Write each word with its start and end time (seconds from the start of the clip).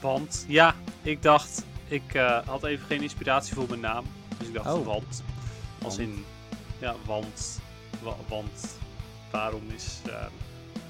Want 0.00 0.44
ja, 0.48 0.74
ik 1.02 1.22
dacht, 1.22 1.64
ik 1.88 2.14
eh, 2.14 2.46
had 2.46 2.64
even 2.64 2.86
geen 2.86 3.02
inspiratie 3.02 3.54
voor 3.54 3.68
mijn 3.68 3.80
naam. 3.80 4.04
Dus 4.38 4.48
ik 4.48 4.54
dacht, 4.54 4.72
Oh. 4.72 4.86
want. 4.86 5.22
Als 5.82 5.98
in, 5.98 6.24
ja, 6.78 6.94
want. 7.04 7.60
wa- 8.02 8.16
want 8.28 8.76
waarom 9.30 9.70
is, 9.70 10.00
eh, 10.06 10.26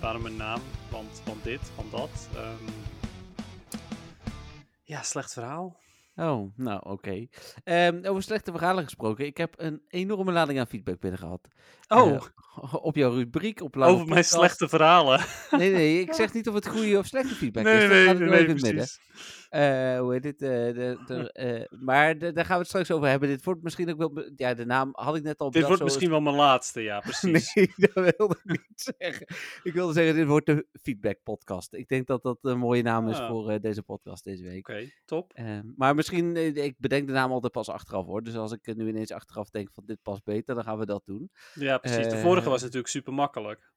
waarom 0.01 0.27
een 0.27 0.37
naam? 0.37 0.61
Want, 0.89 1.21
want 1.25 1.45
dit, 1.45 1.61
want 1.75 1.91
dat. 1.91 2.29
Ehm, 2.35 2.71
ja, 4.83 5.03
slecht 5.03 5.33
verhaal. 5.33 5.77
Oh, 6.17 6.53
nou 6.57 6.81
oké. 6.85 7.27
Ehm, 7.65 8.05
over 8.05 8.23
slechte 8.23 8.51
verhalen 8.53 8.85
gesproken. 8.85 9.27
Ik 9.27 9.37
heb 9.37 9.55
een 9.57 9.83
enorme 9.89 10.33
lading 10.33 10.59
aan 10.59 10.67
feedback 10.67 11.01
binnen 11.01 11.21
gehad. 11.21 11.49
Oh, 11.89 12.13
Eh, 12.13 12.75
op 12.85 12.97
jouw 12.97 13.15
rubriek 13.15 13.61
op 13.63 13.77
over 13.77 13.95
mijn 13.97 14.07
Podcast. 14.07 14.31
slechte 14.33 14.69
verhalen. 14.69 15.21
Nee, 15.51 15.73
nee, 15.73 16.01
ik 16.01 16.13
zeg 16.23 16.33
niet 16.33 16.49
of 16.49 16.55
het 16.55 16.69
goede 16.69 16.99
of 16.99 17.07
slechte 17.07 17.35
feedback 17.35 17.65
nee, 17.65 17.75
is. 17.83 17.89
nee, 17.89 18.05
nee, 18.15 18.15
nee, 18.29 18.47
midden. 18.47 18.57
precies. 18.75 19.01
Eh, 19.49 19.99
hoe 19.99 20.13
heet 20.13 20.23
dit? 20.23 20.43
eh, 20.43 20.49
de, 20.49 20.99
de, 21.07 21.33
eh, 21.33 21.79
maar 21.81 22.19
daar 22.19 22.33
gaan 22.45 22.55
we 22.55 22.59
het 22.59 22.67
straks 22.67 22.91
over 22.91 23.09
hebben. 23.09 23.29
Dit 23.29 23.45
wordt 23.45 23.63
misschien 23.63 23.91
ook 23.91 23.99
wel... 23.99 24.31
Ja, 24.37 24.55
de 24.55 24.65
naam 24.67 24.91
had 24.93 25.17
ik 25.17 25.23
net 25.23 25.39
al 25.39 25.51
Dit 25.51 25.67
wordt 25.67 25.83
misschien 25.83 26.03
is- 26.05 26.11
wel 26.11 26.21
mijn 26.21 26.37
laatste, 26.37 26.81
ja, 26.81 27.01
precies. 27.11 27.55
Nee, 27.55 27.73
dat 27.95 28.15
wilde 28.17 28.37
ik 28.45 28.51
niet 28.51 28.95
zeggen. 28.99 29.27
Ik 29.63 29.73
wilde 29.73 29.93
zeggen, 29.93 30.15
dit 30.15 30.27
wordt 30.27 30.47
de 30.47 30.67
feedback 30.83 31.23
podcast. 31.23 31.73
Ik 31.75 31.89
denk 31.89 32.07
dat 32.07 32.23
dat 32.23 32.39
een 32.43 32.59
mooie 32.59 32.83
naam 32.83 33.09
is 33.09 33.19
Ah. 33.19 33.29
voor 33.29 33.61
deze 33.61 33.83
podcast 33.83 34.25
deze 34.25 34.43
week. 34.43 34.69
Oké, 34.69 34.91
top. 35.05 35.39
Maar 35.77 35.95
misschien, 35.95 36.37
ik 36.57 36.75
bedenk 36.79 37.07
de 37.07 37.13
naam 37.13 37.33
altijd 37.33 37.53
pas 37.53 37.69
achteraf 37.69 38.07
hoor. 38.07 38.23
Dus 38.23 38.35
als 38.37 38.53
ik 38.53 38.77
nu 38.77 38.89
ineens 38.89 39.11
achteraf 39.13 39.51
denk 39.51 39.69
van 39.73 39.85
dit 39.87 40.03
past 40.03 40.25
beter, 40.25 40.55
dan 40.55 40.65
gaan 40.65 40.79
we 40.79 40.87
dat 40.87 41.03
doen. 41.05 41.31
Ja, 41.55 41.79
precies. 41.79 42.09
De 42.09 42.19
vorige 42.19 42.49
was 42.49 42.61
natuurlijk 42.63 42.89
super 42.89 43.13
makkelijk. 43.13 43.73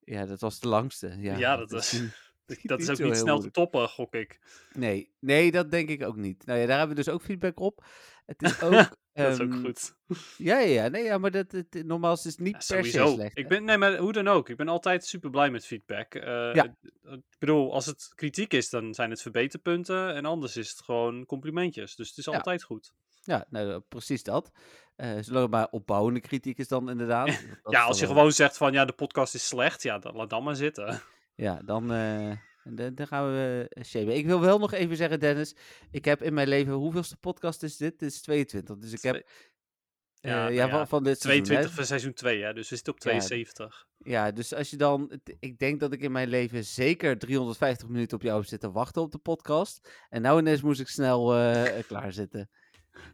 Ja, 0.00 0.26
dat 0.26 0.40
was 0.40 0.60
de 0.60 0.68
langste. 0.68 1.16
Ja, 1.18 1.36
Ja, 1.36 1.56
dat 1.56 1.72
is- 1.72 1.92
niet- 1.92 2.24
Dat 2.62 2.80
is 2.80 2.88
niet 2.88 3.00
ook 3.02 3.06
niet 3.06 3.16
snel 3.16 3.38
te 3.38 3.50
toppen, 3.50 3.88
gok 3.88 4.14
ik. 4.14 4.38
Nee, 4.72 5.12
nee, 5.18 5.50
dat 5.50 5.70
denk 5.70 5.88
ik 5.88 6.02
ook 6.02 6.16
niet. 6.16 6.46
Nou 6.46 6.58
ja, 6.58 6.66
daar 6.66 6.78
hebben 6.78 6.96
we 6.96 7.02
dus 7.02 7.12
ook 7.12 7.22
feedback 7.22 7.60
op. 7.60 7.84
Het 8.26 8.42
is 8.42 8.60
ook... 8.62 8.96
Dat 9.12 9.32
is 9.32 9.40
ook 9.40 9.52
ehm, 9.52 9.64
goed. 9.64 9.96
Ja, 10.38 10.58
ja. 10.58 10.88
Nee, 10.88 11.04
ja, 11.04 11.18
maar 11.18 11.30
dat, 11.30 11.52
het, 11.52 11.84
normaal 11.84 12.12
is 12.12 12.24
het 12.24 12.38
niet 12.38 12.66
Ja, 12.68 12.74
per 12.74 12.84
se 12.84 13.06
slecht. 13.06 13.38
Ik 13.38 13.48
ben, 13.48 13.64
nee, 13.64 13.78
maar 13.78 13.96
hoe 13.96 14.12
dan 14.12 14.28
ook. 14.28 14.48
Ik 14.48 14.56
ben 14.56 14.68
altijd 14.68 15.04
super 15.04 15.30
blij 15.30 15.50
met 15.50 15.66
feedback. 15.66 16.14
Eh, 16.14 16.54
Ja. 16.54 16.76
Ik 17.02 17.38
bedoel, 17.38 17.72
als 17.72 17.86
het 17.86 18.12
kritiek 18.14 18.52
is, 18.52 18.70
dan 18.70 18.94
zijn 18.94 19.10
het 19.10 19.22
verbeterpunten. 19.22 20.14
En 20.14 20.24
anders 20.24 20.56
is 20.56 20.70
het 20.70 20.82
gewoon 20.82 21.26
complimentjes. 21.26 21.94
Dus 21.96 22.08
het 22.08 22.18
is 22.18 22.28
altijd 22.28 22.62
goed. 22.62 22.92
Ja, 23.22 23.46
nou, 23.50 23.80
precies 23.88 24.22
dat. 24.22 24.50
Eh 24.96 25.16
zolang 25.20 25.42
het 25.42 25.50
maar 25.50 25.68
opbouwende 25.70 26.20
kritiek 26.20 26.58
is 26.58 26.68
dan 26.68 26.90
inderdaad. 26.90 27.44
Ja, 27.64 27.82
als 27.82 28.00
je 28.00 28.06
gewoon 28.06 28.32
zegt 28.32 28.56
van 28.56 28.72
ja, 28.72 28.84
de 28.84 28.92
podcast 28.92 29.34
is 29.34 29.48
slecht. 29.48 29.82
Ja, 29.82 29.98
dan, 29.98 30.16
laat 30.16 30.30
dan 30.30 30.44
maar 30.44 30.56
zitten. 30.56 31.02
Ja, 31.36 31.60
dan, 31.64 31.92
eh, 31.92 32.36
dan, 32.64 32.94
dan 32.94 33.06
gaan 33.06 33.26
we 33.32 33.70
uh, 33.74 33.84
shamen. 33.84 34.16
Ik 34.16 34.26
wil 34.26 34.40
wel 34.40 34.58
nog 34.58 34.72
even 34.72 34.96
zeggen, 34.96 35.20
Dennis. 35.20 35.56
Ik 35.90 36.04
heb 36.04 36.22
in 36.22 36.34
mijn 36.34 36.48
leven, 36.48 36.72
hoeveelste 36.72 37.16
podcast 37.16 37.62
is 37.62 37.76
dit? 37.76 37.98
Dit 37.98 38.10
is 38.10 38.22
22. 38.22 38.76
Dus 38.76 38.92
ik 38.92 39.02
heb, 39.02 39.14
Ja, 39.14 40.30
eh, 40.30 40.36
nou 40.36 40.52
ja, 40.52 40.64
ja, 40.64 40.70
van, 40.70 40.88
van 40.88 41.04
dit 41.04 41.20
seizoen, 41.20 41.42
hè. 41.42 41.46
22 41.46 41.76
van 41.76 41.86
seizoen 41.86 42.12
2, 42.12 42.42
hè. 42.42 42.52
Dus 42.52 42.68
we 42.68 42.74
zitten 42.74 42.92
op 42.92 43.02
Ja, 43.02 43.18
72. 43.18 43.86
Ja, 43.98 44.30
dus 44.32 44.54
als 44.54 44.70
je 44.70 44.76
dan, 44.76 45.20
ik 45.38 45.58
denk 45.58 45.80
dat 45.80 45.92
ik 45.92 46.00
in 46.00 46.12
mijn 46.12 46.28
leven 46.28 46.64
zeker 46.64 47.18
350 47.18 47.88
minuten 47.88 48.16
op 48.16 48.22
jou 48.22 48.38
heb 48.38 48.46
zitten 48.48 48.72
wachten 48.72 49.02
op 49.02 49.12
de 49.12 49.18
podcast. 49.18 50.06
En 50.08 50.22
nou 50.22 50.38
ineens 50.38 50.62
moest 50.62 50.80
ik 50.80 50.88
snel 50.88 51.34
eh 51.34 51.86
klaarzitten. 51.86 52.50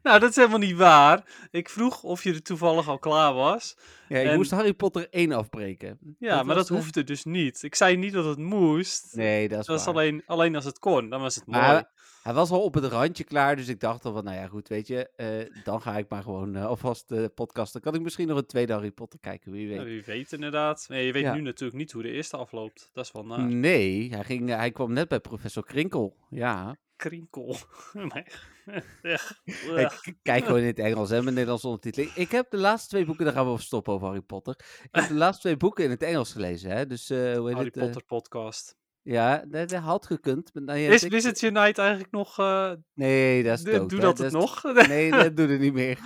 Nou, 0.03 0.21
dat 0.21 0.31
is 0.31 0.37
helemaal 0.37 0.59
niet 0.59 0.77
waar. 0.77 1.25
Ik 1.51 1.69
vroeg 1.69 2.03
of 2.03 2.23
je 2.25 2.33
er 2.33 2.43
toevallig 2.43 2.89
al 2.89 2.99
klaar 2.99 3.35
was. 3.35 3.77
Ja, 4.09 4.17
En- 4.19 4.37
moest 4.37 4.51
Harry 4.51 4.73
Potter 4.75 5.07
1 5.11 5.33
afbreken. 5.33 5.99
Ja, 6.19 6.43
maar 6.43 6.55
dat 6.55 6.71
eh, 6.71 6.77
hoefde 6.77 7.05
dus 7.05 7.25
niet. 7.25 7.63
Ik 7.63 7.75
zei 7.75 7.97
niet 7.97 8.13
dat 8.13 8.25
het 8.25 8.39
moest. 8.39 9.17
Nee, 9.17 9.49
dat 9.49 9.61
is 9.61 9.67
Het 9.67 9.77
was 9.77 9.87
alleen, 9.87 10.23
alleen 10.27 10.55
als 10.55 10.65
het 10.65 10.79
kon. 10.79 11.09
Dan 11.09 11.21
was 11.21 11.35
het 11.35 11.47
mooi. 11.47 11.61
Maar 11.61 11.91
hij 12.23 12.33
was 12.33 12.51
al 12.51 12.63
op 12.63 12.75
het 12.75 12.85
randje 12.85 13.25
klaar, 13.25 13.57
dus 13.57 13.69
ik 13.69 13.81
dacht 13.81 14.05
al 14.05 14.13
van, 14.13 14.25
nou 14.25 14.37
ja, 14.37 14.47
goed, 14.47 14.69
weet 14.69 14.87
je, 14.87 15.09
eh, 15.17 15.65
dan 15.65 15.83
ga 15.83 15.97
ik 15.97 16.09
maar 16.09 16.23
gewoon 16.23 16.57
eh, 16.57 16.67
alvast 16.67 17.09
de 17.09 17.29
podcast. 17.35 17.73
Dan 17.73 17.83
kan 17.83 17.95
ik 17.95 18.01
misschien 18.01 18.29
nog 18.29 18.39
een 18.39 18.47
tweede 18.47 18.73
Harry 18.73 18.91
Potter 18.91 19.19
kijken, 19.21 19.53
wie 19.53 19.69
weet. 19.69 19.79
Ja, 19.79 19.85
wie 19.85 20.03
weet 20.05 20.33
inderdaad. 20.33 20.85
Nee, 20.89 21.07
je 21.07 21.13
weet 21.13 21.23
Ja. 21.23 21.35
nu 21.35 21.41
natuurlijk 21.41 21.79
niet 21.79 21.93
hoe 21.93 22.03
de 22.03 22.11
eerste 22.11 22.37
afloopt. 22.37 22.91
Dat 22.93 23.05
is 23.05 23.13
wel 23.13 23.25
naar. 23.25 23.41
Nee, 23.41 24.09
hij, 24.15 24.25
ging, 24.25 24.49
hij 24.49 24.71
kwam 24.71 24.93
net 24.93 25.09
bij 25.09 25.21
professor 25.21 25.65
Krinkel. 25.65 26.17
Ja, 26.31 26.77
Krinkel. 27.03 27.57
kijk 30.23 30.45
gewoon 30.45 30.61
in 30.61 30.67
het 30.67 30.79
Engels 30.79 31.11
en 31.11 31.25
met 31.25 31.33
Nederlandse 31.35 31.67
ondertiteling. 31.67 32.13
Ik 32.15 32.31
heb 32.31 32.51
de 32.51 32.57
laatste 32.57 32.89
twee 32.89 33.05
boeken, 33.05 33.25
daar 33.25 33.35
gaan 33.35 33.45
we 33.45 33.51
over 33.51 33.65
stoppen 33.65 33.93
over 33.93 34.07
Harry 34.07 34.21
Potter. 34.21 34.55
Ik 34.83 34.89
heb 34.91 35.09
de 35.09 35.15
laatste 35.25 35.43
twee 35.43 35.57
boeken 35.57 35.85
in 35.85 35.91
het 35.91 36.03
Engels 36.03 36.33
gelezen, 36.33 36.71
hè. 36.71 36.87
Dus, 36.87 37.11
eh, 37.11 37.19
hoe 37.19 37.47
heet 37.47 37.55
Harry 37.55 37.65
het? 37.65 37.77
eh, 37.77 37.83
Potter 37.83 38.05
podcast. 38.05 38.77
ja, 39.03 39.45
dat, 39.49 39.73
had 39.73 40.07
gekund. 40.07 40.51
maar 40.55 40.63
nou 40.63 40.79
Is 40.79 41.03
Wizards 41.03 41.43
Unite 41.43 41.81
eigenlijk 41.81 42.11
nog... 42.11 42.39
eh, 42.39 42.73
Nee, 42.95 43.43
dat 43.43 43.59
is 43.59 43.65
dood, 43.65 43.89
doe 43.91 43.99
hè. 43.99 44.05
dat 44.05 44.19
het 44.19 44.33
nog? 44.33 44.63
Nee, 44.89 45.11
dat 45.11 45.37
doet 45.37 45.49
het 45.49 45.61
niet 45.61 45.73
meer. 45.73 45.99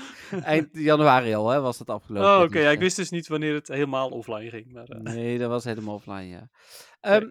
Eind 0.43 0.69
januari 0.73 1.34
al, 1.34 1.49
hè, 1.49 1.61
was 1.61 1.78
dat 1.78 1.91
afgelopen. 1.91 2.28
Oh, 2.31 2.41
oké. 2.41 2.53
dus, 2.53 2.63
ja, 2.63 2.69
ik 2.71 2.77
eh, 2.77 2.83
wist 2.83 2.97
dus 2.97 3.11
niet 3.11 3.27
wanneer 3.28 3.55
het 3.55 3.69
helemaal 3.69 4.09
offline 4.09 4.51
ging. 4.51 4.73
Maar, 4.73 4.84
eh, 4.84 5.01
Nee, 5.01 5.39
dat 5.39 5.49
was 5.49 5.65
helemaal 5.65 5.95
offline, 5.95 6.27
ja. 6.27 6.51
Ehm, 7.01 7.27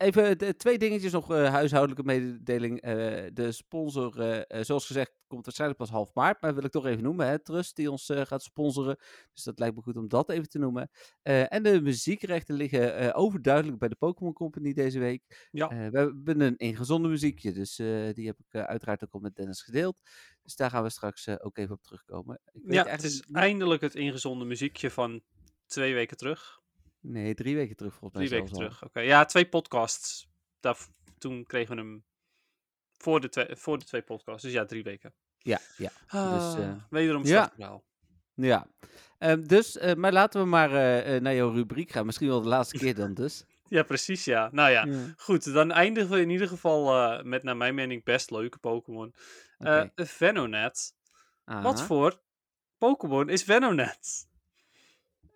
even 0.00 0.38
de, 0.38 0.56
twee 0.56 0.78
dingetjes 0.78 1.12
nog, 1.12 1.30
eh, 1.32 1.48
huishoudelijke 1.50 2.02
mededeling. 2.04 2.80
Eh, 2.80 2.94
de 3.32 3.52
sponsor, 3.52 4.20
eh, 4.20 4.58
eh, 4.58 4.64
zoals 4.64 4.86
gezegd, 4.86 5.12
komt 5.26 5.44
waarschijnlijk 5.44 5.80
pas 5.80 5.90
half 5.90 6.14
maart, 6.14 6.40
maar 6.42 6.54
wil 6.54 6.64
ik 6.64 6.70
toch 6.70 6.86
even 6.86 7.02
noemen. 7.02 7.26
Hè, 7.26 7.38
Trust, 7.42 7.76
die 7.76 7.90
ons 7.90 8.08
eh, 8.08 8.20
gaat 8.24 8.42
sponsoren. 8.42 8.96
Dus 9.32 9.44
dat 9.44 9.58
lijkt 9.58 9.76
me 9.76 9.82
goed 9.82 9.96
om 9.96 10.08
dat 10.08 10.30
even 10.30 10.48
te 10.48 10.58
noemen. 10.58 10.90
Eh, 11.22 11.52
en 11.52 11.62
de 11.62 11.80
muziekrechten 11.80 12.54
liggen 12.54 12.94
eh, 12.96 13.18
overduidelijk 13.18 13.78
bij 13.78 13.88
de 13.88 13.94
Pokémon 13.96 14.32
Company 14.32 14.72
deze 14.72 14.98
week. 14.98 15.48
Ja. 15.50 15.68
Eh, 15.70 15.88
we 15.88 15.98
hebben 15.98 16.40
een 16.40 16.56
ingezonden 16.56 17.10
muziekje, 17.10 17.52
dus 17.52 17.78
eh, 17.78 18.12
die 18.12 18.26
heb 18.26 18.38
ik 18.38 18.46
eh, 18.48 18.62
uiteraard 18.62 19.04
ook 19.04 19.12
al 19.14 19.20
met 19.20 19.34
Dennis 19.36 19.62
gedeeld. 19.62 19.96
Dus 20.42 20.56
daar 20.56 20.70
gaan 20.70 20.82
we 20.82 20.90
straks 20.90 21.26
eh, 21.26 21.34
ook 21.38 21.58
even 21.58 21.74
op 21.74 21.82
terugkomen. 21.82 22.40
Ik 22.52 22.60
weet 22.64 22.74
ja, 22.74 22.86
het 22.86 23.02
is 23.02 23.14
niet- 23.26 23.36
eindelijk 23.36 23.82
het 23.82 23.94
ingezonde 23.94 24.44
muziekje 24.44 24.90
van 24.90 25.22
twee 25.66 25.94
weken 25.94 26.16
terug. 26.16 26.59
Nee, 27.00 27.34
drie 27.34 27.56
weken 27.56 27.76
terug 27.76 27.94
volgens 27.94 28.20
mij 28.20 28.28
Drie 28.28 28.40
weken 28.40 28.56
terug. 28.56 28.84
Oké, 28.84 29.00
ja, 29.00 29.24
twee 29.24 29.48
podcasts. 29.48 30.28
Daar, 30.60 30.76
toen 31.18 31.44
kregen 31.44 31.74
we 31.76 31.80
hem 31.80 32.04
voor 32.92 33.20
de, 33.20 33.28
twee, 33.28 33.56
voor 33.56 33.78
de 33.78 33.84
twee 33.84 34.02
podcasts. 34.02 34.42
Dus 34.42 34.52
ja, 34.52 34.64
drie 34.64 34.82
weken. 34.82 35.14
Ja, 35.38 35.60
ja. 35.76 35.90
Ah, 36.06 36.54
eh, 36.58 36.74
wederom 36.90 37.24
ja. 37.24 37.50
verhaal. 37.54 37.84
Ja, 38.34 38.66
Ehm, 39.18 39.46
dus, 39.46 39.76
eh, 39.78 39.94
maar 39.94 40.12
laten 40.12 40.40
we 40.40 40.46
maar 40.46 40.72
eh, 40.74 41.20
naar 41.20 41.34
jouw 41.34 41.50
rubriek 41.52 41.90
gaan. 41.90 42.06
Misschien 42.06 42.28
wel 42.28 42.42
de 42.42 42.48
laatste 42.48 42.78
keer 42.78 42.94
dan 42.94 43.14
dus. 43.14 43.44
Ja, 43.68 43.82
precies, 43.82 44.24
ja. 44.24 44.48
Nou 44.52 44.70
ja, 44.70 44.84
Ja. 44.84 45.14
goed. 45.16 45.52
Dan 45.52 45.70
eindigen 45.70 46.10
we 46.10 46.20
in 46.20 46.30
ieder 46.30 46.48
geval 46.48 47.22
met, 47.24 47.42
naar 47.42 47.56
mijn 47.56 47.74
mening, 47.74 48.04
best 48.04 48.30
leuke 48.30 48.58
Pokémon. 48.58 49.14
Oké. 49.58 49.90
Venonet. 49.94 50.94
Wat 51.44 51.82
voor 51.82 52.20
Pokémon 52.78 53.28
is 53.28 53.42
Venonet? 53.42 54.28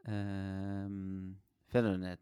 Ehm, 0.03 1.31
Venonet. 1.75 2.21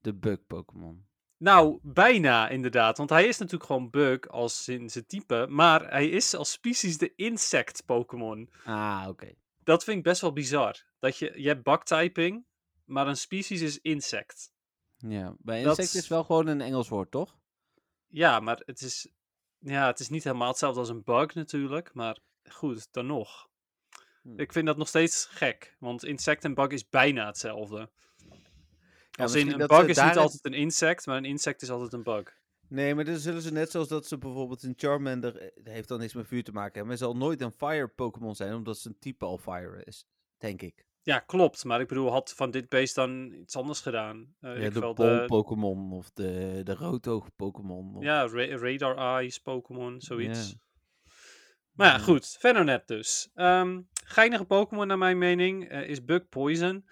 De 0.00 0.14
bug 0.14 0.46
Pokémon. 0.46 1.06
Nou, 1.36 1.78
bijna 1.82 2.48
inderdaad. 2.48 2.96
Want 2.98 3.10
hij 3.10 3.26
is 3.26 3.38
natuurlijk 3.38 3.70
gewoon 3.70 3.90
bug 3.90 4.28
als 4.28 4.68
in 4.68 4.90
zijn 4.90 5.06
type. 5.06 5.46
Maar 5.48 5.90
hij 5.90 6.08
is 6.08 6.34
als 6.34 6.50
species 6.52 6.98
de 6.98 7.14
insect 7.14 7.82
Pokémon. 7.86 8.50
Ah, 8.64 9.04
oké. 9.08 9.32
Dat 9.64 9.84
vind 9.84 9.96
ik 9.98 10.02
best 10.02 10.20
wel 10.20 10.32
bizar. 10.32 10.84
Dat 10.98 11.16
je, 11.16 11.40
je 11.40 11.48
hebt 11.48 11.62
bug-typing, 11.62 12.44
maar 12.84 13.06
een 13.06 13.16
species 13.16 13.60
is 13.60 13.80
insect. 13.80 14.52
Ja, 14.96 15.34
bij 15.38 15.58
insect 15.62 15.78
is- 15.78 15.94
is 15.94 16.08
wel 16.08 16.24
gewoon 16.24 16.46
een 16.46 16.60
Engels 16.60 16.88
woord, 16.88 17.10
toch? 17.10 17.36
Ja, 18.08 18.40
maar 18.40 18.62
het 18.64 18.80
is, 18.80 19.08
ja, 19.58 19.86
het 19.86 20.00
is 20.00 20.08
niet 20.08 20.24
helemaal 20.24 20.48
hetzelfde 20.48 20.80
als 20.80 20.88
een 20.88 21.02
bug 21.04 21.34
natuurlijk. 21.34 21.94
Maar 21.94 22.18
goed, 22.50 22.88
dan 22.92 23.06
nog. 23.06 23.48
Hm. 24.22 24.40
Ik 24.40 24.52
vind 24.52 24.66
dat 24.66 24.76
nog 24.76 24.88
steeds 24.88 25.24
gek. 25.26 25.76
Want 25.78 26.04
insect 26.04 26.44
en 26.44 26.54
bug 26.54 26.68
is 26.68 26.88
bijna 26.88 27.26
hetzelfde. 27.26 27.90
Ja, 29.18 29.22
als 29.22 29.34
in, 29.34 29.60
een 29.60 29.66
bug 29.66 29.86
is 29.86 30.02
niet 30.02 30.16
altijd 30.16 30.44
een 30.44 30.54
insect, 30.54 31.06
maar 31.06 31.16
een 31.16 31.24
insect 31.24 31.62
is 31.62 31.70
altijd 31.70 31.92
een 31.92 32.02
bug. 32.02 32.40
Nee, 32.68 32.94
maar 32.94 33.04
dan 33.04 33.16
zullen 33.16 33.42
ze 33.42 33.52
net 33.52 33.70
zoals 33.70 33.88
dat 33.88 34.06
ze 34.06 34.18
bijvoorbeeld 34.18 34.62
een 34.62 34.74
Charmander... 34.76 35.36
eh, 35.36 35.48
dat 35.64 35.72
heeft 35.72 35.88
dan 35.88 35.98
niks 35.98 36.14
met 36.14 36.26
vuur 36.26 36.44
te 36.44 36.52
maken, 36.52 36.86
maar 36.86 36.96
zal 36.96 37.16
nooit 37.16 37.40
een 37.40 37.52
fire 37.52 37.88
Pokémon 37.88 38.34
zijn, 38.34 38.54
omdat 38.54 38.78
zijn 38.78 38.98
type 38.98 39.24
al 39.24 39.38
fire 39.38 39.84
is. 39.84 40.06
Denk 40.38 40.62
ik. 40.62 40.86
Ja, 41.02 41.18
klopt. 41.18 41.64
Maar 41.64 41.80
ik 41.80 41.88
bedoel, 41.88 42.10
had 42.10 42.32
van 42.36 42.50
dit 42.50 42.68
beest 42.68 42.94
dan 42.94 43.32
iets 43.32 43.56
anders 43.56 43.80
gedaan? 43.80 44.34
Eh, 44.40 44.50
Ja, 44.58 44.64
ik 44.66 44.74
de 44.74 44.80
wel 44.80 44.94
bol 44.94 45.24
Pokémon 45.26 45.92
of 45.92 46.10
de, 46.10 46.60
de 46.64 46.74
roodhoog 46.74 47.28
Pokémon. 47.36 47.94
of- 47.96 48.02
Ja, 48.02 48.26
ra- 48.28 48.56
Radar 48.58 48.96
Eyes, 49.16 49.38
Pokémon, 49.40 50.00
zoiets. 50.00 50.50
Ja. 50.50 50.56
Maar 51.72 51.86
ja, 51.86 51.98
goed. 51.98 52.36
Venonet 52.40 52.86
dus. 52.88 53.30
Ehm 53.34 53.80
geinige 54.04 54.44
Pokémon 54.44 54.86
naar 54.86 54.98
mijn 54.98 55.18
mening 55.18 55.68
eh, 55.68 55.88
is 55.88 56.04
Bug 56.04 56.28
Poison. 56.28 56.84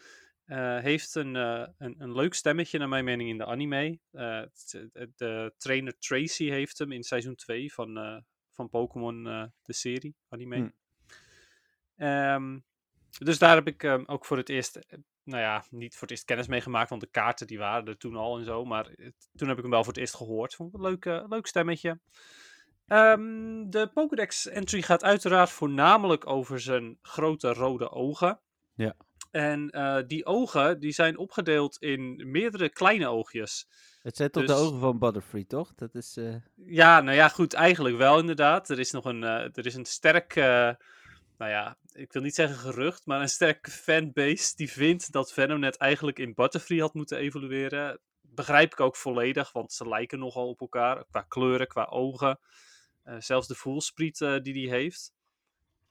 Eh, 0.51 0.79
heeft 0.79 1.15
een, 1.15 1.37
eh, 1.37 1.67
een, 1.79 1.95
een 1.99 2.13
leuk 2.13 2.35
stemmetje 2.35 2.79
naar 2.79 2.89
mijn 2.89 3.05
mening 3.05 3.29
in 3.29 3.39
de 3.39 3.47
anime. 3.47 3.99
Eh, 4.11 4.43
de 5.17 5.55
trainer 5.59 5.99
Tracy 5.99 6.49
heeft 6.49 6.79
hem 6.79 6.93
in 6.93 7.03
seizoen 7.03 7.35
2 7.35 7.73
van, 7.73 8.23
van 8.53 8.69
Pokémon, 8.69 9.23
de 9.63 9.73
serie, 9.73 10.15
anime. 10.29 10.57
Hm. 10.57 10.69
Ehm, 11.97 12.59
dus 13.19 13.39
daar 13.39 13.55
heb 13.55 13.67
ik 13.67 13.83
ehm, 13.83 14.03
ook 14.07 14.25
voor 14.27 14.37
het 14.37 14.49
eerst, 14.49 14.79
nou 15.25 15.41
ja, 15.43 15.65
niet 15.71 15.93
voor 15.93 16.03
het 16.03 16.11
eerst 16.11 16.25
kennis 16.25 16.47
mee 16.47 16.61
gemaakt, 16.61 16.91
want 16.91 17.03
de 17.03 17.11
kaarten 17.11 17.47
die 17.47 17.59
waren 17.59 17.87
er 17.87 17.97
toen 17.99 18.17
al 18.17 18.39
en 18.39 18.45
zo. 18.45 18.65
Maar 18.65 18.85
het- 18.85 19.29
toen 19.35 19.49
heb 19.49 19.57
ik 19.57 19.63
hem 19.63 19.73
wel 19.73 19.85
voor 19.85 19.93
het 19.93 20.01
eerst 20.03 20.17
gehoord. 20.17 20.55
Vond 20.55 20.69
ik 20.69 20.75
een 20.75 20.87
leuk, 20.89 21.05
leuk 21.29 21.47
stemmetje. 21.47 22.01
Ehm, 22.87 23.71
de 23.71 23.91
Pokédex-entry 23.95 24.83
gaat 24.83 25.05
uiteraard 25.05 25.51
voornamelijk 25.51 26.27
over 26.27 26.61
zijn 26.61 26.99
grote 27.03 27.53
rode 27.53 27.91
ogen. 27.91 28.41
Ja. 28.75 28.97
En 29.31 29.71
eh, 29.71 29.99
die 30.07 30.27
ogen 30.27 30.81
die 30.81 30.93
zijn 30.93 31.19
opgedeeld 31.19 31.77
in 31.83 32.31
meerdere 32.31 32.69
kleine 32.69 33.09
oogjes. 33.09 33.69
Het 34.03 34.17
zijn 34.17 34.31
toch 34.31 34.47
de 34.47 34.53
Dus- 34.53 34.61
ogen 34.63 34.81
van 34.81 34.99
Butterfree, 34.99 35.47
toch? 35.47 35.75
Dat 35.75 35.95
is... 35.95 36.17
eh, 36.17 36.35
Ja, 36.55 37.01
nou 37.01 37.17
ja, 37.17 37.29
goed, 37.29 37.53
eigenlijk 37.53 37.97
wel 37.97 38.19
inderdaad. 38.19 38.69
Er 38.71 38.79
is 38.79 38.91
nog 38.91 39.05
een, 39.05 39.25
eh, 39.25 39.31
er 39.57 39.67
is 39.67 39.75
een 39.75 39.85
sterk, 39.85 40.35
nou 40.35 41.51
ja, 41.51 41.77
ik 41.93 42.13
wil 42.13 42.23
niet 42.23 42.35
zeggen 42.35 42.57
gerucht, 42.57 43.07
maar 43.07 43.21
een 43.21 43.29
sterke 43.29 43.71
fanbase 43.71 44.57
die 44.57 44.71
vindt 44.73 45.13
dat 45.13 45.33
Venonet 45.33 45.77
eigenlijk 45.77 46.19
in 46.19 46.35
Butterfree 46.35 46.81
had 46.81 46.95
moeten 46.95 47.19
evolueren. 47.19 48.01
Begrijp 48.21 48.73
ik 48.73 48.81
ook 48.81 48.97
volledig, 48.97 49.53
want 49.53 49.73
ze 49.73 49.89
lijken 49.89 50.19
nogal 50.19 50.49
op 50.49 50.61
elkaar, 50.61 51.05
qua 51.11 51.23
kleuren, 51.23 51.67
qua 51.67 51.85
ogen. 51.85 52.39
Zelfs 53.19 53.47
de 53.49 53.55
voelspriet 53.55 54.19
die 54.43 54.69
hij 54.69 54.79
heeft. 54.79 55.13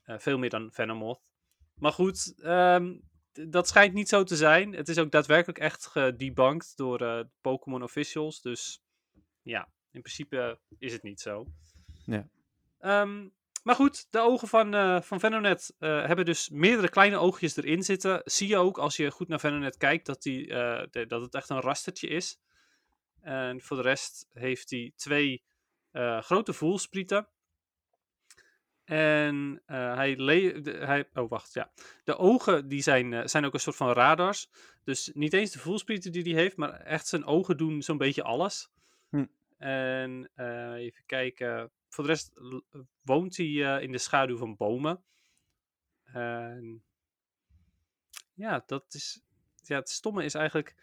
Veel 0.03 0.37
meer 0.37 0.49
dan 0.49 0.69
Venomoth. 0.71 1.21
Maar 1.75 1.91
goed, 1.91 2.33
d- 2.35 2.41
dat 3.47 3.67
schijnt 3.67 3.93
niet 3.93 4.09
zo 4.09 4.23
te 4.23 4.35
zijn. 4.35 4.73
Het 4.73 4.87
is 4.89 4.97
ook 4.97 5.11
daadwerkelijk 5.11 5.59
echt 5.59 5.85
gedebunked 5.85 6.77
door 6.77 7.01
eh, 7.01 7.23
Pokémon 7.41 7.83
officials. 7.83 8.41
Dus 8.41 8.81
ja, 9.41 9.69
in 9.91 10.01
principe 10.01 10.59
is 10.77 10.93
het 10.93 11.03
niet 11.03 11.21
zo. 11.21 11.45
Ja. 12.05 12.27
Ehm, 12.79 13.27
maar 13.63 13.75
goed, 13.75 14.07
de 14.09 14.19
ogen 14.19 14.47
van, 14.47 14.73
eh 14.73 15.01
van 15.01 15.19
Venonet 15.19 15.75
eh, 15.79 16.05
hebben 16.05 16.25
dus 16.25 16.49
meerdere 16.49 16.89
kleine 16.89 17.17
oogjes 17.17 17.55
erin 17.55 17.83
zitten. 17.83 18.21
Zie 18.23 18.47
je 18.47 18.57
ook 18.57 18.77
als 18.77 18.95
je 18.95 19.11
goed 19.11 19.27
naar 19.27 19.39
Venonet 19.39 19.77
kijkt 19.77 20.05
dat, 20.05 20.21
die, 20.21 20.47
de- 20.47 21.05
dat 21.07 21.21
het 21.21 21.35
echt 21.35 21.49
een 21.49 21.61
rastertje 21.61 22.07
is. 22.07 22.39
En 23.21 23.61
voor 23.61 23.77
de 23.77 23.83
rest 23.83 24.27
heeft 24.33 24.69
hij 24.69 24.91
twee 24.95 25.43
grote 26.19 26.53
voelsprieten. 26.53 27.27
En 28.89 29.61
eh, 29.65 29.95
hij, 29.95 30.15
de- 30.15 30.81
hij. 30.85 31.09
Oh, 31.13 31.29
wacht, 31.29 31.53
ja. 31.53 31.71
De 32.03 32.17
ogen 32.17 32.67
die 32.67 32.81
zijn, 32.81 33.13
eh, 33.13 33.25
zijn 33.25 33.45
ook 33.45 33.53
een 33.53 33.59
soort 33.59 33.75
van 33.75 33.91
radars. 33.91 34.49
Dus 34.83 35.11
niet 35.13 35.33
eens 35.33 35.51
de 35.51 35.59
voelsprieten 35.59 36.11
die 36.11 36.23
hij 36.23 36.41
heeft, 36.41 36.57
maar 36.57 36.73
echt 36.73 37.07
zijn 37.07 37.25
ogen 37.25 37.57
doen 37.57 37.81
zo'n 37.81 37.97
beetje 37.97 38.23
alles. 38.23 38.71
Hm. 39.09 39.25
En 39.57 40.29
eh, 40.35 40.73
even 40.73 41.03
kijken. 41.05 41.71
Voor 41.89 42.03
de 42.03 42.09
rest 42.09 42.31
woont 43.01 43.37
hij 43.37 43.81
in 43.81 43.91
de 43.91 43.97
schaduw 43.97 44.37
van 44.37 44.55
bomen. 44.55 45.03
En 46.03 46.83
ja, 48.33 48.63
dat 48.65 48.93
is. 48.93 49.21
Ja, 49.63 49.75
het 49.75 49.89
stomme 49.89 50.23
is 50.23 50.33
eigenlijk. 50.33 50.75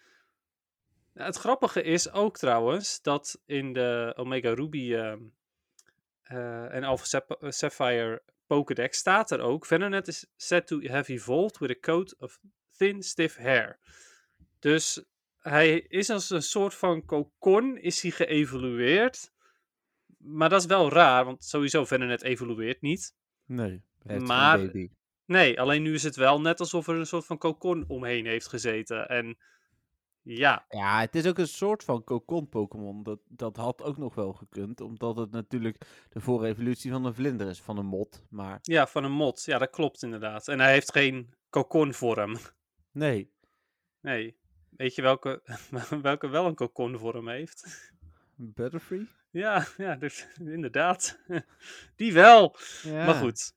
Het 1.13 1.35
grappige 1.35 1.83
is 1.83 2.11
ook 2.11 2.37
trouwens 2.37 3.01
dat 3.01 3.41
in 3.45 3.73
de 3.73 4.13
Omega 4.15 4.53
Ruby 4.53 4.95
eh, 6.27 6.73
en 6.73 6.83
Alpha 6.83 7.19
eh, 7.27 7.49
Sapphire 7.51 8.23
Pokédex 8.45 8.97
staat 8.97 9.31
er 9.31 9.39
ook: 9.39 9.65
Venonet 9.65 10.07
is 10.07 10.27
said 10.35 10.67
to 10.67 10.81
have 10.87 11.13
evolved 11.13 11.57
with 11.57 11.69
a 11.69 11.79
coat 11.79 12.15
of 12.19 12.39
thin, 12.77 13.03
stiff 13.03 13.35
hair. 13.37 13.79
Dus 14.59 15.03
hij 15.37 15.79
is 15.79 16.09
als 16.09 16.29
een 16.29 16.41
soort 16.41 16.73
van 16.73 17.05
kokon, 17.05 17.77
is 17.77 18.01
hij 18.01 18.11
geëvolueerd. 18.11 19.31
Maar 20.17 20.49
dat 20.49 20.61
is 20.61 20.67
wel 20.67 20.89
raar, 20.91 21.25
want 21.25 21.43
sowieso 21.43 21.85
Venonet 21.85 22.23
evolueert 22.23 22.81
niet. 22.81 23.15
nee, 24.03 24.19
Maar- 24.19 24.57
baby. 24.57 24.89
Nee, 25.25 25.59
alleen 25.61 25.81
nu 25.81 25.93
is 25.93 26.03
het 26.03 26.15
wel 26.15 26.41
net 26.41 26.59
alsof 26.59 26.87
er 26.87 26.95
een 26.95 27.05
soort 27.05 27.25
van 27.25 27.37
kokon 27.37 27.85
omheen 27.87 28.25
heeft 28.25 28.47
gezeten. 28.47 29.07
En 29.07 29.37
ja, 30.27 30.65
Ja, 30.69 30.99
het 30.99 31.15
is 31.15 31.25
ook 31.25 31.37
een 31.37 31.47
soort 31.47 31.83
van 31.83 32.03
cocon 32.03 32.49
Pokémon. 32.49 33.03
Dat, 33.03 33.19
dat 33.27 33.55
had 33.55 33.83
ook 33.83 33.97
nog 33.97 34.15
wel 34.15 34.33
gekund, 34.33 34.81
omdat 34.81 35.17
het 35.17 35.31
natuurlijk 35.31 35.85
de 36.09 36.19
voorevolutie 36.19 36.91
van 36.91 37.05
een 37.05 37.13
vlinder 37.13 37.47
is, 37.47 37.61
van 37.61 37.77
een 37.77 37.85
mot. 37.85 38.25
Maar 38.29 38.59
ja, 38.61 38.87
van 38.87 39.03
een 39.03 39.11
mot. 39.11 39.43
Ja, 39.45 39.57
dat 39.57 39.69
klopt 39.69 40.03
inderdaad. 40.03 40.47
En 40.47 40.59
hij 40.59 40.71
heeft 40.71 40.91
geen 40.91 41.33
kokonvorm. 41.49 42.37
nee, 42.91 43.35
Nee. 44.01 44.37
Weet 44.69 44.95
je 44.95 45.01
welke, 45.01 45.41
welke 46.01 46.27
wel 46.27 46.45
een 46.45 46.55
kokonvorm 46.55 47.27
heeft? 47.27 47.91
Butterfree? 48.35 49.07
Ja, 49.31 49.67
ja 49.77 49.95
dus, 49.95 50.27
inderdaad. 50.57 51.19
Die 51.95 52.13
wel. 52.13 52.55
Ja. 52.83 53.05
Maar 53.05 53.15
goed, 53.15 53.53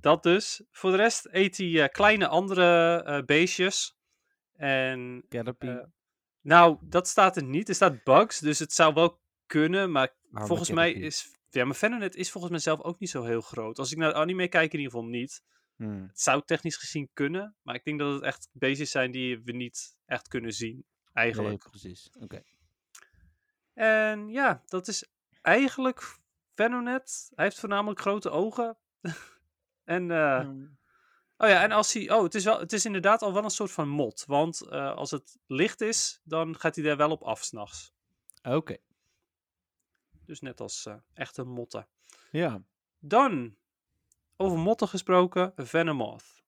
dat 0.00 0.22
dus. 0.22 0.62
Voor 0.70 0.90
de 0.90 0.96
rest 0.96 1.28
eet 1.30 1.56
hij 1.56 1.82
eh, 1.82 1.88
kleine 1.88 2.28
andere 2.28 3.02
eh, 3.02 3.22
beestjes. 3.24 3.99
En 4.60 5.24
Caterpie. 5.28 5.70
eh, 5.70 5.86
nou, 6.40 6.78
dat 6.82 7.08
staat 7.08 7.36
er 7.36 7.44
niet. 7.44 7.68
Er 7.68 7.74
staat 7.74 8.04
bugs, 8.04 8.38
dus 8.38 8.58
het 8.58 8.72
zou 8.72 8.94
wel 8.94 9.20
kunnen. 9.46 9.90
Maar 9.92 10.14
Arme 10.32 10.46
volgens 10.46 10.70
mij 10.70 10.92
is... 10.92 11.38
Ja, 11.50 11.64
maar 11.64 11.74
Venonet 11.74 12.14
is 12.14 12.30
volgens 12.30 12.52
mij 12.52 12.60
zelf 12.62 12.80
ook 12.82 12.98
niet 12.98 13.10
zo 13.10 13.22
heel 13.24 13.40
groot. 13.40 13.78
Als 13.78 13.92
ik 13.92 13.98
naar 13.98 14.14
anime 14.14 14.48
kijk, 14.48 14.72
in 14.72 14.78
ieder 14.78 14.92
geval 14.92 15.08
niet. 15.08 15.42
Hmm. 15.76 16.06
Het 16.06 16.20
zou 16.20 16.42
technisch 16.44 16.76
gezien 16.76 17.10
kunnen. 17.12 17.56
Maar 17.62 17.74
ik 17.74 17.84
denk 17.84 17.98
dat 17.98 18.12
het 18.14 18.22
echt 18.22 18.48
beestjes 18.52 18.90
zijn 18.90 19.10
die 19.10 19.42
we 19.42 19.52
niet 19.52 19.96
echt 20.06 20.28
kunnen 20.28 20.52
zien. 20.52 20.84
Eigenlijk. 21.12 21.48
Nee, 21.62 21.70
precies. 21.70 22.10
Oké. 22.20 22.42
En 23.74 24.28
ja, 24.28 24.62
dat 24.66 24.88
is 24.88 25.08
eigenlijk 25.42 26.18
Venonet. 26.54 27.30
Hij 27.34 27.44
heeft 27.44 27.58
voornamelijk 27.60 28.00
grote 28.00 28.30
ogen. 28.30 28.78
en, 29.84 30.10
eh, 30.10 30.40
Hmm. 30.40 30.78
Oh 31.40 31.48
ja, 31.48 31.62
en 31.62 31.72
als 31.72 31.92
hij, 31.92 32.10
oh, 32.10 32.22
het 32.22 32.34
is, 32.34 32.44
wel, 32.44 32.58
het 32.60 32.72
is 32.72 32.84
inderdaad 32.84 33.22
al 33.22 33.32
wel 33.32 33.44
een 33.44 33.50
soort 33.50 33.70
van 33.72 33.88
mot. 33.88 34.24
Want 34.26 34.60
eh, 34.60 34.94
als 34.94 35.10
het 35.10 35.38
licht 35.46 35.80
is, 35.80 36.20
dan 36.24 36.58
gaat 36.58 36.74
hij 36.74 36.84
daar 36.84 36.96
wel 36.96 37.10
op 37.10 37.22
af 37.22 37.42
s'nachts. 37.42 37.92
Oké. 38.42 38.76
Dus 40.26 40.40
net 40.40 40.60
als 40.60 40.86
eh, 40.86 40.94
echte 41.14 41.44
motten. 41.44 41.88
Ja. 42.30 42.62
Dan, 42.98 43.56
over 44.36 44.58
motten 44.58 44.88
gesproken, 44.88 45.52
Venomoth. 45.56 46.42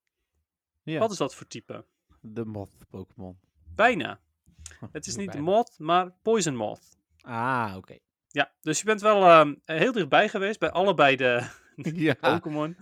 ja. 0.82 0.98
Wat 0.98 1.10
is 1.10 1.16
dat 1.16 1.34
voor 1.34 1.46
type? 1.46 1.86
De 2.20 2.44
moth 2.44 2.88
Pokémon. 2.90 3.40
Bijna. 3.74 4.20
Het 4.92 5.06
is 5.06 5.16
niet 5.16 5.30
Bijna. 5.30 5.42
moth, 5.42 5.78
maar 5.78 6.12
poison 6.22 6.56
moth. 6.56 6.96
Ah, 7.20 7.74
oké. 7.76 7.98
Ja, 8.28 8.52
dus 8.60 8.78
je 8.78 8.84
bent 8.84 9.00
wel 9.00 9.24
ehm, 9.24 9.54
heel 9.64 9.92
dichtbij 9.92 10.28
geweest 10.28 10.58
bij 10.58 10.70
allebei 10.70 11.16
de, 11.16 11.50
ja. 12.06 12.14
Pokémon. 12.30 12.76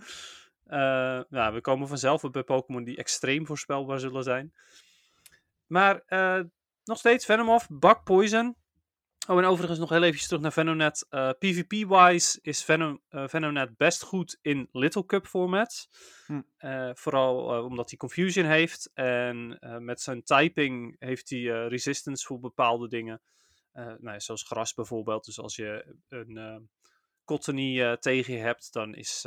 Eh, 0.71 1.19
nou, 1.29 1.53
we 1.53 1.61
komen 1.61 1.87
vanzelf 1.87 2.23
op 2.23 2.33
bij 2.33 2.43
Pokémon 2.43 2.83
die 2.83 2.97
extreem 2.97 3.45
voorspelbaar 3.45 3.99
zullen 3.99 4.23
zijn. 4.23 4.53
Maar 5.67 6.03
eh, 6.05 6.39
nog 6.83 6.97
steeds 6.97 7.25
Venomoth, 7.25 7.65
Bak 7.69 8.03
Poison. 8.03 8.55
Oh, 9.27 9.37
en 9.37 9.45
overigens 9.45 9.79
nog 9.79 9.89
heel 9.89 10.03
even 10.03 10.19
terug 10.27 10.41
naar 10.41 10.51
Venonet. 10.51 11.05
Eh, 11.09 11.29
PvP-wise 11.39 12.39
is 12.41 12.63
Venom, 12.63 13.01
eh, 13.09 13.27
Venonet 13.27 13.77
best 13.77 14.03
goed 14.03 14.37
in 14.41 14.69
Little 14.71 15.05
Cup 15.05 15.27
formats. 15.27 15.89
Hm. 16.25 16.41
Vooral 16.93 17.63
omdat 17.63 17.89
hij 17.89 17.97
Confusion 17.97 18.45
heeft. 18.45 18.91
En 18.93 19.57
met 19.79 20.01
zijn 20.01 20.23
typing 20.23 20.95
heeft 20.99 21.29
hij 21.29 21.67
resistance 21.67 22.25
voor 22.25 22.39
bepaalde 22.39 22.87
dingen. 22.87 23.21
Nou 23.73 24.11
ja, 24.11 24.19
zoals 24.19 24.43
gras 24.43 24.73
bijvoorbeeld. 24.73 25.25
Dus 25.25 25.39
als 25.39 25.55
je 25.55 25.95
een 26.09 26.69
Cottony 27.25 27.97
tegen 27.97 28.33
je 28.33 28.39
hebt, 28.39 28.73
dan 28.73 28.95
is 28.95 29.25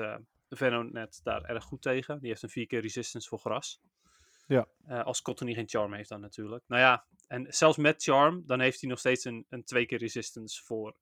Venonet 0.57 1.21
daar 1.23 1.43
erg 1.45 1.65
goed 1.65 1.83
tegen. 1.83 2.19
Die 2.21 2.29
heeft 2.29 2.43
een 2.43 2.49
4 2.49 2.67
keer 2.67 2.81
resistance 2.81 3.29
voor 3.29 3.39
gras. 3.39 3.81
Ja. 4.47 4.67
Eh, 4.87 5.05
als 5.05 5.23
Cottony 5.23 5.55
geen 5.55 5.69
charm 5.69 5.93
heeft 5.93 6.09
dan 6.09 6.21
natuurlijk. 6.21 6.65
Nou 6.67 6.83
ja, 6.83 7.07
en 7.27 7.47
zelfs 7.49 7.77
met 7.77 8.03
charm, 8.03 8.43
dan 8.47 8.61
heeft 8.61 8.81
hij 8.81 8.91
nog 8.91 8.99
steeds 8.99 9.25
een, 9.25 9.47
een 9.49 9.65
2 9.65 9.87
keer 9.87 9.99
resistance 9.99 10.63
voor 10.65 10.97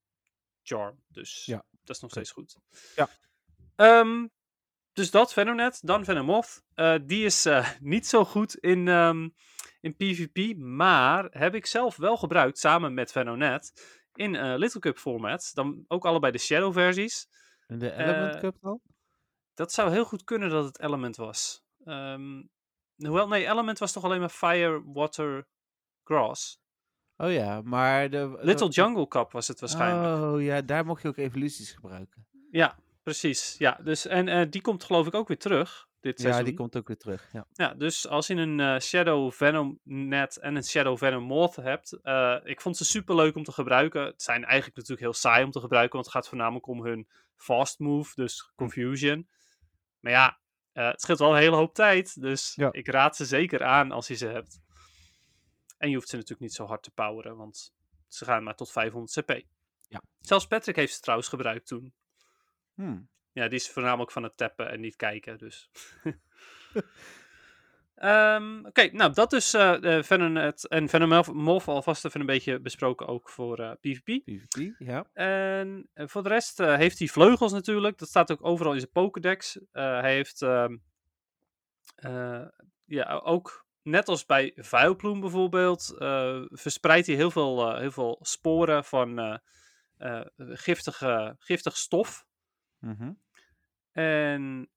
charm. 0.63 1.03
Dus 1.09 1.45
Ja. 1.45 1.65
dat 1.85 1.97
is 1.97 2.03
nog 2.03 2.11
steeds 2.11 2.31
goed. 2.31 2.57
Ja. 2.97 3.09
Ehm, 3.77 4.27
dus 4.93 5.11
dat, 5.11 5.33
Venonet. 5.33 5.81
Dan 5.83 6.05
Venomoth. 6.05 6.63
Eh 6.75 6.95
die 7.07 7.25
is 7.25 7.47
eh, 7.47 7.69
niet 7.81 8.07
zo 8.07 8.25
goed 8.25 8.55
in, 8.57 8.89
ehm, 8.89 9.29
in 9.81 9.97
PvP, 9.97 10.57
maar 10.57 11.25
heb 11.31 11.55
ik 11.55 11.67
zelf 11.67 11.97
wel 11.97 12.17
gebruikt 12.17 12.59
samen 12.59 12.95
met 12.95 13.13
Venonet 13.13 13.73
in 14.15 14.35
eh, 14.35 14.55
Little 14.57 14.81
Cup 14.81 14.99
format. 14.99 15.51
Dan 15.55 15.85
ook 15.89 16.05
allebei 16.07 16.33
de 16.33 16.39
Shadow 16.39 16.73
versies. 16.73 17.29
En 17.67 17.79
de 17.79 17.93
Element 17.93 18.41
Cup 18.41 18.57
dan? 18.61 18.81
Dat 19.55 19.73
zou 19.73 19.91
heel 19.91 20.05
goed 20.05 20.25
kunnen 20.25 20.51
dat 20.51 20.65
het 20.65 20.81
Element 20.81 21.17
was. 21.17 21.63
Ehm, 21.85 22.43
hoewel, 22.97 23.29
nee, 23.29 23.47
Element 23.47 23.79
was 23.79 23.93
toch 23.93 24.05
alleen 24.05 24.21
maar 24.21 24.29
Fire, 24.29 24.83
Water, 24.87 25.47
Grass. 26.05 26.61
Oh 27.17 27.33
ja, 27.33 27.61
maar 27.65 28.11
de... 28.11 28.39
Little 28.41 28.69
de- 28.69 28.75
Jungle 28.75 29.09
Cup 29.09 29.33
was 29.33 29.49
het 29.49 29.61
waarschijnlijk. 29.61 30.23
Oh 30.23 30.43
ja, 30.43 30.63
daar 30.63 30.85
mocht 30.85 31.03
je 31.03 31.09
ook 31.09 31.17
evoluties 31.17 31.73
gebruiken. 31.73 32.27
Ja, 32.51 32.79
precies. 33.03 33.55
Ja, 33.59 33.79
dus, 33.85 34.07
en 34.07 34.29
eh, 34.29 34.47
die 34.51 34.61
komt 34.61 34.85
geloof 34.85 35.07
ik 35.07 35.15
ook 35.15 35.29
weer 35.29 35.39
terug 35.39 35.89
dit 36.01 36.17
Ja, 36.19 36.23
seizoen. 36.23 36.45
die 36.45 36.55
komt 36.55 36.77
ook 36.77 36.87
weer 36.87 36.97
terug. 36.97 37.29
Ja. 37.33 37.47
Ja, 37.53 37.75
dus 37.75 38.09
als 38.09 38.27
je 38.27 38.35
een 38.35 38.61
eh, 38.61 38.79
Shadow 38.79 39.33
Venom 39.33 39.81
net 39.85 40.37
en 40.37 40.55
een 40.57 40.65
Shadow 40.65 40.99
Venom 40.99 41.23
Moth 41.23 41.57
hebt, 41.57 41.93
eh, 42.03 42.37
ik 42.45 42.61
vond 42.61 42.77
ze 42.77 42.85
super 42.85 43.15
leuk 43.15 43.37
om 43.37 43.45
te 43.45 43.53
gebruiken. 43.53 44.05
Het 44.05 44.23
zijn 44.23 44.45
eigenlijk 44.45 44.77
natuurlijk 44.77 45.01
heel 45.01 45.13
saai 45.13 45.45
om 45.45 45.51
te 45.51 45.61
gebruiken, 45.61 45.93
want 45.93 46.05
het 46.05 46.15
gaat 46.15 46.29
voornamelijk 46.29 46.67
om 46.67 46.85
hun 46.85 47.09
fast 47.37 47.79
move, 47.79 48.13
dus 48.15 48.53
confusion. 48.57 49.29
Maar 50.03 50.13
ja, 50.13 50.39
eh, 50.73 50.87
het 50.87 51.01
scheelt 51.01 51.19
wel 51.19 51.31
een 51.31 51.41
hele 51.41 51.57
hoop 51.57 51.75
tijd, 51.75 52.21
dus 52.21 52.55
Ja. 52.55 52.73
ik 52.73 52.89
raad 52.89 53.17
ze 53.17 53.25
zeker 53.25 53.65
aan 53.65 53.93
als 53.93 54.07
je 54.07 54.15
ze 54.15 54.27
hebt. 54.27 54.61
En 55.79 55.89
je 55.89 55.95
hoeft 55.95 56.09
ze 56.09 56.15
natuurlijk 56.15 56.41
niet 56.43 56.55
zo 56.55 56.67
hard 56.67 56.83
te 56.83 56.91
poweren, 56.91 57.37
want 57.37 57.75
ze 58.09 58.25
gaan 58.25 58.43
maar 58.43 58.57
tot 58.57 58.73
500 58.73 59.13
CP. 59.13 59.43
Ja. 59.89 60.03
Zelfs 60.21 60.47
Patrick 60.47 60.77
heeft 60.77 60.95
ze 60.95 61.01
trouwens 61.01 61.29
gebruikt 61.29 61.67
toen. 61.67 61.95
Hmm. 62.75 63.09
Ja, 63.33 63.49
die 63.49 63.59
is 63.59 63.71
voornamelijk 63.71 64.11
van 64.11 64.23
het 64.23 64.37
tappen 64.37 64.71
en 64.71 64.81
niet 64.81 64.97
kijken, 64.97 65.39
dus. 65.39 65.71
Ehm, 68.03 68.67
Oké, 68.67 68.89
nou 68.93 69.13
dat 69.13 69.33
is 69.33 69.55
eh, 69.55 70.03
Venonet 70.03 70.69
en 70.69 70.89
Venomorph 70.89 71.69
alvast 71.69 72.05
even 72.05 72.21
een 72.21 72.27
beetje 72.27 72.61
besproken 72.61 73.07
ook 73.07 73.29
voor 73.31 73.59
eh, 73.59 73.71
PvP. 73.81 74.25
PvP, 74.25 74.75
ja. 74.79 75.07
En 75.13 75.89
voor 75.95 76.23
de 76.23 76.29
rest 76.29 76.59
heeft 76.59 76.99
hij 76.99 77.09
vleugels 77.09 77.53
natuurlijk. 77.53 77.99
Dat 77.99 78.09
staat 78.09 78.33
ook 78.33 78.45
overal 78.45 78.73
in 78.73 78.79
zijn 78.79 78.91
Pokédex. 78.93 79.59
Hij 79.73 80.15
heeft 80.15 80.43
ehm, 80.43 80.77
eh, 81.95 82.47
ja, 82.85 83.21
ook 83.25 83.67
net 83.83 84.09
als 84.09 84.27
bij 84.27 84.53
Vuilploem 84.57 85.21
bijvoorbeeld, 85.21 85.95
verspreidt 86.49 87.07
hij 87.07 87.17
heel 87.17 87.31
veel, 87.31 87.77
heel 87.77 87.91
veel 87.91 88.19
sporen 88.23 88.85
van 88.85 89.41
giftige, 90.37 91.37
giftig 91.39 91.77
stof. 91.77 92.25
Mhm. 92.79 93.13
En 93.93 94.71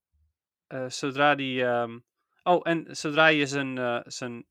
zodra 0.88 1.36
die. 1.36 1.66
ehm, 1.66 2.00
oh, 2.46 2.60
en 2.64 2.96
zodra 2.96 3.28
je 3.28 3.46
zijn, 3.48 3.78
eh, 3.78 4.00
zijn, 4.04 4.46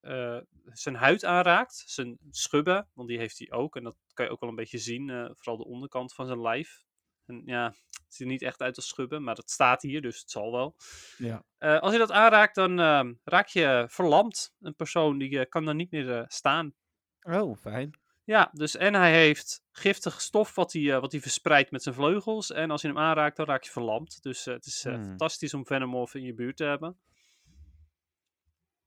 eh, 0.00 0.38
zijn 0.64 0.94
huid 0.94 1.24
aanraakt, 1.24 1.82
zijn 1.86 2.18
schubben, 2.30 2.88
want 2.92 3.08
die 3.08 3.18
heeft 3.18 3.38
hij 3.38 3.52
ook. 3.52 3.76
En 3.76 3.82
dat 3.84 3.96
kan 4.12 4.24
je 4.24 4.30
ook 4.30 4.40
wel 4.40 4.48
een 4.48 4.54
beetje 4.56 4.78
zien, 4.78 5.10
eh, 5.10 5.30
vooral 5.32 5.56
de 5.56 5.64
onderkant 5.64 6.14
van 6.14 6.26
zijn 6.26 6.40
lijf. 6.40 6.82
En 7.26 7.42
ja, 7.44 7.66
het 7.90 8.04
ziet 8.08 8.20
er 8.20 8.32
niet 8.32 8.42
echt 8.42 8.60
uit 8.60 8.76
als 8.76 8.88
schubben, 8.88 9.22
maar 9.22 9.34
dat 9.34 9.50
staat 9.50 9.82
hier, 9.82 10.02
dus 10.02 10.20
het 10.20 10.30
zal 10.30 10.52
wel. 10.52 10.76
Ja. 11.18 11.44
Als 11.78 11.92
je 11.92 11.98
dat 11.98 12.10
aanraakt, 12.10 12.54
dan 12.54 12.78
raak 13.24 13.48
je 13.48 13.86
verlamd. 13.88 14.54
Een 14.60 14.74
persoon 14.74 15.18
die 15.18 15.46
kan 15.46 15.64
dan 15.64 15.76
niet 15.76 15.90
meer 15.90 16.24
staan. 16.28 16.74
Oh, 17.22 17.56
fijn. 17.56 17.98
Ja, 18.24 18.50
dus 18.52 18.76
en 18.76 18.94
hij 18.94 19.12
heeft 19.12 19.62
giftig 19.70 20.20
stof 20.20 20.54
wat 20.54 20.72
hij, 20.72 21.00
wat 21.00 21.12
hij 21.12 21.20
verspreidt 21.20 21.70
met 21.70 21.82
zijn 21.82 21.94
vleugels. 21.94 22.52
En 22.52 22.70
als 22.70 22.82
je 22.82 22.88
hem 22.88 22.98
aanraakt, 22.98 23.36
dan 23.36 23.46
raak 23.46 23.64
je 23.64 23.70
verlamd. 23.70 24.22
Dus 24.22 24.44
het 24.44 24.66
is 24.66 24.82
Hmm. 24.82 25.04
fantastisch 25.04 25.54
om 25.54 25.66
Venomoth 25.66 26.14
in 26.14 26.22
je 26.22 26.34
buurt 26.34 26.56
te 26.56 26.64
hebben. 26.64 26.98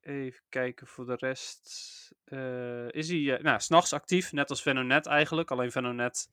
Even 0.07 0.43
kijken 0.49 0.87
voor 0.87 1.05
de 1.05 1.15
rest. 1.15 1.67
Eh, 2.23 2.91
is 2.91 3.09
hij, 3.09 3.35
eh 3.35 3.43
nou, 3.43 3.59
s'nachts 3.59 3.93
actief, 3.93 4.31
net 4.31 4.49
als 4.49 4.61
Venonet 4.61 5.05
eigenlijk. 5.05 5.51
Alleen 5.51 5.71
Venonet 5.71 6.29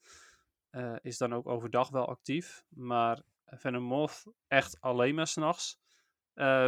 eh 0.70 0.96
is 1.02 1.18
dan 1.18 1.34
ook 1.34 1.48
overdag 1.48 1.88
wel 1.88 2.06
actief. 2.06 2.64
Maar 2.68 3.22
Venomoth 3.44 4.24
echt 4.48 4.80
alleen 4.80 5.14
maar 5.14 5.26
s'nachts. 5.26 5.82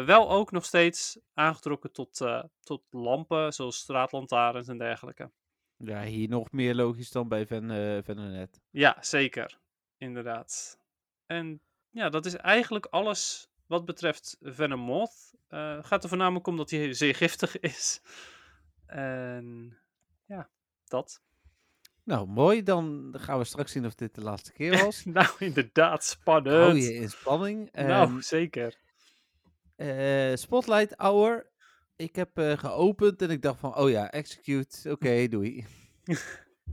Wel 0.06 0.30
ook 0.30 0.50
nog 0.50 0.64
steeds 0.64 1.18
aangetrokken 1.34 1.92
tot, 1.92 2.24
tot 2.60 2.82
lampen, 2.90 3.52
zoals 3.52 3.76
straatlantaarns 3.76 4.68
en 4.68 4.78
dergelijke. 4.78 5.30
Ja, 5.76 6.02
hier 6.02 6.28
nog 6.28 6.52
meer 6.52 6.74
logisch 6.74 7.10
dan 7.10 7.28
bij 7.28 7.46
Ven, 7.46 8.04
Venonet. 8.04 8.60
Ja, 8.70 8.96
zeker. 9.00 9.58
Inderdaad. 9.96 10.80
En 11.26 11.60
ja, 11.90 12.08
dat 12.08 12.26
is 12.26 12.36
eigenlijk 12.36 12.86
alles 12.86 13.50
wat 13.66 13.84
betreft 13.84 14.36
Venomoth. 14.40 15.34
Eh 15.48 15.78
gaat 15.84 16.02
er 16.02 16.08
voornamelijk 16.08 16.46
om 16.46 16.56
dat 16.56 16.70
hij 16.70 16.92
zeer 16.94 17.14
giftig 17.14 17.60
is. 17.74 18.00
En 18.86 19.76
ja, 20.24 20.50
dat. 20.84 21.22
Nou, 22.04 22.26
mooi. 22.28 22.62
Dan 22.62 23.14
gaan 23.18 23.38
we 23.38 23.44
straks 23.44 23.72
zien 23.72 23.86
of 23.86 23.94
dit 23.94 24.14
de 24.14 24.20
laatste 24.22 24.52
keer 24.52 24.70
was. 24.84 25.04
nou, 25.04 25.28
inderdaad, 25.38 26.04
spannend. 26.04 26.56
Hou 26.56 26.76
je 26.80 26.94
in 26.94 27.10
spanning. 27.10 27.72
nou, 27.72 28.08
Ehm, 28.10 28.20
zeker. 28.20 28.76
eh, 29.76 30.34
Spotlight 30.34 30.94
Hour. 30.96 31.50
Ik 31.96 32.16
heb 32.16 32.38
eh, 32.38 32.58
geopend 32.58 33.22
en 33.22 33.30
ik 33.30 33.42
dacht 33.42 33.60
van, 33.60 33.76
oh 33.76 33.90
ja, 33.90 34.10
execute. 34.10 34.90
Oké, 34.90 35.26
doei. 35.28 35.66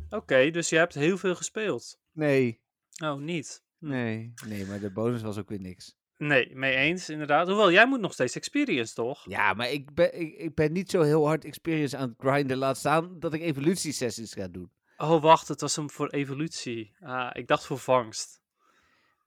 Oké, 0.10 0.50
dus 0.52 0.70
je 0.70 0.76
hebt 0.78 0.94
heel 0.94 1.18
veel 1.18 1.36
gespeeld. 1.36 2.00
Nee, 2.12 2.62
Oh, 3.04 3.20
niet. 3.20 3.64
Hm. 3.80 3.88
nee, 3.88 4.34
nee, 4.48 4.66
maar 4.66 4.80
de 4.80 4.92
bonus 4.92 5.22
was 5.22 5.38
ook 5.38 5.50
weer 5.50 5.60
niks. 5.60 5.96
Nee, 6.18 6.56
mee 6.56 6.76
eens, 6.76 7.10
inderdaad. 7.10 7.48
Hoewel, 7.48 7.72
jij 7.72 7.88
moet 7.88 8.00
nog 8.00 8.14
steeds 8.14 8.36
experience, 8.36 8.94
toch? 8.94 9.26
Ja, 9.30 9.54
maar 9.54 9.72
ik 9.72 9.94
ben, 9.94 10.20
ik, 10.20 10.34
ik 10.38 10.56
ben 10.56 10.72
niet 10.72 10.90
zo 10.92 11.02
heel 11.02 11.26
hard 11.26 11.46
experience 11.46 11.98
aan 11.98 12.10
het 12.10 12.28
grinden. 12.28 12.58
Laat 12.58 12.78
staan 12.78 13.20
dat 13.20 13.34
ik 13.34 13.42
evolutiesessies 13.42 14.34
ga 14.34 14.48
doen. 14.48 14.72
Oh, 14.98 15.22
wacht, 15.22 15.48
het 15.48 15.62
was 15.62 15.76
hem 15.76 15.90
voor 15.90 16.10
evolutie. 16.10 16.96
Ah, 17.00 17.30
ik 17.34 17.48
dacht 17.48 17.66
voor 17.66 17.80
vangst. 17.80 18.42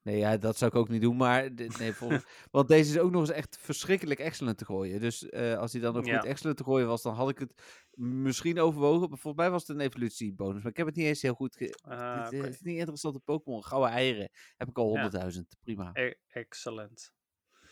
Nee, 0.06 0.18
ja, 0.18 0.36
dat 0.36 0.56
zou 0.58 0.70
ik 0.70 0.76
ook 0.76 0.88
niet 0.88 1.00
doen. 1.00 1.16
Maar 1.16 1.50
nee, 1.78 1.92
want 2.50 2.68
deze 2.68 2.90
is 2.90 2.98
ook 2.98 3.10
nog 3.10 3.20
eens 3.20 3.30
echt 3.30 3.58
verschrikkelijk 3.60 4.20
excellent 4.20 4.58
te 4.58 4.64
gooien. 4.64 5.00
Dus 5.00 5.28
eh, 5.28 5.58
als 5.58 5.72
hij 5.72 5.80
dan 5.80 5.96
ook 5.96 6.04
Ja. 6.06 6.18
goed 6.18 6.28
excellent 6.28 6.56
te 6.56 6.64
gooien 6.64 6.86
was, 6.86 7.02
dan 7.02 7.14
had 7.14 7.28
ik 7.28 7.38
het 7.38 7.62
misschien 7.94 8.60
overwogen. 8.60 9.08
Maar 9.08 9.18
volgens 9.18 9.42
mij 9.42 9.50
was 9.50 9.66
het 9.66 9.76
een 9.76 9.82
evolutiebonus. 9.84 10.62
Maar 10.62 10.70
ik 10.70 10.76
heb 10.76 10.86
het 10.86 10.96
niet 10.96 11.06
eens 11.06 11.22
heel 11.22 11.34
goed. 11.34 11.56
Ge- 11.56 11.78
Ah, 11.82 12.22
het, 12.24 12.32
is 12.32 12.60
niet 12.60 12.78
interessante 12.78 13.18
Pokémon. 13.18 13.64
Gouden 13.64 13.90
eieren. 13.90 14.30
Heb 14.56 14.68
ik 14.68 14.78
al 14.78 14.94
Ja. 14.94 15.02
100.000. 15.30 15.40
Prima. 15.60 15.90
E- 15.92 16.14
excellent. 16.28 17.12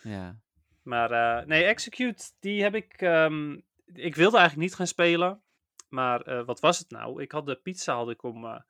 Ja. 0.02 0.40
Maar 0.82 1.10
eh, 1.40 1.46
nee, 1.46 1.64
Execute, 1.64 2.24
die 2.38 2.62
heb 2.62 2.74
ik. 2.74 2.92
ehm, 2.92 3.52
ik 3.86 4.14
wilde 4.14 4.36
eigenlijk 4.38 4.68
niet 4.68 4.74
gaan 4.76 4.86
spelen. 4.86 5.42
Maar 5.88 6.20
eh, 6.20 6.44
wat 6.46 6.60
was 6.60 6.78
het 6.78 6.90
nou? 6.90 7.22
Ik 7.22 7.32
had 7.32 7.46
de 7.46 7.56
pizza 7.56 7.94
had 7.94 8.10
ik 8.10 8.22
om 8.22 8.64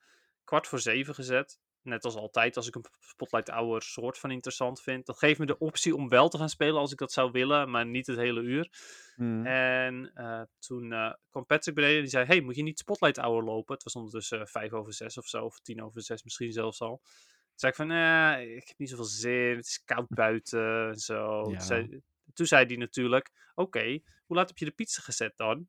kwart 0.44 0.66
voor 0.66 0.80
zeven 0.80 1.14
gezet. 1.14 1.59
Net 1.85 2.05
als 2.05 2.14
altijd, 2.14 2.57
als 2.57 2.67
ik 2.67 2.75
een 2.75 2.85
Spotlight 3.00 3.49
Hour 3.49 3.83
soort 3.83 4.19
van 4.19 4.31
interessant 4.31 4.81
vind. 4.81 5.07
Dat 5.07 5.19
geeft 5.19 5.38
me 5.38 5.47
de 5.47 5.59
optie 5.59 5.97
om 5.97 6.09
wel 6.09 6.29
te 6.29 6.38
gaan 6.38 6.49
spelen 6.49 6.81
als 6.81 6.93
ik 6.93 6.99
dat 6.99 7.12
zou 7.12 7.31
willen, 7.31 7.71
maar 7.71 7.87
niet 7.87 8.07
het 8.07 8.17
hele 8.17 8.41
uur. 8.41 8.69
Hm. 9.14 9.47
En 9.47 10.11
eh, 10.14 10.43
toen 10.59 10.93
eh, 10.93 11.12
kwam 11.31 11.47
Patrick 11.47 11.75
beneden 11.75 11.97
en 11.97 12.03
die 12.03 12.11
zei: 12.11 12.26
Hey, 12.26 12.41
moet 12.41 12.57
je 12.57 12.62
niet 12.62 12.79
Spotlight 12.79 13.17
Hour 13.17 13.43
lopen? 13.43 13.75
Het 13.75 13.85
was 13.85 13.95
ondertussen 13.95 14.41
eh, 14.41 14.47
vijf 14.47 14.73
over 14.73 14.93
zes 14.93 15.19
of 15.19 15.26
zo, 15.26 15.45
of 15.45 15.61
tien 15.61 15.83
over 15.83 16.03
zes 16.03 16.23
misschien 16.23 16.53
zelfs 16.53 16.81
al. 16.81 17.00
Toen 17.55 17.71
zei 17.71 17.73
ik 17.73 17.79
van, 17.79 17.91
eh, 17.91 18.57
ik 18.57 18.69
heb 18.69 18.79
niet 18.79 18.91
zoveel 18.91 19.05
zin, 19.05 19.57
het 19.57 19.67
is 19.67 19.83
koud 19.85 20.09
buiten 20.25 20.88
en 20.88 20.99
zo. 20.99 21.38
Ja. 21.38 21.43
Toen, 21.43 21.61
zei, 21.61 22.00
toen 22.33 22.47
zei 22.47 22.67
hij 22.67 22.76
natuurlijk, 22.76 23.31
oké, 23.55 24.00
hoe 24.26 24.37
laat 24.37 24.49
heb 24.49 24.59
je 24.59 24.64
de 24.64 24.71
pizza 24.71 25.03
gezet 25.03 25.37
dan? 25.37 25.69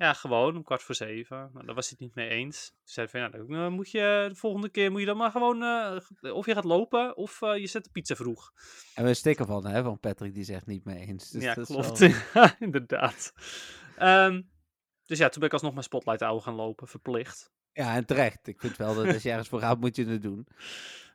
Ja, 0.00 0.12
gewoon 0.12 0.56
om 0.56 0.62
kwart 0.62 0.82
voor 0.82 0.94
zeven. 0.94 1.50
Nou, 1.52 1.66
daar 1.66 1.74
was 1.74 1.88
hij 1.88 1.96
het 1.98 2.06
niet 2.06 2.14
mee 2.14 2.28
eens. 2.38 2.66
Toen 2.66 2.78
zei 2.84 3.08
hij 3.10 3.20
van, 3.20 3.30
ja, 3.40 3.46
dan 3.46 3.56
eh, 3.64 3.68
moet 3.68 3.90
je 3.90 4.26
de 4.28 4.34
volgende 4.34 4.68
keer 4.68 4.90
moet 4.90 5.00
je 5.00 5.06
dan 5.06 5.16
maar 5.16 5.30
gewoon, 5.30 5.62
eh, 5.62 6.34
of 6.34 6.46
je 6.46 6.54
gaat 6.54 6.64
lopen, 6.64 7.16
of 7.16 7.42
eh, 7.42 7.56
je 7.56 7.66
zet 7.66 7.84
de 7.84 7.90
pizza 7.90 8.14
vroeg. 8.14 8.52
En 8.94 9.04
we 9.04 9.14
stikken 9.14 9.46
van, 9.46 9.66
hè, 9.66 9.82
van 9.82 9.98
Patrick, 10.00 10.34
die 10.34 10.44
zegt 10.44 10.66
niet 10.66 10.84
mee 10.84 10.98
eens. 10.98 11.30
Dus 11.30 11.42
ja, 11.42 11.54
dat 11.54 11.66
klopt. 11.66 11.98
wel- 12.32 12.48
inderdaad. 12.58 13.32
Ehm, 13.96 14.42
dus 15.06 15.18
ja, 15.18 15.28
toen 15.28 15.38
ben 15.38 15.46
ik 15.48 15.52
alsnog 15.52 15.72
mijn 15.72 15.84
Spotlight 15.84 16.20
Hour 16.20 16.40
gaan 16.42 16.54
lopen, 16.54 16.88
verplicht. 16.88 17.52
Ja, 17.72 17.94
en 17.94 18.06
terecht. 18.06 18.46
Ik 18.46 18.60
vind 18.60 18.76
wel 18.76 18.94
dat 18.94 19.06
als 19.06 19.22
je 19.22 19.30
ergens 19.30 19.48
voor 19.48 19.60
gaat, 19.60 19.80
moet 19.80 19.96
je 19.96 20.06
het 20.06 20.22
doen. 20.22 20.46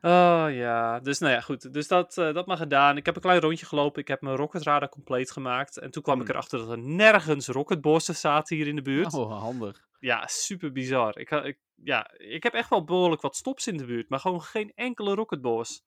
Oh 0.01 0.45
ja, 0.49 0.99
dus 0.99 1.19
nou 1.19 1.33
ja, 1.33 1.41
goed. 1.41 1.73
Dus 1.73 1.87
dat, 1.87 2.17
eh, 2.17 2.33
dat 2.33 2.45
maar 2.45 2.57
gedaan. 2.57 2.97
Ik 2.97 3.05
heb 3.05 3.15
een 3.15 3.21
klein 3.21 3.39
rondje 3.39 3.65
gelopen. 3.65 4.01
Ik 4.01 4.07
heb 4.07 4.21
mijn 4.21 4.35
Rocket 4.35 4.63
Radar 4.63 4.89
compleet 4.89 5.31
gemaakt. 5.31 5.77
En 5.77 5.91
toen 5.91 6.03
kwam 6.03 6.19
ik 6.19 6.25
Hmm. 6.27 6.35
erachter 6.35 6.59
dat 6.59 6.69
er 6.69 6.79
nergens 6.79 7.47
rocketborsten 7.47 8.15
zaten 8.15 8.55
hier 8.55 8.67
in 8.67 8.75
de 8.75 8.81
buurt. 8.81 9.13
Oh, 9.13 9.39
handig. 9.41 9.87
Ja, 9.99 10.27
super 10.27 10.71
bizar. 10.71 11.17
Ik, 11.17 11.31
ik, 11.31 11.57
ja, 11.75 12.11
ik 12.17 12.43
heb 12.43 12.53
echt 12.53 12.69
wel 12.69 12.83
behoorlijk 12.83 13.21
wat 13.21 13.35
stops 13.35 13.67
in 13.67 13.77
de 13.77 13.85
buurt, 13.85 14.09
maar 14.09 14.19
gewoon 14.19 14.41
geen 14.41 14.71
enkele 14.75 15.13
rocketbos. 15.13 15.83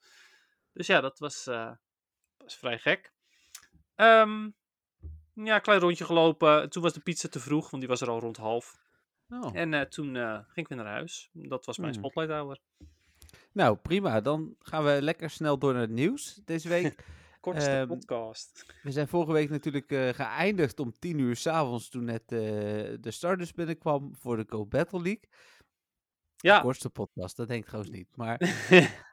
Dus 0.73 0.87
ja, 0.87 1.01
dat 1.01 1.19
was, 1.19 1.47
eh, 1.47 1.71
was 2.39 2.57
vrij 2.57 2.79
gek. 2.79 3.13
Ehm, 3.95 4.49
ja, 5.35 5.59
klein 5.59 5.81
rondje 5.81 6.05
gelopen. 6.05 6.71
Toen 6.71 6.83
was 6.83 6.93
de 6.93 7.01
pizza 7.01 7.29
te 7.29 7.41
vroeg, 7.41 7.71
want 7.71 7.83
die 7.83 7.91
was 7.91 8.01
er 8.01 8.11
al 8.11 8.21
rond 8.21 8.37
half. 8.37 8.87
Oh. 9.29 9.51
En 9.57 9.75
eh, 9.75 9.81
toen 9.81 10.17
eh, 10.17 10.33
ging 10.35 10.57
ik 10.57 10.69
weer 10.69 10.77
naar 10.79 10.87
huis. 10.93 11.31
Dat 11.33 11.65
was 11.65 11.79
mijn 11.79 11.93
Hmm. 11.95 11.99
spotlight 12.05 12.33
hour. 12.33 12.59
Nou, 13.53 13.77
prima. 13.77 14.21
Dan 14.21 14.55
gaan 14.59 14.85
we 14.85 15.03
lekker 15.03 15.31
snel 15.31 15.59
door 15.59 15.73
naar 15.73 15.83
het 15.83 15.91
nieuws 15.91 16.41
deze 16.45 16.69
week. 16.69 17.05
Kortste 17.41 17.71
Ehm, 17.71 17.87
podcast. 17.89 18.75
We 18.83 18.91
zijn 18.91 19.09
vorige 19.09 19.33
week 19.33 19.51
natuurlijk 19.51 19.91
eh, 19.93 20.09
geëindigd 20.09 20.81
om 20.81 20.93
10 20.99 21.19
uur 21.19 21.37
s'avonds 21.37 21.89
toen 21.89 22.05
net 22.05 22.29
de 22.29 22.99
Stardust 23.11 23.55
binnenkwam 23.55 24.17
voor 24.17 24.37
de 24.37 24.45
Go 24.49 24.67
Battle 24.67 25.03
League. 25.03 25.23
Ja, 26.37 26.61
Kortste 26.61 26.91
podcast, 26.91 27.37
dat 27.37 27.49
denk 27.49 27.61
ik 27.63 27.67
trouwens 27.67 27.95
niet. 27.97 28.17
Maar 28.17 28.39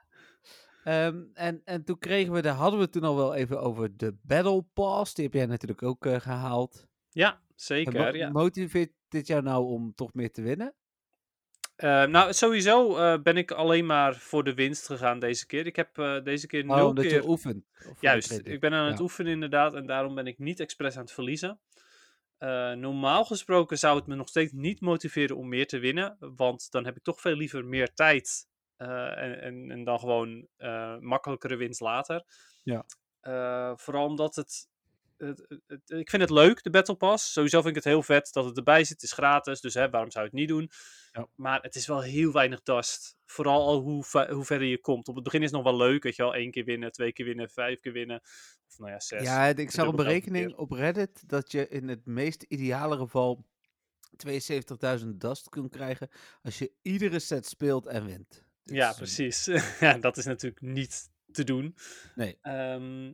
Ehm, 0.84 1.22
en, 1.34 1.62
en 1.64 1.84
toen 1.84 1.98
kregen 1.98 2.32
we, 2.32 2.42
daar 2.42 2.54
hadden 2.54 2.78
we 2.78 2.84
het 2.84 2.92
toen 2.92 3.04
al 3.04 3.16
wel 3.16 3.34
even 3.34 3.60
over 3.60 3.96
de 3.96 4.16
Battle 4.22 4.62
Pass. 4.72 5.14
Die 5.14 5.24
heb 5.24 5.34
jij 5.34 5.46
natuurlijk 5.46 5.82
ook 5.82 6.06
eh, 6.06 6.20
gehaald. 6.20 6.86
Ja, 7.10 7.30
En 7.32 7.38
mo- 7.38 7.52
zeker. 7.56 8.16
Ja. 8.16 8.30
Motiveert 8.30 8.92
dit 9.08 9.26
jou 9.26 9.42
nou 9.42 9.64
om 9.64 9.94
toch 9.94 10.14
meer 10.14 10.32
te 10.32 10.42
winnen? 10.42 10.74
Eh, 11.76 12.04
nou, 12.04 12.32
sowieso 12.32 12.96
eh, 12.96 13.22
ben 13.22 13.36
ik 13.36 13.50
alleen 13.50 13.86
maar 13.86 14.16
voor 14.16 14.44
de 14.44 14.54
winst 14.54 14.86
gegaan 14.86 15.18
deze 15.18 15.46
keer. 15.46 15.66
Ik 15.66 15.76
heb 15.76 15.98
eh, 15.98 16.22
deze 16.22 16.46
keer 16.46 16.68
Oh, 16.68 16.76
nul 16.76 16.88
omdat 16.88 17.04
keer... 17.04 17.14
je 17.14 17.28
oefent. 17.28 17.66
Of 17.88 18.00
Juist, 18.00 18.40
ik 18.44 18.60
ben 18.60 18.72
aan 18.72 18.90
het 18.90 19.00
oefenen 19.00 19.32
inderdaad 19.32 19.74
en 19.74 19.86
daarom 19.86 20.14
ben 20.14 20.26
ik 20.26 20.38
niet 20.38 20.60
expres 20.60 20.96
aan 20.96 21.02
het 21.02 21.12
verliezen. 21.12 21.60
Eh, 22.38 22.72
normaal 22.72 23.24
gesproken 23.24 23.78
zou 23.78 23.96
het 23.96 24.06
me 24.06 24.14
nog 24.14 24.28
steeds 24.28 24.52
niet 24.52 24.80
motiveren 24.80 25.36
om 25.36 25.48
meer 25.48 25.66
te 25.66 25.78
winnen, 25.78 26.16
want 26.18 26.70
dan 26.70 26.84
heb 26.84 26.96
ik 26.96 27.02
toch 27.02 27.20
veel 27.20 27.36
liever 27.36 27.64
meer 27.64 27.94
tijd 27.94 28.48
eh, 28.76 29.22
en, 29.22 29.40
en, 29.40 29.70
en 29.70 29.84
dan 29.84 29.98
gewoon 29.98 30.48
eh, 30.56 30.98
makkelijkere 30.98 31.56
winst 31.56 31.80
later. 31.80 32.24
Ja. 32.62 32.84
Eh, 33.20 33.72
vooral 33.76 34.06
omdat 34.06 34.34
het, 34.34 34.68
het, 35.18 35.44
het- 35.48 35.60
het- 35.66 35.90
Ik 35.90 36.10
vind 36.10 36.22
het 36.22 36.30
leuk, 36.30 36.62
de 36.62 36.70
Battle 36.70 36.94
Pass. 36.94 37.32
Sowieso 37.32 37.56
vind 37.58 37.76
ik 37.76 37.82
het 37.84 37.92
heel 37.92 38.02
vet 38.02 38.32
dat 38.32 38.44
het 38.44 38.56
erbij 38.56 38.78
zit. 38.84 38.88
Het 38.88 39.02
is 39.02 39.12
gratis, 39.12 39.60
dus 39.60 39.74
hè, 39.74 39.90
waarom 39.90 40.10
zou 40.10 40.24
je 40.24 40.30
het 40.30 40.38
niet 40.40 40.48
doen? 40.48 40.70
Ja. 41.12 41.28
Maar 41.34 41.60
het 41.62 41.74
is 41.74 41.86
wel 41.86 42.00
heel 42.02 42.32
weinig 42.32 42.62
dust. 42.62 43.16
Vooral 43.24 43.66
al 43.66 43.80
hoe, 43.80 44.04
hoe 44.30 44.44
verder 44.44 44.68
je 44.68 44.80
komt. 44.80 45.08
Op 45.08 45.14
het 45.14 45.24
begin 45.24 45.40
is 45.42 45.50
het 45.50 45.54
nog 45.62 45.64
wel 45.70 45.76
leuk, 45.88 46.02
weet 46.02 46.16
je 46.16 46.22
wel. 46.22 46.34
één 46.34 46.50
keer 46.50 46.64
winnen, 46.64 46.92
twee 46.92 47.12
keer 47.12 47.26
winnen, 47.26 47.50
vijf 47.50 47.80
keer 47.80 47.92
winnen. 47.92 48.20
Of 48.68 48.78
nou 48.78 48.90
ja, 48.90 49.00
zes. 49.00 49.22
Ja, 49.22 49.46
ik 49.46 49.70
zag 49.70 49.86
een 49.86 49.96
berekening 49.96 50.54
op 50.54 50.70
Reddit 50.70 51.28
dat 51.28 51.52
je 51.52 51.68
in 51.68 51.88
het 51.88 52.06
meest 52.06 52.42
ideale 52.42 52.96
geval 52.96 53.44
72.000 54.16 55.06
dust 55.18 55.48
kunt 55.48 55.70
krijgen 55.70 56.08
als 56.42 56.58
je 56.58 56.72
iedere 56.82 57.18
set 57.18 57.46
speelt 57.46 57.86
en 57.86 58.04
wint. 58.06 58.44
Dit 58.64 58.76
Ja, 58.76 58.88
een- 58.88 58.96
precies. 58.96 59.44
ja, 59.80 59.98
dat 59.98 60.16
is 60.16 60.24
natuurlijk 60.24 60.60
niet 60.62 61.10
te 61.36 61.44
doen. 61.44 61.76
Nee. 62.14 62.38
Ehm, 62.42 63.12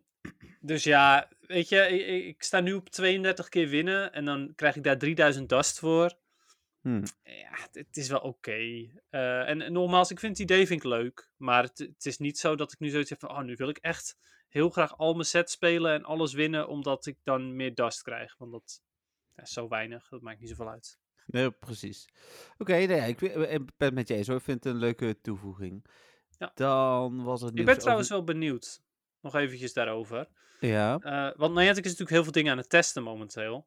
dus 0.61 0.85
ja, 0.85 1.29
weet 1.41 1.69
je, 1.69 1.77
ik, 1.89 2.25
ik- 2.25 2.43
sta 2.43 2.61
nu 2.61 2.73
op 2.73 2.89
32 2.89 3.49
keer 3.49 3.69
winnen 3.69 4.13
en 4.13 4.25
dan 4.25 4.53
krijg 4.55 4.77
ik 4.77 4.83
daar 4.83 4.99
3000 4.99 5.49
dust 5.49 5.79
voor. 5.79 6.21
Hmm. 6.81 7.03
Ja, 7.23 7.51
het, 7.51 7.75
het 7.75 7.97
is 7.97 8.09
wel 8.09 8.21
oké. 8.21 8.53
Eh, 9.11 9.49
en, 9.49 9.63
en 9.63 9.73
nogmaals, 9.73 10.11
ik 10.11 10.19
vind 10.21 10.39
het 10.39 10.51
idee 10.51 10.67
vind 10.67 10.85
ik 10.85 10.91
leuk. 10.91 11.31
Maar 11.37 11.63
het, 11.63 11.79
het 11.79 12.07
is 12.07 12.19
niet 12.19 12.39
zo 12.39 12.55
dat 12.57 12.73
ik 12.73 12.79
nu 12.79 12.89
zoiets 12.89 13.11
heb 13.11 13.21
van, 13.21 13.31
oh, 13.31 13.43
nu 13.43 13.55
wil 13.57 13.69
ik 13.69 13.79
echt 13.79 14.17
heel 14.49 14.71
graag 14.71 14.97
al 14.99 15.13
mijn 15.13 15.25
sets 15.25 15.53
spelen 15.53 15.95
en 15.95 16.05
alles 16.05 16.33
winnen, 16.33 16.69
omdat 16.69 17.07
ik 17.07 17.17
dan 17.23 17.57
meer 17.57 17.75
dust 17.75 18.03
krijg. 18.03 18.35
Want 18.39 18.53
dat 18.53 18.83
ja, 19.37 19.43
is 19.43 19.53
zo 19.53 19.69
weinig, 19.69 20.09
dat 20.09 20.21
maakt 20.21 20.41
niet 20.41 20.49
zoveel 20.49 20.71
uit. 20.71 20.99
Nee, 21.27 21.51
precies. 21.51 22.09
Oké, 22.59 22.73
nou 22.73 22.93
ja, 22.93 23.05
ik 23.05 23.19
ben 23.19 23.67
het 23.77 23.95
met 23.95 24.09
je 24.09 24.15
eens 24.15 24.27
hoor. 24.27 24.37
Ik 24.37 24.43
vind 24.43 24.65
het 24.65 24.73
een 24.73 24.79
leuke 24.81 25.21
toevoeging. 25.21 25.85
Ja. 26.43 26.53
Dan 26.55 27.23
was 27.25 27.41
het 27.41 27.51
Ik 27.51 27.57
ben 27.57 27.69
over- 27.69 27.81
trouwens 27.81 28.09
wel 28.09 28.25
benieuwd, 28.25 28.83
nog 29.21 29.35
eventjes 29.35 29.73
daarover. 29.73 30.29
Ja. 30.61 30.99
Eh, 30.99 31.39
want 31.39 31.55
Niantic 31.55 31.85
is 31.85 31.91
natuurlijk 31.91 32.11
heel 32.11 32.23
veel 32.23 32.33
dingen 32.33 32.53
aan 32.53 32.59
het 32.59 32.69
testen 32.69 33.03
momenteel. 33.03 33.67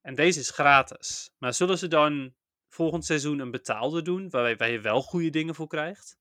En 0.00 0.14
deze 0.14 0.40
is 0.40 0.50
gratis. 0.50 1.34
Maar 1.38 1.54
zullen 1.54 1.78
ze 1.78 1.88
dan 1.88 2.34
volgend 2.68 3.04
seizoen 3.04 3.38
een 3.38 3.50
betaalde 3.50 4.02
doen, 4.02 4.30
waar, 4.30 4.56
waar 4.56 4.70
je 4.70 4.80
wel 4.80 5.02
goede 5.02 5.30
dingen 5.30 5.54
voor 5.54 5.66
krijgt? 5.66 6.18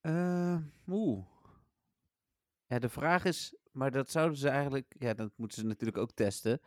Eh, 0.00 0.56
Oeh. 0.88 1.24
Ja, 2.66 2.78
de 2.78 2.88
vraag 2.88 3.24
is, 3.24 3.54
maar 3.72 3.90
dat 3.90 4.10
zouden 4.10 4.38
ze 4.38 4.48
eigenlijk, 4.48 4.94
ja, 4.98 5.14
dat 5.14 5.30
moeten 5.36 5.58
ze 5.60 5.66
natuurlijk 5.66 5.98
ook 5.98 6.12
testen. 6.12 6.60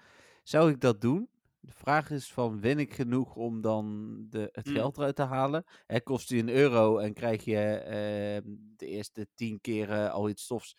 Zou 0.44 0.72
ik 0.72 0.80
dat 0.82 1.02
doen? 1.02 1.30
De 1.66 1.72
vraag 1.72 2.10
is 2.10 2.34
van, 2.34 2.60
win 2.62 2.80
ik 2.80 2.94
genoeg 2.94 3.36
om 3.36 3.62
dan 3.62 4.16
de, 4.30 4.50
het 4.52 4.66
Mm. 4.66 4.74
geld 4.74 4.98
eruit 4.98 5.16
te 5.16 5.22
halen? 5.24 5.64
Hè, 5.86 6.02
kost 6.02 6.30
die 6.30 6.42
een 6.42 6.50
euro 6.50 6.98
en 6.98 7.14
krijg 7.14 7.44
je 7.46 7.58
ehm, 7.78 8.44
de 8.76 8.86
eerste 8.88 9.28
tien 9.36 9.62
keren 9.62 10.12
al 10.12 10.30
iets 10.30 10.44
stofs, 10.44 10.76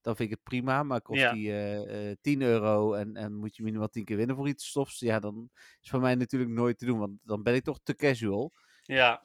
dan 0.00 0.16
vind 0.16 0.28
ik 0.30 0.34
het 0.34 0.42
prima. 0.44 0.82
Maar 0.82 1.02
kost 1.02 1.20
Ja. 1.20 1.32
die 1.32 1.50
eh, 1.52 2.10
eh, 2.10 2.16
10 2.20 2.42
euro 2.42 2.92
en, 2.92 3.16
en 3.16 3.34
moet 3.34 3.56
je 3.56 3.62
minimaal 3.62 3.88
10 3.88 4.04
keer 4.04 4.16
winnen 4.16 4.36
voor 4.36 4.48
iets 4.48 4.68
stofs, 4.68 4.98
ja, 4.98 5.18
dan 5.20 5.50
is 5.80 5.90
voor 5.90 6.00
mij 6.00 6.14
natuurlijk 6.14 6.50
nooit 6.52 6.78
te 6.78 6.86
doen, 6.86 6.98
want 6.98 7.18
dan 7.22 7.42
ben 7.42 7.54
ik 7.54 7.64
toch 7.64 7.78
te 7.82 7.94
casual. 7.94 8.52
Ja. 8.82 9.22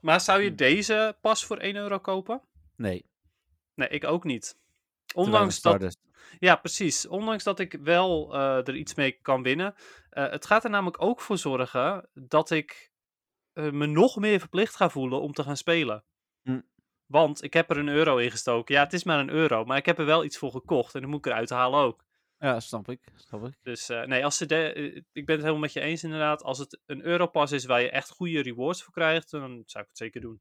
Maar 0.00 0.20
zou 0.20 0.42
je 0.42 0.50
Hm. 0.50 0.56
deze 0.56 1.18
pas 1.20 1.44
voor 1.46 1.58
1 1.58 1.76
euro 1.76 1.98
kopen? 1.98 2.42
Nee. 2.76 3.04
Nee, 3.74 3.88
ik 3.88 4.04
ook 4.04 4.24
niet. 4.24 4.59
Ondanks 5.14 5.60
dat, 5.60 5.96
ja, 6.38 6.56
precies. 6.56 7.06
Ondanks 7.06 7.44
dat 7.44 7.58
ik 7.58 7.78
wel 7.82 8.34
eh, 8.34 8.68
er 8.68 8.76
iets 8.76 8.94
mee 8.94 9.12
kan 9.22 9.42
winnen. 9.42 9.74
Eh, 10.10 10.30
het 10.30 10.46
gaat 10.46 10.64
er 10.64 10.70
namelijk 10.70 11.02
ook 11.02 11.20
voor 11.20 11.38
zorgen 11.38 12.08
dat 12.14 12.50
ik 12.50 12.90
eh, 13.52 13.70
me 13.70 13.86
nog 13.86 14.16
meer 14.16 14.38
verplicht 14.38 14.76
ga 14.76 14.90
voelen 14.90 15.20
om 15.20 15.32
te 15.32 15.42
gaan 15.42 15.56
spelen. 15.56 16.04
Hm. 16.42 16.60
Want 17.06 17.42
ik 17.42 17.52
heb 17.52 17.70
er 17.70 17.78
een 17.78 17.88
euro 17.88 18.16
in 18.16 18.30
gestoken. 18.30 18.74
Ja, 18.74 18.82
het 18.82 18.92
is 18.92 19.04
maar 19.04 19.18
een 19.18 19.30
euro, 19.30 19.64
maar 19.64 19.76
ik 19.76 19.86
heb 19.86 19.98
er 19.98 20.04
wel 20.04 20.24
iets 20.24 20.38
voor 20.38 20.50
gekocht 20.50 20.94
en 20.94 21.00
dan 21.00 21.10
moet 21.10 21.26
ik 21.26 21.32
eruit 21.32 21.50
halen 21.50 21.80
ook. 21.80 22.04
Ja, 22.38 22.60
snap 22.60 22.88
ik. 22.88 23.00
Snap 23.14 23.46
ik. 23.46 23.54
Dus 23.62 23.86
nee, 23.86 24.24
als 24.24 24.36
ze 24.36 24.46
de, 24.46 24.72
ik 25.12 25.26
ben 25.26 25.34
het 25.34 25.44
helemaal 25.44 25.58
met 25.58 25.72
je 25.72 25.80
eens 25.80 26.04
inderdaad. 26.04 26.42
Als 26.42 26.58
het 26.58 26.80
een 26.86 27.04
europas 27.04 27.52
is 27.52 27.64
waar 27.64 27.80
je 27.80 27.90
echt 27.90 28.10
goede 28.10 28.42
rewards 28.42 28.82
voor 28.82 28.92
krijgt, 28.92 29.30
dan 29.30 29.62
zou 29.66 29.84
ik 29.84 29.90
het 29.90 29.98
zeker 29.98 30.20
doen. 30.20 30.40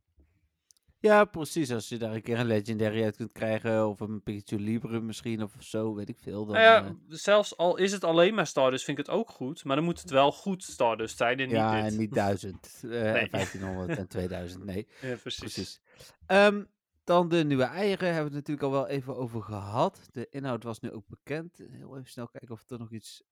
Ja, 1.02 1.26
precies. 1.26 1.72
Als 1.72 1.90
je 1.90 1.98
daar 1.98 2.14
een 2.14 2.22
keer 2.22 2.40
een 2.40 2.46
Legendary 2.46 3.04
uit 3.04 3.16
kunt 3.16 3.32
krijgen, 3.32 3.88
of 3.88 4.00
een 4.00 4.22
Pikachu 4.24 4.62
Libre 4.64 5.00
misschien, 5.02 5.44
of 5.44 5.52
zo, 5.60 5.96
weet 5.96 6.10
ik 6.10 6.20
veel. 6.20 6.46
Dan, 6.46 6.56
Nou 6.56 6.66
ja, 6.66 6.84
eh, 6.86 6.92
zelfs 7.08 7.58
al 7.58 7.78
is 7.78 7.92
het 7.92 8.04
alleen 8.04 8.34
maar 8.34 8.48
Stardust, 8.48 8.84
vind 8.86 9.00
ik 9.00 9.06
het 9.06 9.16
ook 9.16 9.30
goed. 9.30 9.64
Maar 9.64 9.76
dan 9.76 9.86
moet 9.86 10.02
het 10.02 10.10
wel 10.10 10.32
goed 10.32 10.64
Stardust 10.64 11.18
zijn 11.18 11.40
en 11.40 11.46
niet 11.48 11.56
ja, 11.56 11.82
dit. 11.82 11.92
en 11.92 11.98
niet 12.00 12.14
1000. 12.26 12.80
eh, 12.84 12.90
Nee. 12.90 13.02
en 13.02 13.28
1500 13.32 13.98
en 14.00 14.08
2000. 14.08 14.64
Nee, 14.66 14.88
Ja, 15.02 15.16
precies. 15.16 15.40
precies. 15.40 15.82
Ehm, 16.26 16.64
dan 17.04 17.30
de 17.30 17.44
nieuwe 17.44 17.64
eieren 17.64 18.14
hebben 18.14 18.32
we 18.32 18.38
het 18.38 18.48
natuurlijk 18.48 18.66
al 18.68 18.72
wel 18.72 18.88
even 18.88 19.16
over 19.18 19.42
gehad. 19.42 20.10
De 20.12 20.28
inhoud 20.30 20.64
was 20.64 20.80
nu 20.80 20.92
ook 20.92 21.08
bekend. 21.08 21.58
Heel 21.72 21.98
even 21.98 22.10
snel 22.10 22.28
kijken 22.28 22.52
of 22.52 22.70
er 22.70 22.80
nog 22.80 22.92
iets. 22.92 23.24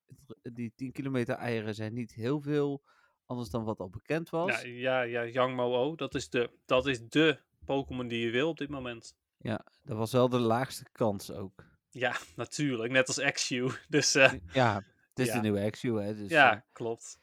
Die 0.42 0.72
10 0.76 0.92
kilometer 0.92 1.34
eieren 1.34 1.74
zijn 1.74 1.94
niet 1.94 2.12
heel 2.14 2.40
veel 2.40 2.82
anders 3.26 3.50
dan 3.50 3.64
wat 3.64 3.78
al 3.78 3.90
bekend 3.90 4.30
was. 4.30 4.62
Ja, 4.62 4.66
ja, 4.68 5.02
ja, 5.02 5.24
Yang 5.26 5.56
Mo-O, 5.56 5.94
dat 5.94 6.14
is 6.14 6.28
de, 6.30 6.50
dat 6.66 6.86
is 6.86 7.08
de 7.08 7.38
Pokémon 7.68 8.08
die 8.08 8.24
je 8.24 8.30
wil 8.30 8.48
op 8.48 8.58
dit 8.58 8.68
moment. 8.68 9.14
Ja, 9.38 9.64
dat 9.82 9.96
was 9.96 10.12
wel 10.12 10.28
de 10.28 10.38
laagste 10.38 10.84
kans 10.92 11.30
ook. 11.30 11.64
Ja, 11.90 12.16
natuurlijk. 12.36 12.92
Net 12.92 13.06
als 13.08 13.20
Axew. 13.20 13.70
Dus 13.88 14.14
eh, 14.14 14.32
Ja, 14.52 14.74
het 15.08 15.18
is 15.18 15.26
Ja. 15.26 15.34
de 15.34 15.40
nieuwe 15.40 15.64
Axew, 15.64 15.98
hè. 15.98 16.14
Dus, 16.16 16.28
ja, 16.30 16.54
eh, 16.54 16.60
klopt. 16.72 17.18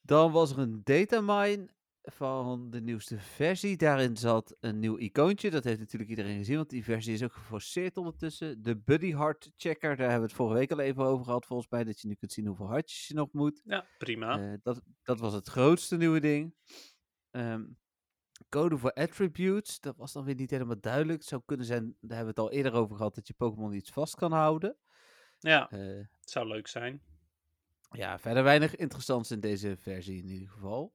Dan 0.00 0.32
was 0.32 0.50
er 0.50 0.58
een 0.58 0.80
datamine 0.84 1.72
van 2.02 2.70
de 2.70 2.80
nieuwste 2.80 3.18
versie. 3.18 3.76
Daarin 3.76 4.16
zat 4.16 4.56
een 4.60 4.78
nieuw 4.78 4.98
icoontje. 4.98 5.50
Dat 5.50 5.64
heeft 5.64 5.78
natuurlijk 5.78 6.10
iedereen 6.10 6.36
gezien, 6.38 6.56
want 6.56 6.70
die 6.70 6.84
versie 6.84 7.12
is 7.14 7.22
ook 7.22 7.32
geforceerd 7.32 7.96
ondertussen. 7.96 8.62
De 8.62 8.76
Buddy 8.76 9.12
Heart 9.14 9.50
Checker, 9.56 9.96
daar 9.96 10.10
hebben 10.10 10.20
we 10.20 10.26
het 10.26 10.36
vorige 10.36 10.58
week 10.58 10.72
al 10.72 10.78
even 10.80 11.04
over 11.04 11.24
gehad, 11.24 11.46
volgens 11.46 11.68
mij. 11.70 11.84
Dat 11.84 12.00
je 12.00 12.08
nu 12.08 12.14
kunt 12.14 12.32
zien 12.32 12.46
hoeveel 12.46 12.68
hartjes 12.68 13.06
je 13.08 13.14
nog 13.14 13.32
moet. 13.32 13.60
Ja, 13.64 13.86
prima. 13.98 14.38
Eh, 14.38 14.58
dat, 14.62 14.80
dat 15.02 15.18
was 15.20 15.32
het 15.32 15.48
grootste 15.48 15.96
nieuwe 15.96 16.20
ding. 16.20 16.54
Ehm, 17.30 17.64
code 18.60 18.78
voor 18.78 18.92
attributes, 18.92 19.80
dat 19.80 19.96
was 19.96 20.12
dan 20.12 20.24
weer 20.24 20.34
niet 20.34 20.50
helemaal 20.50 20.80
duidelijk. 20.80 21.18
Het 21.18 21.28
zou 21.28 21.42
kunnen 21.46 21.66
zijn, 21.66 21.84
daar 22.00 22.16
hebben 22.16 22.34
we 22.34 22.40
het 22.40 22.50
al 22.50 22.56
eerder 22.56 22.72
over 22.72 22.96
gehad, 22.96 23.14
dat 23.14 23.26
je 23.26 23.34
Pokémon 23.34 23.72
iets 23.72 23.90
vast 23.90 24.14
kan 24.14 24.32
houden. 24.32 24.76
ja, 25.38 25.70
Eh, 25.70 25.78
het 26.20 26.30
zou 26.30 26.46
leuk 26.46 26.66
zijn. 26.66 27.02
ja, 27.90 28.18
verder 28.18 28.42
weinig 28.42 28.76
interessants 28.76 29.30
in 29.30 29.40
deze 29.40 29.76
versie 29.76 30.22
in 30.22 30.28
ieder 30.28 30.48
geval. 30.48 30.92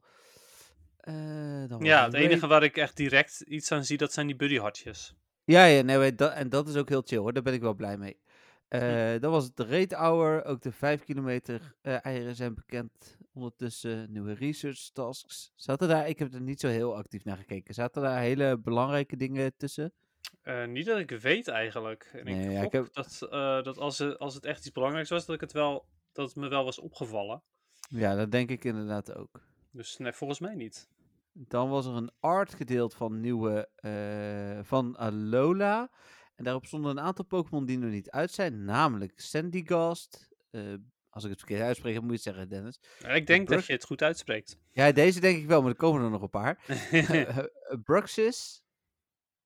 Eh, 0.98 1.64
dan 1.68 1.84
Ja, 1.84 2.04
het 2.06 2.14
enige 2.14 2.48
waar 2.48 2.64
ik 2.64 2.78
echt 2.78 2.96
direct 2.98 3.42
iets 3.42 3.72
aan 3.72 3.86
zie, 3.86 3.98
dat 3.98 4.14
zijn 4.14 4.28
die 4.28 4.36
buddyhartjes. 4.36 5.16
Ja, 5.44 5.66
ja 5.66 5.82
nee, 5.82 6.16
dat, 6.16 6.32
en 6.34 6.50
dat 6.50 6.68
is 6.68 6.76
ook 6.76 6.90
heel 6.90 7.02
chill 7.06 7.18
hoor, 7.18 7.34
daar 7.34 7.44
ben 7.44 7.54
ik 7.54 7.62
wel 7.62 7.74
blij 7.74 7.98
mee. 7.98 8.20
Eh 8.68 9.20
Dan 9.20 9.32
was 9.32 9.44
het 9.44 9.56
de 9.56 9.66
Raid 9.66 9.94
Hour, 9.94 10.46
ook 10.46 10.62
de 10.62 10.72
5 10.72 11.04
kilometer 11.04 11.76
eieren 11.82 12.36
zijn 12.36 12.54
bekend. 12.54 13.18
Ondertussen 13.44 14.12
nieuwe 14.12 14.34
research 14.34 14.90
tasks. 14.94 15.52
Zaten 15.56 15.88
daar, 15.88 16.08
ik 16.08 16.20
heb 16.20 16.34
er 16.34 16.42
niet 16.42 16.60
zo 16.60 16.68
heel 16.68 16.96
actief 16.96 17.24
naar 17.24 17.38
gekeken, 17.38 17.74
zaten 17.74 18.02
daar 18.02 18.20
hele 18.22 18.58
belangrijke 18.58 19.16
dingen 19.16 19.54
tussen? 19.58 19.94
Eh, 20.42 20.66
niet 20.68 20.86
dat 20.86 20.98
ik 21.00 21.10
weet 21.12 21.48
eigenlijk. 21.48 22.10
En 22.14 22.26
Nee, 22.26 22.46
ik 22.46 22.52
ja, 22.52 22.62
ik 22.62 22.72
heb- 22.72 22.94
dat, 22.94 23.22
eh, 23.30 23.64
dat 23.64 23.78
als, 23.78 23.98
het, 23.98 24.20
als 24.20 24.34
het 24.36 24.46
echt 24.46 24.60
iets 24.60 24.72
belangrijks 24.72 25.10
was, 25.10 25.26
dat, 25.26 25.36
ik 25.36 25.42
het 25.42 25.52
wel, 25.52 25.86
dat 26.12 26.28
het 26.28 26.36
me 26.36 26.48
wel 26.48 26.64
was 26.64 26.80
opgevallen. 26.80 27.44
Ja, 27.90 28.16
dat 28.16 28.32
denk 28.32 28.50
ik 28.50 28.64
inderdaad 28.66 29.16
ook. 29.16 29.42
Dus 29.72 29.98
nee, 29.98 30.14
volgens 30.14 30.40
mij 30.40 30.56
niet. 30.56 30.90
Dan 31.32 31.70
was 31.70 31.86
er 31.86 31.94
een 31.96 32.12
art 32.20 32.54
gedeeld 32.54 32.94
van 32.94 33.20
nieuwe 33.20 33.70
eh, 33.76 34.60
van 34.64 34.98
Alola. 34.98 35.92
En 36.36 36.44
daarop 36.44 36.66
stonden 36.66 36.92
een 36.92 37.00
aantal 37.00 37.26
Pokémon 37.26 37.66
die 37.66 37.78
nog 37.78 37.92
niet 37.92 38.10
uit 38.10 38.32
zijn, 38.32 38.64
namelijk 38.66 39.20
Sandygast. 39.20 40.28
eh 40.52 40.74
als 41.10 41.24
ik 41.24 41.30
het 41.30 41.40
verkeerd 41.40 41.62
uitspreek, 41.62 41.94
moet 42.02 42.06
je 42.08 42.14
het 42.14 42.22
zeggen, 42.22 42.50
Dennis. 42.50 42.80
Ik 43.16 43.28
denk 43.28 43.48
dat 43.48 43.66
je 43.66 43.74
het 43.74 43.84
goed 43.86 44.02
uitspreekt. 44.02 44.58
Ja, 44.72 44.92
deze 44.92 45.20
denk 45.20 45.38
ik 45.38 45.48
wel, 45.48 45.62
maar 45.62 45.72
er 45.72 45.76
komen 45.78 46.04
er 46.04 46.10
nog 46.10 46.22
een 46.22 46.30
paar. 46.30 46.60
Bruxis, 47.84 48.64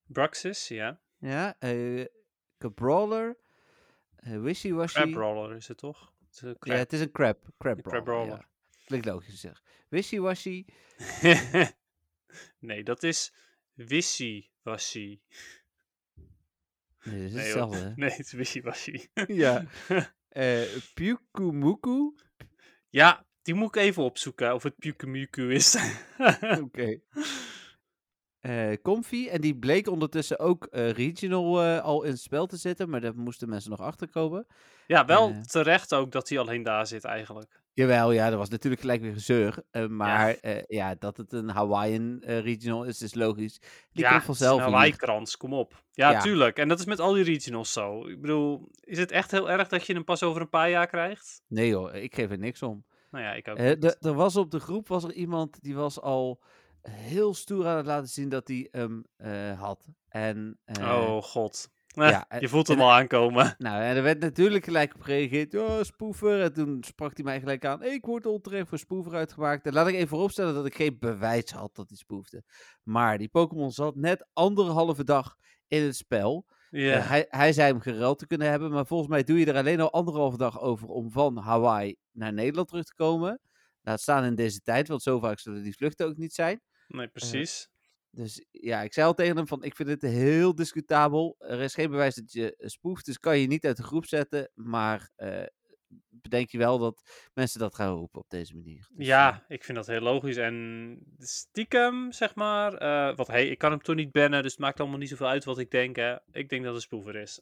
Bruxis, 0.05 0.67
ja. 0.67 0.99
ja, 1.17 1.55
eh 1.59 2.05
Cabrawler, 2.57 3.37
eh 4.15 4.41
Wishy-Washy. 4.41 4.99
Crabrawler 5.01 5.55
is 5.55 5.67
het 5.67 5.77
toch? 5.77 6.13
Het 6.25 6.35
is 6.35 6.41
een 6.41 6.49
Ja, 6.49 6.55
crab. 6.59 6.77
het 6.77 6.93
is 6.93 6.99
een 6.99 7.11
crab. 7.11 7.49
Crab 7.57 7.81
Crabrawler. 7.81 8.27
Ja. 8.37 8.47
Klinkt 8.85 9.05
logisch 9.05 9.39
zeg. 9.39 9.61
Wishy-Washy, 9.89 10.65
nee, 12.59 12.83
dat 12.83 13.03
is 13.03 13.33
Wissy 13.73 14.49
Wishy-washy. 14.63 15.19
Nee, 17.03 17.19
dat 17.21 17.27
is 17.27 17.33
Nee, 17.33 17.43
hetzelfde. 17.43 17.77
hoor. 17.83 17.93
Nee, 17.95 18.09
het 18.09 18.19
is 18.19 18.31
wishy-washy. 18.31 19.07
Ja. 19.27 19.65
Eh 20.33 20.65
Pyukumuku. 20.93 22.15
ja, 22.89 23.25
die 23.41 23.53
moet 23.53 23.75
ik 23.75 23.81
even 23.81 24.03
opzoeken 24.03 24.53
of 24.53 24.63
het 24.63 24.77
Pyukumuku 24.77 25.53
is. 25.53 25.77
Oké. 26.61 26.99
Eh, 28.43 28.71
Comfy. 28.81 29.27
En 29.27 29.41
die 29.41 29.55
bleek 29.55 29.87
ondertussen 29.87 30.39
ook 30.39 30.65
eh, 30.65 30.89
regional 30.89 31.63
eh, 31.63 31.83
al 31.83 32.03
in 32.03 32.11
het 32.11 32.19
spel 32.19 32.45
te 32.45 32.57
zitten. 32.57 32.89
Maar 32.89 33.01
daar 33.01 33.15
moesten 33.15 33.49
mensen 33.49 33.69
nog 33.69 33.79
achter 33.79 34.09
komen. 34.09 34.47
ja, 34.87 35.05
wel 35.05 35.41
terecht 35.45 35.93
ook 35.93 36.11
dat 36.11 36.29
hij 36.29 36.39
alleen 36.39 36.63
daar 36.63 36.87
zit 36.87 37.03
eigenlijk. 37.03 37.61
Jawel, 37.73 38.11
ja, 38.11 38.29
dat 38.29 38.39
was 38.39 38.49
natuurlijk 38.49 38.81
gelijk 38.81 39.01
weer 39.01 39.13
gezeur. 39.13 39.63
maar 39.89 40.37
ja. 40.41 40.63
ja, 40.67 40.95
dat 40.99 41.17
het 41.17 41.33
een 41.33 41.49
Hawaiian 41.49 42.19
regional 42.25 42.83
is, 42.83 43.01
is 43.01 43.13
logisch. 43.13 43.59
Die 43.91 44.03
ja, 44.03 44.09
komt 44.09 44.23
vanzelf 44.23 44.57
een. 44.57 44.63
Hawaii-krans, 44.63 45.37
kom 45.37 45.53
op. 45.53 45.83
Ja, 45.91 46.11
Ja. 46.11 46.19
tuurlijk. 46.21 46.57
En 46.57 46.67
dat 46.67 46.79
is 46.79 46.85
met 46.85 46.99
al 46.99 47.13
die 47.13 47.23
regionals 47.23 47.73
zo. 47.73 48.07
Ik 48.07 48.21
bedoel, 48.21 48.69
is 48.79 48.97
het 48.97 49.11
echt 49.11 49.31
heel 49.31 49.51
erg 49.51 49.67
dat 49.67 49.85
je 49.85 49.93
hem 49.93 50.03
pas 50.03 50.23
over 50.23 50.41
een 50.41 50.49
paar 50.49 50.69
jaar 50.69 50.87
krijgt? 50.87 51.41
Nee 51.47 51.75
hoor, 51.75 51.93
ik 51.93 52.15
geef 52.15 52.31
er 52.31 52.37
niks 52.37 52.61
om. 52.61 52.85
Nou 53.11 53.23
ja, 53.23 53.33
ik 53.33 53.47
ook 53.47 53.57
er 53.99 54.13
was 54.13 54.35
op 54.35 54.51
de 54.51 54.59
groep 54.59 54.87
was 54.87 55.03
er 55.03 55.13
iemand 55.13 55.61
die 55.61 55.75
was 55.75 56.01
al 56.01 56.41
heel 56.89 57.33
stoer 57.33 57.67
aan 57.67 57.77
het 57.77 57.85
laten 57.85 58.09
zien 58.09 58.29
dat 58.29 58.47
hij 58.47 58.67
hem 58.71 59.05
eh, 59.15 59.59
had. 59.59 59.87
En, 60.07 60.59
eh, 60.63 60.83
oh, 60.83 61.21
god. 61.23 61.69
ja, 61.87 62.25
je 62.29 62.39
en- 62.39 62.49
voelt 62.49 62.67
hem 62.67 62.81
al 62.81 62.91
aankomen. 62.91 63.55
Nou, 63.57 63.81
en 63.83 63.95
er 63.95 64.03
werd 64.03 64.19
natuurlijk 64.19 64.63
gelijk 64.63 64.95
op 64.95 65.01
gereageerd. 65.01 65.55
Oh, 65.55 65.81
spoever. 65.81 66.41
En 66.41 66.53
toen 66.53 66.83
sprak 66.87 67.15
hij 67.15 67.23
mij 67.23 67.39
gelijk 67.39 67.65
aan. 67.65 67.83
Ik 67.83 68.05
word 68.05 68.25
onterecht 68.25 68.69
voor 68.69 68.77
spoever 68.77 69.13
uitgemaakt. 69.13 69.65
En 69.65 69.73
laat 69.73 69.87
ik 69.87 69.95
even 69.95 70.07
vooropstellen 70.07 70.53
dat 70.53 70.65
ik 70.65 70.75
geen 70.75 70.97
bewijs 70.99 71.51
had 71.51 71.75
dat 71.75 71.89
hij 71.89 71.97
spoefde. 71.97 72.43
Maar 72.83 73.17
die 73.17 73.29
Pokémon 73.29 73.71
zat 73.71 73.95
net 73.95 74.27
anderhalve 74.33 75.03
dag 75.03 75.35
in 75.67 75.83
het 75.83 75.95
spel. 75.95 76.45
Eh, 76.69 77.07
hij, 77.09 77.25
hij 77.29 77.53
zei 77.53 77.71
hem 77.71 77.81
geruild 77.81 78.19
te 78.19 78.27
kunnen 78.27 78.49
hebben. 78.49 78.71
Maar 78.71 78.85
volgens 78.85 79.09
mij 79.09 79.23
doe 79.23 79.39
je 79.39 79.45
er 79.45 79.57
alleen 79.57 79.79
al 79.81 79.91
anderhalve 79.91 80.37
dag 80.37 80.61
over 80.61 80.87
om 80.87 81.11
van 81.11 81.37
Hawaii 81.37 81.95
naar 82.11 82.33
Nederland 82.33 82.67
terug 82.67 82.83
te 82.85 82.93
komen. 82.93 83.39
Laat 83.81 84.01
staan 84.01 84.23
in 84.23 84.35
deze 84.35 84.59
tijd, 84.59 84.87
want 84.87 85.01
zo 85.01 85.19
vaak 85.19 85.39
zullen 85.39 85.63
die 85.63 85.75
vluchten 85.75 86.07
ook 86.07 86.17
niet 86.17 86.33
zijn. 86.33 86.61
Nee, 86.93 87.07
precies. 87.07 87.69
Dus 88.09 88.45
ja, 88.51 88.81
ik 88.81 88.93
zei 88.93 89.07
al 89.07 89.13
tegen 89.13 89.35
hem 89.35 89.47
van, 89.47 89.63
ik 89.63 89.75
vind 89.75 89.89
het 89.89 90.01
heel 90.01 90.55
discutabel. 90.55 91.35
Er 91.39 91.59
is 91.59 91.73
geen 91.73 91.89
bewijs 91.89 92.15
dat 92.15 92.31
je 92.31 92.55
eh, 92.55 92.67
spoeft, 92.67 93.05
dus 93.05 93.19
kan 93.19 93.39
je 93.39 93.47
niet 93.47 93.65
uit 93.65 93.77
de 93.77 93.83
groep 93.83 94.05
zetten. 94.05 94.51
Maar 94.53 95.09
eh, 95.15 95.43
bedenk 96.09 96.49
je 96.49 96.57
wel 96.57 96.77
dat 96.79 97.01
mensen 97.33 97.59
dat 97.59 97.75
gaan 97.75 97.93
roepen 97.93 98.21
op 98.21 98.29
deze 98.29 98.55
manier. 98.55 98.87
Dus, 98.89 98.97
eh, 98.97 99.05
Ja, 99.05 99.45
ik 99.47 99.63
vind 99.63 99.77
dat 99.77 99.87
heel 99.87 99.99
logisch. 100.01 100.37
En 100.37 100.97
stiekem, 101.17 102.11
zeg 102.11 102.35
maar. 102.35 102.73
eh 102.73 103.15
want 103.15 103.27
hey, 103.27 103.47
ik 103.47 103.57
kan 103.57 103.71
hem 103.71 103.81
toch 103.81 103.95
niet 103.95 104.11
bannen, 104.11 104.41
dus 104.43 104.51
het 104.51 104.61
maakt 104.61 104.79
allemaal 104.79 104.97
niet 104.97 105.09
zoveel 105.09 105.27
uit 105.27 105.43
wat 105.43 105.57
ik 105.59 105.71
denk. 105.71 105.95
Hè. 105.95 106.15
Ik 106.31 106.49
denk 106.49 106.63
dat 106.63 106.73
het 106.73 106.83
spoever 106.83 107.15
is. 107.15 107.41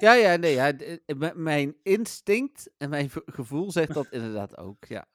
ja, 0.00 0.14
ja, 0.14 0.36
nee, 0.36 0.54
ja, 0.60 0.72
eh, 0.78 1.32
mijn 1.34 1.76
instinct 1.82 2.70
en 2.78 2.90
mijn 2.90 3.10
gevoel 3.26 3.70
zegt 3.70 3.94
dat 3.94 4.06
inderdaad 4.10 4.56
ook, 4.56 4.84
ja. 4.84 5.06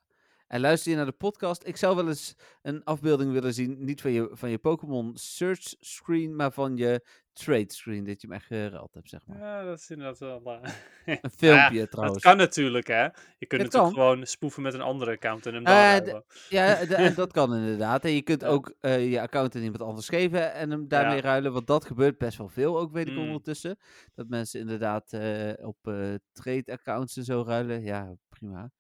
En 0.49 0.59
luister 0.62 0.91
je 0.91 0.97
naar 0.97 1.05
de 1.05 1.12
podcast, 1.12 1.65
ik 1.67 1.77
zou 1.77 1.95
wel 1.95 2.07
eens 2.07 2.35
een 2.62 2.83
afbeelding 2.83 3.31
willen 3.31 3.53
zien, 3.53 3.83
niet 3.85 4.01
van 4.01 4.12
je, 4.12 4.29
van 4.31 4.49
je 4.49 4.57
Pokémon 4.57 5.12
search 5.17 5.73
screen, 5.79 6.35
maar 6.35 6.51
van 6.51 6.77
je 6.77 7.05
trade 7.33 7.73
screen, 7.73 8.03
dat 8.03 8.21
je 8.21 8.27
hem 8.27 8.35
echt 8.35 8.45
geruild 8.45 8.93
hebt, 8.93 9.09
zeg 9.09 9.25
maar. 9.27 9.38
ja, 9.39 9.63
dat 9.63 9.79
is 9.79 9.89
inderdaad 9.89 10.17
wel. 10.19 10.41
eh, 10.45 10.71
Een 11.21 11.29
filmpje 11.38 11.79
dat 11.79 11.91
trouwens. 11.91 12.23
kan 12.23 12.38
natuurlijk, 12.38 12.88
hè. 12.88 13.03
Je 13.03 13.12
kunt 13.47 13.62
Het 13.62 13.62
natuurlijk 13.62 13.93
gewoon 13.93 14.25
spoeven 14.25 14.62
met 14.63 14.73
een 14.73 14.81
andere 14.81 15.12
account 15.12 15.45
en 15.45 15.53
hem 15.53 15.65
Eh, 15.65 15.71
daar 15.73 16.01
d- 16.03 16.09
houden. 16.09 16.23
Ja, 16.49 16.85
dat 17.15 17.31
kan 17.31 17.55
inderdaad. 17.55 18.03
En 18.03 18.12
je 18.12 18.21
kunt 18.21 18.43
ook 18.45 18.73
eh, 18.79 19.12
je 19.12 19.21
account 19.21 19.55
aan 19.55 19.62
iemand 19.62 19.81
anders 19.81 20.07
geven 20.09 20.53
en 20.53 20.71
hem 20.71 20.88
daarmee 20.88 21.15
Ja. 21.15 21.21
ruilen. 21.21 21.53
Want 21.53 21.67
dat 21.67 21.85
gebeurt 21.85 22.17
best 22.17 22.38
wel 22.38 22.49
veel 22.49 22.79
ook, 22.79 22.91
weet 22.91 23.07
ik 23.07 23.13
Mm. 23.13 23.19
ondertussen. 23.25 23.77
Dat 24.15 24.27
mensen 24.27 24.59
inderdaad 24.59 25.13
eh, 25.13 25.67
op 25.67 25.77
eh 25.88 26.13
trade 26.31 26.71
accounts 26.71 27.17
en 27.17 27.23
zo 27.23 27.43
ruilen. 27.47 27.83
Ja, 27.83 28.13
prima. 28.29 28.71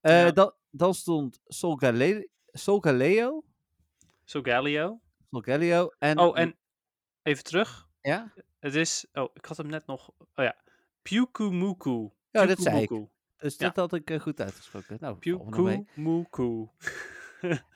Eh, 0.00 0.20
Ja. 0.24 0.30
dan, 0.30 0.52
dan 0.70 0.94
stond 0.94 1.40
Solgaleo. 1.46 2.22
Solgaleo. 4.24 5.00
Solgaleo. 5.30 5.90
En, 5.98 6.18
Oh, 6.18 6.38
en 6.38 6.56
even 7.22 7.44
terug. 7.44 7.88
Ja? 8.00 8.32
Het 8.58 8.74
is. 8.74 9.06
Oh, 9.12 9.28
ik 9.34 9.44
had 9.44 9.56
hem 9.56 9.66
net 9.66 9.86
nog. 9.86 10.10
Oh 10.18 10.24
ja. 10.34 10.56
Pyukumuku. 11.02 12.10
Ja, 12.30 12.46
dat 12.46 12.58
zei 12.60 12.82
ik. 12.82 12.88
Dus 13.36 13.56
Ja. 13.56 13.66
dat 13.66 13.76
had 13.76 13.92
ik 13.92 14.10
eh, 14.10 14.20
goed 14.20 14.40
uitgesproken. 14.40 14.96
Nou. 15.00 15.16
Pyukumuku. 15.16 16.68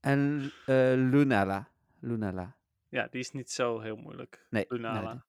En 0.00 0.52
eh, 0.66 0.92
Lunala. 0.94 1.68
Lunala. 2.00 2.56
Ja, 2.88 3.08
die 3.10 3.20
is 3.20 3.30
niet 3.30 3.50
zo 3.50 3.80
heel 3.80 3.96
moeilijk. 3.96 4.46
Nee, 4.50 4.64
Lunala. 4.68 5.12
nee, 5.12 5.22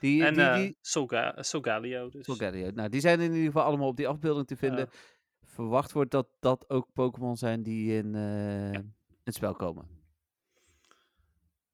Die, 0.00 0.24
en 0.24 0.34
die, 0.34 0.42
eh 0.42 0.54
die, 0.54 0.76
Soga, 0.80 1.42
Sogalio. 1.42 2.08
Dus. 2.08 2.24
Solgaleo. 2.24 2.70
Nou, 2.70 2.88
die 2.88 3.00
zijn 3.00 3.20
in 3.20 3.30
ieder 3.32 3.46
geval 3.46 3.62
allemaal 3.62 3.88
op 3.88 3.96
die 3.96 4.08
afbeelding 4.08 4.46
te 4.46 4.56
vinden. 4.56 4.88
Verwacht 5.50 5.92
wordt 5.92 6.10
dat 6.10 6.28
dat 6.40 6.64
ook 6.68 6.92
Pokémon 6.92 7.36
zijn 7.36 7.62
die 7.62 7.96
in, 7.96 8.14
eh, 8.14 8.80
het 9.24 9.34
spel 9.34 9.54
komen. 9.54 9.88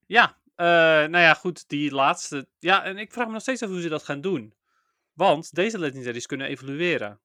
Ja, 0.06 0.36
eh, 0.54 0.66
nou 1.10 1.18
ja, 1.18 1.34
goed, 1.34 1.68
die 1.68 1.90
laatste. 1.90 2.48
Ja, 2.58 2.84
en 2.84 2.98
ik 2.98 3.12
vraag 3.12 3.26
me 3.26 3.32
nog 3.32 3.42
steeds 3.42 3.62
af 3.62 3.68
hoe 3.68 3.80
ze 3.80 3.88
dat 3.88 4.02
gaan 4.02 4.20
doen. 4.20 4.54
Want 5.12 5.54
deze 5.54 5.78
legendaries 5.78 6.26
kunnen 6.26 6.46
evolueren. 6.46 7.20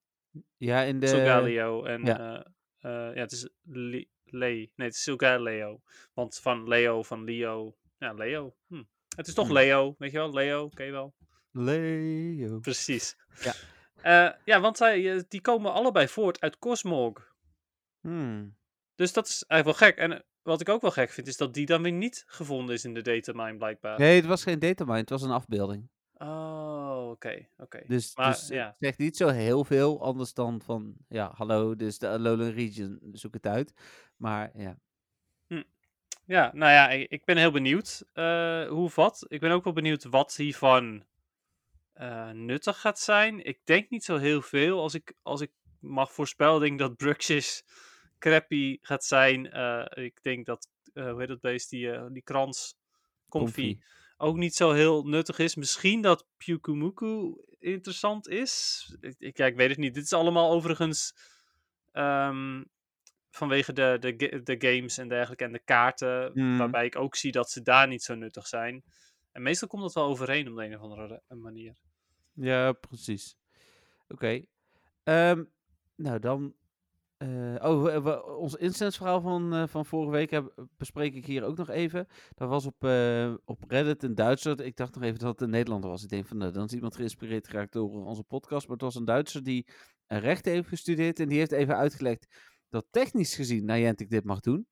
Ja, 0.58 0.82
in 0.82 1.00
de... 1.00 1.08
Solgaleo 1.08 1.84
en. 1.84 2.06
ja. 2.06 2.46
Ja, 2.78 3.12
ja 3.12 3.22
het 3.22 3.32
is 3.32 3.50
Le. 3.64 4.08
Nee, 4.26 4.72
het 4.76 4.94
is 4.94 5.04
Solgaleo. 5.04 5.82
Want 6.14 6.40
van 6.40 6.68
Leo, 6.68 7.04
van 7.04 7.24
Leo. 7.24 7.76
Ja, 7.98 8.14
Leo. 8.14 8.56
Hm. 8.68 8.84
Het 9.16 9.28
is 9.28 9.34
toch 9.34 9.48
Hm. 9.48 9.54
Leo, 9.54 9.96
weet 9.98 10.12
je 10.12 10.18
wel? 10.18 10.34
Leo, 10.34 10.70
ken 10.70 10.86
je 10.86 10.92
wel? 10.92 11.14
Leo. 11.52 12.60
Precies. 12.60 13.16
Ja. 13.44 13.54
Eh, 14.02 14.30
ja, 14.46 14.60
want 14.60 14.78
zij, 14.78 15.16
eh, 15.16 15.22
die 15.28 15.42
komen 15.42 15.74
allebei 15.74 16.08
voort 16.08 16.42
uit 16.42 16.60
Cosmog. 16.60 17.36
Hmm. 18.02 18.56
Dus 18.96 19.14
dat 19.14 19.28
is 19.28 19.44
eigenlijk 19.48 19.80
wel 19.80 19.90
gek. 19.90 20.00
En 20.00 20.14
eh, 20.14 20.20
wat 20.42 20.62
ik 20.62 20.70
ook 20.70 20.82
wel 20.82 20.92
gek 20.92 21.10
vind, 21.10 21.28
is 21.28 21.38
dat 21.38 21.54
die 21.54 21.66
dan 21.66 21.82
weer 21.82 21.92
niet 21.92 22.24
gevonden 22.28 22.76
is 22.76 22.86
in 22.86 22.94
de 22.94 23.02
datamine, 23.02 23.58
blijkbaar. 23.58 24.00
Nee, 24.00 24.16
het 24.16 24.26
was 24.26 24.44
geen 24.44 24.60
datamine, 24.60 25.00
het 25.00 25.10
was 25.10 25.22
een 25.22 25.32
afbeelding. 25.32 25.90
Oh, 26.14 27.10
oké, 27.10 27.48
oké. 27.58 27.84
Dus, 27.88 28.16
Maar, 28.16 28.32
dus 28.32 28.42
het 28.42 28.50
ja. 28.50 28.76
zegt 28.80 28.98
niet 28.98 29.18
zo 29.18 29.28
heel 29.28 29.64
veel, 29.64 30.02
anders 30.02 30.34
dan 30.34 30.62
van, 30.62 30.96
ja, 31.08 31.32
hallo, 31.36 31.72
is 31.72 32.00
de 32.00 32.08
Alolan 32.08 32.50
Region, 32.50 33.00
zoek 33.12 33.34
het 33.34 33.48
uit. 33.48 33.74
Maar 34.16 34.52
ja, 34.54 34.78
Ja, 36.26 36.52
nou 36.54 36.72
ja, 36.72 36.90
ik, 36.90 37.10
ik 37.10 37.26
ben 37.26 37.38
heel 37.38 37.52
benieuwd 37.52 38.04
eh, 38.14 38.68
hoe 38.68 38.90
wat. 38.96 39.26
Ik 39.28 39.40
ben 39.40 39.52
ook 39.52 39.64
wel 39.64 39.74
benieuwd 39.74 40.04
wat 40.04 40.36
hiervan 40.36 41.04
eh, 42.02 42.30
nuttig 42.30 42.80
gaat 42.80 43.00
zijn. 43.00 43.46
Ik 43.46 43.60
denk 43.64 43.90
niet 43.90 44.04
zo 44.04 44.18
heel 44.18 44.42
veel. 44.42 44.80
Als 44.80 44.94
ik, 44.94 45.14
als 45.22 45.42
ik 45.42 45.52
mag 45.80 46.12
voorspellen, 46.12 46.60
denk 46.60 46.80
dat 46.80 46.96
Bruxis 46.96 47.64
crappy 48.20 48.78
gaat 48.82 49.06
zijn. 49.06 49.52
Eh, 49.52 50.04
ik 50.04 50.24
denk 50.24 50.46
dat, 50.46 50.68
eh, 50.94 51.10
hoe 51.10 51.20
heet 51.20 51.28
dat 51.28 51.42
beest, 51.42 51.70
die, 51.70 52.12
die 52.12 52.22
krans, 52.22 52.76
Comfy, 53.30 53.80
ook 54.18 54.38
niet 54.38 54.56
zo 54.56 54.72
heel 54.72 55.04
nuttig 55.04 55.40
is. 55.40 55.56
Misschien 55.56 56.02
dat 56.02 56.26
Pyukumuku 56.38 57.36
interessant 57.60 58.28
is. 58.28 58.86
Ik, 59.02 59.16
ik, 59.18 59.38
ja, 59.38 59.46
ik 59.46 59.56
weet 59.56 59.70
het 59.70 59.78
niet. 59.78 59.94
Dit 59.94 60.04
is 60.04 60.14
allemaal 60.14 60.52
overigens 60.52 61.16
ehm, 61.92 62.64
vanwege 63.30 63.74
de, 63.74 63.98
de, 64.00 64.42
de 64.44 64.56
games 64.58 64.98
en 64.98 65.08
dergelijke 65.08 65.44
en 65.44 65.52
de 65.52 65.64
kaarten. 65.64 66.32
Mm. 66.34 66.58
Waarbij 66.58 66.86
ik 66.86 66.96
ook 66.96 67.16
zie 67.16 67.32
dat 67.32 67.50
ze 67.50 67.62
daar 67.62 67.88
niet 67.88 68.04
zo 68.04 68.16
nuttig 68.16 68.48
zijn. 68.48 68.84
En 69.32 69.42
meestal 69.42 69.68
komt 69.68 69.82
dat 69.82 69.94
wel 69.94 70.06
overeen 70.06 70.50
op 70.50 70.56
de 70.56 70.64
een 70.64 70.76
of 70.76 70.82
andere 70.82 71.22
manier. 71.28 71.76
Ja, 72.34 72.72
precies. 72.72 73.36
Oké. 74.08 74.46
Ehm, 75.04 75.44
nou, 75.96 76.20
dan... 76.20 76.56
eh, 77.18 77.56
oh, 77.60 77.84
we- 77.84 78.02
we- 78.02 78.26
ons 78.26 78.56
instandsverhaal 78.56 79.22
van, 79.22 79.54
eh, 79.54 79.68
van 79.68 79.86
vorige 79.86 80.12
week 80.12 80.30
heb, 80.30 80.68
bespreek 80.78 81.14
ik 81.16 81.26
hier 81.26 81.44
ook 81.44 81.58
nog 81.58 81.70
even. 81.70 82.08
Dat 82.36 82.50
was 82.50 82.66
op, 82.66 82.84
eh, 82.84 83.34
op 83.46 83.64
Reddit 83.68 84.04
in 84.04 84.16
Duitsland. 84.16 84.62
Ik 84.62 84.76
dacht 84.76 84.96
nog 84.96 85.04
even 85.04 85.20
dat 85.20 85.32
het 85.32 85.42
een 85.42 85.50
Nederlander 85.50 85.90
was. 85.90 86.04
Ik 86.04 86.10
denk 86.10 86.26
van, 86.26 86.38
nou, 86.38 86.52
dan 86.52 86.66
is 86.66 86.74
iemand 86.74 86.96
geïnspireerd 86.96 87.48
geraakt 87.48 87.74
door 87.74 88.06
onze 88.06 88.24
podcast. 88.24 88.64
Maar 88.68 88.76
het 88.76 88.86
was 88.86 88.96
een 88.96 89.06
Duitser 89.06 89.44
die 89.44 89.68
rechten 90.08 90.52
heeft 90.52 90.68
gestudeerd. 90.68 91.20
En 91.20 91.28
die 91.28 91.38
heeft 91.38 91.52
even 91.52 91.76
uitgelegd 91.78 92.28
dat 92.70 92.86
technisch 92.90 93.36
gezien 93.36 93.66
Niantic 93.66 94.10
dit 94.10 94.24
mag 94.24 94.40
doen. 94.40 94.68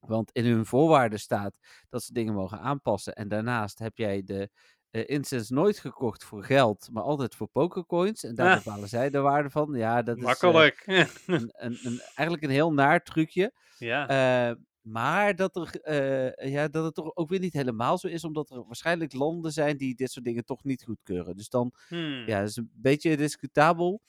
Want 0.00 0.30
in 0.32 0.44
hun 0.44 0.66
voorwaarden 0.66 1.20
staat 1.20 1.58
dat 1.88 2.02
ze 2.02 2.12
dingen 2.12 2.34
mogen 2.34 2.60
aanpassen. 2.60 3.14
En 3.14 3.28
daarnaast 3.28 3.78
heb 3.78 3.96
jij 3.96 4.22
de 4.24 4.50
eh 4.94 5.08
instance 5.08 5.52
nooit 5.54 5.78
gekocht 5.78 6.24
voor 6.24 6.44
geld, 6.44 6.88
maar 6.92 7.02
altijd 7.02 7.34
voor 7.34 7.48
pokercoins. 7.48 8.24
En 8.24 8.34
daar 8.34 8.56
Ah. 8.56 8.64
bepalen 8.64 8.88
zij 8.88 9.10
de 9.10 9.18
waarde 9.18 9.50
van. 9.50 9.72
Ja, 9.74 10.02
dat 10.02 10.16
is 10.16 10.22
eh, 10.22 10.28
Makkelijk. 10.28 10.82
een, 10.86 11.52
een, 11.56 11.78
een, 11.82 12.00
eigenlijk 12.00 12.42
een 12.42 12.50
heel 12.50 12.72
naar 12.72 13.02
trucje. 13.02 13.52
ja. 13.78 14.08
Eh, 14.50 14.56
maar 14.80 15.36
dat, 15.36 15.56
er, 15.56 16.48
ja, 16.48 16.68
dat 16.68 16.84
het 16.84 16.94
toch 16.94 17.16
ook 17.16 17.28
weer 17.28 17.40
niet 17.40 17.52
helemaal 17.52 17.98
zo 17.98 18.06
is, 18.08 18.24
omdat 18.24 18.50
er 18.50 18.64
waarschijnlijk 18.66 19.12
landen 19.12 19.52
zijn 19.52 19.76
die 19.76 19.94
dit 19.94 20.10
soort 20.10 20.24
dingen 20.24 20.44
toch 20.44 20.64
niet 20.64 20.84
goedkeuren. 20.84 21.36
Dus 21.36 21.48
dan, 21.48 21.72
Hmm. 21.88 22.26
ja, 22.26 22.40
is 22.40 22.56
een 22.56 22.70
beetje 22.74 23.16
discutabel. 23.16 24.02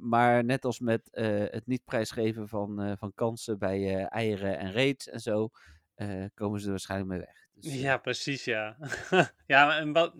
Maar 0.00 0.44
net 0.44 0.64
als 0.64 0.78
met 0.80 1.08
het 1.50 1.66
niet 1.66 1.84
prijsgeven 1.84 2.48
van, 2.48 2.96
van 2.98 3.12
kansen 3.14 3.58
bij 3.58 4.04
eieren 4.04 4.58
en 4.58 4.72
raids 4.72 5.08
en 5.08 5.20
zo, 5.20 5.48
komen 6.34 6.58
ze 6.60 6.64
er 6.64 6.70
waarschijnlijk 6.70 7.10
mee 7.10 7.18
weg. 7.20 7.47
Dus, 7.60 7.72
eh, 7.72 7.80
Ja, 7.80 7.96
precies, 7.96 8.44
ja. 8.44 8.76
ja, 9.46 9.78
en 9.78 9.92
wat, 9.92 10.14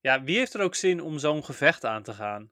ja, 0.00 0.22
wie 0.22 0.36
heeft 0.38 0.54
er 0.54 0.60
ook 0.60 0.74
zin 0.74 1.00
om 1.02 1.18
zo'n 1.18 1.44
gevecht 1.44 1.84
aan 1.84 2.02
te 2.02 2.12
gaan? 2.12 2.50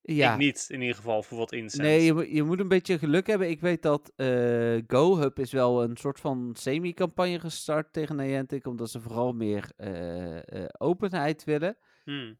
ja. 0.00 0.32
Ik 0.32 0.38
niet, 0.38 0.66
in 0.70 0.80
ieder 0.80 0.96
geval, 0.96 1.22
voor 1.22 1.38
wat 1.38 1.52
incense. 1.52 1.86
Nee, 1.90 2.04
je, 2.04 2.12
moet- 2.14 2.30
je 2.30 2.42
moet 2.42 2.60
een 2.60 2.68
beetje 2.68 2.98
geluk 2.98 3.26
hebben. 3.26 3.50
Ik 3.50 3.60
weet 3.60 3.82
dat 3.82 4.12
eh 4.16 4.78
GoHub 4.86 5.38
is 5.38 5.52
wel 5.52 5.82
een 5.82 5.96
soort 5.96 6.20
van 6.20 6.50
semi-campagne 6.58 7.40
gestart 7.40 7.92
tegen 7.92 8.16
Niantic, 8.16 8.66
omdat 8.66 8.90
ze 8.90 9.00
vooral 9.00 9.32
meer 9.32 9.70
eh, 9.76 10.64
openheid 10.78 11.44
willen. 11.44 11.76
Hmm. 12.04 12.34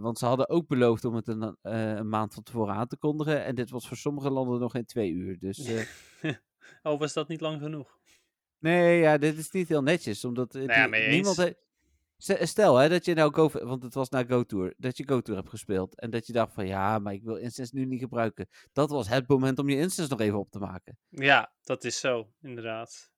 Want 0.00 0.18
ze 0.18 0.26
hadden 0.26 0.48
ook 0.48 0.68
beloofd 0.68 1.04
om 1.04 1.14
het 1.14 1.28
een, 1.28 1.56
een 1.62 2.08
maand 2.08 2.34
van 2.34 2.42
tevoren 2.42 2.74
aan 2.74 2.86
te 2.86 2.96
kondigen. 2.96 3.44
En 3.44 3.54
dit 3.54 3.70
was 3.70 3.88
voor 3.88 3.96
sommige 3.96 4.30
landen 4.30 4.60
nog 4.60 4.72
geen 4.72 4.84
twee 4.86 5.10
uur. 5.10 5.38
Dus 5.38 5.70
Oh, 6.82 6.98
was 6.98 7.12
dat 7.12 7.28
niet 7.28 7.40
lang 7.40 7.60
genoeg? 7.60 7.98
Nee, 8.62 9.00
ja, 9.00 9.18
dit 9.18 9.38
is 9.38 9.50
niet 9.50 9.68
heel 9.68 9.82
netjes. 9.82 10.24
Omdat 10.24 10.52
Nou 10.52 10.66
ja, 10.66 10.80
die- 10.80 10.90
mee 10.90 11.08
niemand 11.08 11.54
Stel- 12.40 12.76
hè, 12.76 12.88
dat 12.88 13.04
je 13.04 13.14
nou 13.14 13.34
Go, 13.34 13.50
want 13.64 13.82
het 13.82 13.94
was 13.94 14.08
na 14.08 14.24
Go 14.24 14.42
Tour, 14.42 14.74
dat 14.76 14.96
je 14.96 15.08
Go 15.08 15.20
Tour 15.20 15.38
hebt 15.38 15.50
gespeeld. 15.50 16.00
En 16.00 16.10
dat 16.10 16.26
je 16.26 16.32
dacht 16.32 16.52
van 16.54 16.66
ja, 16.66 16.98
maar 16.98 17.12
ik 17.12 17.22
wil 17.22 17.36
Instance 17.36 17.74
nu 17.74 17.84
niet 17.84 18.00
gebruiken. 18.00 18.48
Dat 18.72 18.90
was 18.90 19.08
het 19.08 19.28
moment 19.28 19.58
om 19.58 19.68
je 19.68 19.76
Instance 19.76 20.10
nog 20.10 20.20
even 20.20 20.38
op 20.38 20.50
te 20.50 20.58
maken. 20.58 20.98
Ja, 21.08 21.52
dat 21.62 21.84
is 21.84 22.00
zo, 22.00 22.32
inderdaad. 22.42 23.10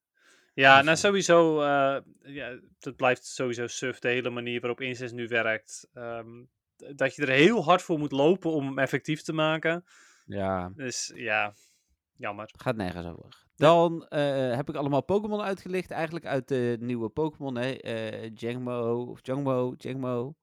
Ja, 0.54 0.82
nou 0.82 0.96
sowieso, 0.96 1.60
eh, 1.60 2.00
ja, 2.18 2.58
dat 2.78 2.96
blijft 2.96 3.26
sowieso 3.26 3.66
suf, 3.66 3.98
de 3.98 4.08
hele 4.08 4.30
manier 4.30 4.60
waarop 4.60 4.80
Incense 4.80 5.14
nu 5.14 5.26
werkt. 5.28 5.88
Ehm, 5.92 6.44
dat 6.94 7.14
je 7.14 7.22
er 7.22 7.28
heel 7.32 7.64
hard 7.64 7.82
voor 7.82 7.98
moet 7.98 8.12
lopen 8.12 8.50
om 8.50 8.64
hem 8.66 8.78
effectief 8.78 9.22
te 9.22 9.32
maken. 9.32 9.84
Ja, 10.26 10.72
Dus 10.76 11.12
ja, 11.14 11.54
jammer. 12.16 12.50
gaat 12.58 12.76
nergens 12.76 13.06
over. 13.06 13.43
Dan 13.56 14.06
eh, 14.06 14.56
heb 14.56 14.68
ik 14.68 14.74
allemaal 14.74 15.04
Pokémon 15.04 15.40
uitgelicht. 15.40 15.90
Eigenlijk 15.90 16.26
uit 16.26 16.48
de 16.48 16.76
nieuwe 16.80 17.08
Pokémon, 17.08 17.56
hè. 17.56 17.70
eh 17.70 18.30
Jangmo, 18.34 19.04
of 19.04 19.18
Jangmo, 19.22 19.74
Jangmo. 19.76 20.34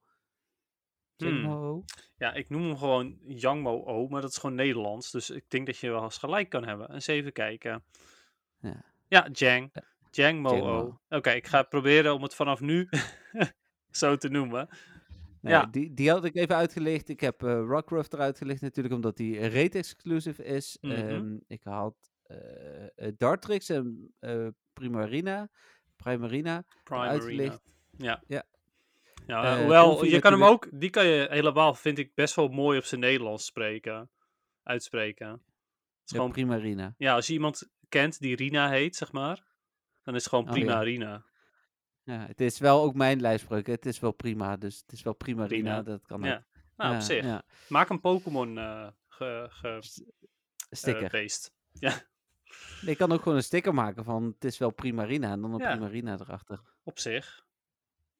Hmm. 1.16 1.28
Jangmo. 1.28 1.84
Ja, 2.16 2.32
ik 2.32 2.48
noem 2.48 2.62
hem 2.62 2.76
gewoon 2.76 3.18
Yangmo 3.22 3.84
O, 3.84 4.08
maar 4.08 4.20
dat 4.20 4.30
is 4.30 4.38
gewoon 4.38 4.56
Nederlands. 4.56 5.10
Dus 5.10 5.30
ik 5.30 5.44
denk 5.48 5.66
dat 5.66 5.78
je 5.78 5.90
wel 5.90 6.02
eens 6.02 6.18
gelijk 6.18 6.48
kan 6.48 6.64
hebben. 6.66 6.92
Eens 6.94 7.06
even 7.06 7.32
kijken. 7.32 7.84
Ja. 8.60 8.84
Ja, 9.08 9.28
Jang. 10.10 10.46
O. 10.46 10.98
Oké, 11.08 11.30
ik 11.30 11.46
ga 11.46 11.62
proberen 11.62 12.14
om 12.14 12.22
het 12.22 12.34
vanaf 12.34 12.60
nu 12.60 12.88
zo 13.90 14.16
te 14.16 14.28
noemen. 14.28 14.68
Ja. 15.40 15.66
die, 15.66 15.94
die 15.94 16.10
had 16.10 16.24
ik 16.24 16.34
even 16.34 16.56
uitgelicht. 16.56 17.08
Ik 17.08 17.20
heb 17.20 17.42
eh 17.42 17.64
Rockruff 17.66 18.12
eruit 18.12 18.38
gelicht 18.38 18.60
natuurlijk, 18.60 18.94
omdat 18.94 19.16
die 19.16 19.48
rate 19.48 19.78
exclusive 19.78 20.44
is. 20.44 20.78
Mhm. 20.80 20.92
Ehm, 20.92 21.36
ik 21.46 21.62
had 21.62 22.11
Dartrix 23.16 23.68
en 23.68 24.14
eh 24.18 24.46
Primarina. 24.72 25.48
Primarina. 25.96 26.64
Primarina. 26.84 27.10
uitgelicht. 27.12 27.74
Ja. 27.96 28.22
Ja. 28.26 28.44
Ja, 29.26 29.44
Eh, 29.44 29.58
hoewel, 29.58 30.04
je 30.04 30.18
kan 30.18 30.32
hem 30.32 30.44
ook, 30.44 30.68
die 30.80 30.90
kan 30.90 31.06
je 31.06 31.26
helemaal, 31.30 31.74
vind 31.74 31.98
ik, 31.98 32.14
best 32.14 32.34
wel 32.34 32.48
mooi 32.48 32.78
op 32.78 32.84
zijn 32.84 33.00
Nederlands 33.00 33.44
spreken. 33.44 34.10
Uitspreken. 34.62 35.28
Het 35.30 35.40
is 35.40 36.10
Ja, 36.10 36.16
gewoon, 36.16 36.32
Primarina. 36.32 36.94
ja, 36.96 37.14
als 37.14 37.26
je 37.26 37.32
iemand 37.32 37.68
kent 37.88 38.20
die 38.20 38.36
Rina 38.36 38.68
heet, 38.70 38.96
zeg 38.96 39.12
maar, 39.12 39.44
dan 40.02 40.14
is 40.14 40.20
het 40.20 40.28
gewoon 40.28 40.44
Oh, 40.46 40.50
prima 40.52 40.72
ja. 40.72 40.80
Rina. 40.82 41.24
Ja, 42.02 42.26
het 42.26 42.40
is 42.40 42.58
wel 42.58 42.82
ook 42.82 42.94
mijn 42.94 43.20
lijfspreuk. 43.20 43.66
hè. 43.66 43.72
Het 43.72 43.86
is 43.86 44.00
wel 44.00 44.12
prima, 44.12 44.56
dus 44.56 44.78
het 44.80 44.92
is 44.92 45.02
wel 45.02 45.14
Primarina. 45.14 45.80
Prima. 45.80 45.82
Dat 45.82 46.06
kan 46.06 46.22
Ja. 46.22 46.36
ook. 46.36 46.42
Nou, 46.76 46.90
Ja, 46.90 46.96
op 46.96 47.02
zich. 47.02 47.24
ja. 47.24 47.42
Maak 47.68 47.88
een 47.88 48.00
Pokémon 48.00 48.58
eh 48.58 48.88
ge, 49.08 49.46
ge, 49.50 49.78
Sticker. 50.70 51.14
eh. 51.14 51.28
Ja, 51.72 52.02
ik 52.86 52.96
kan 52.98 53.12
ook 53.12 53.22
gewoon 53.22 53.36
een 53.38 53.44
sticker 53.44 53.74
maken 53.74 54.04
van 54.04 54.24
het 54.34 54.44
is 54.44 54.58
wel 54.58 54.70
Primarina 54.70 55.30
en 55.32 55.40
dan 55.40 55.52
een 55.52 55.58
Ja. 55.60 55.70
Primarina 55.70 56.12
erachter. 56.20 56.60
op 56.84 56.98
zich. 56.98 57.44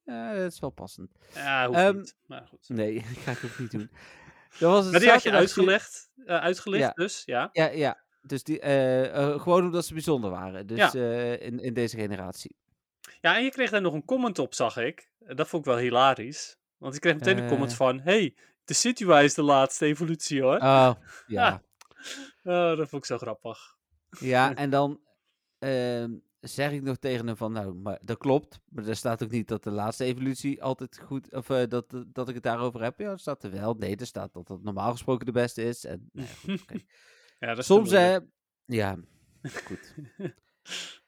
Ja, 0.05 0.35
dat 0.35 0.53
is 0.53 0.61
wel 0.61 0.71
passend. 0.71 1.11
Ja, 1.35 1.67
hoeft 1.67 1.79
Ehm, 1.79 1.97
niet. 1.97 2.17
Maar 2.27 2.47
goed. 2.49 2.69
Nee, 2.69 2.95
dat 3.15 3.23
ga 3.25 3.31
ik 3.31 3.45
ook 3.45 3.59
niet 3.59 3.71
doen. 3.71 3.91
Dat 4.59 4.71
was 4.71 4.83
het 4.83 4.91
Maar 4.93 5.01
die 5.01 5.11
had 5.11 5.23
je 5.23 5.31
uitgelegd, 5.33 6.11
eh, 6.27 6.37
uitgelicht, 6.41 6.83
Ja. 6.83 6.93
dus, 6.95 7.23
ja. 7.25 7.49
Ja, 7.53 7.67
ja. 7.71 8.01
Dus 8.23 8.43
die, 8.43 8.61
eh, 8.61 9.05
eh, 9.17 9.41
gewoon 9.41 9.65
omdat 9.65 9.85
ze 9.87 9.93
bijzonder 9.93 10.31
waren. 10.31 10.67
Dus 10.67 10.93
Ja. 10.93 11.03
in, 11.39 11.61
in 11.61 11.75
deze 11.75 11.97
generatie. 11.97 12.57
Ja, 13.21 13.37
en 13.37 13.45
je 13.45 13.51
kreeg 13.51 13.71
daar 13.71 13.81
nog 13.81 13.95
een 13.95 14.05
comment 14.05 14.39
op, 14.39 14.55
zag 14.55 14.77
ik. 14.77 15.11
Dat 15.19 15.49
vond 15.49 15.67
ik 15.67 15.73
wel 15.73 15.81
hilarisch. 15.81 16.57
Want 16.77 16.95
ik 16.95 17.01
kreeg 17.01 17.15
meteen 17.15 17.39
een 17.39 17.49
comment 17.49 17.75
van... 17.75 18.01
Hey, 18.01 18.35
de 18.65 18.75
Situa 18.75 19.21
is 19.21 19.35
de 19.35 19.43
laatste 19.43 19.87
evolutie, 19.87 20.43
hoor. 20.43 20.57
Oh, 20.57 20.93
ja. 21.27 21.63
Oh, 22.45 22.77
dat 22.77 22.89
vond 22.89 22.93
ik 23.03 23.05
zo 23.05 23.19
grappig. 23.19 23.72
Ja, 24.21 24.55
en 24.55 24.71
dan 24.71 25.01
ehm, 25.59 26.15
zeg 26.41 26.73
ik 26.73 26.83
nog 26.83 26.97
tegen 26.97 27.27
hem 27.27 27.37
van, 27.37 27.53
nou, 27.53 27.75
maar 27.75 27.99
dat 28.03 28.19
klopt. 28.19 28.61
Maar 28.69 28.87
er 28.87 28.97
staat 28.97 29.23
ook 29.23 29.31
niet 29.31 29.49
dat 29.49 29.63
de 29.63 29.71
laatste 29.71 30.05
evolutie 30.05 30.63
altijd 30.63 30.99
goed, 30.99 31.33
of 31.33 31.51
eh, 31.51 31.69
dat, 31.69 32.05
dat 32.07 32.29
ik 32.29 32.35
het 32.35 32.43
daarover 32.43 32.83
heb. 32.83 32.99
Ja, 32.99 33.09
dat 33.09 33.21
staat 33.21 33.43
er 33.43 33.51
wel. 33.51 33.75
Nee, 33.75 33.97
er 33.97 34.07
staat 34.07 34.33
dat 34.33 34.49
het 34.49 34.63
normaal 34.63 34.91
gesproken 34.91 35.27
de 35.27 35.33
beste 35.33 35.63
is. 35.63 35.85
En, 35.85 36.11
nou 36.13 36.29
ja, 36.29 36.35
goed, 36.35 36.63
oké. 36.63 36.77
Ja, 37.39 37.49
dat 37.49 37.59
is 37.59 37.67
Soms, 37.67 37.91
hè, 37.91 38.19
ja, 38.65 38.97
goed. 39.43 39.95
goed. 40.15 41.03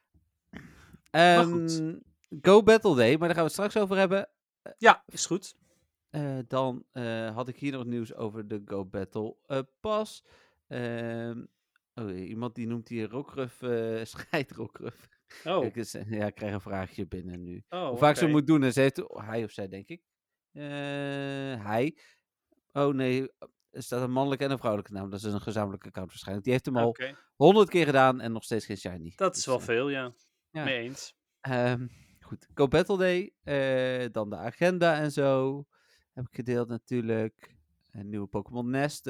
Ehm, 1.11 1.95
Go 2.41 2.63
Battle 2.63 2.95
Day, 2.95 3.09
maar 3.09 3.27
daar 3.27 3.37
gaan 3.37 3.37
we 3.37 3.43
het 3.43 3.51
straks 3.51 3.77
over 3.77 3.97
hebben. 3.97 4.29
Ja, 4.77 5.03
is 5.07 5.25
goed. 5.25 5.55
Eh, 6.09 6.37
dan 6.47 6.85
eh, 6.91 7.35
had 7.35 7.47
ik 7.47 7.57
hier 7.57 7.71
nog 7.71 7.85
nieuws 7.85 8.13
over 8.13 8.47
de 8.47 8.61
Go 8.65 8.85
Battle 8.85 9.35
eh, 9.45 9.59
Pas. 9.79 10.23
Oh, 11.95 12.17
iemand 12.27 12.55
die 12.55 12.67
noemt 12.67 12.87
hier 12.87 13.09
Rockruff, 13.09 13.61
eh 13.61 14.05
scheidrockruff. 14.13 15.07
Oh, 15.43 15.65
Ik, 15.65 15.75
is- 15.75 15.91
ja, 15.91 16.25
ik 16.25 16.35
krijg 16.35 16.53
een 16.53 16.61
vraagje 16.61 17.07
binnen 17.07 17.43
nu. 17.43 17.63
oh 17.69 17.87
Hoe 17.89 17.97
vaak 17.97 18.15
ze 18.15 18.23
oké. 18.23 18.31
moet 18.31 18.47
doen, 18.47 18.63
en 18.63 18.73
ze 18.73 18.81
heeft, 18.81 19.07
oh, 19.09 19.27
hij 19.27 19.43
of 19.43 19.51
zij 19.51 19.67
denk 19.67 19.87
ik. 19.87 20.01
Eh, 20.51 20.63
hij. 21.65 21.97
Oh 22.71 22.93
nee, 22.93 23.31
er 23.69 23.83
staat 23.83 24.01
een 24.01 24.11
mannelijke 24.11 24.45
en 24.45 24.51
een 24.51 24.57
vrouwelijke 24.57 24.93
naam. 24.93 25.09
Dat 25.09 25.19
is 25.23 25.33
een 25.33 25.41
gezamenlijke 25.41 25.87
account 25.87 26.09
waarschijnlijk. 26.09 26.43
Die 26.45 26.53
heeft 26.53 26.65
hem 26.65 26.77
al 26.77 26.95
honderd 27.35 27.69
keer 27.69 27.85
gedaan 27.85 28.21
en 28.21 28.31
nog 28.31 28.43
steeds 28.43 28.65
geen 28.65 28.77
shiny. 28.77 29.13
dat 29.15 29.29
Dus, 29.31 29.39
is 29.39 29.45
wel 29.45 29.57
eh, 29.59 29.63
veel, 29.63 29.89
ja. 29.89 30.13
ja. 30.51 30.63
Mee 30.63 30.79
eens. 30.79 31.15
Ehm, 31.41 31.87
goed, 32.19 32.47
Go 32.53 32.67
Battle 32.67 32.97
Day. 32.97 33.33
eh, 33.43 34.07
dan 34.11 34.29
de 34.29 34.35
agenda 34.37 34.99
en 34.99 35.11
zo. 35.11 35.63
Heb 36.13 36.25
ik 36.27 36.35
gedeeld 36.35 36.67
natuurlijk. 36.67 37.55
Een 37.91 38.09
nieuwe 38.09 38.27
Pokémon 38.27 38.69
Nest. 38.69 39.07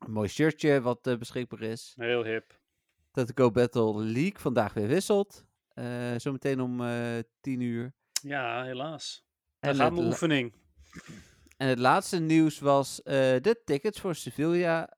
Een 0.00 0.12
mooi 0.12 0.28
shirtje 0.28 0.80
wat 0.80 1.06
eh, 1.06 1.16
beschikbaar 1.16 1.62
is. 1.62 1.92
Heel 1.96 2.24
hip. 2.24 2.58
Dat 3.12 3.26
de 3.26 3.32
Go 3.34 3.50
Battle 3.50 4.02
League 4.02 4.38
vandaag 4.38 4.72
weer 4.72 4.86
wisselt. 4.88 5.46
Eh, 5.68 6.14
zometeen 6.16 6.60
om 6.60 6.80
eh 6.80 7.18
10 7.40 7.60
uur. 7.60 7.94
Ja, 8.22 8.64
helaas. 8.64 9.24
Daar 9.58 9.74
gaat 9.74 9.92
mijn 9.92 10.06
oefening. 10.06 10.54
en 11.56 11.68
het 11.68 11.78
laatste 11.78 12.18
nieuws 12.18 12.58
was 12.58 13.00
de 13.04 13.62
tickets 13.64 14.00
voor 14.00 14.14
Sevilla. 14.14 14.88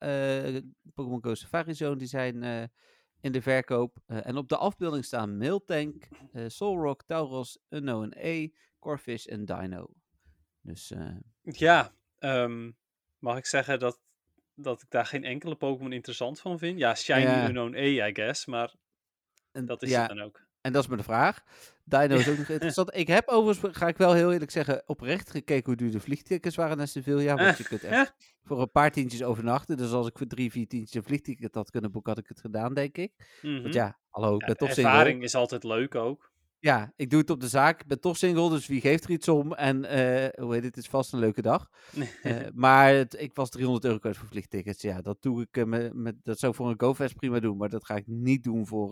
Pokémon 0.95 1.23
Go 1.23 1.35
Safari 1.35 1.75
Zone. 1.75 1.97
Die 1.97 2.09
zijn 2.09 2.43
in 3.21 3.33
de 3.33 3.43
verkoop. 3.43 3.99
En 4.07 4.37
op 4.37 4.49
de 4.49 4.57
afbeelding 4.57 5.05
staan 5.05 5.37
Mailtank, 5.37 6.09
eh 6.33 6.45
Solrock, 6.49 7.03
Tauros, 7.03 7.59
Unknown 7.69 8.12
E, 8.17 8.49
Corfish 8.79 9.27
en 9.27 9.45
Dino. 9.45 9.95
Dus 10.61 10.93
Ja, 11.43 11.95
ehm, 12.19 12.71
mag 13.19 13.37
ik 13.37 13.47
zeggen 13.47 13.79
dat, 13.79 14.01
dat 14.62 14.83
ik 14.83 14.90
daar 14.90 15.07
geen 15.07 15.25
enkele 15.25 15.55
Pokémon 15.55 15.92
interessant 15.92 16.40
van 16.40 16.59
vind? 16.59 16.79
Ja, 16.79 16.94
Shiny 16.94 17.20
Ja. 17.20 17.46
Unknown 17.46 17.75
E, 17.75 18.09
I 18.09 18.14
guess, 18.14 18.46
maar 18.46 18.75
en, 19.53 19.66
dat 19.66 19.83
is 19.83 19.90
ja, 19.90 20.01
het 20.01 20.09
dan 20.09 20.20
ook. 20.20 20.40
en 20.61 20.72
dat 20.72 20.83
is 20.83 20.88
maar 20.88 20.98
de 20.98 21.05
vraag. 21.05 21.42
Dino 21.85 22.16
is 22.16 22.29
ook 22.29 22.38
nog 22.38 22.48
interessant. 22.57 22.96
Ik 22.96 23.07
heb 23.07 23.29
overigens, 23.29 23.77
ga 23.77 23.87
ik 23.88 23.96
wel 23.96 24.12
heel 24.12 24.33
eerlijk 24.33 24.51
zeggen, 24.51 24.83
oprecht 24.87 25.31
gekeken 25.31 25.64
hoe 25.64 25.77
duur 25.77 25.90
de 25.90 26.01
vliegtickets 26.01 26.57
waren 26.57 26.77
naar 26.77 26.88
Sevilla. 26.88 27.35
Want 27.35 27.59
je 27.59 27.64
kunt 27.64 27.85
echt 27.85 28.14
voor 28.44 28.61
een 28.61 28.70
paar 28.70 28.90
tientjes 28.90 29.22
overnachten. 29.22 29.77
Dus 29.77 29.90
als 29.92 30.07
ik 30.07 30.18
voor 30.18 30.27
drie, 30.27 30.51
vier 30.51 30.66
tientjes 30.68 30.94
een 30.94 31.03
vliegticket 31.09 31.55
had 31.55 31.70
kunnen 31.70 31.90
boeken, 31.90 32.12
had 32.12 32.20
ik 32.22 32.29
het 32.29 32.40
gedaan, 32.40 32.75
denk 32.75 32.96
ik. 32.98 33.12
Mhm. 33.42 33.62
Want 33.62 33.75
ja, 33.75 33.98
hallo, 34.09 34.35
ik 34.35 34.40
Ja, 34.40 34.46
ben 34.46 34.57
toch 34.57 34.68
ervaring 34.68 35.22
is 35.22 35.35
altijd 35.35 35.64
leuk 35.64 35.94
ook. 35.94 36.32
Ja, 36.62 36.92
ik 36.96 37.11
doe 37.11 37.20
het 37.20 37.31
op 37.31 37.40
de 37.40 37.48
zaak. 37.48 37.81
Ik 37.81 37.87
ben 37.87 38.01
toch 38.01 38.16
single, 38.16 38.51
dus 38.51 38.66
wie 38.66 38.81
geeft 38.81 39.05
er 39.05 39.11
iets 39.11 39.29
om? 39.29 39.53
En 39.53 39.85
eh, 39.85 40.42
hoe 40.44 40.55
heet 40.55 40.64
het, 40.64 40.75
het 40.75 40.85
is 40.85 40.90
vast 40.90 41.12
een 41.12 41.18
leuke 41.18 41.42
dag. 41.42 41.68
Eh, 42.22 42.37
maar 42.55 42.94
het, 42.94 43.20
ik 43.20 43.35
was 43.35 43.51
300 43.51 43.85
euro 43.85 43.98
kwijt 43.98 44.16
voor 44.16 44.29
vliegtickets. 44.29 44.83
Ja, 44.83 45.01
dat 45.01 45.22
doe 45.22 45.42
ik 45.42 45.57
eh, 45.57 45.64
met, 45.64 45.94
met, 45.94 46.14
dat 46.22 46.38
zou 46.38 46.53
ik 46.53 46.59
voor 46.59 46.68
een 46.70 46.81
GoFest 46.81 47.14
prima 47.14 47.40
doen. 47.40 47.57
Maar 47.57 47.68
dat 47.68 47.85
ga 47.85 47.96
ik 47.96 48.07
niet 48.07 48.42
doen 48.44 48.66
voor, 48.66 48.90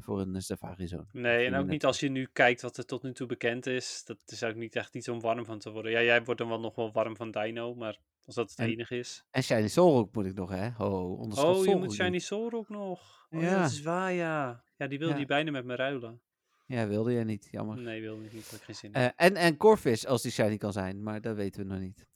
voor 0.00 0.20
een 0.20 0.42
Safari 0.42 0.86
Zone. 0.86 1.06
Nee, 1.12 1.46
en 1.46 1.54
ook 1.54 1.66
niet 1.66 1.84
als 1.84 2.00
je 2.00 2.08
nu 2.08 2.28
kijkt 2.32 2.62
wat 2.62 2.76
er 2.76 2.84
tot 2.86 3.02
nu 3.02 3.12
toe 3.12 3.26
bekend 3.26 3.66
is. 3.66 4.02
Dat 4.04 4.18
is 4.26 4.42
ook 4.44 4.54
niet 4.54 4.76
echt 4.76 4.94
iets 4.94 5.08
om 5.08 5.20
warm 5.20 5.44
van 5.44 5.58
te 5.58 5.70
worden. 5.70 5.92
Ja, 5.92 6.02
jij 6.02 6.24
wordt 6.24 6.40
dan 6.40 6.48
wel 6.48 6.60
nog 6.60 6.74
wel 6.74 6.92
warm 6.92 7.16
van 7.16 7.30
Dino, 7.30 7.74
maar 7.74 7.98
als 8.24 8.34
dat 8.34 8.50
het 8.50 8.58
En- 8.58 8.66
enige 8.68 8.98
is. 8.98 9.24
En 9.30 9.42
Shiny 9.42 9.68
Solrock 9.68 10.14
moet 10.14 10.26
ik 10.26 10.34
nog, 10.34 10.50
hè? 10.50 10.84
Onderschat 10.84 11.56
Oh, 11.56 11.64
je 11.64 11.76
moet. 11.76 11.92
Shiny 11.92 12.18
Solrock 12.18 12.68
nog. 12.68 13.26
Oh, 13.30 13.40
ja. 13.40 13.48
Ja. 13.48 13.60
dat 13.62 13.70
is 13.70 13.82
waar, 13.82 14.12
ja. 14.12 14.64
Ja, 14.76 14.86
die 14.86 14.98
wilde 14.98 15.12
Ja. 15.12 15.18
die 15.18 15.26
bijna 15.28 15.50
met 15.50 15.64
me 15.64 15.74
ruilen. 15.74 16.20
Ja, 16.66 16.86
wilde 16.86 17.12
jij 17.12 17.24
niet, 17.24 17.48
jammer. 17.50 17.76
Nee, 17.78 18.00
wilde 18.00 18.24
ik 18.24 18.32
niet. 18.32 18.50
Had 18.50 18.60
geen 18.62 18.74
zin 18.74 18.92
in. 18.92 19.00
Eh, 19.00 19.08
en, 19.16 19.36
en 19.36 19.56
Corfish, 19.56 20.04
als 20.04 20.22
die 20.22 20.30
Shiny 20.32 20.56
kan 20.56 20.72
zijn. 20.72 21.02
Maar 21.02 21.20
dat 21.20 21.36
weten 21.36 21.60
we 21.66 21.72
nog 21.72 21.80
niet. 21.80 22.06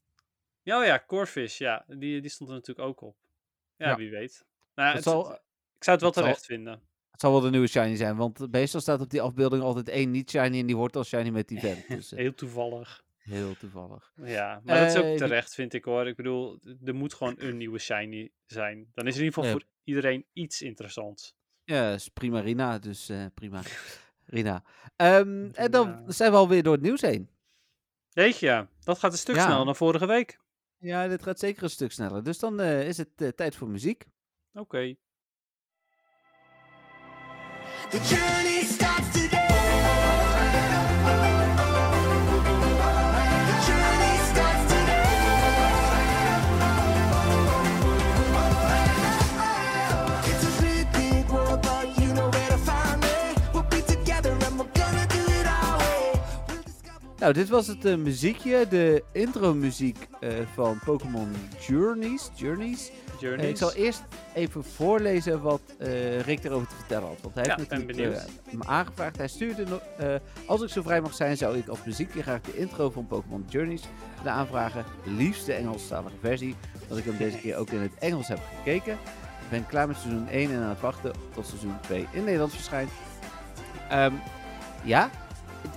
Ja, 0.63 0.79
oh 0.81 0.85
ja, 0.87 1.05
Corfish, 1.07 1.59
ja. 1.59 1.85
Die, 1.89 2.21
die 2.21 2.31
stond 2.31 2.51
er 2.51 2.57
natuurlijk 2.57 2.89
ook 2.89 3.01
op. 3.01 3.17
Ja, 3.77 3.89
Ja. 3.89 3.97
wie 3.97 4.11
weet. 4.11 4.45
Nou, 4.75 4.89
Het 4.89 4.97
het, 4.97 5.05
zal, 5.05 5.21
ik 5.21 5.25
zou 5.29 5.39
het 5.79 5.85
wel 5.87 5.97
het 5.97 6.01
zal- 6.01 6.13
terecht 6.13 6.45
vinden. 6.47 6.81
het 7.11 7.21
zal 7.21 7.33
wel 7.33 7.41
de 7.41 7.51
nieuwe 7.51 7.67
shiny 7.67 7.97
zijn, 7.97 8.17
want 8.17 8.51
meestal 8.51 8.81
staat 8.81 9.01
op 9.01 9.11
die 9.11 9.21
afbeelding 9.23 9.63
altijd 9.63 9.89
één 9.89 10.11
niet 10.11 10.31
shiny 10.31 10.59
en 10.59 10.67
die 10.67 10.77
wordt 10.77 10.97
al 10.97 11.05
shiny 11.05 11.29
met 11.31 11.49
die 11.49 11.59
vent. 11.67 11.89
Dus 11.89 12.13
eh, 12.13 12.19
Heel 12.19 12.35
toevallig. 12.35 13.05
heel 13.19 13.57
toevallig. 13.57 14.13
Ja, 14.25 14.61
maar 14.65 14.79
dat 14.79 14.89
is 14.89 14.95
Eh, 14.95 15.01
ook 15.01 15.07
die- 15.07 15.17
terecht, 15.19 15.55
vind 15.55 15.73
ik 15.75 15.85
hoor. 15.85 16.07
Ik 16.09 16.17
bedoel, 16.17 16.59
er 16.85 16.95
moet 16.95 17.15
gewoon 17.15 17.35
een 17.39 17.57
nieuwe 17.57 17.79
shiny 17.79 18.31
zijn. 18.47 18.89
Dan 18.95 19.07
is 19.07 19.15
er 19.15 19.21
in 19.21 19.27
ieder 19.27 19.43
geval 19.43 19.45
Ja. 19.45 19.51
voor 19.51 19.63
iedereen 19.85 20.27
iets 20.33 20.63
interessants. 20.63 21.35
Ja, 21.65 21.93
is 21.93 22.09
prima 22.09 22.41
Rina, 22.41 22.79
dus 22.79 23.09
eh, 23.09 23.25
prima. 23.35 23.63
Rina. 24.31 24.63
Ehm, 24.97 25.49
en 25.53 25.71
dan 25.71 26.05
zijn 26.07 26.31
we 26.31 26.37
alweer 26.37 26.63
door 26.63 26.73
het 26.73 26.83
nieuws 26.83 27.01
heen. 27.01 27.31
Jeetje, 28.09 28.47
ja, 28.47 28.69
dat 28.81 28.99
gaat 28.99 29.13
een 29.13 29.19
stuk 29.19 29.37
Ja. 29.37 29.45
sneller 29.45 29.65
dan 29.65 29.77
vorige 29.77 30.07
week. 30.07 30.39
Ja, 30.79 31.09
dit 31.09 31.23
gaat 31.23 31.39
zeker 31.39 31.63
een 31.63 31.71
stuk 31.71 31.93
sneller. 31.93 32.25
Dus 32.25 32.39
dan 32.39 32.61
eh, 32.61 32.89
is 32.89 32.97
het 32.97 33.09
eh, 33.17 33.29
tijd 33.29 33.57
voor 33.57 33.69
muziek. 33.69 34.05
Oké. 34.53 34.95
The 37.91 37.99
Nou, 57.21 57.33
dit 57.33 57.49
was 57.49 57.67
het 57.67 57.85
eh, 57.85 57.97
muziekje, 57.97 58.69
de 58.69 59.05
intro 59.13 59.55
muziek 59.55 60.09
eh, 60.21 60.31
van 60.55 60.79
Pokémon 60.85 61.29
Journeys. 61.69 62.31
Journeys. 62.35 62.91
Eh, 62.91 63.21
Journeys. 63.21 63.49
ik 63.49 63.57
zal 63.57 63.73
eerst 63.73 64.03
even 64.35 64.65
voorlezen 64.65 65.43
wat 65.43 65.61
Rick 66.25 66.45
erover 66.45 66.69
te 66.69 66.75
vertellen 66.75 67.09
had. 67.09 67.21
Want 67.23 67.35
hij 67.35 67.45
Ja, 67.45 67.57
heeft 67.57 67.71
natuurlijk 67.71 68.27
me 68.51 68.65
aangevraagd. 68.65 69.17
Hij 69.17 69.29
stuurde 69.29 69.81
als 70.47 70.63
ik 70.63 70.69
zo 70.69 70.83
vrij 70.83 71.01
mag 71.01 71.15
zijn, 71.15 71.37
zou 71.37 71.59
ik 71.59 71.69
als 71.69 71.79
muziekje 71.85 72.23
graag 72.23 72.41
de 72.41 72.57
intro 72.57 72.91
van 72.91 73.07
Pokémon 73.07 73.45
Journeys 73.49 73.83
willen 74.17 74.33
aanvragen. 74.33 74.85
Liefst 75.05 75.47
de 75.47 75.53
Engelstalige 75.53 76.17
versie, 76.21 76.55
omdat 76.83 76.99
ik 76.99 77.05
hem 77.05 77.17
deze 77.17 77.39
keer 77.39 77.57
ook 77.57 77.71
in 77.71 77.81
het 77.81 77.95
Engels 77.99 78.29
heb 78.29 78.41
gekeken. 78.57 78.93
Ik 79.43 79.51
ben 79.51 79.67
klaar 79.67 79.87
met 79.87 79.97
seizoen 79.97 80.29
1 80.29 80.51
en 80.51 80.63
aan 80.63 80.69
het 80.69 80.81
wachten 80.81 81.13
tot 81.35 81.47
seizoen 81.47 81.81
2 81.81 82.07
in 82.13 82.25
Nederland 82.25 82.53
verschijnt. 82.53 82.91
Ehm, 83.89 84.13
ja, 84.85 85.11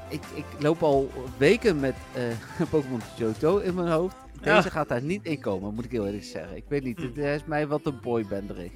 ik, 0.07 0.21
ik, 0.33 0.45
loop 0.59 0.83
al 0.83 1.11
weken 1.37 1.79
met 1.79 1.95
eh, 2.13 2.23
Pokémon 2.69 3.01
Johto 3.17 3.57
in 3.57 3.73
mijn 3.73 3.87
hoofd. 3.87 4.15
Ja. 4.41 4.55
Deze 4.55 4.69
gaat 4.69 4.87
daar 4.87 5.01
niet 5.01 5.25
in 5.25 5.39
komen, 5.39 5.73
moet 5.73 5.85
ik 5.85 5.91
heel 5.91 6.05
eerlijk 6.05 6.23
zeggen. 6.23 6.55
Ik 6.55 6.65
weet 6.67 6.83
niet, 6.83 6.97
Hm. 6.97 7.03
het 7.03 7.17
is 7.17 7.45
mij 7.45 7.67
wat 7.67 7.81
een 7.83 7.99
boybanderig. 8.01 8.71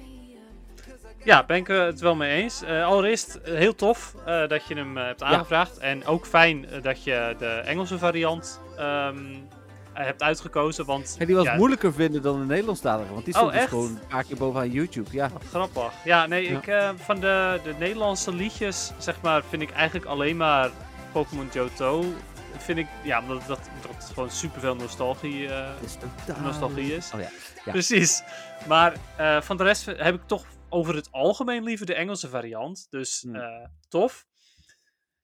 Ja, 1.24 1.44
ben 1.44 1.56
ik 1.56 1.68
eh, 1.68 1.84
het 1.84 2.00
wel 2.00 2.14
mee 2.14 2.42
eens. 2.42 2.62
Eh, 2.62 2.86
allereerst 2.86 3.38
heel 3.42 3.74
tof 3.74 4.14
dat 4.48 4.66
je 4.66 4.74
hem 4.74 4.96
hebt 4.96 5.22
aangevraagd. 5.22 5.78
En 5.78 6.06
ook 6.06 6.26
fijn 6.26 6.66
dat 6.82 7.04
je 7.04 7.34
de 7.38 7.46
Engelse 7.46 7.98
variant 7.98 8.60
ehm, 8.76 9.16
eh, 9.92 10.04
hebt 10.04 10.22
uitgekozen. 10.22 10.84
Want 10.84 11.16
En 11.18 11.26
die 11.26 11.34
was 11.34 11.44
ja, 11.44 11.56
moeilijker 11.56 11.92
vinden 11.92 12.22
dan 12.22 12.40
de 12.40 12.46
Nederlandstalige, 12.46 13.12
want 13.12 13.24
die 13.24 13.34
Oh, 13.34 13.40
stond 13.40 13.54
dus 13.54 13.64
gewoon 13.64 13.88
een 13.88 14.06
paar 14.08 14.24
keer 14.24 14.36
bovenaan 14.36 14.70
YouTube. 14.70 15.08
Ja, 15.10 15.28
Wat 15.32 15.42
grappig. 15.48 15.92
Ja, 16.04 16.26
nee, 16.26 16.46
ik 16.46 16.72
van 16.96 17.20
de, 17.20 17.60
de 17.64 17.74
Nederlandse 17.78 18.34
liedjes, 18.34 18.92
zeg 18.98 19.20
maar, 19.20 19.42
vind 19.48 19.62
ik 19.62 19.70
eigenlijk 19.70 20.06
alleen 20.06 20.36
maar 20.36 20.70
Pokémon 21.12 21.48
Johto. 21.52 22.04
Vind 22.56 22.78
ik, 22.78 22.86
ja, 23.02 23.20
omdat 23.20 23.46
dat, 23.46 23.70
dat 23.82 24.04
gewoon 24.04 24.30
superveel 24.30 24.74
nostalgie, 24.76 25.48
eh, 25.48 25.74
het 25.74 25.84
is 25.84 25.96
totaal... 25.96 26.42
nostalgie 26.42 26.94
is. 26.94 27.12
Oh 27.14 27.20
ja, 27.20 27.28
ja. 27.64 27.72
Precies. 27.72 28.22
Maar 28.68 28.96
eh, 29.16 29.40
van 29.40 29.56
de 29.56 29.62
rest 29.62 29.86
heb 29.86 30.14
ik 30.14 30.26
toch 30.26 30.44
over 30.68 30.94
het 30.94 31.12
algemeen 31.12 31.62
liever 31.62 31.86
de 31.86 31.94
Engelse 31.94 32.28
variant. 32.28 32.86
Dus 32.90 33.22
Hmm. 33.22 33.34
eh, 33.34 33.64
tof. 33.88 34.26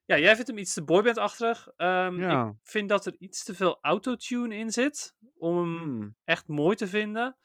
Ja, 0.04 0.18
jij 0.18 0.34
vindt 0.34 0.48
hem 0.48 0.58
iets 0.58 0.74
te 0.74 0.82
boybandachtig. 0.84 1.68
Ehm 1.76 2.20
Ja. 2.20 2.46
Ik 2.46 2.70
vind 2.70 2.88
dat 2.88 3.06
er 3.06 3.14
iets 3.18 3.44
te 3.44 3.54
veel 3.54 3.78
autotune 3.80 4.54
in 4.56 4.70
zit 4.70 5.14
om 5.38 5.56
hem 5.56 5.78
Hmm. 5.78 6.16
echt 6.24 6.48
mooi 6.48 6.76
te 6.76 6.86
vinden. 6.88 7.36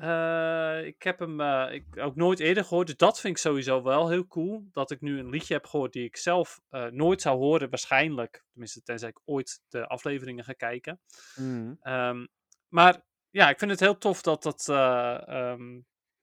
Eh, 0.00 0.86
ik 0.86 1.02
heb 1.02 1.18
hem 1.18 1.40
eh, 1.40 1.72
ik, 1.72 1.84
ook 1.96 2.16
nooit 2.16 2.40
eerder 2.40 2.64
gehoord, 2.64 2.86
dus 2.86 2.96
dat 2.96 3.20
vind 3.20 3.36
ik 3.36 3.42
sowieso 3.42 3.82
wel 3.82 4.08
heel 4.08 4.26
cool. 4.26 4.68
Dat 4.72 4.90
ik 4.90 5.00
nu 5.00 5.18
een 5.18 5.30
liedje 5.30 5.54
heb 5.54 5.66
gehoord 5.66 5.92
die 5.92 6.04
ik 6.04 6.16
zelf 6.16 6.60
eh, 6.68 6.86
nooit 6.86 7.20
zou 7.20 7.38
horen, 7.38 7.70
waarschijnlijk. 7.70 8.44
Tenminste, 8.50 8.82
tenzij 8.82 9.08
ik 9.08 9.20
ooit 9.24 9.62
de 9.68 9.86
afleveringen 9.86 10.44
ga 10.44 10.52
kijken. 10.52 11.00
Hmm. 11.34 11.78
Ehm, 11.82 12.26
maar 12.68 13.02
ja, 13.30 13.48
ik 13.50 13.58
vind 13.58 13.70
het 13.70 13.80
heel 13.80 13.98
tof 13.98 14.22
dat, 14.22 14.42
dat, 14.42 14.68
eh, 14.68 15.28
ehm, 15.28 15.74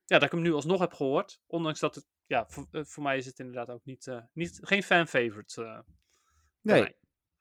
ja, 0.06 0.20
dat 0.20 0.24
ik 0.24 0.32
hem 0.32 0.42
nu 0.42 0.54
alsnog 0.54 0.80
heb 0.80 0.94
gehoord. 0.94 1.42
Ondanks 1.48 1.80
dat 1.80 1.96
het, 1.96 2.06
ja, 2.26 2.46
voor, 2.48 2.68
voor 2.72 3.04
mij 3.04 3.18
is 3.18 3.26
het 3.26 3.40
inderdaad 3.40 3.70
ook 3.70 3.86
niet, 3.86 4.12
niet 4.34 4.60
geen 4.62 4.84
fan-favorite. 4.84 5.84
Nee. 6.62 6.82
mij. 6.82 6.96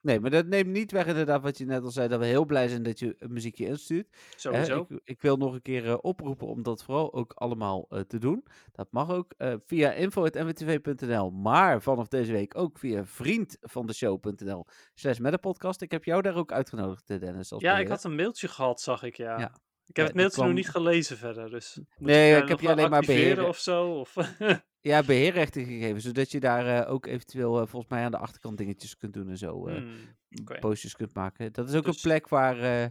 Nee, 0.07 0.21
maar 0.21 0.31
dat 0.31 0.47
neemt 0.47 0.69
niet 0.69 0.92
weg 0.92 1.07
inderdaad 1.07 1.42
wat 1.42 1.59
je 1.59 1.64
net 1.64 1.83
al 1.83 1.90
zei, 1.90 2.09
dat 2.09 2.19
we 2.19 2.27
heel 2.27 2.45
blij 2.45 2.69
zijn 2.69 2.83
dat 2.83 2.99
je 2.99 3.16
een 3.19 3.33
muziekje 3.33 3.66
instuurt. 3.66 4.09
Sowieso. 4.37 4.87
ik, 4.88 5.01
ik 5.05 5.21
wil 5.21 5.37
nog 5.37 5.55
een 5.55 5.62
keer 5.62 5.87
eh, 5.87 5.99
oproepen 6.01 6.47
om 6.47 6.62
dat 6.62 6.85
vooral 6.85 7.14
ook 7.14 7.33
allemaal 7.33 7.87
eh, 7.88 8.01
te 8.01 8.19
doen. 8.19 8.45
Dat 8.73 8.88
mag 8.90 9.11
ook 9.11 9.33
eh, 9.37 9.55
via 9.66 9.92
info.mwtv.nl, 9.92 11.31
maar 11.31 11.83
vanaf 11.83 12.09
deze 12.09 12.33
week 12.33 12.57
ook 12.57 12.79
via 12.79 13.05
vriendvandeshow.nl 13.05 14.66
slash 14.95 15.19
met 15.19 15.33
een 15.33 15.40
podcast. 15.40 15.81
Ik 15.81 15.90
heb 15.90 16.05
jou 16.05 16.23
daar 16.23 16.37
ook 16.37 16.53
uitgenodigd, 16.53 17.07
Dennis. 17.07 17.53
Als 17.53 17.62
Ja, 17.62 17.79
ik 17.79 17.88
had 17.88 18.05
een 18.05 18.14
mailtje 18.14 18.49
gehad, 18.49 18.81
zag 18.81 19.03
ik, 19.03 19.16
ja. 19.16 19.38
Ja. 19.38 19.55
Ik 19.87 19.97
heb 19.97 20.07
het 20.07 20.16
mailtje 20.16 20.45
nog 20.45 20.53
niet 20.53 20.69
gelezen 20.69 21.16
verder, 21.16 21.51
dus... 21.51 21.75
Moet 21.77 22.09
Nee, 22.09 22.42
ik 22.42 22.49
heb 22.49 22.61
je 22.61 22.71
alleen 22.71 22.90
maar 22.90 23.05
beheren. 23.07 23.49
of 23.49 23.59
zo? 23.59 23.88
Of... 23.88 24.14
Ja, 24.87 25.03
beheerrechten 25.03 25.64
gegeven, 25.64 26.01
zodat 26.01 26.31
je 26.31 26.40
daar 26.40 26.66
eh, 26.85 26.92
ook 26.92 27.07
eventueel 27.07 27.61
eh, 27.61 27.66
volgens 27.66 27.90
mij 27.90 28.05
aan 28.05 28.11
de 28.11 28.18
achterkant 28.18 28.59
dingetjes 28.59 28.96
kunt 28.96 29.12
doen 29.12 29.29
en 29.31 29.38
zo. 29.38 29.68
Hmm, 29.68 29.94
oké. 30.40 30.59
postjes 30.59 30.96
kunt 30.96 31.14
maken. 31.14 31.53
Dat 31.53 31.68
is 31.68 31.75
ook 31.75 31.85
Dus- 31.85 31.94
een 31.96 32.11
plek 32.11 32.29
waar, 32.29 32.90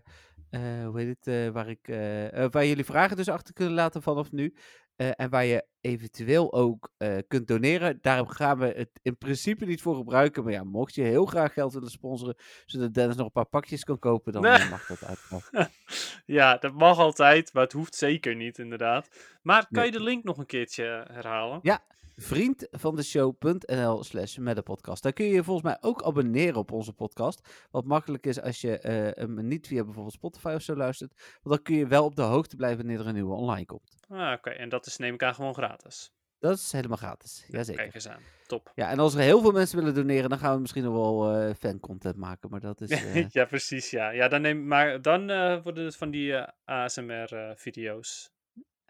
hoe 0.52 0.92
heet 1.00 1.08
het, 1.08 1.28
eh, 1.28 1.50
waar, 1.50 1.70
ik, 1.70 1.88
eh, 1.88 2.44
eh, 2.44 2.52
waar 2.52 2.66
jullie 2.66 2.86
vragen 2.86 3.18
dus 3.18 3.30
achter 3.30 3.54
kunnen 3.54 3.74
laten 3.74 4.02
vanaf 4.02 4.32
nu. 4.32 4.54
Eh, 4.96 5.10
en 5.16 5.30
waar 5.30 5.46
je 5.46 5.66
eventueel 5.82 6.54
ook 6.54 6.92
eh, 6.98 7.18
kunt 7.28 7.48
doneren. 7.48 7.98
Daar 8.02 8.28
gaan 8.28 8.58
we 8.58 8.66
het 8.66 8.90
in 9.02 9.18
principe 9.18 9.66
niet 9.66 9.82
voor 9.82 9.96
gebruiken. 9.96 10.44
Maar 10.44 10.52
ja, 10.54 10.64
mocht 10.64 10.96
je 10.96 11.02
heel 11.02 11.26
graag 11.26 11.54
geld 11.54 11.74
willen 11.74 11.90
sponsoren, 11.90 12.36
zodat 12.66 12.94
Dennis 12.94 13.16
nog 13.16 13.26
een 13.26 13.32
paar 13.32 13.46
pakjes 13.46 13.84
kan 13.84 14.00
kopen, 14.00 14.34
dan 14.34 14.42
Nee. 14.42 14.52
eh, 14.54 14.70
mag 14.70 14.86
dat 14.86 15.04
uiteraard. 15.04 15.70
ja, 16.26 16.58
dat 16.58 16.74
mag 16.74 16.98
altijd, 17.00 17.54
maar 17.54 17.64
het 17.64 17.72
hoeft 17.74 17.96
zeker 17.96 18.36
niet, 18.36 18.58
inderdaad. 18.58 19.08
Maar 19.42 19.62
kan 19.62 19.68
Nee. 19.82 19.86
je 19.86 19.98
de 19.98 20.04
link 20.04 20.24
nog 20.24 20.38
een 20.38 20.46
keertje 20.46 21.06
herhalen? 21.12 21.60
Ja. 21.62 21.84
Vriendvandeshow.nl 22.16 24.04
slash 24.04 24.38
met 24.38 24.56
de 24.56 24.62
podcast. 24.62 25.04
Daar 25.04 25.14
kun 25.14 25.26
je 25.26 25.34
je 25.34 25.44
volgens 25.44 25.66
mij 25.66 25.78
ook 25.82 26.04
abonneren 26.04 26.56
op 26.56 26.72
onze 26.72 26.94
podcast. 26.94 27.68
Wat 27.72 27.86
makkelijk 27.86 28.26
is 28.26 28.42
als 28.42 28.62
je 28.62 28.80
eh, 28.80 29.24
hem 29.24 29.48
niet 29.48 29.68
via 29.68 29.84
bijvoorbeeld 29.84 30.14
Spotify 30.14 30.54
of 30.56 30.62
zo 30.62 30.76
luistert. 30.76 31.14
Want 31.16 31.56
dan 31.56 31.62
kun 31.62 31.76
je 31.76 31.88
wel 31.88 32.06
op 32.06 32.16
de 32.16 32.22
hoogte 32.22 32.56
blijven 32.56 32.78
wanneer 32.78 33.00
er 33.00 33.08
een 33.08 33.14
nieuwe 33.14 33.36
online 33.36 33.66
komt. 33.66 33.96
Ah, 34.08 34.32
oké. 34.32 34.50
En 34.50 34.70
dat 34.70 34.86
is 34.86 34.98
neem 34.98 35.14
ik 35.14 35.24
aan 35.24 35.36
gewoon 35.36 35.54
gratis. 35.54 36.14
Dat 36.40 36.58
is 36.58 36.72
helemaal 36.72 36.98
gratis. 36.98 37.46
Jazeker. 37.48 37.82
Kijk 37.82 37.96
eens 37.96 38.08
aan. 38.08 38.22
Top. 38.48 38.72
Ja, 38.76 38.90
en 38.90 39.00
als 39.00 39.14
er 39.14 39.20
heel 39.20 39.42
veel 39.42 39.52
mensen 39.52 39.78
willen 39.78 39.94
doneren, 39.94 40.30
dan 40.30 40.40
gaan 40.40 40.56
we 40.56 40.62
misschien 40.62 40.84
nog 40.84 40.94
wel 40.94 41.32
eh 41.32 41.56
fancontent 41.56 42.16
maken. 42.16 42.50
Maar 42.50 42.60
dat 42.60 42.82
is. 42.82 43.04
ja, 43.30 43.46
precies. 43.46 43.90
Ja, 43.90 44.10
ja 44.10 44.28
dan, 44.28 44.42
neem, 44.42 44.68
maar 44.68 45.02
dan 45.02 45.30
eh, 45.30 45.64
worden 45.64 45.86
het 45.86 45.96
van 45.96 46.12
die 46.12 46.36
ASMR-video's. 46.64 48.35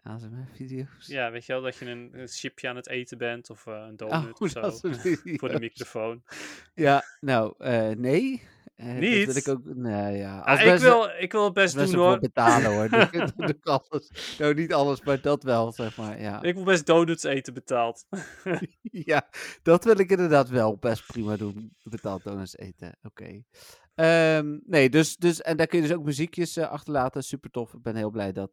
ASMR-video's. 0.06 1.06
ja, 1.06 1.30
weet 1.30 1.46
je 1.46 1.52
wel, 1.52 1.62
dat 1.62 1.76
je 1.76 1.86
een, 1.86 2.10
een 2.12 2.28
chipje 2.28 2.68
aan 2.68 2.76
het 2.76 2.88
eten 2.88 3.18
bent 3.18 3.50
of 3.50 3.66
eh, 3.66 3.74
een 3.74 4.02
Oh, 4.02 4.10
donut 4.10 4.40
of 4.40 4.50
zo. 4.56 4.70
Voor 5.40 5.48
de 5.48 5.60
microfoon. 5.60 6.22
Ja, 6.74 7.02
nou, 7.20 7.54
eh, 7.58 7.88
nee. 7.88 8.42
Eh, 8.76 8.86
dat 8.86 9.00
Niet? 9.00 9.26
wil 9.26 9.36
ik 9.36 9.48
ook. 9.48 9.74
Nee, 9.74 10.16
ja. 10.16 10.38
Ah, 10.38 10.74
ik, 10.74 10.80
wil, 10.80 11.08
ik 11.18 11.32
wil 11.32 11.44
het 11.44 11.52
best 11.52 11.74
doen 11.76 11.94
hoor. 11.94 12.18
betalen 12.18 12.74
hoor. 12.74 12.88
Alles. 13.62 14.36
Nou, 14.38 14.54
niet 14.54 14.72
alles, 14.72 15.02
maar 15.02 15.20
dat 15.20 15.42
wel, 15.42 15.72
zeg 15.72 15.96
maar. 15.96 16.20
Ja. 16.20 16.42
Ik 16.42 16.54
wil 16.54 16.64
best 16.64 16.86
donuts 16.86 17.22
eten 17.22 17.54
betaald. 17.54 18.06
ja, 18.82 19.28
dat 19.62 19.84
wil 19.84 19.98
ik 19.98 20.10
inderdaad 20.10 20.48
wel 20.48 20.76
best 20.76 21.06
prima 21.06 21.36
doen. 21.36 21.76
Betaald 21.82 22.24
donuts 22.24 22.56
eten. 22.56 22.98
Oké. 23.02 23.42
Ehm, 23.94 24.58
nee, 24.66 24.90
dus, 24.90 25.16
dus. 25.16 25.42
En 25.42 25.56
daar 25.56 25.66
kun 25.66 25.80
je 25.82 25.86
dus 25.88 25.96
ook 25.96 26.04
muziekjes 26.04 26.56
eh, 26.56 26.70
achterlaten. 26.70 27.22
Super 27.22 27.50
tof. 27.50 27.74
Ik 27.74 27.82
ben 27.82 27.96
heel 27.96 28.10
blij 28.10 28.32
dat. 28.32 28.50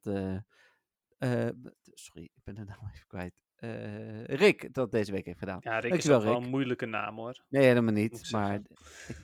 Eh, 1.24 1.50
sorry, 1.94 2.24
ik 2.24 2.44
ben 2.44 2.56
de 2.56 2.64
naam 2.72 2.90
even 2.94 3.08
kwijt. 3.08 3.34
Eh, 3.56 4.24
Rick 4.24 4.74
dat 4.74 4.92
deze 4.92 5.12
week 5.12 5.26
heeft 5.26 5.40
gedaan. 5.40 5.58
Ja, 5.62 5.74
Rick 5.80 5.84
is 5.84 5.90
Dankjewel, 5.90 6.22
wel 6.24 6.34
Rick. 6.34 6.44
een 6.44 6.50
moeilijke 6.50 6.86
naam 6.86 7.16
hoor. 7.16 7.44
Nee, 7.50 7.64
helemaal 7.66 7.94
niet. 7.94 8.32
Maar 8.32 8.62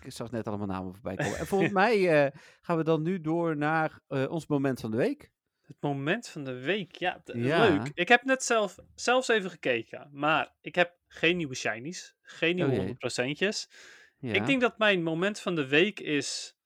ik 0.01 0.11
zag 0.11 0.31
net 0.31 0.47
allemaal 0.47 0.67
namen 0.67 0.93
voorbij 0.93 1.15
komen. 1.23 1.37
En 1.37 1.47
volgens 1.47 1.71
mij 1.71 2.25
eh, 2.25 2.39
gaan 2.61 2.77
we 2.77 2.83
dan 2.83 3.01
nu 3.01 3.21
door 3.21 3.57
naar 3.57 3.99
ons 4.07 4.47
moment 4.47 4.79
van 4.79 4.91
de 4.91 4.97
week. 4.97 5.31
Het 5.61 5.77
moment 5.79 6.27
van 6.27 6.43
de 6.43 6.59
week, 6.59 6.95
ja, 6.95 7.21
leuk. 7.25 7.91
Ik 7.93 8.07
heb 8.07 8.23
net 8.23 8.43
zelf, 8.43 8.75
zelfs 8.95 9.27
even 9.27 9.49
gekeken, 9.49 10.09
maar 10.11 10.55
ik 10.61 10.75
heb 10.75 10.97
geen 11.07 11.37
nieuwe 11.37 11.55
shinies, 11.55 12.15
geen 12.21 12.55
nieuwe 12.55 12.69
Oh 12.71 12.75
jee. 12.75 12.85
100 12.85 12.99
procentjes. 12.99 13.69
Ja. 14.17 14.33
Ik 14.33 14.45
denk 14.45 14.61
dat 14.61 14.77
mijn 14.77 15.03
moment 15.03 15.39
van 15.39 15.55
de 15.55 15.67
week 15.67 15.99
is 15.99 16.58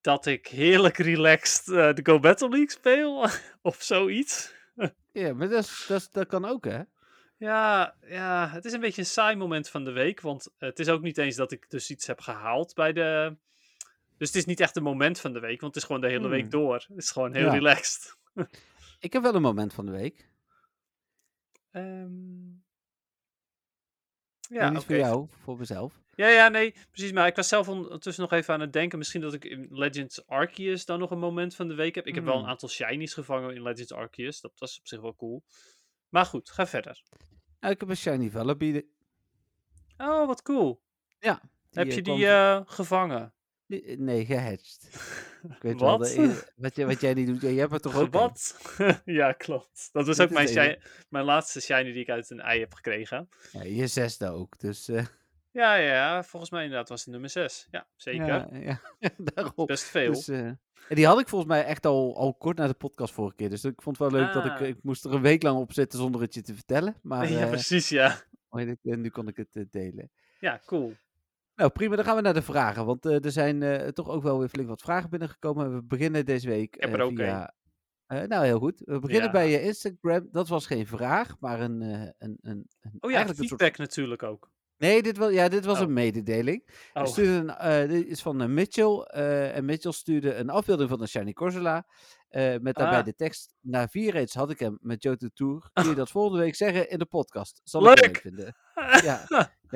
dat 0.00 0.26
ik 0.26 0.46
heerlijk 0.46 0.96
relaxed 0.96 1.68
eh, 1.68 1.92
de 1.94 2.00
Go 2.04 2.18
Battle 2.20 2.48
League 2.48 2.70
speel, 2.70 3.28
of 3.62 3.82
zoiets. 3.82 4.54
ja, 5.12 5.34
maar 5.34 5.48
dat, 5.48 5.64
is, 5.64 5.84
dat, 5.88 6.00
is- 6.00 6.10
dat 6.10 6.26
kan 6.26 6.44
ook, 6.44 6.64
hè? 6.64 6.82
Ja, 7.36 7.96
ja, 8.06 8.48
het 8.48 8.64
is 8.64 8.72
een 8.72 8.80
beetje 8.80 9.00
een 9.00 9.06
saai 9.06 9.36
moment 9.36 9.68
van 9.68 9.84
de 9.84 9.90
week. 9.92 10.20
Want 10.20 10.48
het 10.58 10.78
is 10.78 10.88
ook 10.88 11.02
niet 11.02 11.18
eens 11.18 11.36
dat 11.36 11.52
ik 11.52 11.70
dus 11.70 11.90
iets 11.90 12.06
heb 12.06 12.20
gehaald 12.20 12.74
bij 12.74 12.92
de. 12.92 13.36
Dus 14.16 14.28
het 14.28 14.36
is 14.36 14.44
niet 14.44 14.60
echt 14.60 14.76
een 14.76 14.82
moment 14.82 15.20
van 15.20 15.32
de 15.32 15.40
week, 15.40 15.60
want 15.60 15.74
het 15.74 15.82
is 15.82 15.88
gewoon 15.88 16.00
de 16.02 16.08
hele 16.08 16.20
Hmm. 16.20 16.30
week 16.30 16.50
door. 16.50 16.74
Het 16.74 16.96
is 16.96 17.10
gewoon 17.10 17.34
heel 17.34 17.46
Ja. 17.46 17.52
relaxed. 17.52 18.16
Ik 18.98 19.12
heb 19.12 19.22
wel 19.22 19.34
een 19.34 19.42
moment 19.42 19.74
van 19.74 19.86
de 19.86 19.92
week. 19.92 20.28
Ehm, 21.70 22.52
Ja, 24.48 24.70
niet 24.70 24.84
voor 24.84 24.96
jou, 24.96 25.28
voor 25.42 25.58
mezelf. 25.58 26.02
Ja, 26.16 26.28
ja, 26.28 26.48
nee, 26.48 26.74
precies. 26.90 27.12
Maar 27.12 27.26
ik 27.26 27.36
was 27.36 27.48
zelf 27.48 27.68
ondertussen 27.68 28.22
nog 28.22 28.32
even 28.32 28.54
aan 28.54 28.60
het 28.60 28.72
denken. 28.72 28.98
Misschien 28.98 29.20
dat 29.20 29.34
ik 29.34 29.44
in 29.44 29.66
Legends 29.70 30.26
Arceus 30.26 30.84
dan 30.84 30.98
nog 30.98 31.10
een 31.10 31.18
moment 31.18 31.54
van 31.54 31.68
de 31.68 31.74
week 31.74 31.94
heb. 31.94 32.06
Ik 32.06 32.14
heb 32.14 32.24
wel 32.24 32.34
een 32.34 32.40
Hmm. 32.40 32.48
aantal 32.48 32.68
shinies 32.68 33.14
gevangen 33.14 33.54
in 33.54 33.62
Legends 33.62 33.92
Arceus. 33.92 34.40
Dat 34.40 34.52
was 34.58 34.78
op 34.78 34.86
zich 34.86 35.00
wel 35.00 35.14
cool. 35.16 35.42
Maar 36.08 36.26
goed, 36.26 36.50
ga 36.50 36.66
verder. 36.66 37.02
Ik 37.60 37.80
heb 37.80 37.88
een 37.88 37.96
shiny 37.96 38.30
Vullaby. 38.30 38.82
Oh, 39.96 40.26
wat 40.26 40.42
cool. 40.42 40.82
Ja. 41.18 41.42
heb 41.70 41.88
eh, 41.88 41.94
je 41.94 42.02
die 42.02 42.26
eh, 42.26 42.60
gevangen? 42.64 43.34
Eh, 43.66 43.98
Nee, 43.98 44.24
gehatcht. 44.26 44.88
Ik 45.56 45.62
weet 45.62 45.80
wel, 45.80 45.98
Wat? 45.98 46.10
e- 46.10 46.34
wat, 46.56 46.76
jij, 46.76 46.86
wat 46.86 47.00
jij 47.00 47.14
niet 47.14 47.26
doet, 47.26 47.40
jij 47.40 47.54
hebt 47.54 47.72
er 47.72 47.80
toch 47.80 47.96
ook? 47.96 48.12
Wat? 48.12 48.56
ja, 49.04 49.32
klopt. 49.32 49.88
Dat 49.92 50.06
was 50.06 50.20
ook 50.20 50.30
mijn, 50.30 50.78
mijn 51.08 51.24
laatste 51.24 51.60
shiny 51.60 51.92
die 51.92 52.02
ik 52.02 52.08
uit 52.08 52.30
een 52.30 52.40
ei 52.40 52.60
heb 52.60 52.74
gekregen. 52.74 53.28
Ja, 53.52 53.62
je 53.62 53.86
zesde 53.86 54.28
ook, 54.30 54.58
dus... 54.58 54.90
Ja, 55.54 55.74
ja, 55.74 56.22
volgens 56.22 56.50
mij 56.50 56.62
inderdaad 56.64 56.88
was 56.88 57.00
het 57.00 57.10
nummer 57.10 57.30
6. 57.30 57.66
Ja, 57.70 57.86
zeker. 57.96 58.26
Ja, 58.26 58.48
ja. 58.52 58.80
Best 59.66 59.84
veel. 59.84 60.12
Dus, 60.12 60.28
eh, 60.28 60.38
en 60.38 60.58
die 60.88 61.06
had 61.06 61.20
ik 61.20 61.28
volgens 61.28 61.50
mij 61.50 61.64
echt 61.64 61.86
al, 61.86 62.16
al 62.16 62.34
kort 62.34 62.56
na 62.56 62.66
de 62.66 62.74
podcast 62.74 63.14
vorige 63.14 63.36
keer. 63.36 63.50
Dus 63.50 63.64
ik 63.64 63.82
vond 63.82 63.98
het 63.98 64.10
wel 64.10 64.20
leuk 64.20 64.32
dat 64.32 64.44
ik... 64.44 64.50
Ah. 64.52 64.66
Ik 64.66 64.78
moest 64.82 65.04
er 65.04 65.12
een 65.14 65.20
week 65.22 65.42
lang 65.42 65.58
op 65.58 65.72
zitten 65.72 65.98
zonder 65.98 66.20
het 66.20 66.34
je 66.34 66.42
te 66.42 66.54
vertellen. 66.54 66.96
Maar 67.02 67.30
ja, 67.30 67.40
eh, 67.40 67.48
precies, 67.48 67.88
ja. 67.88 68.22
het, 68.50 68.78
eh, 68.82 68.96
nu 68.96 69.08
kon 69.08 69.28
ik 69.28 69.36
het 69.36 69.66
delen. 69.70 70.10
Ja, 70.40 70.60
cool. 70.66 70.94
Nou, 71.54 71.70
prima. 71.70 71.96
Dan 71.96 72.04
gaan 72.04 72.16
we 72.16 72.22
naar 72.22 72.34
de 72.34 72.42
vragen. 72.42 72.86
Want 72.86 73.04
er 73.04 73.30
zijn 73.32 73.92
toch 73.92 74.08
ook 74.08 74.22
wel 74.22 74.38
weer 74.38 74.48
flink 74.48 74.68
wat 74.68 74.82
vragen 74.82 75.10
binnengekomen. 75.10 75.74
We 75.74 75.82
beginnen 75.82 76.24
deze 76.26 76.48
week 76.48 76.76
Ik 76.76 76.82
heb 76.82 76.92
er 76.92 77.00
ook 77.00 77.16
via... 77.16 77.54
nou, 78.06 78.44
heel 78.44 78.58
goed. 78.58 78.82
We 78.84 78.98
beginnen 78.98 79.26
Ja. 79.26 79.30
bij 79.32 79.50
je 79.50 79.62
Instagram. 79.62 80.28
Dat 80.30 80.48
was 80.48 80.66
geen 80.66 80.86
vraag, 80.86 81.36
maar 81.40 81.60
een... 81.60 81.80
een, 81.80 82.14
een, 82.18 82.38
een 82.40 82.66
Oh 83.00 83.10
ja, 83.10 83.16
eigenlijk 83.16 83.28
een 83.28 83.34
soort- 83.34 83.60
feedback 83.60 83.76
natuurlijk 83.78 84.22
ook. 84.22 84.52
Nee, 84.78 85.02
dit, 85.02 85.16
wel, 85.16 85.30
ja, 85.30 85.48
dit 85.48 85.64
was 85.64 85.76
Oh. 85.80 85.82
een 85.86 85.92
mededeling. 85.92 86.68
Oh, 86.92 87.04
stuurde 87.06 87.32
een, 87.32 87.50
eh, 87.50 87.88
dit 87.88 88.06
is 88.06 88.22
van 88.22 88.40
eh, 88.42 88.48
Mitchell. 88.48 88.98
eh, 89.06 89.56
en 89.56 89.64
Mitchell 89.64 89.92
stuurde 89.92 90.34
een 90.34 90.50
afbeelding 90.50 90.88
van 90.90 91.00
een 91.00 91.08
Shiny 91.08 91.32
Corsola. 91.32 91.86
met 92.60 92.74
daarbij 92.74 92.98
Ah. 92.98 93.04
de 93.04 93.14
tekst. 93.14 93.54
Na 93.60 93.88
vier 93.88 94.12
raids 94.12 94.34
had 94.34 94.50
ik 94.50 94.58
hem 94.58 94.78
met 94.80 95.02
Johto 95.02 95.28
Tour. 95.34 95.70
Kun 95.72 95.88
je 95.88 95.94
dat 95.94 96.10
volgende 96.16 96.38
week 96.38 96.54
zeggen 96.54 96.90
in 96.90 96.98
de 96.98 97.04
podcast? 97.06 97.60
Zal 97.64 97.80
ik 97.80 97.86
Leuk! 97.86 98.06
leuk 98.06 98.16
vinden. 98.20 98.56
Ja, 99.08 99.26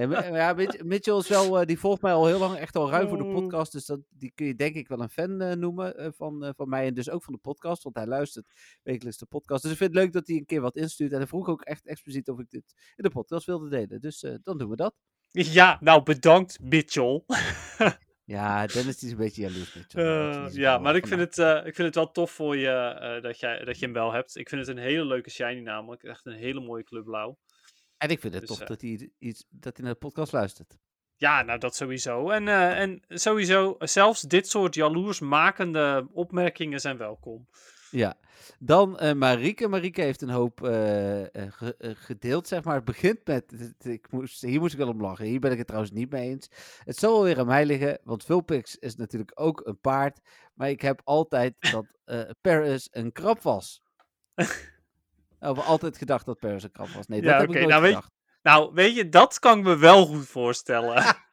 nee, 0.07 0.33
ja 0.33 0.53
Mitch- 0.53 0.83
Mitchell 0.83 1.17
is 1.17 1.29
wel, 1.29 1.61
eh, 1.61 1.67
die 1.67 1.79
volgt 1.79 2.03
mij 2.03 2.13
al 2.13 2.27
heel 2.27 2.39
lang 2.39 2.57
echt 2.57 2.77
al 2.77 2.91
ruim 2.91 3.09
voor 3.09 3.19
de 3.19 3.25
Oh. 3.25 3.35
podcast. 3.35 3.73
Dus 3.73 3.87
dat, 3.87 4.01
die 4.11 4.33
kun 4.35 4.47
je 4.47 4.55
denk 4.55 4.75
ik 4.75 4.89
wel 4.89 5.01
een 5.01 5.11
fan 5.11 5.41
eh, 5.41 5.57
noemen 5.57 5.97
eh, 5.97 6.09
van, 6.17 6.53
van 6.57 6.69
mij. 6.69 6.87
En 6.87 6.95
dus 6.95 7.11
ook 7.11 7.25
van 7.25 7.33
de 7.33 7.39
podcast. 7.41 7.83
Want 7.83 7.97
hij 7.97 8.07
luistert 8.07 8.47
wekelijks 8.83 9.19
de 9.19 9.27
podcast. 9.27 9.63
Dus 9.63 9.71
ik 9.73 9.77
vind 9.79 9.95
het 9.95 10.03
leuk 10.03 10.13
dat 10.13 10.27
hij 10.27 10.37
een 10.37 10.47
keer 10.47 10.61
wat 10.61 10.77
instuurt. 10.77 11.13
En 11.13 11.19
hij 11.19 11.27
vroeg 11.27 11.49
ook 11.49 11.63
echt 11.63 11.87
expliciet 11.87 12.29
of 12.29 12.39
ik 12.39 12.51
dit 12.51 12.75
in 12.97 13.05
de 13.05 13.11
podcast 13.11 13.47
wilde 13.47 13.69
delen. 13.69 14.01
Dus 14.01 14.21
dan 14.43 14.59
doen 14.59 14.71
we 14.71 14.77
dat. 14.77 14.95
Ja, 15.31 15.79
nou 15.81 16.03
bedankt, 16.03 16.59
Mitchell. 16.61 17.23
Ja, 18.25 18.67
Dennis 18.67 19.03
is 19.03 19.11
een 19.11 19.17
beetje 19.17 19.43
jaloers. 19.43 19.75
Mitchell. 19.75 20.49
Ja, 20.53 20.79
maar 20.79 20.97
ik 20.97 21.07
vind, 21.07 21.21
het, 21.21 21.39
ik 21.67 21.75
vind 21.75 21.77
het 21.87 21.95
wel 21.95 22.11
tof 22.11 22.31
voor 22.31 22.57
je 22.57 23.19
dat, 23.23 23.41
jij, 23.41 23.65
dat 23.65 23.79
je 23.79 23.85
hem 23.85 23.95
wel 23.95 24.13
hebt. 24.13 24.37
Ik 24.37 24.49
vind 24.49 24.67
het 24.67 24.77
een 24.77 24.83
hele 24.83 25.05
leuke 25.05 25.31
shiny 25.31 25.61
namelijk. 25.61 26.03
Echt 26.03 26.27
een 26.27 26.33
hele 26.37 26.61
mooie 26.61 26.85
kleur 26.85 27.03
blauw. 27.03 27.39
En 27.99 28.09
ik 28.09 28.21
vind 28.21 28.33
het 28.35 28.43
dus, 28.43 28.51
tof 28.51 28.61
eh, 28.61 28.67
dat 28.67 28.81
hij 28.81 29.11
iets 29.19 29.45
dat 29.51 29.77
hij 29.77 29.85
naar 29.85 29.95
de 29.95 30.01
podcast 30.01 30.33
luistert. 30.33 30.79
Ja, 31.17 31.43
nou 31.43 31.59
dat 31.59 31.75
sowieso. 31.77 32.31
En, 32.31 32.49
eh, 32.49 32.81
en 32.81 33.03
sowieso, 33.09 33.77
zelfs 33.79 34.21
dit 34.23 34.49
soort 34.49 34.75
jaloersmakende 34.75 36.09
opmerkingen 36.13 36.81
zijn 36.81 36.97
welkom. 36.97 37.49
Ja. 37.91 38.19
Dan 38.59 38.99
eh 38.99 39.13
Marieke. 39.15 39.69
Marieke 39.69 40.01
heeft 40.01 40.23
een 40.23 40.29
hoop 40.31 40.61
ge- 40.63 41.77
gedeeld, 41.99 42.49
zeg 42.49 42.65
maar. 42.65 42.75
Het 42.75 42.85
begint 42.85 43.27
met, 43.27 43.75
ik 43.79 44.11
moest, 44.11 44.41
hier 44.41 44.61
moest 44.61 44.73
ik 44.73 44.79
wel 44.79 44.89
om 44.89 45.01
lachen. 45.01 45.25
Hier 45.27 45.41
ben 45.41 45.53
ik 45.53 45.59
het 45.59 45.67
trouwens 45.67 45.93
niet 45.93 46.11
mee 46.11 46.29
eens. 46.29 46.49
Het 46.85 46.97
zal 46.97 47.13
wel 47.13 47.23
weer 47.23 47.39
aan 47.39 47.47
mij 47.47 47.67
liggen, 47.67 47.99
want 48.05 48.25
Vulpix 48.25 48.77
is 48.77 48.97
natuurlijk 48.97 49.31
ook 49.35 49.67
een 49.67 49.81
paard. 49.81 50.21
Maar 50.55 50.71
ik 50.71 50.81
heb 50.81 51.01
altijd 51.05 51.55
dat 51.73 51.87
Paris 52.41 52.89
een 52.91 53.13
krab 53.13 53.43
was. 53.43 53.83
We 55.39 55.61
altijd 55.63 55.99
gedacht 55.99 56.27
dat 56.27 56.39
Paris 56.39 56.63
een 56.63 56.71
krab 56.71 56.89
was. 56.89 57.07
Nee, 57.07 57.21
dat 57.23 57.31
Ja, 57.31 57.39
heb 57.39 57.49
ik 57.49 57.55
nooit 57.55 57.69
nou, 57.69 57.83
weet- 57.83 57.95
gedacht. 57.95 58.13
Nou, 58.43 58.73
weet 58.75 58.95
je, 58.97 59.09
dat 59.09 59.39
kan 59.39 59.59
ik 59.59 59.65
me 59.65 59.77
wel 59.77 60.07
goed 60.07 60.27
voorstellen. 60.29 60.97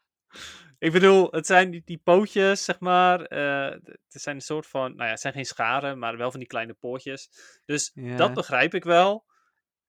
ik 0.80 0.92
bedoel, 0.92 1.32
het 1.32 1.46
zijn 1.46 1.72
die, 1.72 1.82
die 1.86 1.98
pootjes, 2.04 2.64
zeg 2.64 2.80
maar. 2.80 3.22
eh, 3.22 3.80
het 4.10 4.22
zijn 4.22 4.36
een 4.36 4.42
soort 4.42 4.68
van, 4.68 4.90
nou 4.92 5.04
ja, 5.04 5.10
het 5.10 5.20
zijn 5.20 5.34
geen 5.34 5.46
scharen, 5.46 6.00
maar 6.00 6.18
wel 6.18 6.32
van 6.32 6.40
die 6.40 6.50
kleine 6.50 6.74
pootjes. 6.74 7.30
Dus 7.66 7.92
Ja. 7.94 8.16
dat 8.16 8.34
begrijp 8.34 8.74
ik 8.74 8.84
wel. 8.84 9.26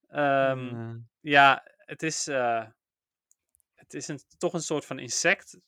Ehm, 0.08 0.74
Eh, 0.74 0.94
Ja, 1.20 1.62
het 1.76 2.02
is, 2.02 2.26
eh, 2.28 2.64
het 3.74 3.94
is 3.94 4.08
een, 4.08 4.20
toch 4.38 4.52
een 4.52 4.60
soort 4.60 4.84
van 4.84 4.98
insect. 4.98 5.58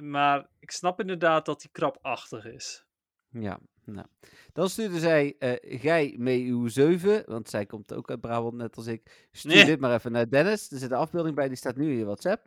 Maar 0.00 0.48
ik 0.58 0.70
snap 0.70 1.00
inderdaad 1.00 1.44
dat 1.46 1.60
die 1.60 1.70
krabachtig 1.70 2.44
is. 2.44 2.84
Ja, 3.28 3.58
nou. 3.84 4.06
Dan 4.52 4.68
stuurde 4.68 4.98
zij, 4.98 5.36
eh 5.38 5.80
gij 5.80 6.14
mee 6.18 6.44
uw 6.46 6.68
zeven, 6.68 7.22
want 7.26 7.48
zij 7.48 7.66
komt 7.66 7.92
ook 7.94 8.10
uit 8.10 8.20
Brabant, 8.20 8.54
net 8.54 8.76
als 8.76 8.86
ik. 8.86 9.28
Stuur 9.32 9.54
Nee. 9.54 9.64
dit 9.64 9.80
maar 9.80 9.94
even 9.94 10.12
naar 10.12 10.28
Dennis. 10.30 10.70
Er 10.70 10.78
zit 10.78 10.90
een 10.90 10.96
afbeelding 10.96 11.34
bij, 11.34 11.48
die 11.48 11.56
staat 11.56 11.76
nu 11.76 11.90
in 11.90 11.96
je 11.96 12.04
WhatsApp. 12.04 12.46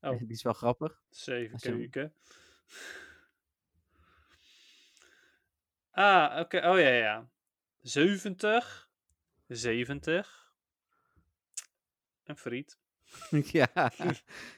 Oh. 0.00 0.10
Die 0.18 0.28
is 0.28 0.42
wel 0.42 0.52
grappig. 0.52 1.00
Zeven 1.10 1.58
keuken. 1.58 2.12
Ah, 5.90 6.40
oké. 6.40 6.56
Oh 6.56 6.78
ja, 6.78 6.88
ja. 6.88 7.28
70. 7.82 8.88
70. 9.46 10.52
En 12.24 12.36
friet. 12.36 12.78
ja. 13.30 13.92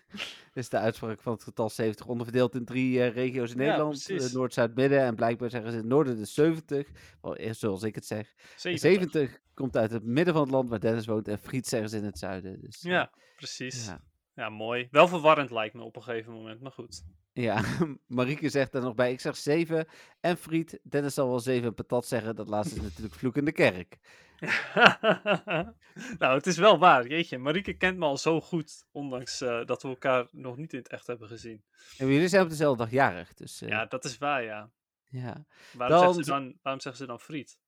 Is 0.55 0.69
de 0.69 0.79
uitspraak 0.79 1.21
van 1.21 1.33
het 1.33 1.43
getal 1.43 1.71
70, 1.71 2.07
onderverdeeld 2.07 2.55
in 2.55 2.65
drie 2.65 3.03
eh, 3.03 3.15
regio's 3.15 3.51
in 3.53 3.61
Ja, 3.61 3.65
Nederland. 3.69 4.09
eh, 4.09 4.33
Noord, 4.33 4.53
Zuid, 4.55 4.75
Midden. 4.75 5.01
En 5.01 5.15
blijkbaar 5.15 5.51
zeggen 5.51 5.71
ze 5.71 5.77
in 5.77 5.83
het 5.83 5.93
noorden 5.93 6.17
de 6.17 6.25
70. 6.25 6.89
Wel, 7.23 7.37
eerst 7.37 7.61
zoals 7.61 7.83
ik 7.83 7.95
het 7.95 8.07
zeg. 8.07 8.35
70. 8.57 8.91
70 8.91 9.39
komt 9.55 9.77
uit 9.77 9.91
het 9.91 10.05
midden 10.05 10.35
van 10.35 10.43
het 10.43 10.53
land 10.53 10.69
waar 10.69 10.81
Dennis 10.81 11.07
woont. 11.07 11.29
En 11.29 11.39
friet 11.39 11.67
zeggen 11.67 11.89
ze 11.89 11.97
in 11.97 12.05
het 12.05 12.19
zuiden. 12.19 12.61
Dus, 12.61 12.83
eh, 12.83 12.91
Ja, 12.91 13.11
precies. 13.37 13.87
Ja. 13.87 14.01
Ja. 14.43 14.49
mooi. 14.49 14.89
Wel 14.91 15.09
verwarrend 15.09 15.51
lijkt 15.51 15.75
me 15.75 15.83
op 15.83 15.97
een 15.97 16.03
gegeven 16.03 16.33
moment, 16.33 16.61
maar 16.61 16.73
goed. 16.73 17.05
Ja, 17.33 17.63
Marieke 18.07 18.49
zegt 18.49 18.75
er 18.75 18.83
nog 18.83 18.95
bij, 18.95 19.13
ik 19.13 19.21
zeg 19.21 19.37
7 19.37 19.87
en 20.21 20.37
friet. 20.37 20.81
Dennis 20.83 21.15
zal 21.15 21.29
wel 21.29 21.41
7 21.41 21.69
en 21.69 21.75
patat 21.75 22.07
zeggen. 22.07 22.37
Dat 22.37 22.49
laatste 22.49 22.77
is 22.77 22.83
natuurlijk 22.83 23.15
vloek 23.15 23.37
in 23.37 23.45
de 23.45 23.53
kerk. 23.53 23.99
nou, 26.19 26.35
het 26.35 26.47
is 26.47 26.57
wel 26.57 26.79
waar. 26.79 27.07
Jeetje, 27.07 27.39
Marieke 27.39 27.73
kent 27.73 27.99
me 27.99 28.05
al 28.05 28.17
zo 28.17 28.41
goed. 28.41 28.85
Ondanks 28.93 29.41
eh, 29.41 29.65
dat 29.65 29.83
we 29.83 29.89
elkaar 29.89 30.29
nog 30.31 30.57
niet 30.57 30.73
in 30.73 30.79
het 30.79 30.89
echt 30.89 31.07
hebben 31.07 31.29
gezien. 31.29 31.65
En 31.97 32.09
jullie 32.09 32.29
zijn 32.29 32.43
op 32.43 32.49
dezelfde 32.49 32.83
dag 32.85 32.93
jarig, 32.93 33.35
dus 33.35 33.63
eh, 33.63 33.69
Ja, 33.69 33.87
dat 33.87 34.05
is 34.05 34.19
waar, 34.19 34.43
ja. 34.43 34.71
ja. 35.05 35.47
Waarom, 35.73 35.99
Dan 35.99 36.07
zeggen, 36.07 36.25
ze 36.25 36.31
dan, 36.31 36.59
waarom 36.63 36.83
zeggen 36.83 37.03
ze 37.03 37.07
dan 37.07 37.21
friet? 37.21 37.59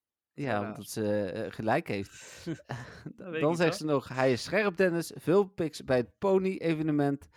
Ja, 0.41 0.69
omdat 0.69 0.91
ze 0.91 1.25
eh, 1.25 1.53
gelijk 1.53 1.89
heeft. 1.89 2.47
ik 3.33 3.41
Dan 3.41 3.57
zegt 3.57 3.77
ze 3.77 3.85
nog, 3.85 4.09
hij 4.09 4.33
is 4.33 4.43
scherp 4.43 4.77
Dennis, 4.77 5.13
veel 5.15 5.45
pics 5.45 5.85
bij 5.85 5.97
het 5.97 6.19
pony-evenement. 6.19 7.29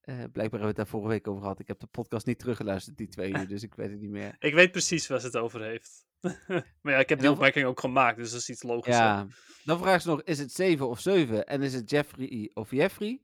Eh, 0.00 0.14
blijkbaar 0.14 0.42
hebben 0.42 0.60
we 0.60 0.66
het 0.66 0.76
daar 0.76 0.86
vorige 0.86 1.08
week 1.08 1.28
over 1.28 1.42
gehad. 1.42 1.58
Ik 1.58 1.68
heb 1.68 1.80
de 1.80 1.86
podcast 1.86 2.26
niet 2.26 2.38
teruggeluisterd, 2.38 2.96
die 2.96 3.08
twee 3.08 3.36
uur, 3.36 3.48
dus 3.48 3.62
ik 3.62 3.74
weet 3.74 3.90
het 3.90 4.00
niet 4.00 4.10
meer. 4.10 4.36
Ik 4.38 4.54
weet 4.54 4.70
precies 4.70 5.06
waar 5.06 5.20
ze 5.20 5.26
het 5.26 5.36
over 5.36 5.62
heeft. 5.62 6.06
maar 6.82 6.92
ja, 6.92 6.98
ik 6.98 7.08
heb 7.08 7.20
die 7.20 7.30
opmerking 7.30 7.66
ook 7.66 7.80
gemaakt, 7.80 8.16
dus 8.16 8.30
dat 8.30 8.40
is 8.40 8.50
iets 8.50 8.62
logisch. 8.62 8.94
Ja, 8.94 9.26
dan 9.64 9.78
vraagt 9.78 10.02
ze 10.02 10.08
nog, 10.08 10.22
is 10.22 10.38
het 10.38 10.52
7 10.52 10.88
of 10.88 11.00
7 11.00 11.46
en 11.46 11.62
is 11.62 11.74
het 11.74 11.90
Jeffrey 11.90 12.50
of 12.54 12.70
Jeffrey? 12.70 13.20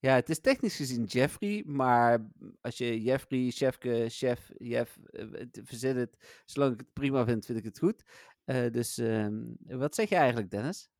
Ja, 0.00 0.14
het 0.14 0.28
is 0.28 0.40
technisch 0.40 0.76
gezien 0.76 1.04
Jeffrey, 1.04 1.62
maar 1.66 2.30
als 2.60 2.78
je 2.78 3.02
Jeffrey, 3.02 3.50
Chefke, 3.50 4.04
Chef, 4.08 4.50
Jeff, 4.56 4.98
eh, 5.10 5.26
verzin 5.64 5.96
het, 5.96 6.42
zolang 6.44 6.72
ik 6.72 6.78
het 6.78 6.92
prima 6.92 7.24
vind, 7.24 7.46
vind 7.46 7.58
ik 7.58 7.64
het 7.64 7.78
goed. 7.78 8.02
Eh, 8.48 8.70
dus 8.72 8.98
ehm, 8.98 9.42
wat 9.58 9.94
zeg 9.94 10.08
je 10.08 10.16
eigenlijk, 10.16 10.50
Dennis? 10.50 10.90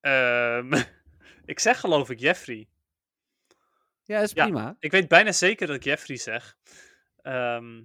Ehm, 0.00 0.72
ik 1.52 1.58
zeg 1.58 1.80
geloof 1.80 2.10
ik 2.10 2.18
Jeffrey. 2.20 2.68
Ja, 4.02 4.20
is 4.20 4.32
Ja. 4.32 4.44
prima. 4.44 4.76
Ik 4.78 4.90
weet 4.90 5.08
bijna 5.08 5.32
zeker 5.32 5.66
dat 5.66 5.76
ik 5.76 5.84
Jeffrey 5.84 6.16
zeg. 6.16 6.56
Ehm, 7.22 7.76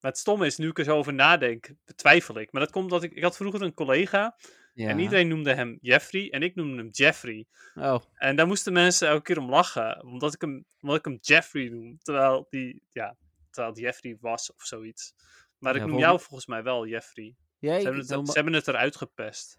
maar 0.00 0.10
het 0.10 0.18
stomme 0.18 0.46
is, 0.46 0.56
nu 0.56 0.68
ik 0.68 0.78
er 0.78 0.84
zo 0.84 0.96
over 0.96 1.14
nadenk, 1.14 1.70
twijfel 1.96 2.38
ik. 2.38 2.52
Maar 2.52 2.62
dat 2.62 2.70
komt 2.70 2.84
omdat 2.84 3.02
ik... 3.02 3.12
Ik 3.12 3.22
had 3.22 3.36
vroeger 3.36 3.62
een 3.62 3.74
collega 3.74 4.36
Ja. 4.74 4.88
en 4.88 4.98
iedereen 4.98 5.28
noemde 5.28 5.54
hem 5.54 5.78
Jeffrey 5.80 6.30
en 6.30 6.42
ik 6.42 6.54
noemde 6.54 6.76
hem 6.76 6.88
Jeffrey. 6.90 7.46
Oh, 7.74 8.02
En 8.14 8.36
daar 8.36 8.46
moesten 8.46 8.72
mensen 8.72 9.08
elke 9.08 9.22
keer 9.22 9.38
om 9.38 9.50
lachen, 9.50 10.02
omdat 10.04 10.34
ik 10.34 10.40
hem, 10.40 10.64
omdat 10.80 10.98
ik 10.98 11.04
hem 11.04 11.18
Jeffrey 11.20 11.68
noem. 11.68 11.98
Terwijl 11.98 12.46
die, 12.50 12.82
ja, 12.90 13.16
terwijl 13.50 13.74
Jeffrey 13.74 14.16
was 14.20 14.52
of 14.54 14.62
zoiets. 14.62 15.14
Maar 15.60 15.74
ik 15.74 15.80
Ja, 15.80 15.86
noem 15.86 15.98
jou 15.98 16.18
volgens 16.20 16.46
mij 16.46 16.62
wel 16.62 16.86
Jeffrey. 16.86 17.36
ja, 17.58 17.74
Ze 17.76 17.82
hebben, 17.82 18.00
het, 18.00 18.08
dan- 18.08 18.26
ze 18.26 18.32
hebben 18.32 18.52
het 18.52 18.68
eruit 18.68 18.96
gepest. 18.96 19.58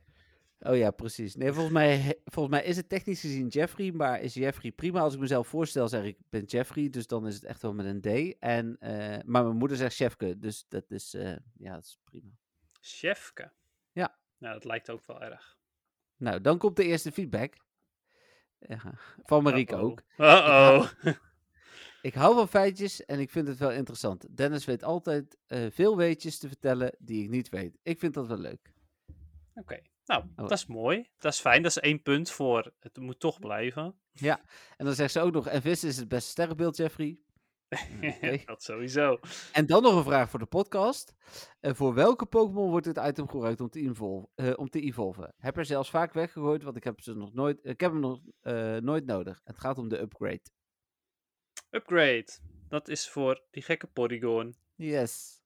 Oh 0.59 0.77
ja, 0.77 0.91
precies. 0.91 1.35
Nee, 1.35 1.51
volgens 1.51 1.73
mij, 1.73 2.19
volgens 2.25 2.55
mij 2.55 2.63
is 2.65 2.77
het 2.77 2.89
technisch 2.89 3.19
gezien 3.21 3.47
Jeffrey, 3.47 3.91
maar 3.91 4.21
is 4.21 4.33
Jeffrey 4.33 4.71
prima. 4.71 4.99
Als 4.99 5.13
ik 5.13 5.19
mezelf 5.19 5.47
voorstel, 5.47 5.87
zeg 5.87 6.03
ik, 6.03 6.17
ben 6.29 6.43
Jeffrey, 6.43 6.89
dus 6.89 7.07
dan 7.07 7.27
is 7.27 7.35
het 7.35 7.43
echt 7.43 7.61
wel 7.61 7.73
met 7.73 7.85
een 7.85 8.01
D. 8.01 8.35
En, 8.39 8.77
eh, 8.79 9.17
maar 9.25 9.43
mijn 9.43 9.57
moeder 9.57 9.77
zegt 9.77 9.95
Chefke, 9.95 10.39
dus 10.39 10.65
dat 10.67 10.91
is, 10.91 11.13
eh, 11.13 11.35
ja, 11.57 11.73
dat 11.73 11.83
is 11.83 11.99
prima. 12.03 12.29
Chefke. 12.79 13.51
Ja. 13.91 14.17
Nou, 14.37 14.53
dat 14.53 14.65
lijkt 14.65 14.89
ook 14.89 15.05
wel 15.05 15.21
erg. 15.21 15.57
Nou, 16.17 16.41
dan 16.41 16.57
komt 16.57 16.75
de 16.75 16.83
eerste 16.83 17.11
feedback. 17.11 17.53
Ja, 18.59 18.81
van 19.23 19.43
Marieke 19.43 19.75
ook. 19.75 20.01
Uh-oh. 20.17 20.87
Ik 22.01 22.13
hou 22.13 22.35
van 22.35 22.47
feitjes 22.47 23.05
en 23.05 23.19
ik 23.19 23.29
vind 23.29 23.47
het 23.47 23.57
wel 23.57 23.71
interessant. 23.71 24.37
Dennis 24.37 24.65
weet 24.65 24.83
altijd 24.83 25.37
eh, 25.47 25.65
veel 25.71 25.97
weetjes 25.97 26.37
te 26.37 26.47
vertellen 26.47 26.95
die 26.99 27.23
ik 27.23 27.29
niet 27.29 27.49
weet. 27.49 27.77
Ik 27.83 27.99
vind 27.99 28.13
dat 28.13 28.27
wel 28.27 28.37
leuk. 28.37 28.73
Oké. 29.53 29.79
Nou, 30.05 30.23
Oh. 30.23 30.35
dat 30.35 30.51
is 30.51 30.65
mooi. 30.65 31.09
Dat 31.17 31.33
is 31.33 31.39
fijn. 31.39 31.61
Dat 31.61 31.71
is 31.71 31.79
één 31.79 32.01
punt 32.01 32.29
voor 32.31 32.73
het 32.79 32.97
moet 32.97 33.19
toch 33.19 33.39
blijven. 33.39 33.95
En 34.77 34.85
dan 34.85 34.93
zegt 34.93 35.11
ze 35.11 35.19
ook 35.19 35.33
nog, 35.33 35.47
en 35.47 35.61
vissen 35.61 35.89
is 35.89 35.97
het 35.97 36.07
beste 36.07 36.29
sterrenbeeld, 36.29 36.77
Jeffrey. 36.77 37.19
Oké. 38.15 38.41
dat 38.45 38.63
sowieso. 38.63 39.19
En 39.51 39.65
dan 39.65 39.81
nog 39.83 39.95
een 39.95 40.03
vraag 40.03 40.29
voor 40.29 40.39
de 40.39 40.45
podcast. 40.45 41.13
Eh, 41.59 41.73
voor 41.73 41.93
welke 41.93 42.25
Pokémon 42.25 42.69
wordt 42.69 42.85
dit 42.85 42.97
item 43.07 43.27
gebruikt 43.27 43.61
om 43.61 43.69
te, 43.69 43.79
evol- 43.79 44.31
eh, 44.35 44.53
om 44.55 44.69
te 44.69 44.81
evolven? 44.81 45.33
Heb 45.37 45.57
er 45.57 45.65
zelfs 45.65 45.89
vaak 45.89 46.13
weggegooid, 46.13 46.63
want 46.63 46.75
ik 46.77 46.83
heb, 46.83 47.01
ze 47.01 47.13
nog 47.13 47.33
nooit, 47.33 47.59
ik 47.63 47.79
heb 47.81 47.91
hem 47.91 47.99
nog 47.99 48.19
nooit 48.81 49.05
nodig. 49.05 49.41
Het 49.43 49.59
gaat 49.59 49.77
om 49.77 49.87
de 49.89 49.99
upgrade. 50.01 50.41
Upgrade. 51.71 52.27
Dat 52.69 52.87
is 52.87 53.09
voor 53.09 53.41
die 53.51 53.63
gekke 53.63 53.87
Porygon. 53.87 54.55
Yes. 54.75 55.41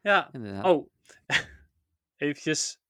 Ja. 0.00 0.28
Inderdaad. 0.32 0.64
Oh. 0.64 0.90
Eventjes. 2.16 2.80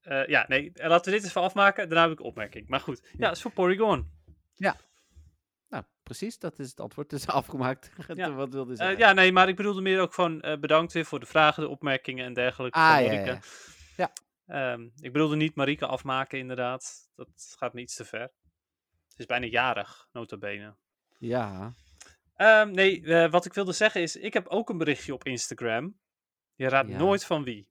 Eh, 0.00 0.26
ja, 0.26 0.44
nee. 0.48 0.72
eh, 0.74 0.88
Laten 0.88 1.12
we 1.12 1.18
dit 1.18 1.28
even 1.28 1.40
afmaken. 1.40 1.88
Daarna 1.88 2.02
heb 2.02 2.12
ik 2.12 2.18
een 2.18 2.24
opmerking. 2.24 2.68
Maar 2.68 2.80
goed. 2.80 3.00
Ja, 3.02 3.08
Ja. 3.12 3.26
dat 3.26 3.36
is 3.36 3.42
voor 3.42 3.50
Porygon. 3.52 4.10
Nou, 5.68 5.84
precies, 6.02 6.38
dat 6.38 6.58
is 6.58 6.70
het 6.70 6.80
antwoord. 6.80 7.10
Het 7.10 7.20
is 7.20 7.26
afgemaakt. 7.42 7.90
Ja. 8.14 8.32
Wat 8.44 8.52
wilde 8.52 8.72
Eh, 8.72 8.78
zeggen? 8.78 8.98
ja, 8.98 9.12
nee, 9.12 9.32
maar 9.32 9.48
ik 9.48 9.56
bedoelde 9.56 9.80
meer 9.80 10.00
ook 10.00 10.14
gewoon 10.14 10.40
eh, 10.40 10.58
bedankt 10.58 10.92
weer 10.92 11.04
voor 11.04 11.20
de 11.20 11.26
vragen, 11.26 11.62
de 11.62 11.68
opmerkingen 11.68 12.24
en 12.24 12.34
dergelijke. 12.34 12.78
Ah, 12.78 12.94
van 12.94 13.04
ja, 13.04 13.12
ja, 13.24 13.40
ja. 13.96 14.12
Ehm, 14.46 14.82
ik 15.00 15.12
bedoelde 15.12 15.36
niet 15.36 15.54
Marieke 15.54 15.86
afmaken, 15.86 16.38
inderdaad. 16.38 17.10
Dat 17.16 17.54
gaat 17.58 17.72
me 17.74 17.80
iets 17.80 17.94
te 17.94 18.04
ver. 18.04 18.30
Ze 19.08 19.18
is 19.20 19.26
bijna 19.26 19.46
jarig, 19.46 20.08
nota 20.12 20.36
bene. 20.36 20.74
Ja. 21.18 21.74
Ehm, 22.34 22.70
nee, 22.70 23.02
eh, 23.04 23.30
wat 23.30 23.44
ik 23.44 23.52
wilde 23.54 23.72
zeggen 23.72 24.02
is, 24.02 24.16
ik 24.16 24.32
heb 24.32 24.46
ook 24.46 24.68
een 24.68 24.78
berichtje 24.78 25.14
op 25.14 25.24
Instagram. 25.24 25.98
Je 26.54 26.68
raadt 26.68 26.88
Ja. 26.88 26.98
nooit 26.98 27.24
van 27.24 27.44
wie. 27.44 27.68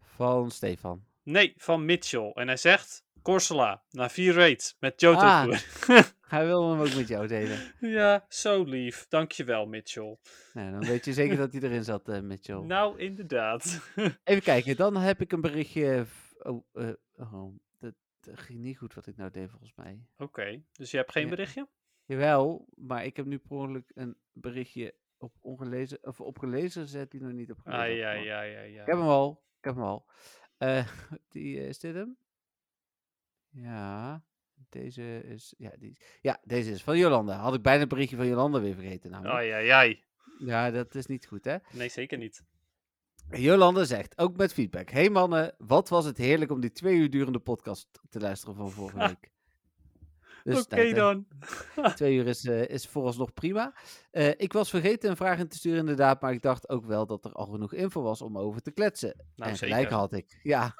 Van 0.00 0.50
Stefan. 0.50 1.04
Nee, 1.22 1.52
van 1.56 1.84
Mitchell. 1.84 2.30
En 2.34 2.46
hij 2.46 2.56
zegt, 2.56 3.04
Corsola, 3.22 3.82
na 3.90 4.08
vier 4.10 4.34
raids 4.34 4.76
met 4.80 5.00
Johto 5.00 5.26
Ah. 5.26 5.58
Hij 6.28 6.46
wil 6.46 6.70
hem 6.70 6.80
ook 6.80 6.94
met 6.94 7.08
jou 7.08 7.26
delen. 7.26 7.74
ja, 7.98 8.24
zo 8.28 8.62
lief. 8.64 9.06
Dankjewel, 9.08 9.66
Mitchell. 9.66 10.18
Nou, 10.52 10.70
dan 10.70 10.84
weet 10.84 11.04
je 11.04 11.12
zeker 11.12 11.36
dat 11.36 11.52
hij 11.52 11.60
erin 11.60 11.84
zat, 11.84 12.08
eh 12.08 12.20
Mitchell. 12.20 12.56
Nou, 12.74 12.98
inderdaad. 12.98 13.80
Even 14.24 14.42
kijken, 14.42 14.76
dan 14.76 14.96
heb 14.96 15.20
ik 15.20 15.32
een 15.32 15.40
berichtje. 15.40 16.06
Oh, 16.38 16.64
eh, 16.72 16.88
oh 17.16 17.54
dat, 17.78 17.94
dat 18.20 18.38
ging 18.40 18.58
niet 18.58 18.78
goed 18.78 18.94
wat 18.94 19.06
ik 19.06 19.16
nou 19.16 19.30
deed, 19.30 19.50
volgens 19.50 19.72
mij. 19.74 20.00
Oké, 20.16 20.62
dus 20.72 20.90
je 20.90 20.96
hebt 20.96 21.12
geen 21.12 21.22
Ja. 21.24 21.28
berichtje? 21.28 21.68
Jawel, 22.08 22.68
maar 22.74 23.04
ik 23.04 23.16
heb 23.16 23.26
nu 23.26 23.38
per 23.38 23.56
ongeluk 23.56 23.90
een 23.94 24.16
berichtje 24.32 24.94
op 25.16 25.32
ongelezen, 25.40 25.98
of 26.02 26.20
op 26.20 26.38
gelezen 26.38 26.82
gezet 26.82 27.10
die 27.10 27.20
nog 27.20 27.32
niet 27.32 27.50
op 27.50 27.58
Ah, 27.64 27.72
ja, 27.72 28.12
ja, 28.12 28.12
ja, 28.12 28.60
ja. 28.62 28.80
Ik 28.80 28.86
heb 28.86 28.96
hem 28.96 29.08
al, 29.08 29.42
ik 29.58 29.64
heb 29.64 29.74
hem 29.74 29.84
al. 29.84 30.06
Eh, 30.58 30.88
die, 31.32 31.58
eh, 31.60 31.68
is 31.68 31.78
dit 31.78 31.94
hem? 31.94 32.16
Ja, 33.48 34.22
deze 34.68 35.22
is, 35.24 35.54
ja, 35.58 35.70
die, 35.78 35.98
ja, 36.20 36.40
deze 36.44 36.70
is 36.70 36.82
van 36.82 36.98
Jolanda. 36.98 37.36
Had 37.36 37.54
ik 37.54 37.62
bijna 37.62 37.82
een 37.82 37.88
berichtje 37.88 38.16
van 38.16 38.26
Jolanda 38.26 38.60
weer 38.60 38.74
vergeten 38.74 39.10
namelijk. 39.10 39.36
Ai, 39.36 39.50
ai, 39.50 39.68
ai. 39.68 40.04
Ja, 40.38 40.70
dat 40.70 40.94
is 40.94 41.06
niet 41.06 41.26
goed 41.26 41.44
hè. 41.44 41.56
Nee, 41.72 41.88
zeker 41.88 42.18
niet. 42.18 42.44
Jolanda 43.30 43.84
zegt, 43.84 44.18
ook 44.18 44.36
met 44.36 44.52
feedback. 44.52 44.90
Hey 44.90 45.10
mannen, 45.10 45.54
wat 45.58 45.88
was 45.88 46.04
het 46.04 46.16
heerlijk 46.16 46.50
om 46.50 46.60
die 46.60 46.72
twee 46.72 46.96
uur 46.96 47.10
durende 47.10 47.38
podcast 47.40 48.00
te 48.08 48.20
luisteren 48.20 48.54
van 48.54 48.70
vorige 48.70 48.98
week. 49.08 49.30
Dus, 50.48 50.64
Oké 50.64 50.90
nou, 50.90 50.94
dan. 50.94 51.26
Twee 51.94 52.16
uur 52.16 52.26
is, 52.26 52.44
eh, 52.44 52.68
is 52.68 52.86
vooralsnog 52.86 53.32
prima. 53.32 53.74
Eh, 54.10 54.28
ik 54.36 54.52
was 54.52 54.70
vergeten 54.70 55.10
een 55.10 55.16
vraag 55.16 55.38
in 55.38 55.48
te 55.48 55.56
sturen 55.56 55.78
inderdaad, 55.78 56.20
maar 56.20 56.32
ik 56.32 56.42
dacht 56.42 56.68
ook 56.68 56.84
wel 56.84 57.06
dat 57.06 57.24
er 57.24 57.32
al 57.32 57.46
genoeg 57.46 57.72
info 57.72 58.02
was 58.02 58.22
om 58.22 58.38
over 58.38 58.62
te 58.62 58.70
kletsen. 58.70 59.24
Nou, 59.34 59.50
en 59.50 59.56
zeker. 59.56 59.74
gelijk 59.74 59.92
had 59.92 60.12
ik. 60.12 60.38
Ja. 60.42 60.74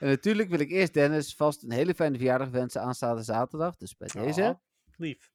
En 0.00 0.08
natuurlijk 0.08 0.48
wil 0.48 0.60
ik 0.60 0.70
eerst 0.70 0.94
Dennis 0.94 1.34
vast 1.34 1.62
een 1.62 1.72
hele 1.72 1.94
fijne 1.94 2.16
verjaardag 2.16 2.48
wensen 2.48 2.80
aanstaande 2.80 3.22
zaterdag. 3.22 3.76
Dus 3.76 3.96
bij 3.96 4.08
deze. 4.12 4.44
Aw, 4.44 4.54
lief. 4.96 5.30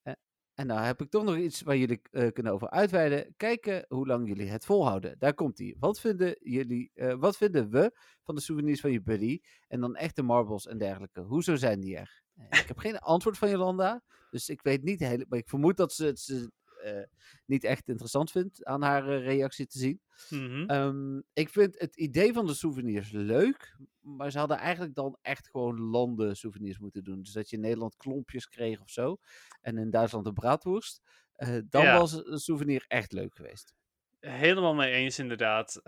En 0.59 0.67
nou 0.67 0.81
heb 0.81 1.01
ik 1.01 1.09
toch 1.09 1.23
nog 1.23 1.37
iets 1.37 1.61
waar 1.61 1.77
jullie 1.77 2.01
eh, 2.11 2.31
kunnen 2.31 2.53
over 2.53 2.69
uitweiden. 2.69 3.33
Kijken 3.37 3.85
hoe 3.87 4.07
lang 4.07 4.27
jullie 4.27 4.49
het 4.49 4.65
volhouden. 4.65 5.15
Daar 5.19 5.33
komt 5.33 5.59
ie. 5.59 5.75
Wat 5.79 5.99
vinden 5.99 6.35
jullie, 6.39 6.91
eh, 6.93 7.13
wat 7.13 7.37
vinden 7.37 7.69
we 7.69 7.91
van 8.23 8.35
de 8.35 8.41
souvenirs 8.41 8.79
van 8.79 8.91
je 8.91 9.01
buddy? 9.01 9.39
En 9.67 9.79
dan 9.79 9.95
echte 9.95 10.21
marbles 10.21 10.67
en 10.67 10.77
dergelijke. 10.77 11.21
Hoezo 11.21 11.55
zijn 11.55 11.79
die 11.79 11.97
er? 11.97 12.23
Ik 12.49 12.67
heb 12.67 12.77
geen 12.77 12.97
antwoord 12.99 13.37
van 13.37 13.49
Jolanda. 13.49 14.03
Dus 14.31 14.49
ik 14.49 14.61
weet 14.61 14.83
niet 14.83 14.99
helemaal. 14.99 15.25
Maar 15.29 15.39
ik 15.39 15.49
vermoed 15.49 15.77
dat 15.77 15.93
ze 15.93 16.05
het 16.05 16.19
ze, 16.19 16.51
eh, 16.83 17.03
niet 17.45 17.63
echt 17.63 17.87
interessant 17.87 18.31
vindt 18.31 18.65
aan 18.65 18.81
haar 18.81 19.07
eh, 19.09 19.23
reactie 19.25 19.67
te 19.67 19.77
zien. 19.79 20.01
Mhm. 20.29 20.63
Ehm, 20.69 21.17
ik 21.33 21.49
vind 21.49 21.79
het 21.79 21.95
idee 21.97 22.33
van 22.33 22.45
de 22.45 22.53
souvenirs 22.53 23.11
leuk. 23.11 23.75
Maar 23.99 24.31
ze 24.31 24.37
hadden 24.39 24.57
eigenlijk 24.57 24.95
dan 24.95 25.17
echt 25.21 25.49
gewoon 25.49 25.79
landen 25.79 26.35
souvenirs 26.35 26.79
moeten 26.79 27.03
doen. 27.03 27.21
Dus 27.21 27.31
dat 27.33 27.49
je 27.49 27.55
in 27.55 27.61
Nederland 27.61 27.97
klompjes 27.97 28.47
kreeg 28.47 28.81
of 28.81 28.89
zo. 28.89 29.17
En 29.61 29.77
in 29.77 29.89
Duitsland 29.89 30.25
een 30.27 30.33
braadworst. 30.33 31.01
Eh, 31.35 31.57
dan 31.69 31.83
Ja. 31.83 31.97
was 31.99 32.13
een 32.25 32.39
souvenir 32.39 32.85
echt 32.87 33.11
leuk 33.11 33.35
geweest. 33.35 33.73
Helemaal 34.19 34.73
mee 34.75 34.91
eens, 34.91 35.19
inderdaad. 35.19 35.79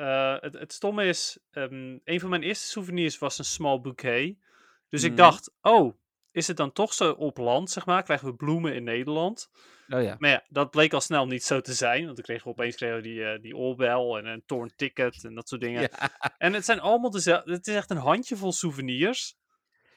Het, 0.42 0.54
het 0.54 0.74
stomme 0.74 1.06
is, 1.06 1.40
ehm, 1.50 1.98
een 2.04 2.20
van 2.20 2.30
mijn 2.30 2.44
eerste 2.44 2.68
souvenirs 2.68 3.18
was 3.18 3.38
een 3.38 3.46
small 3.46 3.82
bouquet. 3.82 4.36
Dus 4.90 5.04
ik 5.04 5.10
Mhm. 5.12 5.18
dacht, 5.20 5.52
oh, 5.62 5.94
is 6.32 6.48
het 6.48 6.58
dan 6.58 6.72
toch 6.72 6.94
zo 6.94 7.12
op 7.12 7.38
land, 7.38 7.70
zeg 7.70 7.86
maar? 7.86 8.04
Krijgen 8.04 8.28
we 8.28 8.36
bloemen 8.36 8.74
in 8.76 8.84
Nederland? 8.84 9.50
Oh 9.90 10.02
ja. 10.04 10.16
Maar 10.20 10.30
ja, 10.30 10.44
dat 10.50 10.72
bleek 10.72 10.94
al 10.94 11.02
snel 11.02 11.26
niet 11.28 11.44
zo 11.44 11.62
te 11.62 11.74
zijn. 11.74 12.06
Want 12.06 12.18
ik 12.18 12.24
kreeg 12.24 12.46
opeens 12.48 12.76
kregen 12.76 12.96
we 12.96 13.02
die, 13.02 13.24
eh, 13.26 13.42
die 13.42 13.56
oorbel 13.58 14.18
en 14.18 14.26
een 14.26 14.44
torn 14.46 14.72
ticket 14.76 15.24
en 15.24 15.36
dat 15.36 15.50
soort 15.50 15.62
dingen. 15.62 15.90
En 16.38 16.54
het 16.54 16.66
zijn 16.66 16.80
allemaal 16.80 17.10
dezelfde. 17.10 17.52
Het 17.52 17.68
is 17.68 17.76
echt 17.76 17.90
een 17.90 17.98
handjevol 17.98 18.52
souvenirs. 18.52 19.40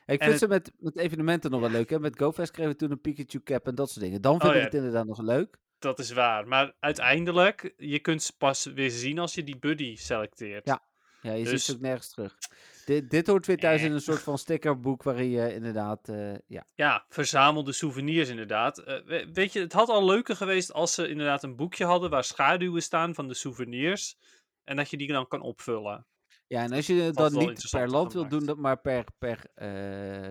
Ik 0.07 0.19
vind 0.19 0.31
het- 0.31 0.41
ze 0.41 0.49
met, 0.49 0.73
met 0.79 0.97
evenementen 0.99 1.51
nog 1.51 1.61
wel 1.61 1.71
leuk. 1.71 1.91
Hè? 1.91 1.99
Met 1.99 2.19
GoFest 2.19 2.51
kregen 2.51 2.73
we 2.73 2.79
toen 2.79 2.91
een 2.91 3.01
Pikachu 3.01 3.41
cap 3.43 3.67
en 3.67 3.75
dat 3.75 3.91
soort 3.91 4.05
dingen. 4.05 4.21
Dan 4.23 4.41
vind 4.41 4.45
Oh 4.45 4.57
ik 4.57 4.59
ja. 4.59 4.65
het 4.65 4.75
inderdaad 4.75 5.07
nog 5.07 5.21
leuk. 5.23 5.59
Dat 5.79 5.99
is 5.99 6.13
waar. 6.13 6.49
Maar 6.49 6.73
uiteindelijk, 6.81 7.75
je 7.77 7.99
kunt 7.99 8.23
ze 8.23 8.37
pas 8.37 8.65
weer 8.65 8.91
zien 8.91 9.19
als 9.19 9.35
je 9.35 9.45
die 9.45 9.59
buddy 9.59 9.97
selecteert. 9.97 10.67
Ja. 10.67 10.83
Ja, 11.25 11.33
je 11.33 11.43
ziet 11.45 11.51
Dus- 11.51 11.65
ze 11.65 11.73
ook 11.73 11.81
nergens 11.81 12.11
terug. 12.11 12.37
Dit, 12.85 13.11
dit 13.11 13.27
hoort 13.27 13.47
weer 13.47 13.59
thuis 13.59 13.81
Eh. 13.81 13.87
in 13.87 13.93
een 13.93 14.01
soort 14.01 14.23
van 14.23 14.39
stickerboek 14.39 15.03
waarin 15.03 15.31
je 15.31 15.55
inderdaad... 15.55 16.09
eh, 16.09 16.35
ja. 16.47 16.67
Ja, 16.75 17.05
verzamelde 17.09 17.73
souvenirs 17.73 18.29
inderdaad. 18.29 18.79
Eh, 18.79 19.05
we- 19.05 19.29
weet 19.33 19.53
je, 19.53 19.61
het 19.61 19.73
had 19.73 19.89
al 19.89 20.05
leuker 20.05 20.37
geweest 20.37 20.73
als 20.73 20.95
ze 20.95 21.09
inderdaad 21.09 21.43
een 21.43 21.57
boekje 21.57 21.85
hadden 21.85 22.11
waar 22.11 22.25
schaduwen 22.25 22.83
staan 22.83 23.15
van 23.15 23.29
de 23.29 23.35
souvenirs. 23.35 24.17
En 24.65 24.77
dat 24.77 24.91
je 24.91 24.97
die 24.97 25.09
dan 25.09 25.29
kan 25.29 25.41
opvullen. 25.41 26.07
Ja, 26.47 26.63
en 26.63 26.73
als 26.73 26.87
je 26.87 27.11
dat 27.13 27.33
niet 27.33 27.67
per 27.71 27.89
land 27.89 28.13
wil 28.13 28.29
doen, 28.29 28.45
dat 28.45 28.57
maar 28.59 28.81
per, 28.81 29.05
per 29.19 29.51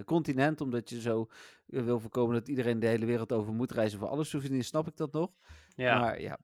continent, 0.06 0.62
omdat 0.62 0.89
je 0.89 1.02
zo 1.02 1.28
wil 1.66 2.00
voorkomen 2.00 2.34
dat 2.36 2.48
iedereen 2.48 2.80
de 2.80 2.88
hele 2.88 3.06
wereld 3.06 3.32
over 3.32 3.54
moet 3.54 3.72
reizen 3.72 4.00
voor 4.00 4.08
alle 4.08 4.24
souvenirs, 4.24 4.68
snap 4.68 4.88
ik 4.88 4.98
dat 4.98 5.12
nog. 5.14 5.32
Ja, 5.76 6.00
Maar 6.00 6.22
ja, 6.22 6.38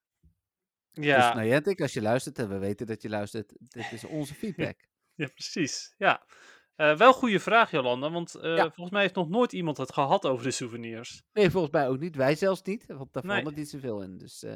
ja, 1.03 1.33
dus 1.33 1.41
Niantic, 1.43 1.81
als 1.81 1.93
je 1.93 2.01
luistert, 2.01 2.39
en 2.39 2.49
we 2.49 2.57
weten 2.57 2.87
dat 2.87 3.01
je 3.01 3.09
luistert, 3.09 3.53
dit 3.59 3.91
is 3.91 4.03
onze 4.03 4.33
feedback. 4.41 4.87
ja 5.13 5.27
precies. 5.27 5.93
Ja. 5.97 6.25
Eh, 6.75 6.97
wel 6.97 7.13
goede 7.13 7.39
vraag, 7.39 7.71
Jolanda, 7.71 8.11
want 8.11 8.35
eh, 8.35 8.55
Ja. 8.55 8.63
volgens 8.63 8.89
mij 8.89 9.01
heeft 9.01 9.15
nog 9.15 9.29
nooit 9.29 9.53
iemand 9.53 9.77
het 9.77 9.93
gehad 9.93 10.25
over 10.25 10.43
de 10.43 10.51
souvenirs. 10.51 11.23
Nee, 11.33 11.49
volgens 11.49 11.73
mij 11.73 11.87
ook 11.87 11.99
niet. 11.99 12.15
Wij 12.15 12.35
zelfs 12.35 12.61
niet, 12.61 12.85
want 12.87 13.13
daar 13.13 13.23
Nee. 13.23 13.31
verandert 13.31 13.55
niet 13.55 13.69
zoveel 13.69 14.01
in. 14.01 14.17
Dus 14.17 14.43
eh, 14.43 14.53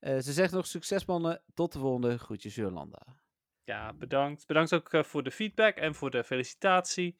eh, 0.00 0.18
ze 0.22 0.32
zegt 0.32 0.52
nog 0.52 0.66
succes 0.66 1.04
mannen, 1.04 1.42
tot 1.54 1.72
de 1.72 1.78
volgende, 1.78 2.18
groetjes 2.18 2.54
Jolanda. 2.54 3.02
Ja, 3.64 3.92
bedankt. 3.94 4.46
Bedankt 4.46 4.72
ook 4.74 4.92
eh, 4.92 5.02
voor 5.02 5.22
de 5.22 5.30
feedback 5.30 5.76
en 5.76 5.94
voor 5.94 6.10
de 6.10 6.24
felicitatie. 6.24 7.18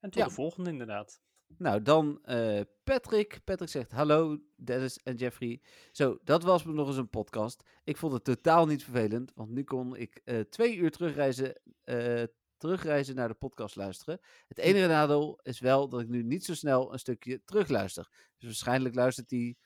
En 0.00 0.10
tot 0.10 0.20
Ja. 0.22 0.28
de 0.28 0.34
volgende 0.34 0.70
inderdaad. 0.70 1.20
Nou, 1.58 1.82
dan 1.82 2.24
eh, 2.24 2.60
Patrick. 2.84 3.40
Patrick 3.44 3.68
zegt 3.68 3.90
hallo 3.90 4.38
Dennis 4.56 4.98
en 5.02 5.16
Jeffrey. 5.16 5.60
Zo, 5.92 6.18
dat 6.24 6.42
was 6.42 6.64
me 6.64 6.72
nog 6.72 6.88
eens 6.88 6.96
een 6.96 7.08
podcast. 7.08 7.62
Ik 7.84 7.96
vond 7.96 8.12
het 8.12 8.24
totaal 8.24 8.66
niet 8.66 8.84
vervelend, 8.84 9.32
want 9.34 9.50
nu 9.50 9.64
kon 9.64 9.96
ik 9.96 10.20
eh, 10.24 10.40
twee 10.40 10.76
uur 10.76 10.90
terugreizen, 10.90 11.60
eh, 11.84 12.22
terugreizen 12.56 13.14
naar 13.14 13.28
de 13.28 13.34
podcast 13.34 13.76
luisteren. 13.76 14.20
Het 14.48 14.58
enige 14.58 14.86
nadeel 14.86 15.40
is 15.42 15.60
wel 15.60 15.88
dat 15.88 16.00
ik 16.00 16.08
nu 16.08 16.22
niet 16.22 16.44
zo 16.44 16.54
snel 16.54 16.92
een 16.92 16.98
stukje 16.98 17.44
terugluister. 17.44 18.08
Dus 18.38 18.48
waarschijnlijk 18.48 18.94
luistert 18.94 19.30
hij 19.30 19.56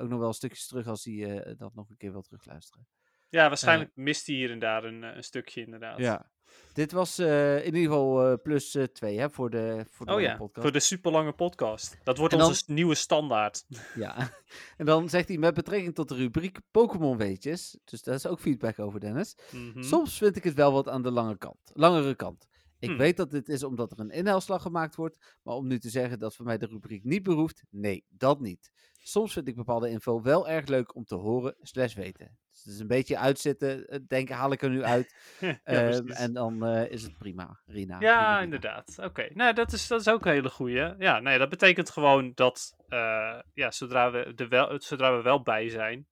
ook 0.00 0.08
nog 0.08 0.18
wel 0.18 0.32
stukjes 0.32 0.66
terug 0.66 0.86
als 0.86 1.04
hij 1.04 1.54
dat 1.58 1.74
nog 1.74 1.90
een 1.90 1.96
keer 1.96 2.12
wil 2.12 2.22
terugluisteren. 2.22 2.86
Ja, 3.32 3.48
waarschijnlijk 3.48 3.90
mist 3.94 4.26
hij 4.26 4.36
hier 4.36 4.50
en 4.50 4.58
daar 4.58 4.84
een, 4.84 5.04
eh, 5.04 5.16
een 5.16 5.24
stukje 5.24 5.60
inderdaad. 5.64 5.98
Ja. 5.98 6.30
Dit 6.72 6.92
was 6.92 7.18
eh, 7.18 7.56
in 7.58 7.64
ieder 7.64 7.80
geval 7.82 8.26
eh, 8.30 8.34
plus 8.42 8.78
2 8.92 9.18
hè, 9.18 9.30
voor 9.30 9.50
de, 9.50 9.84
voor 9.90 10.06
de 10.06 10.12
Oh 10.12 10.20
ja, 10.20 10.36
podcast. 10.36 10.62
voor 10.62 10.72
de 10.72 10.80
super 10.80 11.12
lange 11.12 11.32
podcast. 11.32 11.96
Dat 12.04 12.18
wordt 12.18 12.36
dan- 12.36 12.46
onze 12.48 12.62
nieuwe 12.66 12.94
standaard. 12.94 13.64
Ja. 13.94 14.30
en 14.76 14.86
dan 14.86 15.08
zegt 15.08 15.28
hij 15.28 15.38
met 15.38 15.54
betrekking 15.54 15.94
tot 15.94 16.08
de 16.08 16.14
rubriek 16.14 16.58
Pokémon 16.70 17.16
weetjes. 17.16 17.78
Dus 17.84 18.02
daar 18.02 18.14
is 18.14 18.26
ook 18.26 18.40
feedback 18.40 18.78
over, 18.78 19.00
Dennis. 19.00 19.36
Mhm. 19.50 19.82
Soms 19.82 20.18
vind 20.18 20.36
ik 20.36 20.44
het 20.44 20.54
wel 20.54 20.72
wat 20.72 20.88
aan 20.88 21.02
de 21.02 21.10
lange 21.10 21.38
kant, 21.38 21.58
langere 21.72 22.14
kant. 22.14 22.46
Ik 22.82 22.88
Hmm. 22.88 22.98
weet 22.98 23.16
dat 23.16 23.30
dit 23.30 23.48
is 23.48 23.62
omdat 23.62 23.92
er 23.92 24.00
een 24.00 24.10
inhaalslag 24.10 24.62
gemaakt 24.62 24.94
wordt, 24.94 25.38
maar 25.42 25.54
om 25.54 25.66
nu 25.66 25.78
te 25.78 25.88
zeggen 25.90 26.18
dat 26.18 26.36
voor 26.36 26.44
mij 26.44 26.58
de 26.58 26.66
rubriek 26.66 27.04
niet 27.04 27.22
behoeft, 27.22 27.64
nee, 27.70 28.04
dat 28.08 28.40
niet. 28.40 28.72
Soms 28.92 29.32
vind 29.32 29.48
ik 29.48 29.56
bepaalde 29.56 29.90
info 29.90 30.22
wel 30.22 30.48
erg 30.48 30.66
leuk 30.66 30.94
om 30.94 31.04
te 31.04 31.14
horen 31.14 31.56
slash 31.60 31.94
weten. 31.94 32.38
Dus 32.50 32.64
het 32.64 32.72
is 32.74 32.80
een 32.80 32.86
beetje 32.86 33.18
uitzitten, 33.18 33.86
eh, 33.86 33.98
denken 34.06 34.34
haal 34.34 34.52
ik 34.52 34.62
er 34.62 34.70
nu 34.70 34.84
uit 34.84 35.14
ja, 35.40 35.58
ehm, 35.64 36.08
en 36.08 36.32
dan 36.32 36.64
eh, 36.66 36.90
is 36.90 37.02
het 37.02 37.18
prima, 37.18 37.60
Rina. 37.66 38.00
Ja, 38.00 38.16
prima. 38.16 38.40
inderdaad. 38.40 38.98
Oké, 38.98 39.28
nou, 39.34 39.54
dat 39.54 39.72
is, 39.72 39.86
dat 39.86 40.00
is 40.00 40.08
ook 40.08 40.24
een 40.24 40.32
hele 40.32 40.50
goeie. 40.50 40.94
Ja, 40.98 41.20
nee, 41.20 41.38
dat 41.38 41.48
betekent 41.48 41.90
gewoon 41.90 42.32
dat 42.34 42.74
eh, 42.88 43.40
ja, 43.54 43.70
zodra, 43.70 44.10
we 44.10 44.32
er 44.36 44.48
wel, 44.48 44.80
zodra 44.80 45.16
we 45.16 45.22
wel 45.22 45.42
bij 45.42 45.68
zijn, 45.68 46.06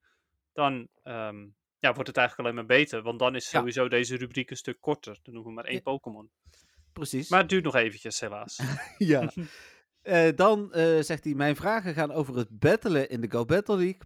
dan 0.53 0.89
ehm, 1.03 1.47
ja, 1.81 1.93
wordt 1.93 2.09
het 2.09 2.17
eigenlijk 2.17 2.49
alleen 2.49 2.67
maar 2.67 2.77
beter. 2.77 3.03
Want 3.03 3.19
dan 3.19 3.35
is 3.35 3.51
Ja. 3.51 3.59
sowieso 3.59 3.89
deze 3.89 4.17
rubriek 4.17 4.51
een 4.51 4.57
stuk 4.57 4.81
korter. 4.81 5.19
Dan 5.23 5.35
doen 5.35 5.45
we 5.45 5.51
maar 5.51 5.65
één 5.65 5.75
Ja. 5.75 5.81
Pokémon. 5.81 6.31
Precies. 6.93 7.29
Maar 7.29 7.41
het 7.41 7.49
duurt 7.49 7.65
nog 7.65 7.75
eventjes, 7.75 8.21
helaas. 8.21 8.59
ja. 8.99 9.31
Eh, 10.01 10.29
dan 10.35 10.73
eh, 10.73 11.01
zegt 11.01 11.25
hij: 11.25 11.35
Mijn 11.35 11.57
vragen 11.57 11.95
gaan 11.95 12.13
over 12.13 12.37
het 12.37 12.59
battelen 12.59 13.09
in 13.09 13.21
de 13.21 13.31
Go 13.31 13.45
Battle 13.45 13.77
League. 13.77 14.01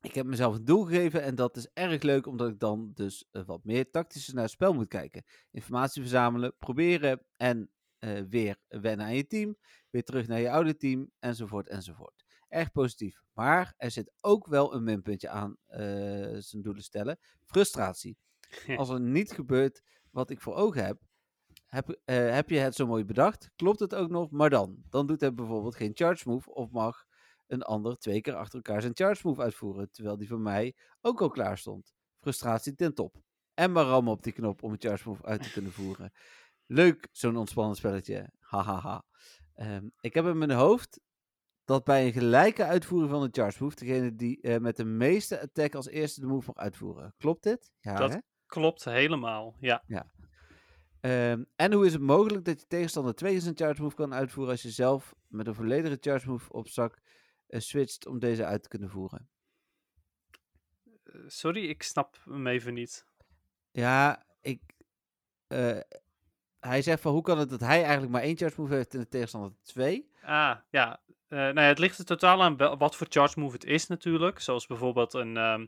Ik 0.00 0.14
heb 0.14 0.26
mezelf 0.26 0.54
een 0.54 0.64
doel 0.64 0.84
gegeven 0.84 1.22
en 1.22 1.34
dat 1.34 1.56
is 1.56 1.68
erg 1.72 2.02
leuk, 2.02 2.26
omdat 2.26 2.48
ik 2.48 2.58
dan 2.58 2.90
dus 2.94 3.28
eh, 3.30 3.42
wat 3.44 3.64
meer 3.64 3.90
tactischer 3.90 4.34
naar 4.34 4.42
het 4.42 4.52
spel 4.52 4.74
moet 4.74 4.88
kijken. 4.88 5.24
Informatie 5.50 6.02
verzamelen, 6.02 6.56
proberen 6.58 7.20
en 7.36 7.70
weer 8.28 8.56
wennen 8.68 9.06
aan 9.06 9.14
je 9.14 9.26
team. 9.26 9.56
Weer 9.90 10.04
terug 10.04 10.26
naar 10.26 10.40
je 10.40 10.50
oude 10.50 10.76
team, 10.76 11.10
enzovoort, 11.18 11.68
enzovoort. 11.68 12.24
Erg 12.48 12.72
positief. 12.72 13.22
Maar 13.32 13.74
er 13.76 13.90
zit 13.90 14.12
ook 14.20 14.46
wel 14.46 14.74
een 14.74 14.84
minpuntje 14.84 15.28
aan 15.28 15.56
eh, 15.66 15.80
zijn 16.38 16.62
doelen 16.62 16.82
stellen: 16.82 17.18
frustratie. 17.44 18.18
Als 18.76 18.88
er 18.88 19.00
niet 19.00 19.32
gebeurt 19.32 19.82
wat 20.10 20.30
ik 20.30 20.40
voor 20.40 20.54
ogen 20.54 20.84
heb, 20.84 21.00
heb, 21.66 22.00
eh, 22.04 22.30
heb 22.30 22.50
je 22.50 22.58
het 22.58 22.74
zo 22.74 22.86
mooi 22.86 23.04
bedacht? 23.04 23.50
Klopt 23.56 23.80
het 23.80 23.94
ook 23.94 24.08
nog? 24.08 24.30
Maar 24.30 24.50
dan. 24.50 24.82
Dan 24.88 25.06
doet 25.06 25.20
hij 25.20 25.34
bijvoorbeeld 25.34 25.76
geen 25.76 25.90
charge 25.94 26.28
move 26.28 26.50
of 26.50 26.70
mag 26.70 27.06
een 27.46 27.62
ander 27.62 27.98
twee 27.98 28.20
keer 28.20 28.34
achter 28.34 28.54
elkaar 28.54 28.80
zijn 28.80 28.96
charge 28.96 29.26
move 29.26 29.42
uitvoeren, 29.42 29.90
terwijl 29.90 30.16
die 30.16 30.28
voor 30.28 30.40
mij 30.40 30.76
ook 31.00 31.20
al 31.20 31.30
klaar 31.30 31.58
stond. 31.58 31.94
Frustratie 32.20 32.74
ten 32.74 32.94
top. 32.94 33.16
En 33.54 33.72
maar 33.72 33.84
rammen 33.84 34.12
op 34.12 34.22
die 34.22 34.32
knop 34.32 34.62
om 34.62 34.72
een 34.72 34.80
charge 34.80 35.08
move 35.08 35.24
uit 35.24 35.42
te 35.42 35.52
kunnen 35.52 35.72
voeren. 35.72 36.12
Leuk, 36.66 37.08
zo'n 37.12 37.36
ontspannen 37.36 37.76
spelletje. 37.76 38.32
Hahaha. 38.38 39.04
Ehm, 39.54 39.88
ik 40.00 40.14
heb 40.14 40.26
in 40.26 40.38
mijn 40.38 40.50
hoofd 40.50 41.00
dat 41.68 41.84
bij 41.84 42.06
een 42.06 42.12
gelijke 42.12 42.64
uitvoering 42.64 43.10
van 43.10 43.22
een 43.22 43.32
charge 43.32 43.62
move, 43.62 43.76
degene 43.76 44.14
die 44.14 44.40
eh, 44.40 44.58
met 44.58 44.76
de 44.76 44.84
meeste 44.84 45.40
attack 45.40 45.74
als 45.74 45.88
eerste 45.88 46.20
de 46.20 46.26
move 46.26 46.46
mag 46.46 46.56
uitvoeren. 46.64 47.14
Klopt 47.18 47.42
dit? 47.42 47.72
Ja, 47.80 47.94
Dat 47.96 48.12
hè? 48.12 48.18
Klopt 48.46 48.84
helemaal, 48.84 49.56
ja. 49.60 49.82
Ehm, 51.00 51.44
en 51.56 51.72
hoe 51.72 51.86
is 51.86 51.92
het 51.92 52.02
mogelijk 52.02 52.44
dat 52.44 52.60
je 52.60 52.66
tegenstander 52.66 53.14
twee 53.14 53.32
keer 53.32 53.40
zijn 53.40 53.56
charge 53.56 53.82
move 53.82 53.94
kan 53.94 54.14
uitvoeren 54.14 54.52
als 54.52 54.62
je 54.62 54.70
zelf 54.70 55.14
met 55.26 55.46
een 55.46 55.54
volledige 55.54 55.96
charge 56.00 56.28
move 56.28 56.52
op 56.52 56.68
zak 56.68 56.98
eh, 57.46 57.60
switcht 57.60 58.06
om 58.06 58.18
deze 58.18 58.44
uit 58.44 58.62
te 58.62 58.68
kunnen 58.68 58.90
voeren? 58.90 59.28
Eh, 61.02 61.20
Sorry, 61.26 61.68
ik 61.68 61.82
snap 61.82 62.16
hem 62.24 62.46
even 62.46 62.74
niet. 62.74 63.04
Ja, 63.70 64.26
ik. 64.40 64.62
hij 66.58 66.82
zegt 66.82 67.02
van 67.02 67.12
hoe 67.12 67.22
kan 67.22 67.38
het 67.38 67.50
dat 67.50 67.60
hij 67.60 67.82
eigenlijk 67.82 68.12
maar 68.12 68.22
één 68.22 68.36
charge 68.36 68.60
move 68.60 68.74
heeft 68.74 68.94
en 68.94 69.00
de 69.00 69.08
tegenstander 69.08 69.52
twee? 69.62 70.10
Ah, 70.22 70.56
ja. 70.70 71.00
Eh, 71.28 71.38
nou 71.38 71.60
ja, 71.60 71.62
het 71.62 71.78
ligt 71.78 71.98
er 71.98 72.04
totaal 72.04 72.42
aan 72.42 72.56
wat 72.56 72.96
voor 72.96 73.06
charge 73.10 73.40
move 73.40 73.54
het 73.54 73.64
is 73.64 73.86
natuurlijk. 73.86 74.40
Zoals 74.40 74.66
bijvoorbeeld 74.66 75.14
een... 75.14 75.36
ehm, 75.36 75.66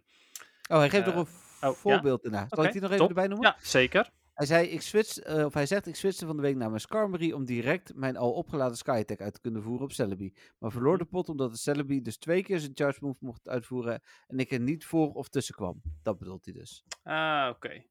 Oh, 0.68 0.78
hij 0.78 0.90
geeft 0.90 1.06
Eh, 1.06 1.14
nog 1.14 1.26
een 1.26 1.68
ja. 1.68 1.72
voorbeeld 1.74 2.24
erna. 2.24 2.46
Zal 2.48 2.64
ik 2.64 2.72
die 2.72 2.80
nog 2.80 2.90
even 2.90 3.00
top. 3.00 3.08
erbij 3.08 3.26
noemen? 3.26 3.48
ja, 3.48 3.56
zeker. 3.62 4.11
Hij 4.41 4.49
zei, 4.49 4.66
ik 4.66 4.82
switch, 4.82 5.18
eh, 5.18 5.45
of 5.45 5.55
hij 5.55 5.66
zegt, 5.66 5.86
ik 5.86 5.97
switchte 5.97 6.26
van 6.26 6.36
de 6.36 6.43
week 6.43 6.57
naar 6.57 6.68
mijn 6.68 6.80
Skarmory 6.80 7.32
om 7.32 7.45
direct 7.45 7.95
mijn 7.95 8.16
al 8.16 8.32
opgeladen 8.32 8.76
Sky 8.76 8.99
Attack 9.01 9.20
uit 9.20 9.34
te 9.34 9.41
kunnen 9.41 9.62
voeren 9.62 9.84
op 9.84 9.93
Celebi. 9.93 10.34
Maar 10.59 10.70
verloor 10.70 10.99
de 10.99 11.05
pot 11.05 11.28
omdat 11.28 11.51
de 11.51 11.57
Celebi 11.57 12.03
dus 12.03 12.16
twee 12.16 12.43
keer 12.43 12.59
zijn 12.59 12.72
charge 12.74 12.99
move 13.03 13.16
mocht 13.20 13.49
uitvoeren 13.49 14.03
en 14.26 14.38
ik 14.38 14.51
er 14.51 14.61
niet 14.61 14.84
voor 14.84 15.12
of 15.12 15.28
tussen 15.28 15.55
kwam. 15.55 15.82
Dat 16.03 16.18
bedoelt 16.18 16.45
hij 16.45 16.55
dus. 16.55 16.84
Ah, 17.03 17.49
oké. 17.55 17.84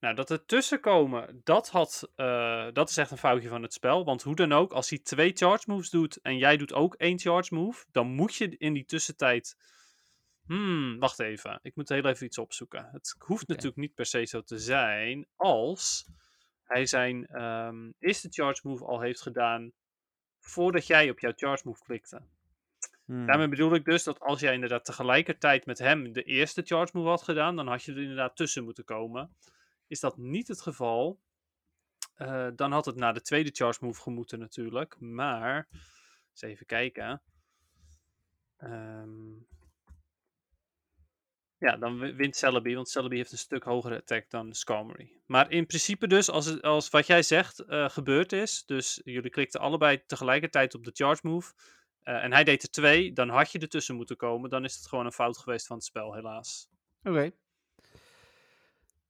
Nou, 0.00 0.14
dat 0.14 0.30
er 0.30 0.44
tussenkomen, 0.44 1.40
dat, 1.44 1.68
had, 1.68 2.10
eh, 2.14 2.66
dat 2.72 2.90
is 2.90 2.96
echt 2.96 3.10
een 3.10 3.18
foutje 3.18 3.48
van 3.48 3.62
het 3.62 3.72
spel. 3.72 4.04
Want 4.04 4.22
hoe 4.22 4.34
dan 4.34 4.52
ook, 4.52 4.72
als 4.72 4.90
hij 4.90 4.98
twee 4.98 5.32
charge 5.32 5.64
moves 5.66 5.90
doet 5.90 6.20
en 6.20 6.38
jij 6.38 6.56
doet 6.56 6.72
ook 6.72 6.94
één 6.94 7.18
charge 7.18 7.54
move, 7.54 7.84
dan 7.92 8.06
moet 8.06 8.34
je 8.34 8.56
in 8.58 8.72
die 8.72 8.84
tussentijd... 8.84 9.56
Hmm, 10.46 10.98
wacht 10.98 11.20
even. 11.20 11.58
Ik 11.62 11.74
moet 11.74 11.88
heel 11.88 12.04
even 12.04 12.26
iets 12.26 12.38
opzoeken. 12.38 12.88
Het 12.92 13.14
hoeft 13.18 13.48
natuurlijk 13.48 13.76
niet 13.76 13.94
per 13.94 14.06
se 14.06 14.24
zo 14.24 14.42
te 14.42 14.58
zijn 14.58 15.26
als 15.36 16.08
hij 16.64 16.86
zijn 16.86 17.26
ehm, 17.26 17.90
eerste 17.98 18.28
charge 18.30 18.68
move 18.68 18.84
al 18.84 19.00
heeft 19.00 19.22
gedaan 19.22 19.72
voordat 20.38 20.86
jij 20.86 21.10
op 21.10 21.18
jouw 21.18 21.32
charge 21.36 21.62
move 21.68 21.84
klikte. 21.84 22.22
Hmm. 23.04 23.26
Daarmee 23.26 23.48
bedoel 23.48 23.74
ik 23.74 23.84
dus 23.84 24.04
dat 24.04 24.20
als 24.20 24.40
jij 24.40 24.54
inderdaad 24.54 24.84
tegelijkertijd 24.84 25.66
met 25.66 25.78
hem 25.78 26.12
de 26.12 26.22
eerste 26.22 26.62
charge 26.62 26.96
move 26.96 27.08
had 27.08 27.22
gedaan, 27.22 27.56
dan 27.56 27.68
had 27.68 27.82
je 27.82 27.92
er 27.92 28.00
inderdaad 28.00 28.36
tussen 28.36 28.64
moeten 28.64 28.84
komen. 28.84 29.36
Is 29.86 30.00
dat 30.00 30.16
niet 30.16 30.48
het 30.48 30.60
geval, 30.60 31.20
eh, 32.14 32.48
dan 32.56 32.72
had 32.72 32.84
het 32.84 32.96
naar 32.96 33.14
de 33.14 33.22
tweede 33.22 33.50
charge 33.50 33.84
move 33.84 34.00
gemoeten 34.00 34.38
natuurlijk. 34.38 35.00
Maar, 35.00 35.68
eens 36.30 36.42
even 36.42 36.66
kijken. 36.66 37.22
Ehm, 38.56 39.32
ja, 41.58 41.76
dan 41.76 41.98
wi- 41.98 42.14
wint 42.14 42.36
Celebi, 42.36 42.74
want 42.74 42.88
Celebi 42.88 43.16
heeft 43.16 43.32
een 43.32 43.38
stuk 43.38 43.64
hogere 43.64 43.96
attack 43.96 44.30
dan 44.30 44.54
Skarmory. 44.54 45.20
Maar 45.26 45.50
in 45.50 45.66
principe 45.66 46.06
dus, 46.06 46.30
als, 46.30 46.46
het, 46.46 46.62
als 46.62 46.90
wat 46.90 47.06
jij 47.06 47.22
zegt 47.22 47.58
eh, 47.58 47.88
gebeurd 47.88 48.32
is, 48.32 48.64
dus 48.66 49.00
jullie 49.04 49.30
klikten 49.30 49.60
allebei 49.60 50.02
tegelijkertijd 50.06 50.74
op 50.74 50.84
de 50.84 50.90
charge 50.94 51.26
move, 51.26 51.52
eh, 52.02 52.24
en 52.24 52.32
hij 52.32 52.44
deed 52.44 52.62
er 52.62 52.70
twee, 52.70 53.12
dan 53.12 53.28
had 53.28 53.52
je 53.52 53.58
ertussen 53.58 53.94
moeten 53.94 54.16
komen. 54.16 54.50
Dan 54.50 54.64
is 54.64 54.74
het 54.74 54.86
gewoon 54.86 55.06
een 55.06 55.12
fout 55.12 55.38
geweest 55.38 55.66
van 55.66 55.76
het 55.76 55.84
spel, 55.84 56.14
helaas. 56.14 56.68
Oké. 57.02 57.30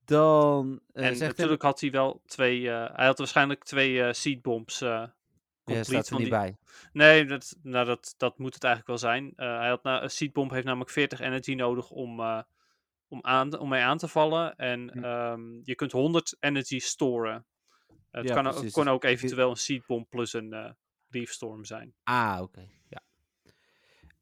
Dan 0.05 0.81
eh, 0.93 1.07
en 1.07 1.19
natuurlijk 1.19 1.63
had 1.63 1.81
hij 1.81 1.91
wel 1.91 2.23
twee, 2.27 2.69
hij 2.69 3.07
had 3.07 3.19
waarschijnlijk 3.19 3.65
twee 3.65 4.13
seed 4.13 4.43
bombs 4.43 4.85
eh 5.65 5.77
ja, 5.77 5.83
staat 5.85 6.07
er 6.09 6.13
niet 6.15 6.23
die- 6.23 6.29
bij. 6.39 6.57
Nee, 6.93 7.25
dat, 7.25 7.57
nou, 7.63 7.87
dat, 7.87 8.15
dat 8.17 8.39
moet 8.39 8.55
het 8.55 8.65
eigenlijk 8.65 9.01
wel 9.01 9.11
zijn. 9.13 9.33
Eh, 9.37 9.59
hij 9.59 9.69
had 9.69 9.83
na, 9.83 10.03
een 10.03 10.11
seed 10.11 10.33
bomb 10.33 10.51
heeft 10.51 10.65
namelijk 10.65 10.91
40 10.91 11.21
energy 11.21 11.55
nodig 11.55 11.91
om, 11.91 12.21
eh, 12.21 12.43
om, 13.09 13.19
aan, 13.23 13.59
om 13.59 13.69
mee 13.69 13.83
aan 13.83 13.99
te 13.99 14.09
vallen. 14.09 14.57
En 14.57 14.91
Hm. 14.93 15.05
ehm, 15.05 15.41
je 15.63 15.75
kunt 15.75 15.93
100 15.93 16.37
energy 16.41 16.79
storen. 16.79 17.47
Het 18.11 18.29
Ja, 18.29 18.35
kan, 18.35 18.55
kon 18.55 18.63
Dus 18.63 18.87
ook 18.87 19.05
eventueel 19.05 19.51
een 19.51 19.57
seed 19.57 19.87
bomb 19.87 20.09
plus 20.09 20.33
een 20.33 20.53
eh 20.53 20.71
leaf 21.09 21.31
storm 21.31 21.65
zijn. 21.65 21.95
Ah, 22.03 22.39
oké. 22.43 22.69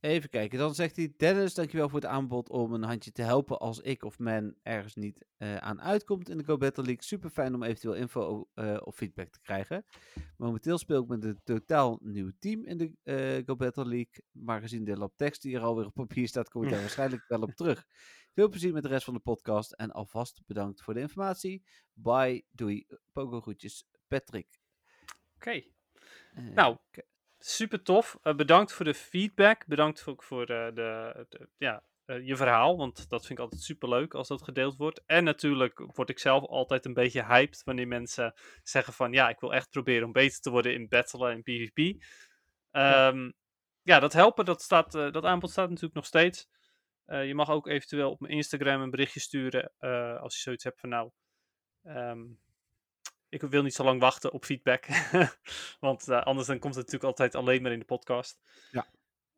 Even 0.02 0.28
kijken. 0.28 0.58
Dan 0.58 0.74
zegt 0.74 0.96
hij: 0.96 1.14
Dennis, 1.16 1.54
dankjewel 1.54 1.88
voor 1.88 2.00
het 2.00 2.08
aanbod 2.08 2.48
om 2.48 2.72
een 2.72 2.82
handje 2.82 3.12
te 3.12 3.22
helpen 3.22 3.58
als 3.58 3.80
ik 3.80 4.04
of 4.04 4.18
men 4.18 4.56
ergens 4.62 4.94
niet 4.94 5.26
eh, 5.36 5.56
aan 5.56 5.82
uitkomt 5.82 6.28
in 6.28 6.38
de 6.38 6.44
Go 6.44 6.56
Battle 6.56 6.84
League. 6.84 7.02
Super 7.02 7.30
fijn 7.30 7.54
om 7.54 7.62
eventueel 7.62 7.94
info 7.94 8.48
eh, 8.54 8.76
of 8.80 8.96
feedback 8.96 9.28
te 9.28 9.40
krijgen. 9.40 9.84
Momenteel 10.36 10.78
speel 10.78 11.02
ik 11.02 11.08
met 11.08 11.24
een 11.24 11.40
totaal 11.44 11.98
nieuw 12.02 12.30
team 12.38 12.64
in 12.64 12.76
de 12.76 12.92
eh, 13.02 13.46
Go 13.46 13.56
Battle 13.56 13.86
League. 13.86 14.24
Maar 14.30 14.60
gezien 14.60 14.84
de 14.84 14.96
lab 14.96 15.16
tekst 15.16 15.42
die 15.42 15.56
er 15.56 15.62
alweer 15.62 15.86
op 15.86 15.94
papier 15.94 16.28
staat, 16.28 16.48
kom 16.48 16.62
ik 16.62 16.70
daar 16.70 16.80
waarschijnlijk 16.86 17.24
wel 17.28 17.42
op 17.42 17.54
terug. 17.54 17.86
Veel 18.32 18.48
plezier 18.48 18.72
met 18.72 18.82
de 18.82 18.88
rest 18.88 19.04
van 19.04 19.14
de 19.14 19.20
podcast 19.20 19.72
en 19.72 19.90
alvast 19.90 20.42
bedankt 20.46 20.82
voor 20.82 20.94
de 20.94 21.00
informatie. 21.00 21.62
Bye, 21.92 22.44
doei, 22.50 22.86
pogo 23.12 23.40
groetjes, 23.40 23.84
Patrick. 24.08 24.60
Oké. 25.34 25.62
Nou, 26.54 26.76
super 27.46 27.82
tof. 27.82 28.18
Eh, 28.22 28.34
bedankt 28.34 28.72
voor 28.72 28.84
de 28.84 28.94
feedback. 28.94 29.66
Bedankt 29.66 30.06
ook 30.06 30.22
voor 30.22 30.46
eh, 30.46 30.74
de, 30.74 31.26
de- 31.28 31.48
ja, 31.56 31.82
eh, 32.04 32.26
je 32.26 32.36
verhaal. 32.36 32.76
Want 32.76 33.08
dat 33.08 33.26
vind 33.26 33.38
ik 33.38 33.44
altijd 33.44 33.62
super 33.62 33.88
leuk 33.88 34.14
als 34.14 34.28
dat 34.28 34.42
gedeeld 34.42 34.76
wordt. 34.76 35.02
En 35.06 35.24
natuurlijk 35.24 35.78
word 35.94 36.08
ik 36.10 36.18
zelf 36.18 36.44
altijd 36.44 36.84
een 36.84 36.94
beetje 36.94 37.24
hyped 37.24 37.62
wanneer 37.64 37.88
mensen 37.88 38.34
zeggen 38.62 38.92
van 38.92 39.12
ja, 39.12 39.28
ik 39.28 39.40
wil 39.40 39.54
echt 39.54 39.70
proberen 39.70 40.06
om 40.06 40.12
beter 40.12 40.40
te 40.40 40.50
worden 40.50 40.74
in 40.74 40.88
battlen 40.88 41.30
en 41.32 41.42
PvP. 41.42 42.02
Ehm, 42.70 43.30
ja. 43.82 44.00
dat 44.00 44.12
helpen, 44.12 44.44
dat, 44.44 44.62
staat, 44.62 44.92
dat 44.92 45.24
aanbod 45.24 45.50
staat 45.50 45.68
natuurlijk 45.68 45.94
nog 45.94 46.06
steeds. 46.06 46.48
Je 47.06 47.34
mag 47.34 47.50
ook 47.50 47.66
eventueel 47.66 48.10
op 48.10 48.20
mijn 48.20 48.32
Instagram 48.32 48.80
een 48.82 48.90
berichtje 48.90 49.20
sturen 49.20 49.72
als 50.20 50.34
je 50.34 50.40
zoiets 50.40 50.64
hebt 50.64 50.80
van 50.80 50.88
nou. 50.88 51.10
ehm, 51.82 52.20
ik 53.32 53.40
wil 53.40 53.62
niet 53.62 53.74
zo 53.74 53.84
lang 53.84 54.00
wachten 54.00 54.32
op 54.32 54.44
feedback. 54.44 54.86
Want 55.80 56.08
eh, 56.08 56.22
anders 56.22 56.46
dan 56.46 56.58
komt 56.58 56.74
het 56.74 56.84
natuurlijk 56.84 57.10
altijd 57.10 57.34
alleen 57.34 57.62
maar 57.62 57.72
in 57.72 57.78
de 57.78 57.84
podcast. 57.84 58.40
Ja. 58.70 58.86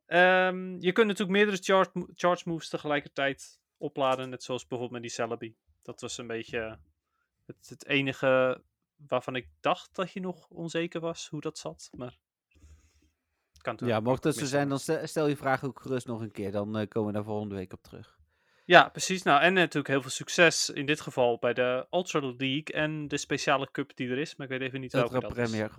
Ehm, 0.07 0.81
je 0.81 0.93
kunt 0.93 1.07
natuurlijk 1.07 1.37
meerdere 1.37 1.57
charge, 1.57 2.09
charge 2.15 2.49
moves 2.49 2.69
tegelijkertijd 2.69 3.61
opladen. 3.77 4.31
Net 4.31 4.43
zoals 4.43 4.67
bijvoorbeeld 4.67 5.03
met 5.03 5.11
die 5.11 5.21
Celebi. 5.21 5.57
Dat 5.83 6.01
was 6.01 6.19
een 6.19 6.27
beetje 6.27 6.79
het, 7.45 7.69
het 7.69 7.87
enige 7.87 8.63
waarvan 8.97 9.37
ik 9.37 9.49
dacht 9.61 9.95
dat 9.95 10.13
je 10.13 10.21
nog 10.21 10.49
onzeker 10.49 11.01
was 11.01 11.29
hoe 11.29 11.41
dat 11.41 11.59
zat. 11.59 11.91
Maar 11.93 12.19
kan 13.61 13.79
Ja, 13.87 14.01
mocht 14.01 14.23
dat 14.23 14.35
zo 14.35 14.45
zijn, 14.45 14.69
dan 14.69 14.79
stel, 14.79 15.07
stel 15.07 15.27
je 15.27 15.37
vraag 15.37 15.65
ook 15.65 15.81
gerust 15.81 16.07
nog 16.07 16.21
een 16.21 16.33
keer. 16.33 16.53
Dan 16.53 16.77
eh, 16.77 16.89
komen 16.89 17.09
we 17.09 17.15
daar 17.15 17.25
volgende 17.25 17.55
week 17.55 17.73
op 17.73 17.83
terug. 17.83 18.19
Ja, 18.65 18.89
precies. 18.89 19.23
Nou, 19.23 19.41
en 19.43 19.53
natuurlijk 19.55 19.89
heel 19.89 20.01
veel 20.03 20.11
succes 20.11 20.71
in 20.71 20.87
dit 20.87 21.01
geval 21.01 21.39
bij 21.39 21.53
de 21.53 21.87
Ultra 21.91 22.21
League 22.21 22.65
en 22.73 23.09
de 23.09 23.17
speciale 23.17 23.69
cup 23.71 23.97
die 23.97 24.11
er 24.11 24.19
is. 24.19 24.37
Maar 24.37 24.51
ik 24.51 24.59
weet 24.59 24.69
even 24.69 24.81
niet 24.81 24.93
welke 24.93 25.15
Ultra 25.15 25.29
dat 25.29 25.39
is. 25.39 25.51
Premier. 25.51 25.71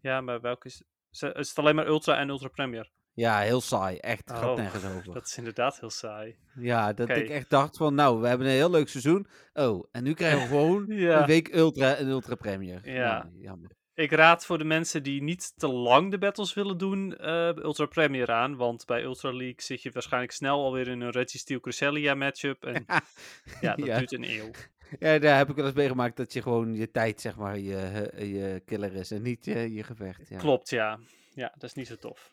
Ja, 0.00 0.20
maar 0.20 0.40
welke 0.40 0.66
is... 0.66 0.82
Is 1.10 1.20
het 1.48 1.58
alleen 1.58 1.74
maar 1.74 1.86
Ultra 1.86 2.18
en 2.18 2.28
Ultra 2.28 2.48
Premier? 2.48 2.90
Ja, 3.14 3.38
heel 3.38 3.60
saai. 3.60 3.96
Echt, 3.96 4.30
gaat 4.30 4.44
Oh, 4.44 4.56
nergens 4.56 4.84
over. 4.84 5.12
Dat 5.14 5.26
is 5.26 5.36
inderdaad 5.38 5.80
heel 5.80 5.90
saai. 5.90 6.36
Ja, 6.54 6.92
dat 6.92 7.08
ik 7.08 7.28
echt 7.28 7.50
dacht 7.50 7.76
van, 7.76 7.94
nou, 7.94 8.20
we 8.20 8.28
hebben 8.28 8.46
een 8.46 8.52
heel 8.52 8.70
leuk 8.70 8.88
seizoen. 8.88 9.26
Oh, 9.52 9.84
en 9.92 10.02
nu 10.04 10.14
krijgen 10.14 10.40
we 10.40 10.46
gewoon 10.54 10.84
Ja. 10.88 11.20
een 11.20 11.26
week 11.26 11.54
Ultra 11.54 11.94
en 11.94 12.06
Ultra 12.08 12.34
Premier. 12.34 12.80
Ja. 12.90 13.22
Nou, 13.22 13.40
jammer. 13.42 13.70
Ik 13.98 14.12
raad 14.12 14.46
voor 14.46 14.58
de 14.58 14.64
mensen 14.64 15.02
die 15.02 15.22
niet 15.22 15.52
te 15.56 15.68
lang 15.68 16.10
de 16.10 16.18
battles 16.18 16.54
willen 16.54 16.78
doen, 16.78 17.16
eh, 17.16 17.46
Ultra 17.56 17.86
Premier 17.86 18.30
aan. 18.30 18.56
Want 18.56 18.86
bij 18.86 19.02
Ultra 19.02 19.32
League 19.32 19.62
zit 19.62 19.82
je 19.82 19.90
waarschijnlijk 19.90 20.32
snel 20.32 20.64
alweer 20.64 20.88
in 20.88 21.00
een 21.00 21.10
Reggie 21.10 21.40
Steel 21.40 21.60
Cresselia 21.60 22.14
matchup. 22.14 22.64
En 22.64 22.84
ja, 23.60 23.74
dat 23.74 23.86
Ja. 23.86 23.98
duurt 23.98 24.12
een 24.12 24.30
eeuw. 24.30 24.50
Ja, 24.98 25.18
daar 25.18 25.36
heb 25.36 25.48
ik 25.48 25.56
wel 25.56 25.64
eens 25.64 25.74
meegemaakt 25.74 26.16
dat 26.16 26.32
je 26.32 26.42
gewoon 26.42 26.74
je 26.74 26.90
tijd, 26.90 27.20
zeg 27.20 27.36
maar, 27.36 27.58
je, 27.58 27.76
eh, 27.76 28.32
je 28.32 28.62
killer 28.66 28.94
is 28.94 29.10
en 29.10 29.22
niet 29.22 29.44
je, 29.44 29.72
je 29.74 29.82
gevecht. 29.82 30.28
Ja. 30.28 30.38
Klopt, 30.38 30.70
ja. 30.70 30.98
Ja, 31.34 31.52
dat 31.54 31.62
is 31.62 31.74
niet 31.74 31.86
zo 31.86 31.96
tof. 31.96 32.32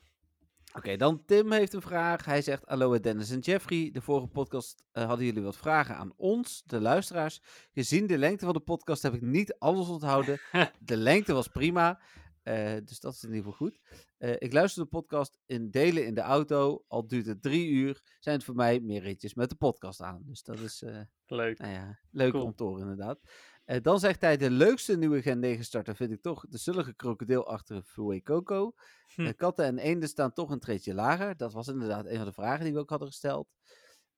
Oké, 0.77 0.95
dan 0.97 1.25
Tim 1.25 1.51
heeft 1.51 1.73
een 1.73 1.81
vraag. 1.81 2.25
Hij 2.25 2.41
zegt: 2.41 2.63
Hallo 2.65 2.99
Dennis 2.99 3.29
en 3.31 3.39
Jeffrey. 3.39 3.89
De 3.91 4.01
vorige 4.01 4.27
podcast 4.27 4.83
eh, 4.91 5.05
hadden 5.05 5.25
jullie 5.25 5.41
wat 5.43 5.57
vragen 5.57 5.95
aan 5.95 6.13
ons, 6.15 6.63
de 6.65 6.81
luisteraars. 6.81 7.41
Gezien 7.73 8.07
de 8.07 8.17
lengte 8.17 8.45
van 8.45 8.53
de 8.53 8.59
podcast 8.59 9.01
heb 9.03 9.13
ik 9.13 9.21
niet 9.21 9.55
alles 9.59 9.87
onthouden. 9.87 10.39
de 10.79 10.97
lengte 10.97 11.33
was 11.33 11.47
prima. 11.47 11.99
eh, 12.43 12.73
dus 12.83 12.99
dat 12.99 13.13
is 13.13 13.23
in 13.23 13.33
ieder 13.33 13.43
geval 13.51 13.67
goed. 13.67 13.79
Eh, 14.17 14.33
ik 14.37 14.53
luister 14.53 14.83
de 14.83 14.89
podcast 14.89 15.39
in 15.45 15.69
delen 15.71 16.05
in 16.05 16.13
de 16.13 16.21
auto. 16.21 16.83
Al 16.87 17.07
duurt 17.07 17.25
het 17.25 17.41
drie 17.41 17.69
uur. 17.69 18.01
Zijn 18.19 18.35
het 18.35 18.45
voor 18.45 18.55
mij 18.55 18.79
meer 18.79 19.01
ritjes 19.01 19.33
met 19.33 19.49
de 19.49 19.55
podcast 19.55 20.01
aan. 20.01 20.21
Dus 20.25 20.43
dat 20.43 20.59
is 20.59 20.83
Leuk. 21.27 21.57
nou 21.59 21.73
ja, 21.73 21.99
leuk 22.11 22.31
Cool. 22.31 22.43
om 22.43 22.55
te 22.55 22.63
horen 22.63 22.81
inderdaad. 22.81 23.19
Eh, 23.65 23.81
dan 23.81 23.99
zegt 23.99 24.21
hij, 24.21 24.37
de 24.37 24.49
leukste 24.49 24.97
nieuwe 24.97 25.21
Gen 25.21 25.39
9 25.39 25.65
starter 25.65 25.95
vind 25.95 26.11
ik 26.11 26.21
toch 26.21 26.45
de 26.49 26.57
zullige 26.57 26.95
krokodil 26.95 27.47
achter 27.47 27.81
Fue 27.81 28.21
Coco. 28.21 28.73
Hm. 29.15 29.25
Eh, 29.25 29.33
katten 29.35 29.65
en 29.65 29.77
eenden 29.77 30.09
staan 30.09 30.33
toch 30.33 30.49
een 30.49 30.59
treetje 30.59 30.93
lager. 30.93 31.37
Dat 31.37 31.53
was 31.53 31.67
inderdaad 31.67 32.05
een 32.05 32.17
van 32.17 32.25
de 32.25 32.33
vragen 32.33 32.63
die 32.63 32.73
we 32.73 32.79
ook 32.79 32.89
hadden 32.89 33.07
gesteld. 33.07 33.47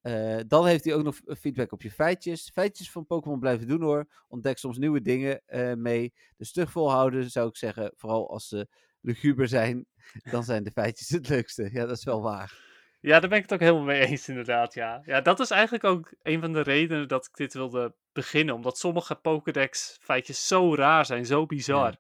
Eh, 0.01 0.39
dan 0.47 0.65
heeft 0.65 0.83
hij 0.83 0.93
ook 0.93 1.03
nog 1.03 1.19
feedback 1.25 1.71
op 1.71 1.81
je 1.81 1.91
feitjes. 1.91 2.49
Feitjes 2.53 2.91
van 2.91 3.05
Pokémon 3.05 3.39
blijven 3.39 3.67
doen 3.67 3.81
hoor. 3.81 4.05
Ontdek 4.27 4.57
soms 4.57 4.77
nieuwe 4.77 5.01
dingen 5.01 5.41
mee. 5.81 6.13
Dus 6.37 6.49
stug 6.49 6.71
volhouden 6.71 7.31
zou 7.31 7.47
ik 7.47 7.57
zeggen. 7.57 7.91
Vooral 7.95 8.29
als 8.29 8.47
ze 8.47 8.67
luguber 9.01 9.47
zijn, 9.47 9.85
dan 10.31 10.43
zijn 10.43 10.63
de 10.63 10.71
feitjes 10.71 11.09
het 11.09 11.29
leukste. 11.29 11.69
Ja, 11.71 11.85
dat 11.85 11.97
is 11.97 12.03
wel 12.03 12.21
waar. 12.21 12.66
Ja, 13.07 13.19
daar 13.19 13.29
ben 13.29 13.37
ik 13.37 13.43
het 13.43 13.53
ook 13.53 13.59
helemaal 13.59 13.83
mee 13.83 14.05
eens, 14.05 14.27
inderdaad. 14.27 14.73
Ja. 14.73 15.01
ja, 15.05 15.21
dat 15.21 15.39
is 15.39 15.49
eigenlijk 15.49 15.83
ook 15.83 16.13
een 16.21 16.39
van 16.39 16.53
de 16.53 16.61
redenen 16.61 17.07
dat 17.07 17.25
ik 17.25 17.35
dit 17.35 17.53
wilde 17.53 17.95
beginnen. 18.11 18.55
Omdat 18.55 18.77
sommige 18.77 19.15
Pokédex-feitjes 19.15 20.47
zo 20.47 20.75
raar 20.75 21.05
zijn, 21.05 21.25
zo 21.25 21.45
bizar. 21.45 21.95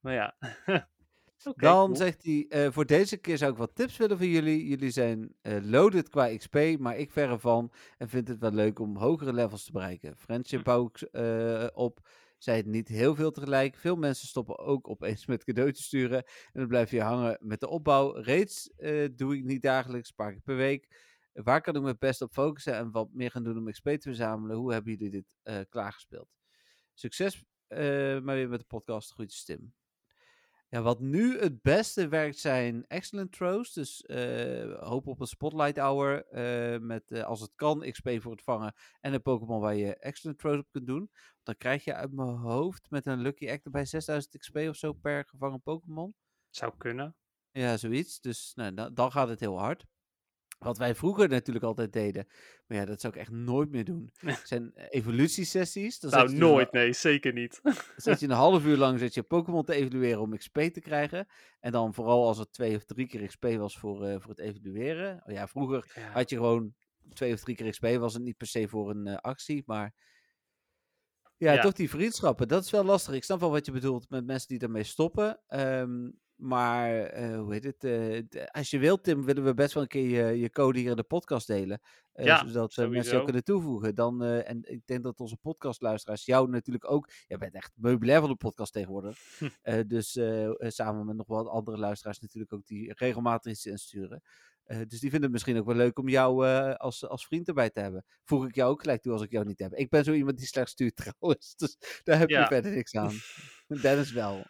Maar 0.00 0.14
ja. 0.14 0.34
Dan 1.56 1.84
cool. 1.84 1.96
zegt 1.96 2.24
hij, 2.24 2.46
eh, 2.48 2.70
voor 2.70 2.86
deze 2.86 3.16
keer 3.16 3.38
zou 3.38 3.52
ik 3.52 3.58
wat 3.58 3.74
tips 3.74 3.96
willen 3.96 4.16
voor 4.16 4.26
jullie. 4.26 4.66
Jullie 4.66 4.90
zijn 4.90 5.34
eh, 5.42 5.56
loaded 5.62 6.08
qua 6.08 6.36
XP, 6.36 6.58
maar 6.78 6.96
ik 6.96 7.12
verre 7.12 7.38
van 7.38 7.72
en 7.98 8.08
vind 8.08 8.28
het 8.28 8.38
wel 8.38 8.52
leuk 8.52 8.78
om 8.78 8.96
hogere 8.96 9.32
levels 9.32 9.64
te 9.64 9.72
bereiken. 9.72 10.16
Friendship 10.16 10.64
Hm. 10.64 10.70
ik 10.70 11.00
eh, 11.00 11.66
op, 11.72 12.00
zei 12.44 12.56
het 12.56 12.66
niet 12.66 12.88
heel 12.88 13.14
veel 13.14 13.30
tegelijk. 13.30 13.76
Veel 13.76 13.96
mensen 13.96 14.28
stoppen 14.28 14.58
ook 14.58 14.88
opeens 14.88 15.26
met 15.26 15.44
cadeautjes 15.44 15.86
sturen 15.86 16.18
en 16.24 16.60
dan 16.60 16.68
blijf 16.68 16.90
je 16.90 17.02
hangen 17.02 17.38
met 17.40 17.60
de 17.60 17.68
opbouw. 17.68 18.16
Raids 18.16 18.70
eh, 18.76 19.08
doe 19.12 19.36
ik 19.36 19.44
niet 19.44 19.62
dagelijks, 19.62 20.10
paar 20.10 20.32
keer 20.32 20.40
per 20.40 20.56
week. 20.56 21.12
Waar 21.32 21.60
kan 21.60 21.76
ik 21.76 21.82
me 21.82 21.96
best 21.98 22.22
op 22.22 22.32
focussen 22.32 22.74
en 22.74 22.90
wat 22.90 23.12
meer 23.12 23.30
gaan 23.30 23.44
doen 23.44 23.58
om 23.58 23.70
XP 23.70 23.88
te 23.88 23.98
verzamelen? 24.00 24.56
Hoe 24.56 24.72
hebben 24.72 24.92
jullie 24.92 25.10
dit 25.10 25.36
eh, 25.42 25.60
klaargespeeld? 25.68 26.28
Succes 26.94 27.44
eh, 27.66 28.20
maar 28.20 28.34
weer 28.34 28.48
met 28.48 28.60
de 28.60 28.66
podcast. 28.66 29.12
Groetjes 29.12 29.44
Tim. 29.44 29.74
Ja, 30.74 30.82
wat 30.82 31.00
nu 31.00 31.38
het 31.40 31.62
beste 31.62 32.08
werkt 32.08 32.38
zijn 32.38 32.86
excellent 32.86 33.32
throws. 33.32 33.72
Dus 33.72 34.02
eh, 34.02 34.80
hoop 34.80 35.06
op 35.06 35.20
een 35.20 35.26
spotlight 35.26 35.78
hour. 35.78 36.26
eh, 36.26 36.80
met 36.80 37.10
eh, 37.10 37.22
als 37.22 37.40
het 37.40 37.52
kan 37.54 37.90
XP 37.90 38.10
voor 38.18 38.32
het 38.32 38.42
vangen. 38.42 38.74
En 39.00 39.12
een 39.12 39.22
Pokémon 39.22 39.60
waar 39.60 39.74
je 39.74 39.96
excellent 39.96 40.38
throws 40.38 40.58
op 40.58 40.66
kunt 40.70 40.86
doen. 40.86 41.10
Dan 41.42 41.56
krijg 41.56 41.84
je 41.84 41.94
uit 41.94 42.12
mijn 42.12 42.36
hoofd 42.36 42.90
met 42.90 43.06
een 43.06 43.20
Lucky 43.20 43.50
Act 43.50 43.64
erbij 43.64 43.84
6000 43.84 44.36
XP 44.38 44.56
of 44.56 44.76
zo 44.76 44.92
per 44.92 45.24
gevangen 45.24 45.62
Pokémon. 45.62 46.14
Zou 46.50 46.72
kunnen. 46.78 47.16
Ja, 47.50 47.76
zoiets. 47.76 48.20
Dus 48.20 48.52
nou, 48.54 48.74
dan, 48.74 48.94
dan 48.94 49.12
gaat 49.12 49.28
het 49.28 49.40
heel 49.40 49.58
hard. 49.58 49.84
Wat 50.64 50.78
wij 50.78 50.94
vroeger 50.94 51.28
natuurlijk 51.28 51.64
altijd 51.64 51.92
deden. 51.92 52.26
Maar 52.66 52.78
ja, 52.78 52.84
dat 52.84 53.00
zou 53.00 53.12
ik 53.12 53.18
echt 53.18 53.30
nooit 53.30 53.70
meer 53.70 53.84
doen. 53.84 54.10
zijn 54.44 54.72
evolutiesessies. 54.74 55.98
Dan 56.00 56.10
Nou, 56.10 56.28
dus 56.28 56.38
nooit. 56.38 56.72
Nee, 56.72 56.92
zeker 56.92 57.32
niet. 57.32 57.60
dan 57.62 57.74
zit 57.96 58.20
je 58.20 58.26
een 58.26 58.32
half 58.32 58.64
uur 58.64 58.76
lang 58.76 58.98
zit 58.98 59.14
je 59.14 59.22
Pokémon 59.22 59.64
te 59.64 59.74
evalueren 59.74 60.20
om 60.20 60.36
XP 60.36 60.58
te 60.58 60.80
krijgen. 60.80 61.26
En 61.60 61.72
dan 61.72 61.94
vooral 61.94 62.26
als 62.26 62.38
het 62.38 62.52
twee 62.52 62.76
of 62.76 62.84
drie 62.84 63.06
keer 63.06 63.26
XP 63.26 63.44
was 63.44 63.78
voor, 63.78 64.04
eh, 64.04 64.20
voor 64.20 64.30
het 64.30 64.38
evalueren. 64.40 65.22
Oh 65.26 65.32
ja, 65.32 65.48
vroeger 65.48 65.92
Ja. 65.94 66.10
had 66.10 66.30
je 66.30 66.36
gewoon 66.36 66.74
twee 67.12 67.32
of 67.32 67.40
drie 67.40 67.56
keer 67.56 67.70
XP. 67.70 67.86
Was 67.98 68.14
het 68.14 68.22
niet 68.22 68.36
per 68.36 68.46
se 68.46 68.68
voor 68.68 68.90
een 68.90 69.06
eh, 69.06 69.16
actie, 69.16 69.62
maar... 69.66 69.94
Ja, 71.36 71.52
Ja. 71.52 71.62
toch 71.62 71.72
die 71.72 71.90
vriendschappen. 71.90 72.48
Dat 72.48 72.64
is 72.64 72.70
wel 72.70 72.84
lastig. 72.84 73.14
Ik 73.14 73.24
snap 73.24 73.40
wel 73.40 73.50
wat 73.50 73.66
je 73.66 73.72
bedoelt 73.72 74.10
met 74.10 74.26
mensen 74.26 74.48
die 74.48 74.58
daarmee 74.58 74.82
stoppen. 74.84 75.40
Ehm, 75.46 76.10
maar, 76.36 77.00
eh, 77.02 77.36
hoe 77.38 77.52
heet 77.52 77.64
het? 77.64 77.84
eh, 77.84 78.44
als 78.46 78.70
je 78.70 78.78
wilt, 78.78 79.04
Tim, 79.04 79.24
willen 79.24 79.44
we 79.44 79.54
best 79.54 79.74
wel 79.74 79.82
een 79.82 79.88
keer 79.88 80.28
je, 80.28 80.38
je 80.38 80.50
code 80.50 80.78
hier 80.78 80.90
in 80.90 80.96
de 80.96 81.02
podcast 81.02 81.46
delen. 81.46 81.80
eh, 82.12 82.24
Ja, 82.26 82.36
zodat 82.38 82.54
eh, 82.54 82.60
mensen 82.60 82.84
sowieso. 82.86 83.10
jou 83.10 83.24
kunnen 83.24 83.44
toevoegen. 83.44 83.94
Dan, 83.94 84.22
en 84.24 84.58
ik 84.62 84.86
denk 84.86 85.02
dat 85.02 85.20
onze 85.20 85.36
podcastluisteraars 85.36 86.24
jou 86.24 86.48
natuurlijk 86.48 86.90
ook... 86.90 87.10
Jij 87.26 87.38
bent 87.38 87.54
echt 87.54 87.72
meubilair 87.76 88.20
van 88.20 88.28
de 88.28 88.36
podcast 88.36 88.72
tegenwoordig. 88.72 89.18
Hm. 89.38 89.86
Dus 89.86 90.18
samen 90.58 91.06
met 91.06 91.16
nog 91.16 91.26
wat 91.26 91.46
andere 91.48 91.78
luisteraars 91.78 92.18
natuurlijk 92.20 92.52
ook 92.52 92.66
die 92.66 92.92
regelmatig 92.96 93.52
iets 93.52 93.66
insturen. 93.66 94.22
Dus 94.64 95.00
die 95.00 95.10
vinden 95.10 95.22
het 95.22 95.30
misschien 95.32 95.58
ook 95.58 95.66
wel 95.66 95.74
leuk 95.76 95.98
om 95.98 96.08
jou 96.08 96.46
als, 96.76 97.06
als 97.06 97.26
vriend 97.26 97.48
erbij 97.48 97.70
te 97.70 97.80
hebben. 97.80 98.04
Voeg 98.24 98.48
ik 98.48 98.54
jou 98.54 98.70
ook 98.70 98.80
gelijk 98.80 99.02
toe 99.02 99.12
als 99.12 99.22
ik 99.22 99.30
jou 99.30 99.46
niet 99.46 99.58
heb. 99.58 99.72
Ik 99.74 99.90
ben 99.90 100.04
zo 100.04 100.12
iemand 100.12 100.38
die 100.38 100.46
slecht 100.46 100.70
stuurt 100.70 100.96
trouwens. 101.04 101.56
Dus 101.56 101.76
daar 102.02 102.18
heb 102.18 102.28
je 102.28 102.34
Ja. 102.34 102.46
verder 102.46 102.72
niks 102.72 102.94
aan. 102.94 103.14
Dennis 103.66 104.12
wel. 104.12 104.44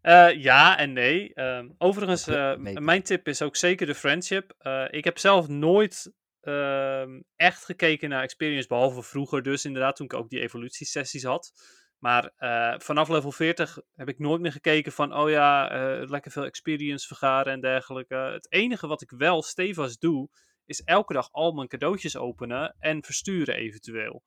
Eh, 0.00 0.42
ja 0.42 0.78
en 0.78 0.92
nee. 0.92 1.34
Ehm, 1.34 1.68
overigens, 1.78 2.26
eh, 2.26 2.56
mijn 2.56 3.02
tip 3.02 3.28
is 3.28 3.42
ook 3.42 3.56
zeker 3.56 3.86
de 3.86 3.94
friendship. 3.94 4.54
Eh, 4.58 4.84
ik 4.90 5.04
heb 5.04 5.18
zelf 5.18 5.48
nooit 5.48 6.12
ehm, 6.40 7.20
echt 7.36 7.64
gekeken 7.64 8.08
naar 8.08 8.22
experience, 8.22 8.68
behalve 8.68 9.02
vroeger 9.02 9.42
dus 9.42 9.64
inderdaad, 9.64 9.96
toen 9.96 10.06
ik 10.06 10.14
ook 10.14 10.30
die 10.30 10.40
evolutiesessies 10.40 11.24
had. 11.24 11.52
Maar 11.98 12.32
vanaf 12.78 13.08
level 13.08 13.32
40 13.32 13.78
heb 13.94 14.08
ik 14.08 14.18
nooit 14.18 14.40
meer 14.40 14.52
gekeken 14.52 14.92
van, 14.92 15.14
oh 15.14 15.30
ja, 15.30 15.68
lekker 16.08 16.30
veel 16.30 16.44
experience 16.44 17.06
vergaren 17.06 17.52
en 17.52 17.60
dergelijke. 17.60 18.14
Het 18.14 18.52
enige 18.52 18.86
wat 18.86 19.02
ik 19.02 19.10
wel 19.10 19.42
stevast 19.42 20.00
doe, 20.00 20.28
is 20.64 20.82
elke 20.82 21.12
dag 21.12 21.28
al 21.32 21.52
mijn 21.52 21.68
cadeautjes 21.68 22.16
openen 22.16 22.76
en 22.78 23.04
versturen 23.04 23.54
eventueel. 23.54 24.22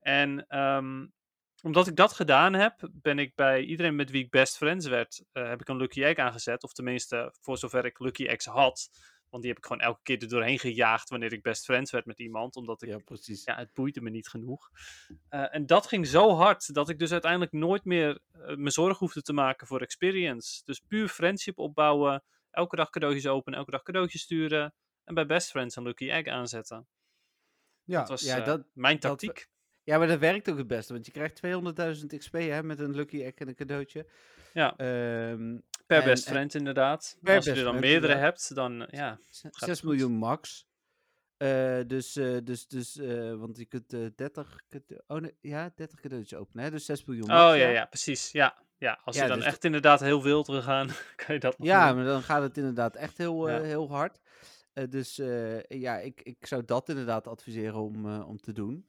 En 0.00 0.46
ehm, 0.48 1.06
omdat 1.62 1.86
ik 1.86 1.96
dat 1.96 2.12
gedaan 2.12 2.52
heb, 2.52 2.88
ben 2.92 3.18
ik 3.18 3.34
bij 3.34 3.62
iedereen 3.62 3.96
met 3.96 4.10
wie 4.10 4.24
ik 4.24 4.30
best 4.30 4.56
friends 4.56 4.86
werd, 4.86 5.24
eh, 5.32 5.48
heb 5.48 5.60
ik 5.60 5.68
een 5.68 5.76
Lucky 5.76 6.02
Egg 6.04 6.16
aangezet. 6.16 6.62
Of 6.64 6.72
tenminste, 6.72 7.34
voor 7.40 7.58
zover 7.58 7.84
ik 7.84 7.98
Lucky 7.98 8.26
Eggs 8.26 8.44
had. 8.44 8.90
Want 9.30 9.42
die 9.42 9.52
heb 9.52 9.62
ik 9.62 9.66
gewoon 9.68 9.82
elke 9.82 10.00
keer 10.02 10.22
er 10.22 10.28
doorheen 10.28 10.58
gejaagd 10.58 11.08
wanneer 11.08 11.32
ik 11.32 11.42
best 11.42 11.64
friends 11.64 11.90
werd 11.90 12.06
met 12.06 12.18
iemand. 12.18 12.56
Omdat 12.56 12.82
ik, 12.82 12.88
Ja, 12.88 12.94
ja, 12.94 13.02
precies. 13.04 13.42
het 13.44 13.72
boeide 13.72 14.00
me 14.00 14.10
niet 14.10 14.28
genoeg. 14.28 14.70
Eh, 15.28 15.54
en 15.54 15.66
dat 15.66 15.86
ging 15.86 16.06
zo 16.06 16.34
hard, 16.34 16.74
dat 16.74 16.88
ik 16.88 16.98
dus 16.98 17.12
uiteindelijk 17.12 17.52
nooit 17.52 17.84
meer 17.84 18.18
eh, 18.32 18.56
me 18.56 18.70
zorgen 18.70 18.98
hoefde 18.98 19.22
te 19.22 19.32
maken 19.32 19.66
voor 19.66 19.80
experience. 19.80 20.62
Dus 20.64 20.80
puur 20.80 21.08
friendship 21.08 21.58
opbouwen, 21.58 22.22
elke 22.50 22.76
dag 22.76 22.90
cadeautjes 22.90 23.26
openen, 23.26 23.58
elke 23.58 23.70
dag 23.70 23.82
cadeautjes 23.82 24.22
sturen. 24.22 24.74
En 25.04 25.14
bij 25.14 25.26
best 25.26 25.50
friends 25.50 25.76
een 25.76 25.82
Lucky 25.82 26.10
Egg 26.10 26.26
aanzetten. 26.26 26.86
Ja, 27.84 27.98
Dat 28.00 28.08
was 28.08 28.20
ja, 28.22 28.40
dat, 28.40 28.64
mijn 28.72 28.98
dat- 28.98 29.10
tactiek. 29.18 29.48
Ja, 29.86 29.98
maar 29.98 30.06
dat 30.06 30.18
werkt 30.18 30.50
ook 30.50 30.58
het 30.58 30.66
beste. 30.66 30.92
Want 30.92 31.06
je 31.06 31.12
krijgt 31.12 31.40
200.000 32.00 32.06
XP 32.18 32.32
hè, 32.32 32.62
met 32.62 32.80
een 32.80 32.94
Lucky 32.94 33.22
Egg 33.22 33.34
en 33.34 33.48
een 33.48 33.54
cadeautje. 33.54 34.06
Ja. 34.52 34.70
Ehm, 34.76 35.56
Per 35.86 35.98
en- 35.98 36.04
best 36.04 36.26
en- 36.26 36.32
friend 36.32 36.54
inderdaad. 36.54 37.18
Per 37.22 37.36
Als 37.36 37.44
je 37.44 37.50
er 37.50 37.56
dan 37.64 37.74
meerdere 37.74 37.94
inderdaad. 37.94 38.20
hebt, 38.22 38.54
dan 38.54 38.86
ja. 38.90 39.18
Z- 39.30 39.42
het 39.42 39.54
6 39.56 39.80
goed. 39.80 39.88
miljoen 39.88 40.12
max. 40.12 40.66
Eh, 41.36 41.78
dus, 41.86 42.16
eh, 42.16 42.36
dus, 42.44 42.66
dus 42.68 42.96
eh, 42.98 43.34
want 43.34 43.56
je 43.58 43.64
kunt 43.64 43.92
eh 43.92 44.06
30, 44.16 44.60
cade- 44.68 45.02
oh 45.06 45.20
nee, 45.20 45.34
ja, 45.40 45.72
30 45.74 46.00
cadeautjes 46.00 46.38
openen, 46.38 46.64
hè? 46.64 46.70
dus 46.70 46.84
6 46.84 47.04
miljoen 47.04 47.26
max. 47.26 47.52
Oh 47.52 47.58
ja, 47.58 47.68
ja, 47.68 47.84
precies. 47.84 48.30
Ja, 48.32 48.56
ja. 48.78 49.00
als 49.04 49.16
Ja, 49.16 49.22
je 49.22 49.28
dan 49.28 49.38
dus 49.38 49.46
echt 49.46 49.64
inderdaad 49.64 50.00
heel 50.00 50.22
wild 50.22 50.46
wil 50.46 50.62
gaan, 50.62 50.88
kan 51.26 51.34
je 51.34 51.40
dat 51.40 51.54
Ja, 51.58 51.86
doen. 51.86 51.96
maar 51.96 52.04
dan 52.04 52.22
gaat 52.22 52.42
het 52.42 52.56
inderdaad 52.56 52.96
echt 52.96 53.18
heel, 53.18 53.46
heel 53.46 53.90
hard. 53.90 54.20
Dus 54.88 55.16
ja, 55.68 55.98
ik, 55.98 56.20
ik 56.22 56.46
zou 56.46 56.64
dat 56.64 56.88
inderdaad 56.88 57.26
adviseren 57.26 57.80
om, 57.80 58.20
om 58.22 58.40
te 58.40 58.52
doen. 58.52 58.86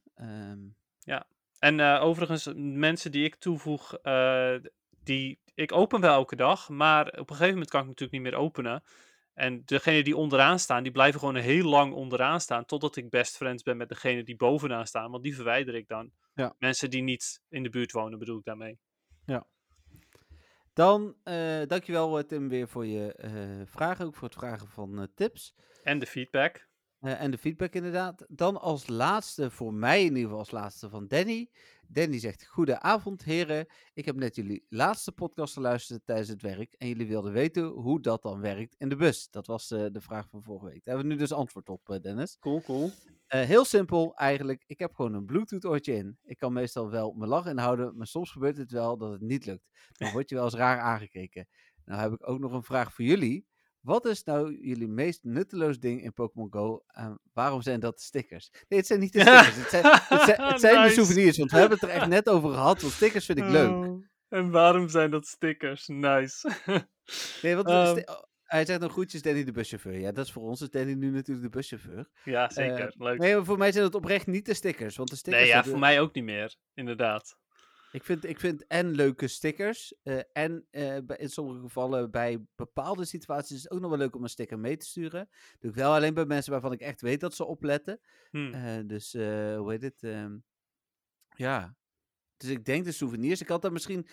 Ehm, 1.07 1.21
En 1.59 1.79
eh, 1.79 2.03
overigens, 2.03 2.49
mensen 2.55 3.11
die 3.11 3.23
ik 3.25 3.35
toevoeg, 3.35 3.93
eh, 3.93 4.55
die, 5.03 5.39
ik 5.53 5.71
open 5.71 6.01
wel 6.01 6.13
elke 6.13 6.35
dag, 6.35 6.69
maar 6.69 7.07
op 7.07 7.29
een 7.29 7.35
gegeven 7.35 7.53
moment 7.53 7.69
kan 7.69 7.81
ik 7.81 7.87
natuurlijk 7.87 8.23
niet 8.23 8.31
meer 8.31 8.39
openen. 8.39 8.83
En 9.33 9.61
degene 9.65 10.03
die 10.03 10.17
onderaan 10.17 10.59
staan, 10.59 10.83
die 10.83 10.91
blijven 10.91 11.19
gewoon 11.19 11.35
heel 11.35 11.65
lang 11.65 11.93
onderaan 11.93 12.41
staan, 12.41 12.65
totdat 12.65 12.95
ik 12.95 13.09
best 13.09 13.35
friends 13.37 13.63
ben 13.63 13.77
met 13.77 13.89
degene 13.89 14.23
die 14.23 14.35
bovenaan 14.35 14.87
staan, 14.87 15.11
want 15.11 15.23
die 15.23 15.35
verwijder 15.35 15.75
ik 15.75 15.87
dan. 15.87 16.11
Ja. 16.33 16.55
Mensen 16.59 16.89
die 16.89 17.01
niet 17.01 17.41
in 17.49 17.63
de 17.63 17.69
buurt 17.69 17.91
wonen, 17.91 18.19
bedoel 18.19 18.37
ik 18.37 18.43
daarmee. 18.43 18.79
Dan, 20.77 21.15
eh 21.23 21.61
dankjewel 21.67 22.17
eh, 22.17 22.23
Tim 22.23 22.49
weer 22.49 22.67
voor 22.67 22.85
je 22.85 23.13
eh, 23.13 23.31
vragen, 23.65 24.05
ook 24.05 24.15
voor 24.15 24.27
het 24.27 24.37
vragen 24.37 24.67
van 24.67 24.99
eh, 24.99 25.07
tips. 25.15 25.53
En 25.83 25.99
de 25.99 26.05
feedback. 26.05 26.67
Eh, 27.07 27.21
en 27.21 27.31
de 27.31 27.37
feedback 27.37 27.73
inderdaad. 27.73 28.25
Dan 28.29 28.61
als 28.61 28.87
laatste, 28.87 29.51
voor 29.51 29.73
mij 29.73 29.99
in 29.99 30.07
ieder 30.07 30.23
geval 30.23 30.37
als 30.37 30.51
laatste 30.51 30.89
van 30.89 31.07
Danny. 31.07 31.49
Danny 31.87 32.19
zegt, 32.19 32.45
goedenavond 32.45 33.23
heren. 33.23 33.65
Ik 33.93 34.05
heb 34.05 34.15
net 34.15 34.35
jullie 34.35 34.65
laatste 34.69 35.11
podcast 35.11 35.53
geluisterd 35.53 36.01
tijdens 36.05 36.29
het 36.29 36.41
werk. 36.41 36.73
En 36.73 36.87
jullie 36.87 37.07
wilden 37.07 37.31
weten 37.33 37.65
hoe 37.65 38.01
dat 38.01 38.21
dan 38.21 38.39
werkt 38.39 38.75
in 38.77 38.89
de 38.89 38.95
bus. 38.95 39.29
Dat 39.29 39.47
was 39.47 39.71
eh, 39.71 39.85
de 39.91 40.01
vraag 40.01 40.29
van 40.29 40.43
vorige 40.43 40.65
week. 40.65 40.83
Daar 40.83 40.95
hebben 40.95 41.05
we 41.05 41.13
nu 41.13 41.19
dus 41.19 41.31
antwoord 41.31 41.69
op, 41.69 41.89
eh, 41.89 41.99
Dennis. 42.01 42.37
Cool, 42.39 42.61
cool. 42.61 42.91
Heel 43.27 43.65
simpel 43.65 44.15
eigenlijk. 44.15 44.63
Ik 44.65 44.79
heb 44.79 44.93
gewoon 44.95 45.13
een 45.13 45.25
Bluetooth 45.25 45.65
oortje 45.65 45.95
in. 45.95 46.17
Ik 46.23 46.37
kan 46.37 46.53
meestal 46.53 46.89
wel 46.89 47.13
mijn 47.13 47.29
lach 47.29 47.45
inhouden, 47.45 47.97
maar 47.97 48.07
soms 48.07 48.31
gebeurt 48.31 48.57
het 48.57 48.71
wel 48.71 48.97
dat 48.97 49.11
het 49.11 49.21
niet 49.21 49.45
lukt. 49.45 49.69
Dan 49.91 50.11
word 50.11 50.29
je 50.29 50.35
wel 50.35 50.43
eens 50.43 50.53
raar 50.53 50.79
aangekeken. 50.79 51.47
Nou 51.85 52.01
heb 52.01 52.11
ik 52.11 52.29
ook 52.29 52.39
nog 52.39 52.53
een 52.53 52.63
vraag 52.63 52.93
voor 52.93 53.05
jullie. 53.05 53.47
Wat 53.87 54.05
is 54.05 54.23
nou 54.23 54.57
jullie 54.61 54.87
meest 54.87 55.23
nutteloos 55.23 55.79
ding 55.79 56.03
in 56.03 56.13
Pokémon 56.13 56.47
Go? 56.51 56.83
En 56.87 57.19
waarom 57.33 57.61
zijn 57.61 57.79
dat 57.79 57.95
de 57.97 58.03
stickers? 58.03 58.49
Nee, 58.67 58.79
het 58.79 58.87
zijn 58.87 58.99
niet 58.99 59.13
de 59.13 59.19
stickers. 59.19 59.55
Het 59.55 59.69
zijn, 59.69 59.83
het 59.85 60.21
zijn, 60.21 60.41
het 60.41 60.59
zijn 60.65 60.87
de 60.87 60.93
souvenirs. 60.93 61.37
Want 61.37 61.51
we 61.51 61.57
hebben 61.57 61.77
het 61.79 61.89
er 61.89 61.95
echt 61.95 62.07
net 62.17 62.29
over 62.29 62.49
gehad. 62.53 62.81
Want 62.81 62.93
stickers 62.93 63.25
vind 63.25 63.37
ik 63.37 63.47
leuk. 63.49 63.69
Oh, 63.69 64.03
en 64.29 64.49
waarom 64.51 64.89
zijn 64.89 65.11
dat 65.11 65.27
stickers? 65.27 65.87
Nice. 65.87 66.49
Nee, 67.41 67.55
want 67.55 67.67
Ehm. 67.67 67.97
oh, 68.05 68.21
hij 68.43 68.65
zegt 68.65 68.79
nog 68.79 68.91
groetjes 68.91 69.21
Danny 69.21 69.43
de 69.43 69.51
buschauffeur. 69.51 69.99
Ja, 69.99 70.11
dat 70.11 70.25
is 70.25 70.31
voor 70.31 70.43
ons. 70.43 70.61
Is 70.61 70.69
Danny 70.69 70.93
nu 70.93 71.09
natuurlijk 71.09 71.51
de 71.51 71.57
buschauffeur. 71.57 72.09
ja, 72.23 72.49
zeker. 72.49 72.87
Eh, 72.87 73.01
Leuk. 73.01 73.19
Nee, 73.19 73.35
maar 73.35 73.45
voor 73.45 73.57
mij 73.57 73.71
zijn 73.71 73.83
het 73.83 73.95
oprecht 73.95 74.27
niet 74.27 74.45
de 74.45 74.53
stickers. 74.53 74.95
Want 74.95 75.09
de 75.09 75.15
stickers 75.15 75.43
Nee, 75.43 75.51
ja, 75.51 75.63
voor 75.63 75.79
mij 75.79 76.01
ook 76.01 76.13
niet 76.13 76.23
meer. 76.23 76.55
Inderdaad. 76.73 77.37
Ik 77.91 78.03
vind, 78.03 78.25
ik 78.25 78.39
vind 78.39 78.67
en 78.67 78.91
leuke 78.91 79.27
stickers. 79.27 79.93
eh, 80.03 80.19
en 80.33 80.65
eh, 80.71 80.95
in 81.15 81.29
sommige 81.29 81.59
gevallen 81.59 82.11
bij 82.11 82.39
bepaalde 82.55 83.05
situaties 83.05 83.55
is 83.55 83.63
het 83.63 83.71
ook 83.71 83.79
nog 83.79 83.89
wel 83.89 83.99
leuk 83.99 84.15
om 84.15 84.23
een 84.23 84.29
sticker 84.29 84.59
mee 84.59 84.77
te 84.77 84.85
sturen. 84.85 85.29
Doe 85.59 85.69
ik 85.69 85.75
wel 85.75 85.93
alleen 85.93 86.13
bij 86.13 86.25
mensen 86.25 86.51
waarvan 86.51 86.71
ik 86.71 86.81
echt 86.81 87.01
weet 87.01 87.19
dat 87.19 87.33
ze 87.35 87.45
opletten. 87.45 87.99
Hm. 88.31 88.53
Eh, 88.53 88.77
dus 88.85 89.13
hoe 89.13 89.65
heet 89.71 89.81
het? 89.81 90.03
ehm, 90.03 90.37
ja. 91.35 91.75
Dus 92.37 92.49
ik 92.49 92.65
denk 92.65 92.85
de 92.85 92.91
souvenirs. 92.91 93.41
Ik 93.41 93.47
had 93.47 93.61
daar 93.61 93.71
misschien 93.71 94.07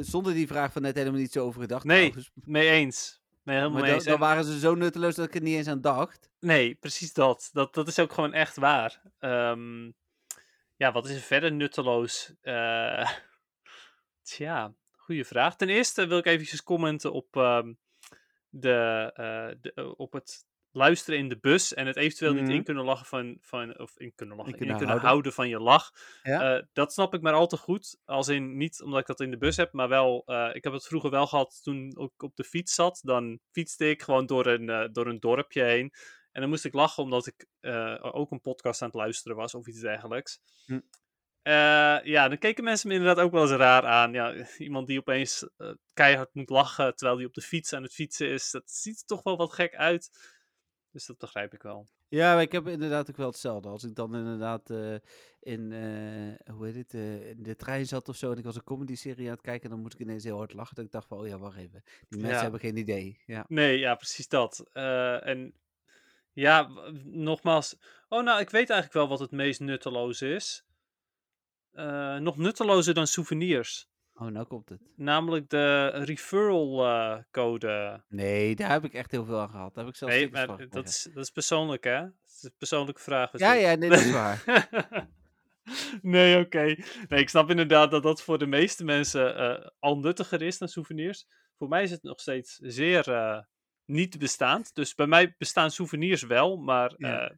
zonder 0.00 0.32
die 0.34 0.46
vraag 0.46 0.72
van 0.72 0.82
net 0.82 0.96
helemaal 0.96 1.20
niet 1.20 1.32
zo 1.32 1.44
over 1.44 1.60
gedacht. 1.60 1.84
Nee, 1.84 2.00
trouwens. 2.10 2.30
Mee 2.34 2.68
eens. 2.70 3.20
Nee, 3.42 3.56
helemaal 3.56 3.78
Maar 3.78 3.80
mee 3.82 3.90
dan, 3.90 3.94
eens. 4.00 4.04
dan 4.04 4.14
En- 4.14 4.20
waren 4.28 4.44
ze 4.44 4.58
zo 4.58 4.74
nutteloos 4.74 5.14
dat 5.14 5.26
ik 5.26 5.34
er 5.34 5.40
niet 5.42 5.56
eens 5.56 5.66
aan 5.68 5.80
dacht. 5.80 6.30
Nee, 6.40 6.74
precies 6.74 7.12
dat. 7.12 7.48
dat. 7.52 7.74
Dat 7.74 7.88
is 7.88 7.98
ook 7.98 8.12
gewoon 8.12 8.32
echt 8.32 8.56
waar. 8.56 9.02
Ehm, 9.18 9.90
ja, 10.78 10.92
wat 10.92 11.08
is 11.08 11.14
er 11.14 11.20
verder 11.20 11.52
nutteloos? 11.52 12.34
Eh 12.40 13.10
tja, 14.22 14.74
goede 14.90 15.24
vraag. 15.24 15.56
Ten 15.56 15.68
eerste 15.68 16.06
wil 16.06 16.18
ik 16.18 16.26
eventjes 16.26 16.62
commenten 16.62 17.12
op, 17.12 17.36
ehm, 17.36 17.72
de, 18.48 19.10
eh, 19.14 19.56
de, 19.60 19.72
eh, 19.74 19.92
op 19.96 20.12
het 20.12 20.46
luisteren 20.70 21.18
in 21.18 21.28
de 21.28 21.38
bus 21.38 21.74
en 21.74 21.86
het 21.86 21.96
eventueel 21.96 22.32
niet 22.32 22.42
Mhm. 22.42 22.50
in 22.52 22.64
kunnen 22.64 22.84
lachen 22.84 23.06
van, 23.06 23.38
van 23.40 23.78
of 23.78 23.96
in 23.98 24.12
kunnen 24.14 24.36
lachen, 24.36 24.52
in 24.52 24.58
kunnen 24.58 24.76
kunnen, 24.76 24.94
houden. 24.96 25.08
houden. 25.10 25.32
van 25.32 25.48
je 25.48 25.58
lach. 25.60 25.90
Ja. 26.22 26.66
Dat 26.72 26.92
snap 26.92 27.14
ik 27.14 27.20
maar 27.20 27.32
al 27.32 27.46
te 27.46 27.56
goed. 27.56 28.00
Als 28.04 28.28
in 28.28 28.56
niet 28.56 28.82
omdat 28.82 29.00
ik 29.00 29.06
dat 29.06 29.20
in 29.20 29.30
de 29.30 29.38
bus 29.38 29.56
heb, 29.56 29.72
maar 29.72 29.88
wel. 29.88 30.22
ik 30.52 30.64
heb 30.64 30.72
het 30.72 30.86
vroeger 30.86 31.10
wel 31.10 31.26
gehad 31.26 31.60
toen 31.62 31.88
ik 31.88 32.22
op 32.22 32.36
de 32.36 32.44
fiets 32.44 32.74
zat. 32.74 33.00
Dan 33.04 33.40
fietste 33.50 33.90
ik 33.90 34.02
gewoon 34.02 34.26
door 34.26 34.46
een, 34.46 34.92
door 34.92 35.06
een 35.06 35.20
dorpje 35.20 35.62
heen. 35.62 35.92
En 36.38 36.44
dan 36.44 36.52
moest 36.52 36.64
ik 36.64 36.74
lachen 36.74 37.02
omdat 37.02 37.26
ik 37.26 37.46
eh, 37.60 37.98
ook 38.00 38.30
een 38.30 38.40
podcast 38.40 38.82
aan 38.82 38.88
het 38.88 38.96
luisteren 38.96 39.36
was 39.36 39.54
of 39.54 39.66
iets 39.66 39.80
dergelijks. 39.80 40.40
Hm. 40.66 40.80
Eh, 41.42 41.52
ja, 42.02 42.28
dan 42.28 42.38
keken 42.38 42.64
mensen 42.64 42.88
me 42.88 42.94
inderdaad 42.94 43.24
ook 43.24 43.32
wel 43.32 43.42
eens 43.42 43.50
raar 43.50 43.86
aan. 43.86 44.12
Ja, 44.12 44.34
iemand 44.58 44.86
die 44.86 44.98
opeens 44.98 45.48
eh, 45.56 45.72
keihard 45.92 46.34
moet 46.34 46.50
lachen 46.50 46.94
terwijl 46.96 47.18
hij 47.18 47.26
op 47.26 47.34
de 47.34 47.40
fiets 47.40 47.72
aan 47.72 47.82
het 47.82 47.92
fietsen 47.92 48.28
is. 48.28 48.50
Dat 48.50 48.70
ziet 48.70 49.00
er 49.00 49.06
toch 49.06 49.22
wel 49.22 49.36
wat 49.36 49.52
gek 49.52 49.74
uit. 49.74 50.10
Dus 50.90 51.06
dat 51.06 51.18
begrijp 51.18 51.54
ik 51.54 51.62
wel. 51.62 51.88
Ja, 52.08 52.34
maar 52.34 52.42
ik 52.42 52.52
heb 52.52 52.68
inderdaad 52.68 53.10
ook 53.10 53.16
wel 53.16 53.26
hetzelfde. 53.26 53.68
Als 53.68 53.84
ik 53.84 53.94
dan 53.94 54.16
inderdaad 54.16 54.70
in, 55.40 55.72
hoe 56.50 56.66
heet 56.66 56.76
het, 56.76 56.92
in 57.36 57.42
de 57.42 57.56
trein 57.56 57.86
zat 57.86 58.08
of 58.08 58.16
zo 58.16 58.32
en 58.32 58.38
ik 58.38 58.44
was 58.44 58.56
een 58.56 58.64
comedy-serie 58.64 59.26
aan 59.26 59.32
het 59.32 59.40
kijken, 59.40 59.70
dan 59.70 59.80
moest 59.80 59.94
ik 59.94 60.00
ineens 60.00 60.24
heel 60.24 60.36
hard 60.36 60.52
lachen. 60.52 60.74
Dat 60.74 60.84
ik 60.84 60.90
dacht 60.90 61.08
van, 61.08 61.18
oh 61.18 61.26
ja, 61.26 61.38
wacht 61.38 61.56
even. 61.58 61.82
Die 62.08 62.20
mensen 62.20 62.36
Ja. 62.36 62.42
hebben 62.42 62.60
geen 62.60 62.76
idee. 62.76 63.22
Ja. 63.26 63.44
Nee, 63.48 63.78
ja, 63.78 63.94
precies 63.94 64.28
dat. 64.28 64.70
En 64.72 65.54
ja, 66.38 66.68
nogmaals. 67.04 67.76
Oh, 68.08 68.24
nou, 68.24 68.40
ik 68.40 68.50
weet 68.50 68.70
eigenlijk 68.70 68.92
wel 68.92 69.08
wat 69.08 69.18
het 69.18 69.30
meest 69.30 69.60
nutteloos 69.60 70.22
is. 70.22 70.64
Eh, 71.72 72.16
nog 72.16 72.36
nuttelozer 72.36 72.94
dan 72.94 73.06
souvenirs. 73.06 73.88
Oh, 74.14 74.26
nou 74.26 74.46
komt 74.46 74.68
het. 74.68 74.80
Namelijk 74.96 75.48
de 75.48 75.86
referral 75.86 76.86
eh, 76.86 77.18
code. 77.30 78.04
Nee, 78.08 78.56
daar 78.56 78.70
heb 78.70 78.84
ik 78.84 78.94
echt 78.94 79.10
heel 79.10 79.24
veel 79.24 79.40
aan 79.40 79.50
gehad. 79.50 79.74
Daar 79.74 79.84
heb 79.84 79.92
ik 79.92 79.98
zelfs 79.98 80.14
Nee, 80.14 80.30
maar 80.30 80.68
dat 80.68 80.88
is, 80.88 81.08
dat 81.14 81.24
is 81.24 81.30
persoonlijk, 81.30 81.84
hè? 81.84 82.00
Dat 82.00 82.12
is 82.36 82.42
een 82.42 82.54
persoonlijke 82.58 83.00
vraag. 83.00 83.38
Ja, 83.38 83.52
ja, 83.52 83.74
nee, 83.74 83.90
dat 83.90 84.00
is 84.00 84.10
waar. 84.10 84.42
nee, 86.02 86.38
oké. 86.38 86.64
Nee, 87.08 87.20
ik 87.20 87.28
snap 87.28 87.50
inderdaad 87.50 87.90
dat 87.90 88.02
dat 88.02 88.22
voor 88.22 88.38
de 88.38 88.46
meeste 88.46 88.84
mensen 88.84 89.36
eh, 89.36 89.66
al 89.78 89.98
nuttiger 89.98 90.42
is 90.42 90.58
dan 90.58 90.68
souvenirs. 90.68 91.26
Voor 91.56 91.68
mij 91.68 91.82
is 91.82 91.90
het 91.90 92.02
nog 92.02 92.20
steeds 92.20 92.56
zeer 92.62 93.04
niet 93.88 94.18
bestaand. 94.18 94.74
Dus 94.74 94.94
bij 94.94 95.06
mij 95.06 95.34
bestaan 95.38 95.70
souvenirs 95.70 96.22
wel, 96.22 96.56
maar 96.56 96.94
Ja. 96.96 97.28
eh, 97.28 97.36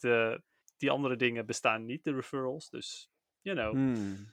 de, 0.00 0.42
die 0.76 0.90
andere 0.90 1.16
dingen 1.16 1.46
bestaan 1.46 1.84
niet, 1.84 2.04
de 2.04 2.12
referrals. 2.14 2.70
Dus, 2.70 3.10
you 3.40 3.56
know. 3.56 3.72
Hmm. 3.72 4.32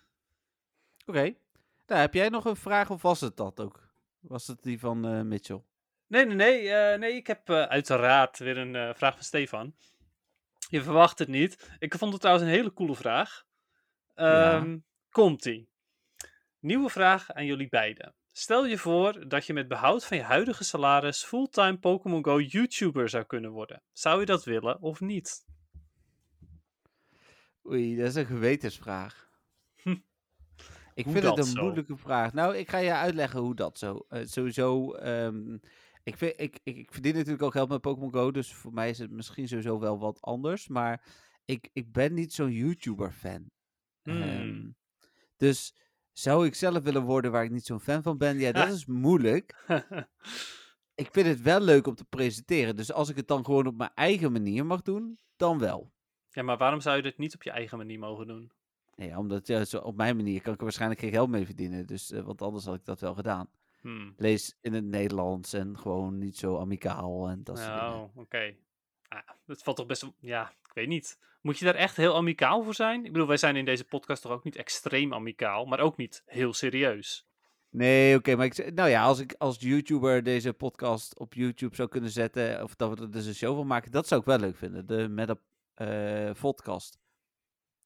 Oké. 1.06 1.36
Nou, 1.88 2.02
heb 2.02 2.14
jij 2.14 2.30
nog 2.30 2.46
een 2.46 2.56
vraag 2.56 2.90
of 2.90 3.02
was 3.02 3.22
het 3.22 3.38
dat 3.38 3.60
ook? 3.60 3.90
Was 4.20 4.48
het 4.48 4.64
die 4.64 4.80
van 4.80 5.06
eh, 5.08 5.22
Mitchell? 5.22 5.62
Nee, 6.08 6.26
nee, 6.26 6.36
nee. 6.36 6.70
eh, 6.70 7.00
nee 7.00 7.14
ik 7.14 7.28
heb 7.28 7.50
eh, 7.50 7.64
uiteraard 7.64 8.38
weer 8.40 8.58
een 8.58 8.76
eh, 8.76 8.94
vraag 8.94 9.14
van 9.16 9.24
Stefan. 9.24 9.76
Je 10.70 10.82
verwacht 10.84 11.20
het 11.20 11.28
niet. 11.28 11.76
Ik 11.80 11.96
vond 11.98 12.12
het 12.12 12.22
trouwens 12.22 12.48
een 12.48 12.54
hele 12.56 12.74
coole 12.74 12.96
vraag. 12.96 13.46
Ja. 14.16 14.52
Ehm, 14.54 14.78
Komt-ie. 15.10 15.70
Nieuwe 16.60 16.90
vraag 16.90 17.32
aan 17.32 17.46
jullie 17.46 17.70
beiden. 17.70 18.16
Stel 18.38 18.66
je 18.66 18.78
voor 18.78 19.30
dat 19.30 19.46
je 19.46 19.54
met 19.54 19.68
behoud 19.68 20.06
van 20.06 20.18
je 20.18 20.24
huidige 20.24 20.64
salaris 20.64 21.24
fulltime 21.24 21.78
Pokémon 21.78 22.24
Go 22.24 22.40
YouTuber 22.40 23.10
zou 23.10 23.24
kunnen 23.24 23.52
worden. 23.52 23.82
Zou 23.92 24.20
je 24.20 24.26
dat 24.26 24.44
willen 24.44 24.82
of 24.82 25.00
niet? 25.00 25.46
Oei, 27.66 27.96
dat 27.96 28.08
is 28.08 28.16
een 28.16 28.26
gewetensvraag. 28.26 29.30
Hm. 29.76 29.96
Ik 30.94 31.04
Hoe 31.04 31.14
vind 31.14 31.26
het 31.26 31.38
een 31.38 31.44
zo? 31.44 31.62
moeilijke 31.62 31.98
vraag. 31.98 32.34
Nou, 32.34 32.56
ik 32.56 32.70
ga 32.70 32.78
je 32.78 32.94
uitleggen 32.94 33.40
hoe 33.40 33.56
dat 33.56 33.78
zo. 33.78 34.06
Eh, 34.10 34.26
sowieso, 34.26 34.94
ehm, 34.94 35.58
ik, 36.04 36.18
vind, 36.18 36.34
ik, 36.38 36.60
ik, 36.64 36.78
ik 36.78 36.92
verdien 36.92 37.16
natuurlijk 37.16 37.44
ook 37.44 37.52
geld 37.52 37.70
met 37.70 37.82
Pokémon 37.82 38.14
Go, 38.14 38.32
dus 38.32 38.54
voor 38.54 38.74
mij 38.74 38.90
is 38.90 39.00
het 39.00 39.12
misschien 39.12 39.48
sowieso 39.48 39.80
wel 39.80 40.00
wat 40.00 40.22
anders. 40.22 40.68
Maar 40.68 41.06
ik, 41.46 41.70
ik 41.74 41.92
ben 41.92 42.14
niet 42.14 42.34
zo'n 42.34 42.52
YouTuber-fan. 42.52 43.50
Hmm. 44.04 44.22
Ehm, 44.22 44.70
dus 45.38 45.74
zou 46.20 46.46
ik 46.46 46.56
zelf 46.56 46.84
willen 46.84 47.02
worden 47.04 47.32
waar 47.32 47.44
ik 47.44 47.52
niet 47.52 47.66
zo'n 47.66 47.80
fan 47.80 48.04
van 48.04 48.18
ben? 48.18 48.40
Ja, 48.40 48.52
dat 48.52 48.70
is 48.70 48.86
moeilijk. 48.86 49.56
Ik 50.96 51.10
vind 51.12 51.28
het 51.28 51.42
wel 51.42 51.60
leuk 51.60 51.88
om 51.88 51.96
te 51.96 52.06
presenteren. 52.06 52.76
Dus 52.76 52.92
als 52.92 53.10
ik 53.10 53.16
het 53.16 53.28
dan 53.28 53.46
gewoon 53.46 53.68
op 53.68 53.78
mijn 53.78 53.92
eigen 53.94 54.32
manier 54.32 54.66
mag 54.66 54.82
doen, 54.82 55.18
dan 55.36 55.60
wel. 55.60 55.92
ja, 56.30 56.42
maar 56.42 56.58
waarom 56.58 56.82
zou 56.82 56.96
je 56.96 57.02
dit 57.02 57.18
niet 57.18 57.36
op 57.36 57.44
je 57.44 57.52
eigen 57.52 57.78
manier 57.78 58.00
mogen 58.00 58.28
doen? 58.28 58.52
Nee, 58.96 59.18
omdat 59.18 59.48
ja, 59.48 59.66
zo 59.66 59.78
op 59.78 59.96
mijn 59.96 60.16
manier 60.16 60.42
kan 60.42 60.54
ik 60.54 60.58
er 60.58 60.64
waarschijnlijk 60.64 61.00
geen 61.00 61.12
geld 61.12 61.30
mee 61.30 61.46
verdienen. 61.46 61.86
Dus, 61.86 62.12
eh, 62.12 62.22
want 62.22 62.42
anders 62.42 62.66
had 62.66 62.76
ik 62.76 62.86
dat 62.86 63.00
wel 63.00 63.14
gedaan. 63.14 63.50
Hmm. 63.82 64.14
Lees 64.18 64.58
in 64.62 64.74
het 64.74 64.86
Nederlands 64.86 65.54
en 65.54 65.78
gewoon 65.78 66.18
niet 66.18 66.38
zo 66.38 66.58
amicaal 66.58 67.28
en 67.28 67.44
dat 67.44 67.58
soort 67.58 67.80
dingen. 67.80 67.94
Oh, 67.94 68.18
oké. 68.18 68.56
Ah, 69.08 69.30
dat 69.46 69.64
valt 69.64 69.78
toch 69.78 69.86
best 69.86 70.02
wel... 70.02 70.16
Ja, 70.20 70.50
ik 70.50 70.74
weet 70.74 70.88
niet. 70.88 71.20
Moet 71.42 71.60
je 71.60 71.66
daar 71.66 71.76
echt 71.76 71.98
heel 71.98 72.16
amicaal 72.16 72.64
voor 72.64 72.74
zijn? 72.74 73.06
Ik 73.06 73.12
bedoel, 73.12 73.28
wij 73.28 73.38
zijn 73.38 73.56
in 73.56 73.66
deze 73.66 73.84
podcast 73.84 74.22
toch 74.22 74.32
ook 74.32 74.44
niet 74.44 74.56
extreem 74.56 75.14
amicaal, 75.14 75.66
maar 75.66 75.80
ook 75.80 75.98
niet 75.98 76.24
heel 76.26 76.54
serieus. 76.54 77.28
Nee, 77.70 78.18
oké, 78.18 78.36
maar 78.36 78.46
ik, 78.46 78.74
nou 78.74 78.90
ja, 78.90 79.04
als 79.04 79.20
ik 79.20 79.36
als 79.38 79.58
YouTuber 79.60 80.24
deze 80.24 80.54
podcast 80.54 81.20
op 81.20 81.34
YouTube 81.34 81.76
zou 81.76 81.90
kunnen 81.90 82.10
zetten, 82.10 82.64
of 82.64 82.76
dat 82.76 82.90
we 82.90 83.04
er 83.04 83.12
dus 83.12 83.26
een 83.26 83.36
show 83.36 83.56
van 83.56 83.68
maken, 83.68 83.92
dat 83.92 84.08
zou 84.08 84.22
ik 84.22 84.28
wel 84.28 84.40
leuk 84.40 84.58
vinden. 84.58 84.86
De 84.86 85.08
Meta 85.08 85.36
eh 85.74 86.32
podcast. 86.42 87.00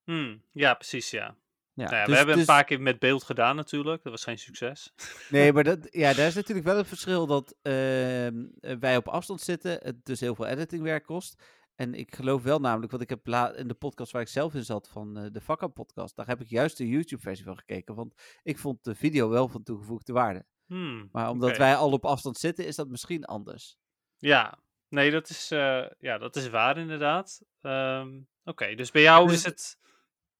Hmm, 0.03 0.43
ja, 0.51 0.73
precies, 0.73 1.09
ja. 1.09 1.35
Ja, 1.73 1.83
Nou 1.83 1.95
ja, 1.95 2.01
dus- 2.01 2.11
we 2.11 2.17
hebben 2.17 2.35
dus- 2.35 2.47
een 2.47 2.53
paar 2.55 2.63
keer 2.63 2.81
met 2.81 2.99
beeld 2.99 3.23
gedaan 3.23 3.55
natuurlijk. 3.55 4.03
Dat 4.03 4.11
was 4.11 4.23
geen 4.23 4.37
succes. 4.39 4.93
Nee, 5.29 5.53
maar 5.53 5.63
dat, 5.63 5.87
ja, 5.91 6.13
daar 6.13 6.27
is 6.27 6.35
natuurlijk 6.35 6.67
wel 6.67 6.77
het 6.77 6.87
verschil 6.87 7.27
dat 7.27 7.55
ehm, 7.61 8.45
eh, 8.59 8.75
wij 8.79 8.97
op 8.97 9.07
afstand 9.07 9.41
zitten, 9.41 9.79
het 9.83 10.05
dus 10.05 10.19
heel 10.19 10.35
veel 10.35 10.45
editingwerk 10.47 11.03
kost. 11.05 11.43
En 11.75 11.93
ik 11.93 12.15
geloof 12.15 12.43
wel 12.43 12.59
namelijk, 12.59 12.91
want 12.91 13.03
ik 13.03 13.09
heb 13.09 13.27
la- 13.27 13.53
in 13.55 13.67
de 13.67 13.73
podcast 13.73 14.11
waar 14.11 14.21
ik 14.21 14.27
zelf 14.27 14.53
in 14.53 14.63
zat 14.63 14.89
van 14.89 15.17
eh, 15.17 15.25
de 15.31 15.41
Vakka 15.41 15.67
podcast, 15.67 16.15
daar 16.15 16.27
heb 16.27 16.41
ik 16.41 16.47
juist 16.47 16.77
de 16.77 16.87
YouTube 16.87 17.21
versie 17.21 17.45
van 17.45 17.57
gekeken. 17.57 17.95
Want 17.95 18.13
ik 18.43 18.57
vond 18.57 18.83
de 18.83 18.95
video 18.95 19.29
wel 19.29 19.47
van 19.47 19.63
toegevoegde 19.63 20.13
waarde. 20.13 20.45
Hmm, 20.65 21.09
Maar 21.11 21.29
omdat 21.29 21.57
wij 21.57 21.75
al 21.75 21.91
op 21.91 22.05
afstand 22.05 22.37
zitten, 22.37 22.65
is 22.65 22.75
dat 22.75 22.87
misschien 22.89 23.25
anders. 23.25 23.77
Ja, 24.17 24.57
nee, 24.89 25.11
dat 25.11 25.29
is, 25.29 25.51
eh, 25.51 25.85
ja, 25.99 26.17
dat 26.17 26.35
is 26.35 26.49
waar 26.49 26.77
inderdaad. 26.77 27.41
Ehm, 27.61 28.19
Oké, 28.43 28.75
dus 28.75 28.91
bij 28.91 29.01
jou 29.01 29.27
Dus 29.27 29.35
is 29.35 29.43
het... 29.43 29.79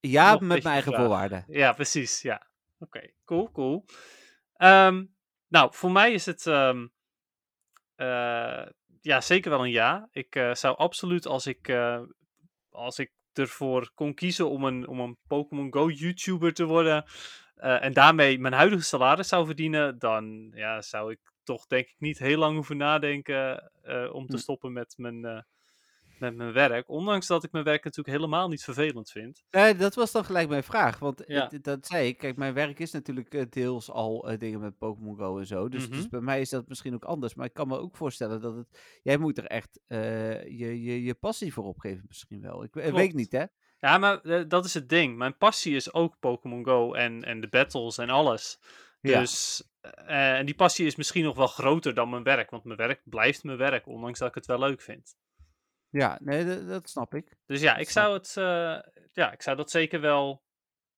Ja, 0.01 0.31
met 0.31 0.47
mijn 0.47 0.61
eigen 0.63 0.93
voorwaarden. 0.93 1.45
Ja, 1.47 1.73
precies, 1.73 2.21
ja. 2.21 2.47
Oké, 2.79 3.11
cool, 3.25 3.51
cool. 3.51 3.85
Ehm, 4.55 5.05
nou, 5.47 5.73
voor 5.73 5.91
mij 5.91 6.11
is 6.13 6.25
het 6.25 6.47
ehm, 6.47 6.87
eh, 7.95 8.65
ja, 9.01 9.21
zeker 9.21 9.49
wel 9.49 9.63
een 9.65 9.71
ja. 9.71 10.07
Ik 10.11 10.35
eh, 10.35 10.53
zou 10.53 10.77
absoluut, 10.77 11.25
als 11.25 11.45
ik, 11.47 11.67
eh, 11.67 12.01
als 12.69 12.99
ik 12.99 13.11
ervoor 13.33 13.91
kon 13.93 14.13
kiezen 14.13 14.49
om 14.49 14.63
een, 14.63 14.87
om 14.87 14.99
een 14.99 15.17
Pokémon 15.27 15.73
Go 15.73 15.89
YouTuber 15.89 16.53
te 16.53 16.65
worden 16.65 17.05
en 17.55 17.93
daarmee 17.93 18.39
mijn 18.39 18.53
huidige 18.53 18.83
salaris 18.83 19.27
zou 19.27 19.45
verdienen, 19.45 19.99
dan 19.99 20.51
ja, 20.53 20.81
zou 20.81 21.11
ik 21.11 21.19
toch 21.43 21.67
denk 21.67 21.87
ik 21.87 21.95
niet 21.97 22.19
heel 22.19 22.37
lang 22.37 22.55
hoeven 22.55 22.77
nadenken 22.77 23.71
om 24.13 24.27
te 24.27 24.35
Hm. 24.35 24.41
stoppen 24.41 24.73
met 24.73 24.93
mijn, 24.97 25.45
met 26.21 26.35
mijn 26.35 26.53
werk. 26.53 26.89
Ondanks 26.89 27.27
dat 27.27 27.43
ik 27.43 27.51
mijn 27.51 27.63
werk 27.63 27.83
natuurlijk 27.83 28.17
helemaal 28.17 28.47
niet 28.47 28.63
vervelend 28.63 29.11
vind. 29.11 29.43
Nee, 29.51 29.75
dat 29.75 29.95
was 29.95 30.11
dan 30.11 30.25
gelijk 30.25 30.49
mijn 30.49 30.63
vraag. 30.63 30.99
Want 30.99 31.23
Ja. 31.27 31.47
het- 31.49 31.63
dat 31.63 31.85
zei 31.87 32.07
ik. 32.07 32.17
Kijk, 32.17 32.35
mijn 32.37 32.53
werk 32.53 32.79
is 32.79 32.91
natuurlijk 32.91 33.33
eh, 33.33 33.45
deels 33.49 33.89
al 33.91 34.29
eh, 34.29 34.37
dingen 34.39 34.59
met 34.59 34.77
Pokémon 34.77 35.17
Go 35.17 35.37
en 35.37 35.45
zo. 35.47 35.69
Dus, 35.69 35.89
dus 35.89 35.99
Mhm. 35.99 36.09
bij 36.09 36.21
mij 36.21 36.41
is 36.41 36.49
dat 36.49 36.67
misschien 36.67 36.93
ook 36.93 37.05
anders. 37.05 37.35
Maar 37.35 37.45
ik 37.45 37.53
kan 37.53 37.67
me 37.67 37.77
ook 37.79 37.95
voorstellen 37.95 38.41
dat 38.41 38.55
het. 38.55 38.99
Jij 39.03 39.17
moet 39.17 39.37
er 39.37 39.45
echt 39.45 39.79
eh, 39.87 40.43
je, 40.43 40.83
je, 40.83 41.03
je 41.03 41.13
passie 41.13 41.53
voor 41.53 41.63
opgeven, 41.63 42.03
misschien 42.07 42.41
wel. 42.41 42.63
Ik 42.63 42.73
we- 42.73 42.91
weet 42.91 43.13
niet, 43.13 43.31
hè? 43.31 43.43
Ja, 43.79 43.97
maar 43.97 44.47
dat 44.47 44.65
is 44.65 44.73
het 44.73 44.89
ding. 44.89 45.17
Mijn 45.17 45.37
passie 45.37 45.75
is 45.75 45.93
ook 45.93 46.19
Pokémon 46.19 46.65
Go 46.65 46.93
en, 46.93 47.23
en 47.23 47.41
de 47.41 47.47
battles 47.49 47.97
en 47.97 48.09
alles. 48.09 48.59
Ja. 49.01 49.19
Dus, 49.19 49.63
en 50.05 50.45
die 50.45 50.55
passie 50.55 50.85
is 50.85 50.95
misschien 50.95 51.23
nog 51.23 51.35
wel 51.35 51.47
groter 51.47 51.93
dan 51.93 52.09
mijn 52.09 52.23
werk. 52.23 52.49
Want 52.49 52.63
mijn 52.63 52.77
werk 52.77 53.01
blijft 53.03 53.43
mijn 53.43 53.57
werk, 53.57 53.87
ondanks 53.87 54.19
dat 54.19 54.27
ik 54.27 54.35
het 54.35 54.45
wel 54.45 54.59
leuk 54.59 54.81
vind. 54.81 55.15
Ja, 55.91 56.17
nee, 56.21 56.45
dat, 56.45 56.67
dat 56.67 56.89
snap 56.89 57.15
ik. 57.15 57.35
Dus 57.45 57.61
ja, 57.61 57.75
ik 57.75 57.89
zou 57.89 58.13
het, 58.13 58.37
eh, 58.37 58.79
ja, 59.11 59.31
ik 59.31 59.41
zou 59.41 59.57
dat 59.57 59.71
zeker 59.71 60.01
wel, 60.01 60.43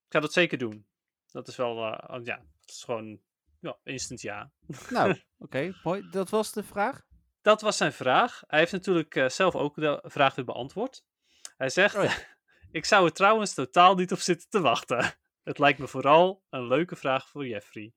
ik 0.05 0.11
zou 0.11 0.23
dat 0.23 0.33
zeker 0.33 0.57
doen. 0.57 0.87
Dat 1.31 1.47
is 1.47 1.55
wel, 1.55 1.85
eh, 1.85 2.19
ja, 2.23 2.45
het 2.61 2.69
is 2.69 2.83
gewoon, 2.83 3.19
ja, 3.59 3.77
instant 3.83 4.21
ja. 4.21 4.51
Nou, 4.89 5.19
oké, 5.37 5.73
mooi. 5.83 6.09
Dat 6.11 6.29
was 6.29 6.51
de 6.51 6.63
vraag. 6.63 7.05
Dat 7.41 7.61
was 7.61 7.77
zijn 7.77 7.93
vraag. 7.93 8.43
Hij 8.47 8.59
heeft 8.59 8.71
natuurlijk 8.71 9.15
eh, 9.15 9.29
zelf 9.29 9.55
ook 9.55 9.75
de 9.75 9.99
vraag 10.03 10.35
weer 10.35 10.45
beantwoord. 10.45 11.03
Hij 11.57 11.69
zegt, 11.69 11.95
Oh 11.95 12.03
ja. 12.03 12.13
ik 12.79 12.85
zou 12.85 13.05
er 13.05 13.13
trouwens 13.13 13.53
totaal 13.53 13.95
niet 13.95 14.11
op 14.11 14.19
zitten 14.19 14.49
te 14.49 14.61
wachten. 14.61 15.13
Het 15.43 15.59
lijkt 15.59 15.79
me 15.79 15.87
vooral 15.87 16.43
een 16.49 16.67
leuke 16.67 16.95
vraag 16.95 17.29
voor 17.29 17.47
Jeffrey. 17.47 17.93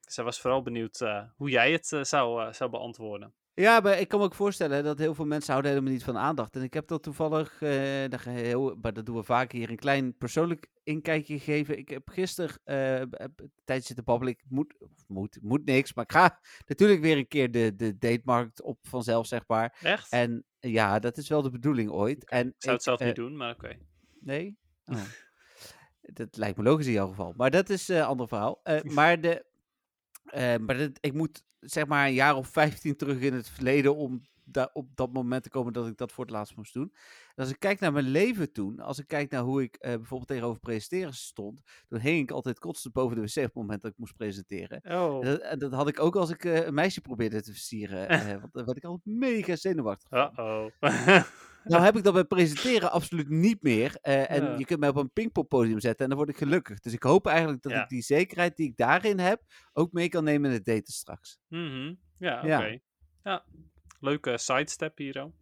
Dus 0.00 0.16
hij 0.16 0.24
was 0.24 0.40
vooral 0.40 0.62
benieuwd 0.62 0.98
hoe 1.36 1.50
jij 1.50 1.72
het 1.72 1.86
zou, 1.86 2.52
zou 2.54 2.70
beantwoorden. 2.70 3.34
Ja, 3.54 3.80
maar 3.80 3.98
ik 3.98 4.08
kan 4.08 4.18
me 4.18 4.24
ook 4.24 4.34
voorstellen 4.34 4.84
dat 4.84 4.98
heel 4.98 5.14
veel 5.14 5.24
mensen 5.24 5.50
houden 5.50 5.70
helemaal 5.72 5.92
niet 5.92 6.04
van 6.04 6.18
aandacht. 6.18 6.56
En 6.56 6.62
ik 6.62 6.74
heb 6.74 6.88
dat 6.88 7.02
toevallig, 7.02 7.62
eh, 7.62 8.08
je 8.08 8.18
heel, 8.24 8.76
maar 8.82 8.92
dat 8.92 9.06
doen 9.06 9.16
we 9.16 9.22
vaak 9.22 9.52
hier, 9.52 9.70
een 9.70 9.76
klein 9.76 10.16
persoonlijk 10.16 10.66
inkijkje 10.82 11.38
gegeven. 11.38 11.78
Ik 11.78 11.88
heb 11.88 12.08
gisteren 12.08 12.60
eh, 12.64 13.26
tijdens 13.64 13.94
babbelen. 14.04 14.32
Ik 14.32 14.44
moet, 14.48 14.74
moet, 15.06 15.38
moet 15.42 15.64
niks, 15.64 15.94
maar 15.94 16.04
ik 16.04 16.12
ga 16.12 16.40
natuurlijk 16.66 17.00
weer 17.00 17.16
een 17.16 17.28
keer 17.28 17.50
de, 17.50 17.74
de 17.76 17.98
datemarkt 17.98 18.62
op 18.62 18.78
vanzelf, 18.82 19.26
zeg 19.26 19.42
maar. 19.46 19.78
Echt? 19.82 20.12
En 20.12 20.44
eh, 20.58 20.72
ja, 20.72 20.98
dat 20.98 21.16
is 21.16 21.28
wel 21.28 21.42
de 21.42 21.50
bedoeling 21.50 21.90
ooit. 21.90 22.30
En 22.30 22.46
ik 22.46 22.54
zou 22.58 22.74
het 22.74 22.84
zelf 22.84 23.00
eh, 23.00 23.06
niet 23.06 23.16
doen, 23.16 23.36
maar 23.36 23.54
oké. 23.54 23.78
Nee? 24.20 24.56
Oh. 24.92 25.02
dat 26.00 26.36
lijkt 26.36 26.56
me 26.56 26.62
logisch 26.62 26.86
in 26.86 26.92
jouw 26.92 27.08
geval. 27.08 27.32
Maar 27.36 27.50
dat 27.50 27.68
is 27.68 27.88
eh, 27.88 27.96
een 27.96 28.04
ander 28.04 28.28
verhaal. 28.28 28.60
Eh, 28.62 28.82
maar 28.98 29.20
de, 29.20 29.44
eh, 30.24 30.56
maar 30.56 30.88
ik 31.00 31.12
moet 31.12 31.42
zeg 31.60 31.86
maar 31.86 32.06
een 32.06 32.14
jaar 32.14 32.36
of 32.36 32.48
15 32.48 32.96
terug 32.96 33.18
in 33.20 33.32
het 33.34 33.48
verleden 33.48 33.96
om 33.96 34.20
da- 34.44 34.70
op 34.72 34.96
dat 34.96 35.12
moment 35.12 35.42
te 35.42 35.48
komen 35.48 35.72
dat 35.72 35.86
ik 35.86 35.96
dat 35.96 36.12
voor 36.12 36.24
het 36.24 36.32
laatst 36.32 36.56
moest 36.56 36.72
doen. 36.74 36.92
En 37.34 37.42
als 37.44 37.50
ik 37.50 37.58
kijk 37.58 37.80
naar 37.80 37.92
mijn 37.92 38.08
leven 38.08 38.52
toen, 38.52 38.80
als 38.80 38.98
ik 38.98 39.06
kijk 39.06 39.30
naar 39.30 39.42
hoe 39.42 39.62
ik 39.62 39.74
eh, 39.76 39.94
bijvoorbeeld 39.94 40.28
tegenover 40.28 40.60
presenteren 40.60 41.14
stond, 41.14 41.60
toen 41.88 41.98
hing 42.00 42.20
ik 42.22 42.30
altijd 42.30 42.58
constant 42.58 42.94
boven 42.94 43.16
de 43.16 43.22
wc 43.22 43.36
op 43.36 43.42
het 43.42 43.54
moment 43.54 43.82
dat 43.82 43.90
ik 43.90 43.98
moest 43.98 44.16
presenteren. 44.16 44.80
Oh, 44.84 45.24
En 45.24 45.30
dat, 45.30 45.40
en 45.40 45.58
dat 45.58 45.72
had 45.72 45.88
ik 45.88 46.00
ook 46.00 46.16
als 46.16 46.30
ik 46.30 46.44
eh, 46.44 46.66
een 46.66 46.74
meisje 46.74 47.00
probeerde 47.00 47.42
te 47.42 47.52
versieren. 47.52 48.08
want 48.40 48.52
dan 48.52 48.64
werd 48.64 48.76
ik 48.76 48.84
altijd 48.84 49.16
mega 49.16 49.56
zenuwachtig. 49.56 50.10
uh-oh. 50.10 50.66
Nou 51.64 51.82
heb 51.84 51.96
ik 51.96 52.02
dat 52.04 52.12
bij 52.14 52.24
presenteren 52.24 52.90
absoluut 52.92 53.28
niet 53.28 53.62
meer. 53.62 53.96
eh, 54.00 54.30
en 54.30 54.44
Ja. 54.44 54.56
je 54.58 54.64
kunt 54.64 54.80
mij 54.80 54.88
op 54.88 54.96
een 54.96 55.12
pingpongpodium 55.12 55.80
zetten 55.80 56.02
en 56.02 56.08
dan 56.08 56.18
word 56.18 56.30
ik 56.30 56.36
gelukkig. 56.36 56.80
Dus 56.80 56.92
ik 56.92 57.02
hoop 57.02 57.26
eigenlijk 57.26 57.62
dat 57.62 57.72
Ja. 57.72 57.82
ik 57.82 57.88
die 57.88 58.02
zekerheid 58.02 58.56
die 58.56 58.68
ik 58.68 58.76
daarin 58.76 59.18
heb, 59.18 59.42
ook 59.72 59.92
mee 59.92 60.08
kan 60.08 60.24
nemen 60.24 60.50
in 60.50 60.56
het 60.56 60.64
daten 60.64 60.92
straks. 60.92 61.38
Mhm. 61.48 61.94
Ja, 62.18 62.36
oké. 62.38 62.46
Ja. 62.46 62.78
Ja. 63.22 63.44
Leuke 64.00 64.38
sidestep 64.38 64.98
hier, 64.98 65.22
oh. 65.24 65.32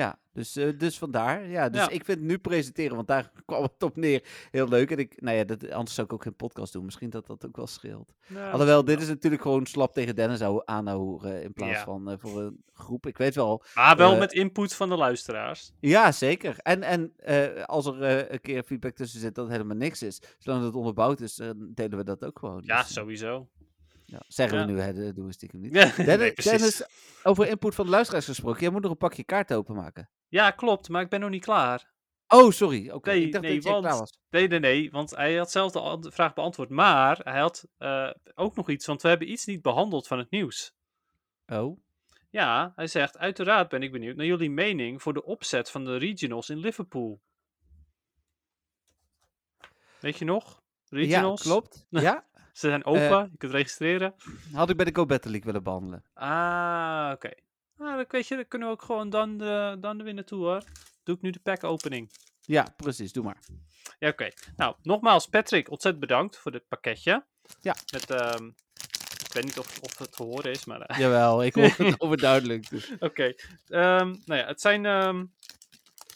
Ja, 0.00 0.18
dus, 0.32 0.56
eh, 0.56 0.78
dus 0.78 0.98
vandaar. 0.98 1.48
Ja, 1.48 1.68
dus 1.68 1.80
Ja. 1.80 1.88
ik 1.88 2.04
vind 2.04 2.20
nu 2.20 2.38
presenteren, 2.38 2.96
want 2.96 3.08
daar 3.08 3.30
kwam 3.46 3.62
het 3.62 3.82
op 3.82 3.96
neer, 3.96 4.22
heel 4.50 4.68
leuk. 4.68 4.90
En 4.90 4.98
ik, 4.98 5.20
nou 5.20 5.36
ja, 5.36 5.44
dat, 5.44 5.70
anders 5.70 5.94
zou 5.94 6.06
ik 6.06 6.12
ook 6.12 6.22
geen 6.22 6.36
podcast 6.36 6.72
doen. 6.72 6.84
Misschien 6.84 7.10
dat 7.10 7.26
dat 7.26 7.46
ook 7.46 7.56
wel 7.56 7.66
scheelt. 7.66 8.12
Ja, 8.26 8.50
Alhoewel, 8.50 8.84
dit 8.84 9.00
is 9.00 9.08
natuurlijk 9.08 9.42
gewoon 9.42 9.66
slap 9.66 9.92
tegen 9.92 10.14
Dennis 10.16 10.42
aanhouden 10.64 11.42
in 11.42 11.52
plaats 11.52 11.72
Ja. 11.72 11.84
van 11.84 12.10
eh, 12.10 12.14
voor 12.18 12.40
een 12.40 12.64
groep. 12.72 13.06
Ik 13.06 13.18
weet 13.18 13.34
wel. 13.34 13.62
Maar 13.74 13.96
wel 13.96 14.12
eh, 14.12 14.18
met 14.18 14.32
input 14.32 14.74
van 14.74 14.88
de 14.88 14.96
luisteraars. 14.96 15.72
Ja, 15.80 16.12
zeker. 16.12 16.54
En, 16.58 16.82
en 16.82 17.12
als 17.66 17.86
er 17.86 18.02
een 18.32 18.40
keer 18.40 18.62
feedback 18.62 18.94
tussen 18.94 19.20
zit 19.20 19.34
dat 19.34 19.48
helemaal 19.48 19.76
niks 19.76 20.02
is, 20.02 20.20
zolang 20.38 20.64
het 20.64 20.74
onderbouwd 20.74 21.20
is, 21.20 21.34
delen 21.56 21.98
we 21.98 22.04
dat 22.04 22.24
ook 22.24 22.38
gewoon. 22.38 22.62
Ja, 22.64 22.82
Dus, 22.82 22.92
sowieso. 22.92 23.48
Ja, 24.10 24.22
zeggen 24.26 24.58
Ja. 24.58 24.66
we 24.66 24.72
nu, 24.72 24.80
hè, 24.80 24.92
dat 25.04 25.14
doen 25.14 25.26
we 25.26 25.32
stiekem 25.32 25.60
niet. 25.60 25.74
Ja, 25.74 25.84
Dennis, 26.04 26.18
nee. 26.44 26.56
Dennis, 26.58 26.84
over 27.22 27.46
input 27.48 27.74
van 27.74 27.84
de 27.84 27.90
luisteraars 27.90 28.24
gesproken, 28.24 28.60
jij 28.60 28.70
moet 28.70 28.82
nog 28.82 28.90
een 28.90 28.96
pakje 28.96 29.24
kaarten 29.24 29.56
openmaken. 29.56 30.10
Ja, 30.28 30.50
klopt, 30.50 30.88
maar 30.88 31.02
ik 31.02 31.08
ben 31.08 31.20
nog 31.20 31.30
niet 31.30 31.44
klaar. 31.44 31.92
Oh, 32.28 32.50
sorry. 32.50 32.90
Oké, 32.90 33.10
Nee, 33.10 33.24
ik 33.24 33.32
dacht 33.32 33.44
nee, 33.44 33.54
dat 33.54 33.62
jij 33.62 33.72
want- 33.72 33.84
klaar 33.84 33.98
was. 33.98 34.18
Nee, 34.30 34.48
nee, 34.48 34.58
nee, 34.58 34.90
want 34.90 35.10
hij 35.10 35.36
had 35.36 35.50
zelf 35.50 35.72
de 36.00 36.10
vraag 36.12 36.32
beantwoord. 36.34 36.68
Maar 36.68 37.18
hij 37.22 37.40
had 37.40 37.64
eh, 37.76 38.10
ook 38.34 38.56
nog 38.56 38.68
iets, 38.70 38.86
want 38.86 39.02
we 39.02 39.08
hebben 39.08 39.30
iets 39.30 39.44
niet 39.46 39.62
behandeld 39.62 40.06
van 40.06 40.18
het 40.18 40.30
nieuws. 40.30 40.72
Oh, 41.46 41.80
Ja, 42.30 42.72
hij 42.76 42.86
zegt, 42.86 43.18
uiteraard 43.18 43.68
ben 43.68 43.82
ik 43.82 43.92
benieuwd 43.92 44.16
naar 44.16 44.26
jullie 44.26 44.50
mening 44.50 45.02
voor 45.02 45.12
de 45.12 45.24
opzet 45.24 45.70
van 45.70 45.84
de 45.84 45.96
regionals 45.96 46.50
in 46.50 46.58
Liverpool. 46.58 47.20
Weet 50.00 50.18
je 50.18 50.24
nog? 50.24 50.62
ja, 50.84 50.96
Regionals? 50.98 51.42
klopt. 51.42 51.86
Ja, 51.90 52.26
Ze 52.52 52.68
zijn 52.68 52.84
open, 52.84 53.28
je 53.30 53.36
kunt 53.38 53.52
registreren. 53.52 54.14
had 54.52 54.70
ik 54.70 54.76
bij 54.76 54.84
de 54.84 54.94
Go 54.94 55.06
Battle 55.06 55.30
League 55.30 55.46
willen 55.46 55.62
behandelen. 55.62 56.04
Ah, 56.14 57.10
oké. 57.14 57.30
Nou, 57.76 57.96
dan, 57.96 58.04
weet 58.08 58.28
je, 58.28 58.34
dan 58.34 58.48
kunnen 58.48 58.68
we 58.68 58.74
ook 58.74 58.82
gewoon 58.82 59.10
dan 59.10 59.38
de, 59.38 59.76
dan 59.80 60.02
weer 60.02 60.14
naartoe 60.14 60.44
hoor. 60.44 60.62
Doe 61.02 61.14
ik 61.16 61.22
nu 61.22 61.30
de 61.30 61.40
pack 61.40 61.64
opening. 61.64 62.10
Ja, 62.40 62.66
precies, 62.76 63.12
doe 63.12 63.24
maar. 63.24 63.38
Ja, 63.98 64.08
oké. 64.08 64.28
Nou, 64.56 64.74
nogmaals, 64.82 65.26
Patrick, 65.26 65.70
ontzettend 65.70 66.06
bedankt 66.06 66.36
voor 66.38 66.50
dit 66.52 66.68
pakketje. 66.68 67.24
Ja. 67.60 67.74
Met, 67.92 68.10
ehm, 68.10 68.46
ik 69.24 69.32
weet 69.32 69.44
niet 69.44 69.58
of, 69.58 69.80
of 69.80 69.98
het 69.98 70.16
te 70.16 70.22
horen 70.22 70.50
is, 70.50 70.64
maar... 70.64 70.80
eh, 70.80 70.98
Jawel, 70.98 71.44
ik 71.44 71.54
hoor 71.54 71.64
het 71.76 72.00
overduidelijk. 72.04 72.70
Dus. 72.70 72.90
Oké. 72.98 73.34
Ehm, 73.68 74.14
nou 74.24 74.40
ja, 74.40 74.46
het 74.46 74.60
zijn... 74.60 74.86
ehm, 74.86 75.24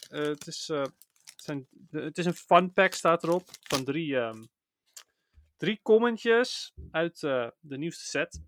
eh, 0.09 0.21
het, 0.23 0.47
is, 0.47 0.69
eh, 0.69 0.81
het, 0.81 0.91
zijn, 1.35 1.67
het 1.91 2.17
is 2.17 2.25
een 2.25 2.33
fun 2.33 2.73
pack, 2.73 2.93
staat 2.93 3.23
erop. 3.23 3.49
Van 3.61 3.83
drie, 3.83 4.17
drie 5.57 5.79
commentjes 5.83 6.73
uit 6.91 7.23
eh, 7.23 7.47
de 7.59 7.77
nieuwste 7.77 8.05
set. 8.05 8.41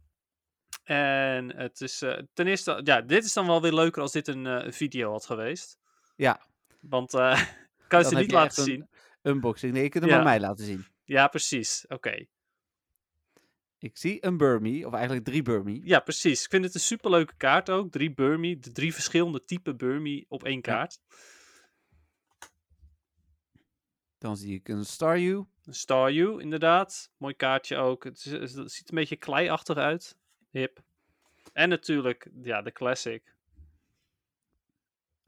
En 0.84 1.56
het 1.58 1.82
is 1.82 2.02
eh, 2.02 2.22
ten 2.34 2.48
eerste... 2.48 2.82
Ja, 2.84 3.02
dit 3.02 3.24
is 3.26 3.34
dan 3.34 3.46
wel 3.48 3.62
weer 3.62 3.74
leuker 3.74 4.02
als 4.02 4.12
dit 4.12 4.28
een 4.28 4.46
eh, 4.46 4.72
video 4.72 5.12
had 5.12 5.26
geweest. 5.26 5.78
Ja, 6.16 6.42
Want 6.80 7.14
eh, 7.14 7.42
ik 7.84 7.86
kan 7.88 8.06
ze 8.06 8.16
niet 8.16 8.26
je 8.26 8.32
laten 8.32 8.48
echt 8.48 8.58
een- 8.58 8.64
zien. 8.64 8.90
unboxing. 9.22 9.74
Nee, 9.74 9.84
je 9.84 9.90
kunt 9.90 10.04
hem 10.04 10.14
Ja. 10.14 10.20
aan 10.20 10.26
mij 10.26 10.40
laten 10.40 10.66
zien. 10.66 10.86
Ja, 11.04 11.28
precies. 11.28 11.86
Oké. 11.88 12.26
Ik 13.80 13.98
zie 13.98 14.26
een 14.26 14.38
Burmie, 14.38 14.88
of 14.88 14.94
eigenlijk 14.94 15.26
drie 15.26 15.42
Burmie. 15.42 15.82
Ja, 15.86 16.00
precies. 16.00 16.44
Ik 16.44 16.50
vind 16.50 16.64
het 16.66 16.74
een 16.74 16.80
superleuke 16.80 17.34
kaart 17.38 17.70
ook. 17.70 17.92
Drie 17.92 18.14
Burmie, 18.14 18.60
de 18.60 18.72
drie 18.72 18.94
verschillende 18.94 19.44
typen 19.44 19.78
Burmie 19.78 20.26
op 20.30 20.44
één 20.44 20.62
kaart. 20.62 21.00
Dan 24.18 24.38
zie 24.38 24.56
ik 24.56 24.68
een 24.70 24.86
Staryu. 24.86 25.46
Een 25.68 25.74
Staryu, 25.74 26.40
inderdaad. 26.42 27.12
Mooi 27.18 27.34
kaartje 27.36 27.78
ook. 27.78 28.04
Het, 28.04 28.26
is- 28.26 28.54
het 28.54 28.72
ziet 28.72 28.90
een 28.90 28.96
beetje 28.96 29.16
kleiachtig 29.16 29.78
uit. 29.78 30.18
Hip. 30.52 30.80
En 31.54 31.70
natuurlijk, 31.70 32.30
ja, 32.42 32.62
de 32.62 32.72
classic. 32.72 33.36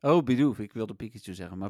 Oh, 0.01 0.23
Bidoof. 0.23 0.59
Ik 0.59 0.73
wilde 0.73 0.93
Pikachu 0.93 1.33
zeggen, 1.33 1.57
maar 1.57 1.69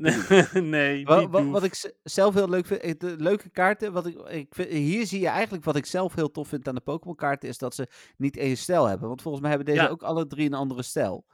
nee, 0.63 1.05
Wa- 1.05 1.17
die 1.17 1.28
wa- 1.28 1.41
doe- 1.41 1.51
wat 1.51 1.63
ik 1.63 1.91
zelf 2.03 2.34
heel 2.34 2.49
leuk 2.49 2.65
vind, 2.65 2.82
eh, 2.82 2.93
de 2.97 3.15
leuke 3.17 3.49
kaarten, 3.49 3.93
wat 3.93 4.05
ik, 4.05 4.17
ik 4.20 4.55
vind, 4.55 4.70
hier 4.70 5.05
zie 5.05 5.20
je 5.20 5.28
eigenlijk 5.28 5.63
wat 5.63 5.76
ik 5.76 5.86
zelf 5.86 6.15
heel 6.15 6.32
tof 6.32 6.47
vind 6.47 6.67
aan 6.67 6.76
de 6.76 6.82
Pokémon 6.82 7.15
kaarten, 7.15 7.49
is 7.49 7.57
dat 7.57 7.76
ze 7.76 7.88
niet 8.17 8.38
één 8.38 8.57
stijl 8.57 8.86
hebben. 8.86 9.07
Want 9.07 9.22
volgens 9.22 9.43
mij 9.43 9.53
hebben 9.55 9.74
deze 9.74 9.86
Ja. 9.86 9.89
ook 9.91 10.03
alle 10.03 10.28
drie 10.28 10.45
een 10.45 10.53
andere 10.53 10.82
stijl. 10.84 11.26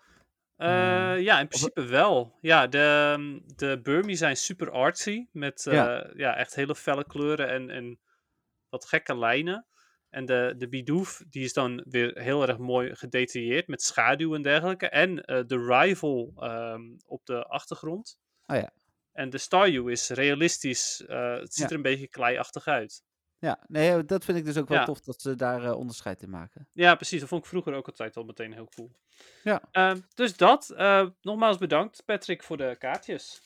Eh, 0.57 1.19
ja, 1.21 1.39
in 1.39 1.47
principe 1.47 1.85
wel. 1.85 2.37
Ja, 2.41 2.67
de, 2.67 3.13
mm, 3.17 3.41
de 3.55 3.79
Burmese 3.81 4.17
zijn 4.17 4.37
super 4.37 4.71
artsy. 4.71 5.25
Met 5.31 5.65
eh, 5.67 5.73
Ja. 5.73 6.11
ja. 6.15 6.35
echt 6.35 6.55
hele 6.55 6.75
felle 6.75 7.05
kleuren 7.05 7.49
en, 7.49 7.69
en 7.69 7.99
wat 8.69 8.85
gekke 8.85 9.17
lijnen. 9.17 9.65
En 10.09 10.25
de, 10.25 10.53
de 10.57 10.69
Bidoof, 10.69 11.23
die 11.29 11.43
is 11.43 11.53
dan 11.53 11.83
weer 11.89 12.19
heel 12.21 12.47
erg 12.47 12.57
mooi 12.57 12.95
gedetailleerd 12.95 13.67
met 13.67 13.81
schaduw 13.81 14.35
en 14.35 14.41
dergelijke. 14.41 14.89
En 14.89 15.23
eh, 15.23 15.43
de 15.45 15.65
Rival 15.67 16.33
ehm, 16.37 16.81
op 17.05 17.25
de 17.25 17.43
achtergrond. 17.43 18.17
Oh 18.45 18.55
ja. 18.55 18.71
En 19.11 19.29
de 19.29 19.37
Staryu 19.37 19.91
is 19.91 20.09
realistisch. 20.09 21.03
het 21.07 21.53
ziet 21.53 21.63
Ja. 21.63 21.69
er 21.69 21.75
een 21.75 21.81
beetje 21.81 22.07
kleiachtig 22.07 22.67
uit. 22.67 23.03
Ja, 23.39 23.59
nee, 23.67 24.05
dat 24.05 24.25
vind 24.25 24.37
ik 24.37 24.45
dus 24.45 24.57
ook 24.57 24.67
wel 24.67 24.77
Ja. 24.77 24.85
tof 24.85 25.01
dat 25.01 25.21
ze 25.21 25.35
daar 25.35 25.63
eh, 25.63 25.77
onderscheid 25.77 26.21
in 26.21 26.29
maken. 26.29 26.67
Ja, 26.73 26.95
precies. 26.95 27.19
Dat 27.19 27.29
vond 27.29 27.41
ik 27.43 27.47
vroeger 27.49 27.73
ook 27.73 27.85
altijd 27.87 28.17
al 28.17 28.23
meteen 28.23 28.53
heel 28.53 28.69
cool. 28.75 28.91
Ja. 29.43 29.61
Ehm, 29.71 29.99
dus 30.13 30.37
dat. 30.37 30.69
eh, 30.69 31.07
nogmaals 31.21 31.57
bedankt, 31.57 32.05
Patrick, 32.05 32.43
voor 32.43 32.57
de 32.57 32.75
kaartjes. 32.79 33.41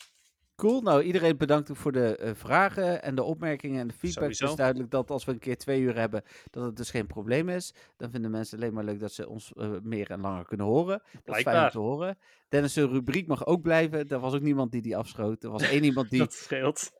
Cool, 0.59 0.81
nou 0.81 1.01
iedereen 1.01 1.37
bedankt 1.37 1.69
voor 1.73 1.91
de 1.91 2.15
eh, 2.15 2.31
vragen 2.35 3.03
en 3.03 3.15
de 3.15 3.23
opmerkingen 3.23 3.79
en 3.79 3.87
de 3.87 3.93
feedback. 3.93 4.29
Het 4.29 4.41
is 4.41 4.55
duidelijk 4.55 4.91
dat 4.91 5.11
als 5.11 5.25
we 5.25 5.31
een 5.31 5.39
keer 5.39 5.57
twee 5.57 5.81
uur 5.81 5.95
hebben, 5.95 6.23
dat 6.49 6.63
het 6.63 6.75
dus 6.75 6.89
geen 6.89 7.07
probleem 7.07 7.49
is. 7.49 7.73
Dan 7.97 8.11
vinden 8.11 8.31
mensen 8.31 8.57
alleen 8.57 8.73
maar 8.73 8.83
leuk 8.83 8.99
dat 8.99 9.11
ze 9.11 9.29
ons 9.29 9.53
eh, 9.53 9.69
meer 9.83 10.11
en 10.11 10.21
langer 10.21 10.45
kunnen 10.45 10.65
horen. 10.65 11.01
Dat 11.23 11.35
is 11.35 11.41
fijn 11.41 11.63
om 11.63 11.69
te 11.69 11.79
horen. 11.79 12.17
Dennis' 12.49 12.75
rubriek 12.75 13.27
mag 13.27 13.45
ook 13.45 13.61
blijven. 13.61 14.07
Er 14.07 14.19
was 14.19 14.33
ook 14.33 14.41
niemand 14.41 14.71
die 14.71 14.81
die 14.81 14.97
afschoot. 14.97 15.43
Er 15.43 15.49
was 15.49 15.61
één 15.61 15.83
iemand 15.83 16.09
die 16.09 16.21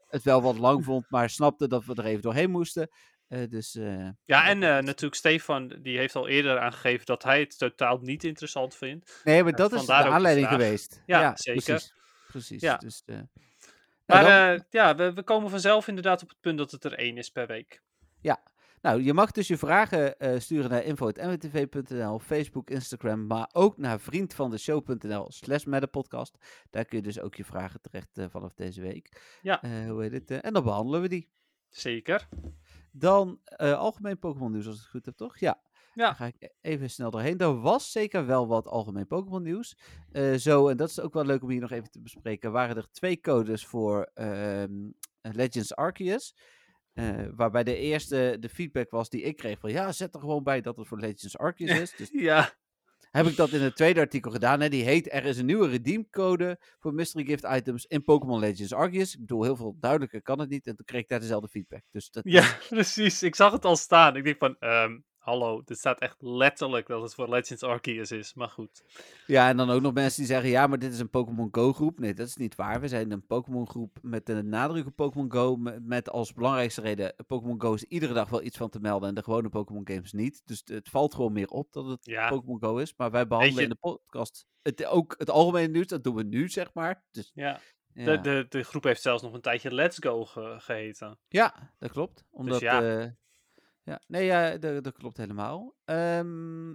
het 0.09 0.23
wel 0.23 0.41
wat 0.41 0.57
lang 0.57 0.83
vond, 0.83 1.05
maar 1.09 1.29
snapte 1.29 1.67
dat 1.67 1.85
we 1.85 1.95
er 1.95 2.05
even 2.05 2.21
doorheen 2.21 2.51
moesten. 2.51 2.89
Eh, 3.27 3.49
dus 3.49 3.73
Ja, 4.25 4.47
en 4.47 4.63
eh, 4.63 4.83
natuurlijk 4.83 5.15
Stefan, 5.15 5.67
die 5.81 5.97
heeft 5.97 6.15
al 6.15 6.27
eerder 6.27 6.59
aangegeven 6.59 7.05
dat 7.05 7.23
hij 7.23 7.39
het 7.39 7.57
totaal 7.57 7.97
niet 7.97 8.23
interessant 8.23 8.75
vindt. 8.75 9.21
nee, 9.23 9.43
maar 9.43 9.55
dat 9.55 9.73
is 9.73 9.85
de 9.85 9.93
aanleiding 9.93 10.47
geweest. 10.47 11.03
Ja, 11.05 11.35
zeker. 11.35 11.63
Precies. 11.63 11.93
precies. 12.27 12.61
Ja. 12.61 12.77
Dus, 12.77 13.03
nou, 13.05 13.23
Maar 14.09 14.53
eh, 14.53 14.59
ja, 14.69 14.95
we, 14.95 15.13
we 15.13 15.23
komen 15.23 15.49
vanzelf 15.49 15.87
inderdaad 15.87 16.23
op 16.23 16.29
het 16.29 16.39
punt 16.39 16.57
dat 16.57 16.71
het 16.71 16.83
er 16.83 16.93
één 16.93 17.17
is 17.17 17.29
per 17.29 17.47
week. 17.47 17.81
Nou, 18.81 19.03
je 19.03 19.13
mag 19.13 19.31
dus 19.31 19.47
je 19.47 19.57
vragen 19.57 20.19
eh, 20.19 20.39
sturen 20.39 20.69
naar 20.69 20.83
info.mwtv.nl, 20.83 22.19
Facebook, 22.19 22.69
Instagram, 22.69 23.27
maar 23.27 23.49
ook 23.53 23.77
naar 23.77 23.99
vriendvandeshow.nl 23.99 25.31
slash 25.31 25.63
podcast. 25.91 26.37
Daar 26.69 26.85
kun 26.85 26.97
je 26.97 27.03
dus 27.03 27.19
ook 27.19 27.35
je 27.35 27.45
vragen 27.45 27.81
terecht 27.81 28.17
eh, 28.17 28.25
vanaf 28.29 28.53
deze 28.53 28.81
week. 28.81 29.37
Ja. 29.41 29.59
Hoe 29.87 30.01
heet 30.01 30.11
het? 30.11 30.41
en 30.41 30.53
dan 30.53 30.63
behandelen 30.63 31.01
we 31.01 31.07
die. 31.07 31.29
Zeker. 31.69 32.27
Dan 32.91 33.39
algemeen 33.57 34.19
Pokémon 34.19 34.51
nieuws, 34.51 34.67
als 34.67 34.75
ik 34.75 34.81
het 34.81 34.89
goed 34.89 35.05
heb, 35.05 35.15
toch? 35.15 35.39
Ja. 35.39 35.61
Ja. 35.93 36.13
Ga 36.13 36.25
ik 36.25 36.35
e- 36.39 36.47
even 36.61 36.89
snel 36.89 37.11
doorheen. 37.11 37.37
Er 37.37 37.61
was 37.61 37.91
zeker 37.91 38.25
wel 38.25 38.47
wat 38.47 38.67
algemeen 38.67 39.07
Pokémon 39.07 39.43
nieuws. 39.43 39.77
Eh, 40.11 40.33
zo, 40.33 40.67
en 40.67 40.77
dat 40.77 40.89
is 40.89 40.99
ook 40.99 41.13
wel 41.13 41.25
leuk 41.25 41.43
om 41.43 41.49
hier 41.49 41.61
nog 41.61 41.71
even 41.71 41.91
te 41.91 42.01
bespreken, 42.01 42.51
waren 42.51 42.75
er 42.75 42.91
twee 42.91 43.19
codes 43.19 43.65
voor 43.65 44.11
ehm, 44.13 44.89
Legends 45.21 45.75
Arceus. 45.75 46.35
Eh, 46.93 47.25
waarbij 47.35 47.63
de 47.63 47.75
eerste 47.75 48.37
de 48.39 48.49
feedback 48.49 48.91
was 48.91 49.09
die 49.09 49.21
ik 49.21 49.37
kreeg 49.37 49.59
van 49.59 49.71
ja, 49.71 49.91
zet 49.91 50.13
er 50.13 50.19
gewoon 50.19 50.43
bij 50.43 50.61
dat 50.61 50.77
het 50.77 50.87
voor 50.87 50.99
Legends 50.99 51.37
Arceus 51.37 51.79
is. 51.79 51.95
Dus 51.95 52.09
Ja, 52.29 52.53
heb 53.11 53.25
ik 53.25 53.35
dat 53.35 53.49
in 53.49 53.61
het 53.61 53.75
tweede 53.75 53.99
artikel 53.99 54.31
gedaan. 54.31 54.59
Hè? 54.59 54.69
Die 54.69 54.83
heet 54.83 55.13
Er 55.13 55.25
is 55.25 55.37
een 55.37 55.45
nieuwe 55.45 55.67
redeemcode 55.67 56.59
voor 56.79 56.93
Mystery 56.93 57.25
Gift 57.25 57.43
items 57.43 57.85
in 57.85 58.03
Pokémon 58.03 58.39
Legends 58.39 58.73
Arceus. 58.73 59.13
Ik 59.13 59.19
bedoel, 59.19 59.43
heel 59.43 59.55
veel 59.55 59.77
duidelijker 59.79 60.21
kan 60.21 60.39
het 60.39 60.49
niet. 60.49 60.67
En 60.67 60.75
toen 60.75 60.85
kreeg 60.85 61.01
ik 61.01 61.07
daar 61.07 61.19
dezelfde 61.19 61.47
feedback. 61.47 61.83
Dus 61.91 62.09
dat, 62.09 62.23
ja, 62.27 62.57
precies. 62.69 63.23
Ik 63.23 63.35
zag 63.35 63.51
het 63.51 63.65
al 63.65 63.75
staan. 63.75 64.15
Ik 64.15 64.23
denk 64.23 64.37
van, 64.37 64.55
ehm, 64.59 64.97
hallo, 65.29 65.61
dit 65.65 65.77
staat 65.77 65.99
echt 65.99 66.15
letterlijk 66.21 66.87
dat 66.87 67.01
het 67.01 67.13
voor 67.13 67.29
Legends 67.29 67.63
Arceus 67.63 68.11
is. 68.11 68.33
Maar 68.33 68.49
goed. 68.49 68.83
Ja, 69.25 69.49
en 69.49 69.57
dan 69.57 69.69
ook 69.69 69.81
nog 69.81 69.93
mensen 69.93 70.17
die 70.17 70.27
zeggen, 70.31 70.49
ja, 70.49 70.67
maar 70.67 70.79
dit 70.79 70.93
is 70.93 70.99
een 70.99 71.09
Pokémon 71.09 71.47
Go 71.51 71.73
groep. 71.73 71.99
Nee, 71.99 72.13
dat 72.13 72.27
is 72.27 72.35
niet 72.35 72.55
waar. 72.55 72.81
We 72.81 72.87
zijn 72.87 73.11
een 73.11 73.25
Pokémon 73.25 73.67
groep 73.69 73.97
met 74.01 74.25
de 74.25 74.43
nadruk 74.43 74.85
op 74.85 74.95
Pokémon 74.95 75.31
Go. 75.31 75.55
me- 75.55 75.79
Met 75.81 76.09
als 76.09 76.33
belangrijkste 76.33 76.81
reden, 76.81 77.15
Pokémon 77.27 77.61
Go 77.61 77.73
is 77.73 77.83
iedere 77.83 78.13
dag 78.13 78.29
wel 78.29 78.43
iets 78.43 78.57
van 78.57 78.69
te 78.69 78.79
melden 78.79 79.09
en 79.09 79.15
de 79.15 79.23
gewone 79.23 79.49
Pokémon 79.49 79.87
games 79.87 80.11
niet. 80.11 80.41
Dus 80.45 80.61
het 80.65 80.89
valt 80.89 81.13
gewoon 81.13 81.33
meer 81.33 81.47
op 81.49 81.71
dat 81.73 81.85
het 81.85 82.05
Ja. 82.05 82.29
Pokémon 82.29 82.59
Go 82.59 82.77
is. 82.77 82.93
Maar 82.97 83.11
wij 83.11 83.27
behandelen 83.27 83.63
in 83.63 83.69
de 83.69 83.75
podcast 83.75 84.45
het, 84.61 84.85
ook 84.85 85.15
het 85.17 85.29
algemene 85.29 85.67
nieuws. 85.67 85.87
Dat 85.87 86.03
doen 86.03 86.15
we 86.15 86.23
nu, 86.23 86.49
zeg 86.49 86.73
maar. 86.73 87.03
Dus, 87.11 87.31
Ja, 87.33 87.59
ja. 87.93 88.05
de, 88.05 88.21
de, 88.21 88.45
de 88.49 88.63
groep 88.63 88.83
heeft 88.83 89.01
zelfs 89.01 89.23
nog 89.23 89.33
een 89.33 89.41
tijdje 89.41 89.73
Let's 89.73 89.97
Go 89.99 90.25
ge- 90.25 90.55
geheten. 90.59 91.19
ja 91.27 91.73
dat 91.79 91.91
klopt. 91.91 92.23
Omdat, 92.29 92.59
ja. 92.59 92.81
ja. 92.81 93.15
Ja, 93.89 94.01
nee, 94.07 94.25
ja, 94.25 94.57
dat, 94.57 94.83
dat 94.83 94.97
klopt 94.97 95.17
helemaal. 95.17 95.75
Ehm, 95.85 96.69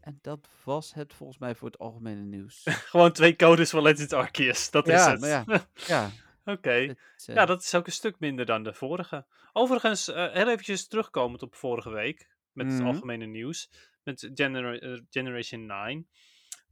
en 0.00 0.18
dat 0.20 0.48
was 0.64 0.94
het 0.94 1.14
volgens 1.14 1.38
mij 1.38 1.54
voor 1.54 1.68
het 1.68 1.78
algemene 1.78 2.22
nieuws. 2.22 2.62
Gewoon 2.90 3.12
twee 3.12 3.36
codes 3.36 3.70
voor 3.70 3.82
Legends 3.82 4.12
Arceus. 4.12 4.70
Dat 4.70 4.88
is 4.88 4.94
Ja, 4.94 5.10
het. 5.10 5.20
maar 5.20 5.28
ja. 5.28 5.44
ja, 5.74 6.10
Oké. 6.54 6.70
het, 6.70 6.98
eh, 7.26 7.34
Ja, 7.34 7.46
dat 7.46 7.62
is 7.62 7.74
ook 7.74 7.86
een 7.86 7.92
stuk 7.92 8.18
minder 8.18 8.46
dan 8.46 8.62
de 8.62 8.74
vorige. 8.74 9.26
Overigens, 9.52 10.08
eh, 10.08 10.32
heel 10.32 10.48
eventjes 10.48 10.86
terugkomend 10.88 11.42
op 11.42 11.54
vorige 11.54 11.90
week. 11.90 12.28
Met 12.52 12.66
het 12.66 12.76
Mhm. 12.78 12.86
algemene 12.86 13.26
nieuws. 13.26 13.70
Met 14.02 14.30
Genera- 14.34 14.78
eh, 14.78 15.00
Generation 15.10 15.66
9. 15.66 16.08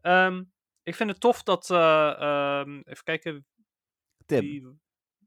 Ehm, 0.00 0.42
ik 0.82 0.94
vind 0.94 1.10
het 1.10 1.20
tof 1.20 1.42
dat... 1.42 1.70
eh, 1.70 2.20
ehm, 2.20 2.80
even 2.84 3.04
kijken. 3.04 3.46
Tim. 4.26 4.80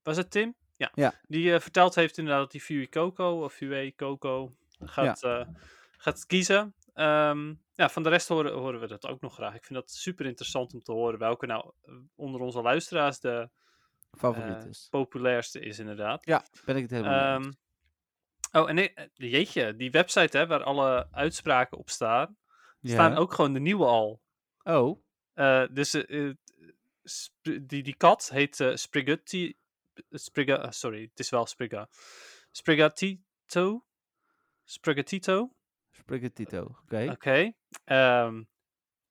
Was 0.03 0.17
het 0.17 0.31
Tim? 0.31 0.55
Ja. 0.81 0.91
Ja. 0.93 1.13
Die 1.27 1.53
eh, 1.53 1.59
verteld 1.59 1.95
heeft 1.95 2.17
inderdaad 2.17 2.41
dat 2.43 2.51
hij 2.51 2.61
Fui 2.61 2.89
Coco 2.89 3.43
of 3.43 3.53
Fue 3.53 3.93
Coco 3.95 4.55
gaat, 4.79 5.23
eh, 5.23 5.47
gaat 5.97 6.25
kiezen. 6.25 6.75
Ehm, 6.93 7.53
ja, 7.73 7.89
van 7.89 8.03
de 8.03 8.09
rest 8.09 8.27
horen, 8.27 8.53
horen 8.53 8.79
we 8.79 8.87
dat 8.87 9.07
ook 9.07 9.21
nog 9.21 9.33
graag. 9.33 9.55
Ik 9.55 9.63
vind 9.63 9.79
dat 9.79 9.91
super 9.91 10.25
interessant 10.25 10.73
om 10.73 10.81
te 10.83 10.91
horen 10.91 11.19
welke 11.19 11.45
nou 11.45 11.71
eh, 11.81 11.93
onder 12.15 12.41
onze 12.41 12.61
luisteraars 12.61 13.19
de 13.19 13.49
favoriet 14.17 14.65
is. 14.65 14.87
populairste 14.89 15.59
is 15.59 15.79
inderdaad. 15.79 16.25
Ja, 16.25 16.45
ben 16.65 16.75
ik 16.75 16.81
het 16.81 16.91
helemaal 16.91 17.35
eens. 17.37 17.55
oh, 18.51 18.69
en 18.69 18.75
nee, 18.75 18.93
jeetje, 19.13 19.75
die 19.75 19.91
website 19.91 20.37
hè, 20.37 20.47
waar 20.47 20.63
alle 20.63 21.07
uitspraken 21.11 21.77
op 21.77 21.89
staan, 21.89 22.37
staan 22.81 23.15
ook 23.15 23.33
gewoon 23.33 23.53
de 23.53 23.59
nieuwe 23.59 23.85
al. 23.85 24.21
Oh, 24.63 25.01
dus 25.71 25.91
die, 27.41 27.83
die 27.83 27.95
kat 27.95 28.29
heet 28.29 28.59
eh 28.59 28.75
Spriggati... 28.75 29.59
Sprigga, 30.09 30.55
ah, 30.55 30.71
sorry, 30.71 31.01
het 31.01 31.19
is 31.19 31.29
wel 31.29 31.45
Sprigga. 31.45 31.89
Sprigatito? 32.51 33.85
Sprigatito? 34.63 35.55
Sprigatito. 35.91 36.77
Oké. 36.83 37.09
Oké. 37.11 37.53
Ehm, 37.83 38.43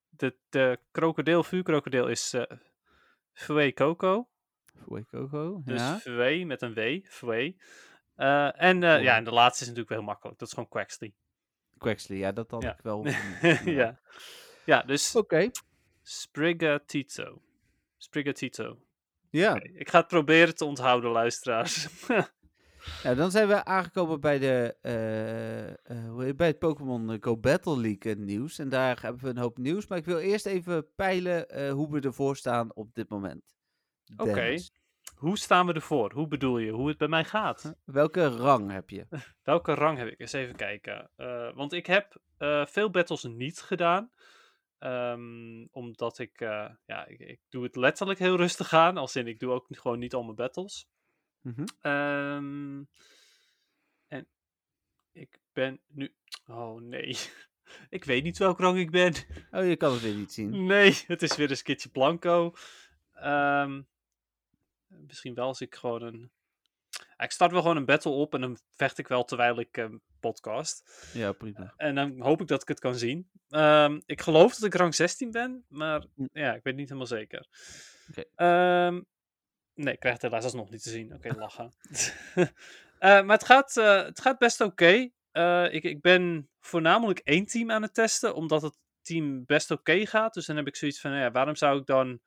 de, 0.08 0.36
de 0.48 0.78
krokodil, 0.90 1.42
vuurkrokodil 1.42 2.08
is 2.08 2.34
eh 2.34 2.42
Fue 3.32 3.72
Coco. 3.72 4.28
Fue 4.86 5.04
Coco. 5.06 5.62
Dus 5.64 5.80
ja. 5.80 5.98
Fue 5.98 6.44
met 6.44 6.62
een 6.62 6.74
W. 6.74 7.00
Fue. 7.06 7.56
Eh, 8.14 8.62
en, 8.62 8.82
eh, 8.82 9.02
ja, 9.02 9.16
en 9.16 9.24
de 9.24 9.30
laatste 9.30 9.62
is 9.62 9.68
natuurlijk 9.68 9.88
wel 9.88 9.98
heel 9.98 10.06
makkelijk. 10.06 10.38
Dat 10.38 10.48
is 10.48 10.54
gewoon 10.54 10.68
Quaxley. 10.68 11.14
Quaxley, 11.78 12.18
ja, 12.18 12.32
dat 12.32 12.50
had 12.50 12.62
Ja. 12.62 12.72
ik 12.72 12.80
wel. 12.82 13.06
ja. 13.80 14.00
ja, 14.64 14.82
dus 14.82 15.16
Oké. 15.16 15.50
Sprigatito. 16.02 17.42
Sprigatito. 17.96 18.78
Ja. 19.30 19.60
Ik 19.62 19.88
ga 19.88 19.98
het 19.98 20.08
proberen 20.08 20.54
te 20.54 20.64
onthouden, 20.64 21.10
luisteraars. 21.10 21.88
Nou, 23.02 23.16
dan 23.16 23.30
zijn 23.30 23.48
we 23.48 23.64
aangekomen 23.64 24.20
bij, 24.20 24.38
de, 24.38 24.76
eh, 24.80 26.28
eh, 26.28 26.36
bij 26.36 26.46
het 26.46 26.58
Pokémon 26.58 27.16
Go 27.20 27.36
Battle 27.36 27.80
League 27.80 28.12
eh, 28.12 28.18
nieuws. 28.18 28.58
En 28.58 28.68
daar 28.68 29.02
hebben 29.02 29.22
we 29.22 29.28
een 29.28 29.38
hoop 29.38 29.58
nieuws. 29.58 29.86
Maar 29.86 29.98
ik 29.98 30.04
wil 30.04 30.18
eerst 30.18 30.46
even 30.46 30.94
peilen 30.94 31.70
hoe 31.70 31.90
we 31.90 32.00
ervoor 32.00 32.36
staan 32.36 32.74
op 32.74 32.94
dit 32.94 33.08
moment. 33.08 33.54
Oké. 34.16 34.56
Hoe 35.14 35.38
staan 35.38 35.66
we 35.66 35.72
ervoor? 35.72 36.12
Hoe 36.12 36.28
bedoel 36.28 36.58
je? 36.58 36.70
Hoe 36.70 36.88
het 36.88 36.98
bij 36.98 37.08
mij 37.08 37.24
gaat? 37.24 37.74
Welke 37.84 38.28
rang 38.28 38.70
heb 38.70 38.90
je? 38.90 39.06
Welke 39.42 39.74
rang 39.74 39.98
heb 39.98 40.08
ik? 40.08 40.20
Eens 40.20 40.32
even 40.32 40.56
kijken. 40.56 41.10
Want 41.54 41.72
ik 41.72 41.86
heb 41.86 42.16
veel 42.68 42.90
battles 42.90 43.22
niet 43.22 43.60
gedaan. 43.60 44.10
Ehm, 44.80 45.66
omdat 45.70 46.18
ik, 46.18 46.40
eh, 46.40 46.70
ja, 46.86 47.06
ik, 47.06 47.18
ik 47.18 47.40
doe 47.48 47.62
het 47.62 47.76
letterlijk 47.76 48.18
heel 48.18 48.36
rustig 48.36 48.72
aan. 48.72 48.96
Als 48.96 49.16
in, 49.16 49.26
ik 49.26 49.38
doe 49.38 49.52
ook 49.52 49.66
gewoon 49.70 49.98
niet 49.98 50.14
al 50.14 50.22
mijn 50.22 50.36
battles. 50.36 50.88
Mhm. 51.40 51.64
Ehm, 51.80 52.82
en 54.08 54.28
ik 55.12 55.38
ben 55.52 55.80
nu. 55.86 56.14
Oh 56.46 56.80
nee. 56.80 57.16
ik 57.88 58.04
weet 58.04 58.22
niet 58.22 58.38
welke 58.38 58.62
rang 58.62 58.78
ik 58.78 58.90
ben. 58.90 59.14
Oh, 59.50 59.66
je 59.66 59.76
kan 59.76 59.92
het 59.92 60.02
weer 60.02 60.14
niet 60.14 60.32
zien. 60.32 60.66
Nee, 60.66 60.98
het 61.06 61.22
is 61.22 61.36
weer 61.36 61.50
een 61.50 61.56
skitje 61.56 61.88
blanco. 61.88 62.54
Ehm, 63.12 63.82
misschien 64.86 65.34
wel 65.34 65.46
als 65.46 65.60
ik 65.60 65.74
gewoon 65.74 66.02
een. 66.02 66.30
Ik 67.22 67.30
start 67.30 67.52
wel 67.52 67.60
gewoon 67.60 67.76
een 67.76 67.84
battle 67.84 68.10
op 68.12 68.34
en 68.34 68.40
dan 68.40 68.58
vecht 68.76 68.98
ik 68.98 69.08
wel 69.08 69.24
terwijl 69.24 69.58
ik 69.58 69.76
ehm, 69.76 69.96
podcast. 70.20 71.08
Ja, 71.12 71.32
prima. 71.32 71.74
En 71.76 71.94
dan 71.94 72.20
hoop 72.20 72.40
ik 72.40 72.46
dat 72.46 72.62
ik 72.62 72.68
het 72.68 72.78
kan 72.78 72.94
zien. 72.94 73.30
Ehm, 73.48 74.00
ik 74.06 74.20
geloof 74.20 74.54
dat 74.54 74.64
ik 74.64 74.74
rang 74.74 74.94
16 74.94 75.30
ben, 75.30 75.64
maar 75.68 76.04
Hm. 76.14 76.26
ja, 76.32 76.54
ik 76.54 76.62
weet 76.62 76.74
niet 76.76 76.88
helemaal 76.88 77.06
zeker. 77.06 77.46
Ehm, 78.34 79.00
nee, 79.74 79.94
ik 79.94 80.00
krijg 80.00 80.14
het 80.14 80.22
helaas 80.22 80.44
alsnog 80.44 80.70
niet 80.70 80.82
te 80.82 80.90
zien. 80.90 81.14
Oké, 81.14 81.34
lachen. 81.36 81.72
Eh, 83.00 83.22
maar 83.22 83.36
het 83.36 83.46
gaat, 83.46 83.76
eh, 83.76 84.02
het 84.04 84.20
gaat 84.20 84.38
best 84.38 84.60
oké. 84.60 85.08
Eh, 85.30 85.72
ik, 85.72 85.82
ik 85.82 86.00
ben 86.00 86.48
voornamelijk 86.60 87.18
één 87.18 87.46
team 87.46 87.70
aan 87.70 87.82
het 87.82 87.94
testen, 87.94 88.34
omdat 88.34 88.62
het 88.62 88.78
team 89.02 89.44
best 89.44 89.70
oké 89.70 90.06
gaat. 90.06 90.34
Dus 90.34 90.46
dan 90.46 90.56
heb 90.56 90.66
ik 90.66 90.76
zoiets 90.76 91.00
van, 91.00 91.12
ja, 91.12 91.30
waarom 91.30 91.56
zou 91.56 91.78
ik 91.78 91.86
dan 91.86 92.20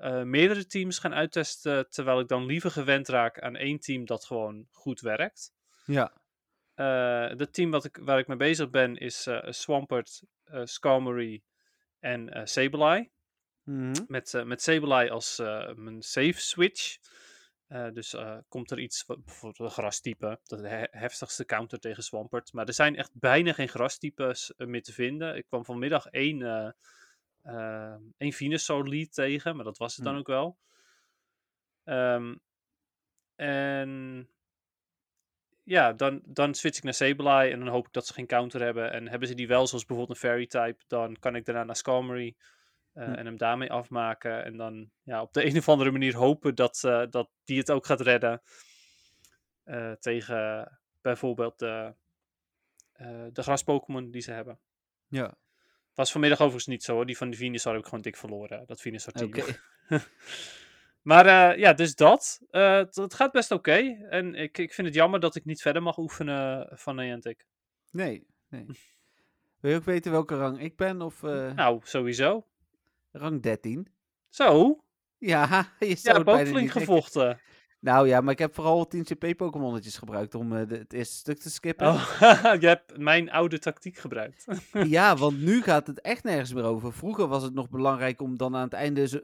eh, 0.00 0.22
meerdere 0.22 0.66
teams 0.66 0.98
gaan 0.98 1.14
uittesten, 1.14 1.90
terwijl 1.90 2.20
ik 2.20 2.28
dan 2.28 2.46
liever 2.46 2.70
gewend 2.70 3.08
raak 3.08 3.40
aan 3.40 3.56
één 3.56 3.80
team 3.80 4.04
dat 4.04 4.24
gewoon 4.24 4.66
goed 4.70 5.00
werkt. 5.00 5.52
Ja. 5.84 6.12
Eh 6.74 7.28
het 7.28 7.52
team 7.52 7.70
wat 7.70 7.84
ik, 7.84 7.98
waar 8.02 8.18
ik 8.18 8.26
mee 8.26 8.36
bezig 8.36 8.70
ben 8.70 8.96
is 8.96 9.26
eh, 9.26 9.50
Swampert, 9.50 10.22
eh 10.44 10.64
Skarmory 10.64 11.42
en 11.98 12.28
eh 12.28 12.44
Sableye. 12.44 13.10
Mhm. 13.62 14.04
Met, 14.06 14.42
met 14.44 14.62
Sableye 14.62 15.10
als 15.10 15.38
mijn 15.74 16.02
safe 16.02 16.40
switch. 16.40 16.98
Dus 17.92 18.16
komt 18.48 18.70
er 18.70 18.78
iets, 18.78 19.04
bijvoorbeeld 19.06 19.58
een 19.58 19.70
grastype, 19.70 20.40
dat 20.44 20.58
de 20.58 20.68
he- 20.68 20.86
heftigste 20.90 21.44
counter 21.44 21.78
tegen 21.78 22.02
Swampert. 22.02 22.52
Maar 22.52 22.66
er 22.66 22.74
zijn 22.74 22.96
echt 22.96 23.10
bijna 23.14 23.52
geen 23.52 23.68
grastypes 23.68 24.54
eh, 24.56 24.66
meer 24.66 24.82
te 24.82 24.92
vinden. 24.92 25.36
Ik 25.36 25.46
kwam 25.46 25.64
vanmiddag 25.64 26.06
één, 26.06 26.42
eh 27.42 27.92
eh, 27.92 27.94
één 28.16 28.32
Venusaur 28.32 28.84
lead 28.88 29.12
tegen, 29.12 29.56
maar 29.56 29.64
dat 29.64 29.78
was 29.78 29.94
het 29.94 30.04
dan 30.04 30.12
Hmm. 30.12 30.20
ook 30.20 30.26
wel. 30.28 30.58
Ehm, 31.84 32.34
en 33.36 34.28
ja, 35.62 35.92
dan, 35.92 36.22
dan 36.26 36.54
switch 36.54 36.76
ik 36.78 36.84
naar 36.84 36.94
Sableye 36.94 37.52
en 37.52 37.58
dan 37.58 37.68
hoop 37.68 37.86
ik 37.86 37.92
dat 37.92 38.06
ze 38.06 38.12
geen 38.12 38.26
counter 38.26 38.62
hebben. 38.62 38.92
En 38.92 39.08
hebben 39.08 39.28
ze 39.28 39.34
die 39.34 39.48
wel, 39.48 39.66
zoals 39.66 39.84
bijvoorbeeld 39.84 40.18
een 40.22 40.28
Fairy 40.28 40.46
type, 40.46 40.82
dan 40.86 41.16
kan 41.18 41.36
ik 41.36 41.44
daarna 41.44 41.64
naar 41.64 41.76
Skarmory 41.76 42.36
eh, 42.92 43.04
Hm. 43.04 43.12
en 43.14 43.26
hem 43.26 43.36
daarmee 43.36 43.72
afmaken. 43.72 44.44
En 44.44 44.56
dan 44.56 44.90
ja, 45.02 45.22
op 45.22 45.32
de 45.32 45.44
een 45.46 45.56
of 45.56 45.68
andere 45.68 45.90
manier 45.90 46.16
hopen 46.16 46.54
dat, 46.54 46.84
eh, 46.84 47.02
dat 47.10 47.30
die 47.44 47.58
het 47.58 47.70
ook 47.70 47.86
gaat 47.86 48.00
redden. 48.00 48.42
eh, 49.64 49.92
tegen 49.92 50.80
bijvoorbeeld 51.00 51.58
de, 51.58 51.94
de 53.32 53.42
gras-Pokémon 53.42 54.10
die 54.10 54.22
ze 54.22 54.32
hebben. 54.32 54.60
Ja. 55.08 55.36
Was 55.94 56.12
vanmiddag 56.12 56.38
overigens 56.38 56.66
niet 56.66 56.82
zo 56.82 56.94
hoor. 56.94 57.06
Die 57.06 57.16
van 57.16 57.30
de 57.30 57.36
Venusaur 57.36 57.72
heb 57.72 57.82
ik 57.82 57.88
gewoon 57.88 58.04
dik 58.04 58.16
verloren. 58.16 58.66
Dat 58.66 58.80
Venusaur 58.80 59.12
team. 59.12 59.28
Oké. 59.28 59.44
Maar 61.02 61.26
eh, 61.26 61.58
ja, 61.58 61.72
dus 61.72 61.94
dat. 61.94 62.40
Eh, 62.50 62.76
het, 62.90 63.14
gaat 63.14 63.32
best 63.32 63.50
oké. 63.50 64.06
En 64.08 64.34
ik, 64.34 64.58
ik 64.58 64.72
vind 64.72 64.86
het 64.86 64.96
jammer 64.96 65.20
dat 65.20 65.34
ik 65.34 65.44
niet 65.44 65.62
verder 65.62 65.82
mag 65.82 65.98
oefenen 65.98 66.68
van 66.72 66.96
Niantic. 66.96 67.46
Nee, 67.90 68.26
nee. 68.48 68.66
Wil 69.60 69.70
je 69.70 69.76
ook 69.76 69.84
weten 69.84 70.12
welke 70.12 70.36
rang 70.36 70.60
ik 70.60 70.76
ben? 70.76 71.02
Of 71.02 71.22
eh, 71.22 71.52
Nou, 71.52 71.80
sowieso. 71.82 72.46
rang 73.12 73.42
13? 73.42 73.88
Zo. 74.28 74.78
Ja, 75.18 75.46
je 75.78 75.86
Ja, 75.88 75.94
zou 75.96 76.18
het 76.18 76.28
ook 76.28 76.46
flink 76.46 76.70
gevochten. 76.70 77.40
Nou 77.80 78.08
ja, 78.08 78.20
maar 78.20 78.32
ik 78.32 78.38
heb 78.38 78.54
vooral 78.54 78.86
10 78.86 79.04
CP 79.04 79.36
Pokémonnetjes 79.36 79.96
gebruikt 79.98 80.34
om 80.34 80.56
eh, 80.56 80.68
de- 80.68 80.76
het 80.76 80.92
eerste 80.92 81.14
stuk 81.16 81.38
te 81.38 81.50
skippen. 81.50 81.86
Oh, 81.86 82.20
je 82.60 82.66
hebt 82.66 82.98
mijn 82.98 83.30
oude 83.30 83.58
tactiek 83.58 83.96
gebruikt. 83.98 84.44
Ja, 84.88 85.16
want 85.16 85.38
nu 85.40 85.62
gaat 85.62 85.86
het 85.86 86.00
echt 86.00 86.24
nergens 86.24 86.52
meer 86.52 86.64
over. 86.64 86.92
Vroeger 86.92 87.26
was 87.26 87.42
het 87.42 87.54
nog 87.54 87.68
belangrijk 87.70 88.20
om 88.20 88.36
dan 88.36 88.56
aan 88.56 88.62
het 88.64 88.72
einde 88.72 89.08
zo, 89.08 89.18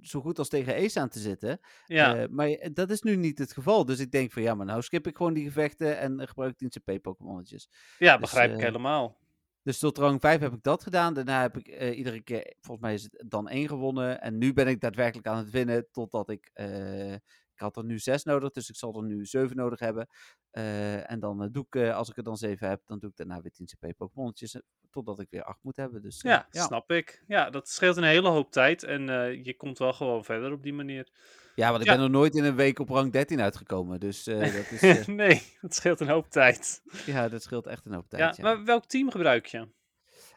zo 0.00 0.20
goed 0.20 0.38
als 0.38 0.48
tegen 0.48 0.74
Ace 0.74 1.00
aan 1.00 1.08
te 1.08 1.18
zitten. 1.18 1.60
ja, 1.86 2.16
Eh, 2.16 2.28
maar 2.30 2.68
dat 2.72 2.90
is 2.90 3.02
nu 3.02 3.16
niet 3.16 3.38
het 3.38 3.52
geval. 3.52 3.84
Dus 3.84 3.98
ik 3.98 4.10
denk 4.10 4.32
van 4.32 4.42
ja, 4.42 4.54
maar 4.54 4.66
nou 4.66 4.82
skip 4.82 5.06
ik 5.06 5.16
gewoon 5.16 5.32
die 5.34 5.44
gevechten 5.44 5.98
en 5.98 6.20
eh, 6.20 6.26
gebruik 6.26 6.56
10 6.56 6.68
CP 6.68 7.02
Pokémonnetjes. 7.02 7.68
ja, 7.98 8.12
dus, 8.12 8.20
begrijp 8.20 8.50
ik 8.50 8.56
eh, 8.56 8.62
helemaal. 8.62 9.20
Dus 9.62 9.78
tot 9.78 9.98
rang 9.98 10.20
5 10.20 10.40
heb 10.40 10.52
ik 10.52 10.62
dat 10.62 10.82
gedaan. 10.82 11.14
Daarna 11.14 11.40
heb 11.40 11.56
ik 11.56 11.68
eh, 11.68 11.98
iedere 11.98 12.20
keer, 12.22 12.54
volgens 12.60 12.86
mij 12.86 12.94
is 12.94 13.02
het 13.02 13.24
dan 13.28 13.48
één 13.48 13.68
gewonnen. 13.68 14.20
En 14.20 14.38
nu 14.38 14.52
ben 14.52 14.66
ik 14.66 14.80
daadwerkelijk 14.80 15.26
aan 15.26 15.36
het 15.36 15.50
winnen. 15.50 15.86
Totdat 15.90 16.30
ik, 16.30 16.50
eh, 16.52 17.12
ik 17.12 17.20
had 17.62 17.76
er 17.76 17.84
nu 17.84 17.98
6 17.98 18.24
nodig. 18.24 18.50
Dus 18.50 18.68
ik 18.68 18.76
zal 18.76 18.96
er 18.96 19.02
nu 19.02 19.24
7 19.26 19.56
nodig 19.56 19.78
hebben. 19.78 20.06
Eh, 20.50 21.10
en 21.10 21.20
dan 21.20 21.42
eh, 21.42 21.48
doe 21.52 21.64
ik, 21.68 21.74
eh, 21.74 21.96
als 21.96 22.08
ik 22.08 22.16
er 22.16 22.22
dan 22.22 22.36
7 22.36 22.68
heb, 22.68 22.82
dan 22.86 22.98
doe 22.98 23.10
ik 23.10 23.16
daarna 23.16 23.40
weer 23.40 23.50
10 23.52 23.66
CP 23.66 23.96
Pokémonnetjes. 23.96 24.60
Totdat 24.90 25.20
ik 25.20 25.26
weer 25.30 25.44
8 25.44 25.58
moet 25.62 25.76
hebben. 25.76 26.02
Dus, 26.02 26.20
Ja, 26.22 26.46
snap 26.50 26.90
ik. 26.90 27.24
Ja, 27.26 27.50
dat 27.50 27.68
scheelt 27.68 27.96
een 27.96 28.02
hele 28.02 28.28
hoop 28.28 28.50
tijd. 28.52 28.82
En 28.82 29.02
je 29.44 29.54
komt 29.56 29.78
wel 29.78 29.92
gewoon 29.92 30.24
verder 30.24 30.52
op 30.52 30.62
die 30.62 30.72
manier. 30.72 31.08
Ja, 31.54 31.70
want 31.70 31.80
ik 31.82 31.88
Ja. 31.88 31.94
ben 31.94 32.04
er 32.04 32.10
nooit 32.10 32.34
in 32.34 32.44
een 32.44 32.54
week 32.56 32.78
op 32.78 32.88
rang 32.88 33.12
13 33.12 33.40
uitgekomen. 33.40 34.00
Dus 34.00 34.24
dat, 34.54 34.70
is, 34.70 35.06
nee, 35.06 35.42
dat 35.60 35.74
scheelt 35.74 36.00
een 36.00 36.08
hoop 36.08 36.30
tijd. 36.30 36.82
ja, 37.06 37.28
dat 37.28 37.42
scheelt 37.42 37.66
echt 37.66 37.86
een 37.86 37.92
hoop 37.94 38.08
tijd. 38.08 38.36
Ja, 38.36 38.42
Ja, 38.48 38.54
maar 38.54 38.64
welk 38.64 38.84
team 38.86 39.10
gebruik 39.10 39.46
je? 39.46 39.68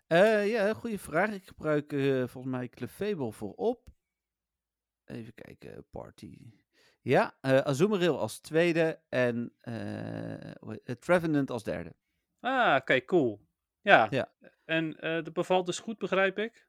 Eh, 0.07 0.47
ja 0.52 0.73
goede 0.73 0.99
vraag. 0.99 1.31
Ik 1.31 1.47
gebruik 1.47 1.89
volgens 2.30 2.45
mij 2.53 2.69
Clefable 2.69 3.31
voorop. 3.31 3.88
Even 5.06 5.34
kijken, 5.34 5.85
party. 5.91 6.38
Ja, 7.06 7.36
eh 7.41 7.57
Azumarill 7.57 8.10
als 8.15 8.40
tweede 8.40 8.99
en 9.10 9.53
eh, 9.61 10.94
Trevenant 10.99 11.52
als 11.52 11.64
derde. 11.64 11.95
Ah, 12.40 12.76
oké, 12.80 13.06
cool. 13.06 13.41
Ja. 13.82 14.07
Ja. 14.10 14.32
En 14.65 14.99
eh 14.99 15.23
dat 15.23 15.34
bevalt 15.34 15.65
dus 15.65 15.80
goed, 15.80 15.98
begrijp 15.98 16.38
ik? 16.38 16.68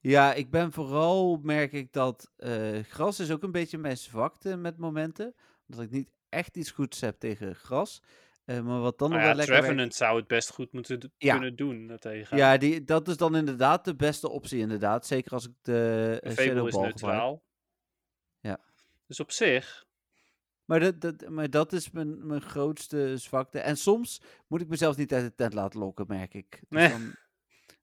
Ja, 0.00 0.32
ik 0.34 0.50
ben 0.50 0.72
vooral, 0.72 1.38
merk 1.42 1.72
ik 1.72 1.92
dat 1.92 2.30
gras 2.88 3.20
is 3.20 3.30
ook 3.30 3.42
een 3.42 3.52
beetje 3.52 3.78
mijn 3.78 3.96
zwakte 3.96 4.56
met 4.56 4.76
momenten. 4.78 5.34
Omdat 5.68 5.84
ik 5.84 5.90
niet 5.90 6.10
echt 6.28 6.56
iets 6.56 6.70
goeds 6.70 7.00
heb 7.00 7.18
tegen 7.18 7.54
gras. 7.54 8.02
Eh, 8.44 8.60
maar 8.60 8.80
wat 8.80 8.98
dan 8.98 9.10
nog 9.10 9.18
Nou 9.18 9.20
wel 9.20 9.30
ja, 9.30 9.34
lekker 9.36 9.52
werkt- 9.54 9.66
Trevenant 9.66 9.94
zou 9.94 10.16
het 10.18 10.26
best 10.26 10.50
goed 10.50 10.72
moeten 10.72 11.12
Ja. 11.18 11.32
kunnen 11.32 11.56
doen 11.56 11.86
daartegen. 11.86 12.36
Ja, 12.36 12.56
die, 12.56 12.84
dat 12.84 13.08
is 13.08 13.16
dan 13.16 13.36
inderdaad 13.36 13.84
de 13.84 13.96
beste 13.96 14.28
optie 14.30 14.58
inderdaad. 14.58 15.06
Zeker 15.06 15.32
als 15.32 15.46
ik 15.46 15.52
de 15.62 16.20
uh, 16.24 16.30
Fable 16.30 16.44
Shadow 16.44 16.66
is 16.68 16.74
neutraal. 16.74 16.92
gebruik. 17.20 17.40
Dus 19.08 19.20
op 19.20 19.30
zich, 19.32 19.86
Maar 20.64 20.80
dat, 20.80 21.00
dat, 21.00 21.28
maar 21.28 21.50
dat 21.50 21.72
is 21.72 21.90
mijn, 21.90 22.26
mijn 22.26 22.40
grootste 22.42 23.16
zwakte. 23.16 23.58
En 23.60 23.76
soms 23.76 24.22
moet 24.46 24.60
ik 24.60 24.68
mezelf 24.68 24.96
niet 24.96 25.12
uit 25.12 25.24
de 25.24 25.34
tent 25.34 25.54
laten 25.54 25.78
lokken, 25.80 26.04
merk 26.08 26.34
ik. 26.34 26.50
Dus 26.50 26.60
Nee. 26.68 26.88
dan, 26.88 27.16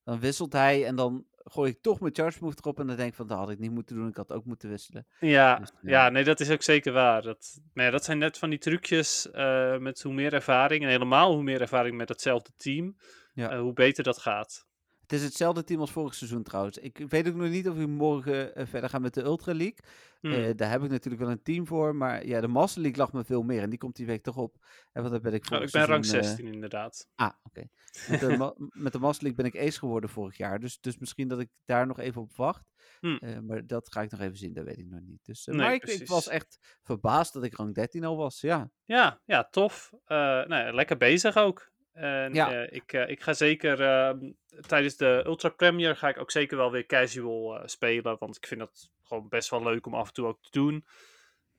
dan 0.04 0.20
wisselt 0.20 0.52
hij 0.52 0.86
en 0.86 0.96
dan 0.96 1.26
gooi 1.44 1.70
ik 1.70 1.82
toch 1.82 2.00
mijn 2.00 2.14
charge 2.14 2.38
move 2.44 2.56
erop. 2.60 2.80
En 2.80 2.86
dan 2.86 2.96
denk 2.96 3.08
ik 3.08 3.14
van, 3.14 3.26
dat 3.26 3.38
had 3.38 3.50
ik 3.50 3.58
niet 3.58 3.70
moeten 3.70 3.96
doen. 3.96 4.08
Ik 4.08 4.16
had 4.16 4.32
ook 4.32 4.44
moeten 4.44 4.68
wisselen. 4.68 5.06
ja, 5.20 5.58
Dus, 5.58 5.70
ja, 5.82 6.08
nee, 6.08 6.24
dat 6.24 6.40
is 6.40 6.50
ook 6.50 6.62
zeker 6.62 6.92
waar. 6.92 7.22
Dat, 7.22 7.60
nee, 7.74 7.90
dat 7.90 8.04
zijn 8.04 8.18
net 8.18 8.38
van 8.38 8.50
die 8.50 8.58
trucjes 8.58 9.30
eh, 9.30 9.78
met 9.78 10.02
hoe 10.02 10.12
meer 10.14 10.32
ervaring, 10.34 10.82
en 10.82 10.88
helemaal 10.88 11.32
hoe 11.34 11.42
meer 11.42 11.60
ervaring 11.60 11.96
met 11.96 12.08
hetzelfde 12.08 12.50
team, 12.56 12.96
Ja. 13.34 13.50
eh, 13.50 13.60
hoe 13.60 13.72
beter 13.72 14.04
dat 14.04 14.18
gaat. 14.18 14.65
Het 15.06 15.18
is 15.18 15.24
hetzelfde 15.24 15.64
team 15.64 15.80
als 15.80 15.90
vorig 15.90 16.14
seizoen 16.14 16.42
trouwens. 16.42 16.78
Ik 16.78 17.04
weet 17.08 17.28
ook 17.28 17.34
nog 17.34 17.48
niet 17.48 17.68
of 17.68 17.76
we 17.76 17.86
morgen 17.86 18.54
eh, 18.54 18.66
verder 18.66 18.90
gaan 18.90 19.02
met 19.02 19.14
de 19.14 19.22
Ultra 19.22 19.54
League. 19.54 19.78
Hmm. 20.20 20.32
Eh, 20.32 20.56
daar 20.56 20.70
heb 20.70 20.82
ik 20.82 20.90
natuurlijk 20.90 21.22
wel 21.22 21.32
een 21.32 21.42
team 21.42 21.66
voor. 21.66 21.96
Maar 21.96 22.26
ja, 22.26 22.40
de 22.40 22.48
Master 22.48 22.82
League 22.82 22.98
lag 22.98 23.12
me 23.12 23.24
veel 23.24 23.42
meer. 23.42 23.62
En 23.62 23.70
die 23.70 23.78
komt 23.78 23.96
die 23.96 24.06
week 24.06 24.22
toch 24.22 24.36
op. 24.36 24.56
En 24.92 25.02
wat 25.02 25.22
ben 25.22 25.34
ik 25.34 25.42
Oh, 25.42 25.48
vorig 25.48 25.64
ik 25.64 25.72
ben 25.72 25.86
rang 25.86 26.04
seizoen, 26.04 26.30
eh, 26.30 26.36
16 26.36 26.54
inderdaad. 26.54 27.08
Ah, 27.14 27.32
oké. 27.42 27.68
Met, 28.08 28.20
de 28.20 28.54
met 28.84 28.92
de 28.92 28.98
Master 28.98 29.26
League 29.26 29.42
ben 29.42 29.52
ik 29.52 29.68
ace 29.68 29.78
geworden 29.78 30.10
vorig 30.10 30.36
jaar. 30.36 30.58
Dus, 30.60 30.80
dus 30.80 30.98
misschien 30.98 31.28
dat 31.28 31.40
ik 31.40 31.48
daar 31.64 31.86
nog 31.86 31.98
even 31.98 32.22
op 32.22 32.36
wacht. 32.36 32.72
Hm. 33.00 33.16
Eh, 33.16 33.38
maar 33.38 33.66
dat 33.66 33.92
ga 33.92 34.02
ik 34.02 34.10
nog 34.10 34.20
even 34.20 34.36
zien, 34.36 34.52
dat 34.52 34.64
weet 34.64 34.78
ik 34.78 34.86
nog 34.86 35.00
niet. 35.00 35.24
Dus, 35.24 35.46
Nee, 35.46 35.56
maar 35.56 35.74
ik, 35.74 36.06
was 36.06 36.28
echt 36.28 36.78
verbaasd 36.82 37.32
dat 37.32 37.44
ik 37.44 37.56
rang 37.56 37.74
13 37.74 38.04
al 38.04 38.16
was. 38.16 38.40
Ja, 38.40 38.70
Ja, 38.84 39.20
ja, 39.24 39.48
tof. 39.50 39.92
Nou, 40.06 40.72
lekker 40.72 40.96
bezig 40.96 41.36
ook. 41.36 41.74
En 41.96 42.34
Ja. 42.34 42.52
eh, 42.52 42.76
ik, 42.76 42.92
eh, 42.92 43.08
ik 43.08 43.22
ga 43.22 43.32
zeker 43.32 43.80
ehm, 43.82 44.32
tijdens 44.66 44.96
de 44.96 45.22
Ultra 45.26 45.48
Premier 45.48 45.96
ga 45.96 46.08
ik 46.08 46.18
ook 46.18 46.30
zeker 46.30 46.56
wel 46.56 46.70
weer 46.70 46.86
casual 46.86 47.58
eh, 47.58 47.66
spelen. 47.66 48.16
Want 48.18 48.36
ik 48.36 48.46
vind 48.46 48.60
dat 48.60 48.90
gewoon 49.02 49.28
best 49.28 49.50
wel 49.50 49.62
leuk 49.62 49.86
om 49.86 49.94
af 49.94 50.06
en 50.08 50.12
toe 50.14 50.26
ook 50.26 50.42
te 50.42 50.50
doen. 50.50 50.84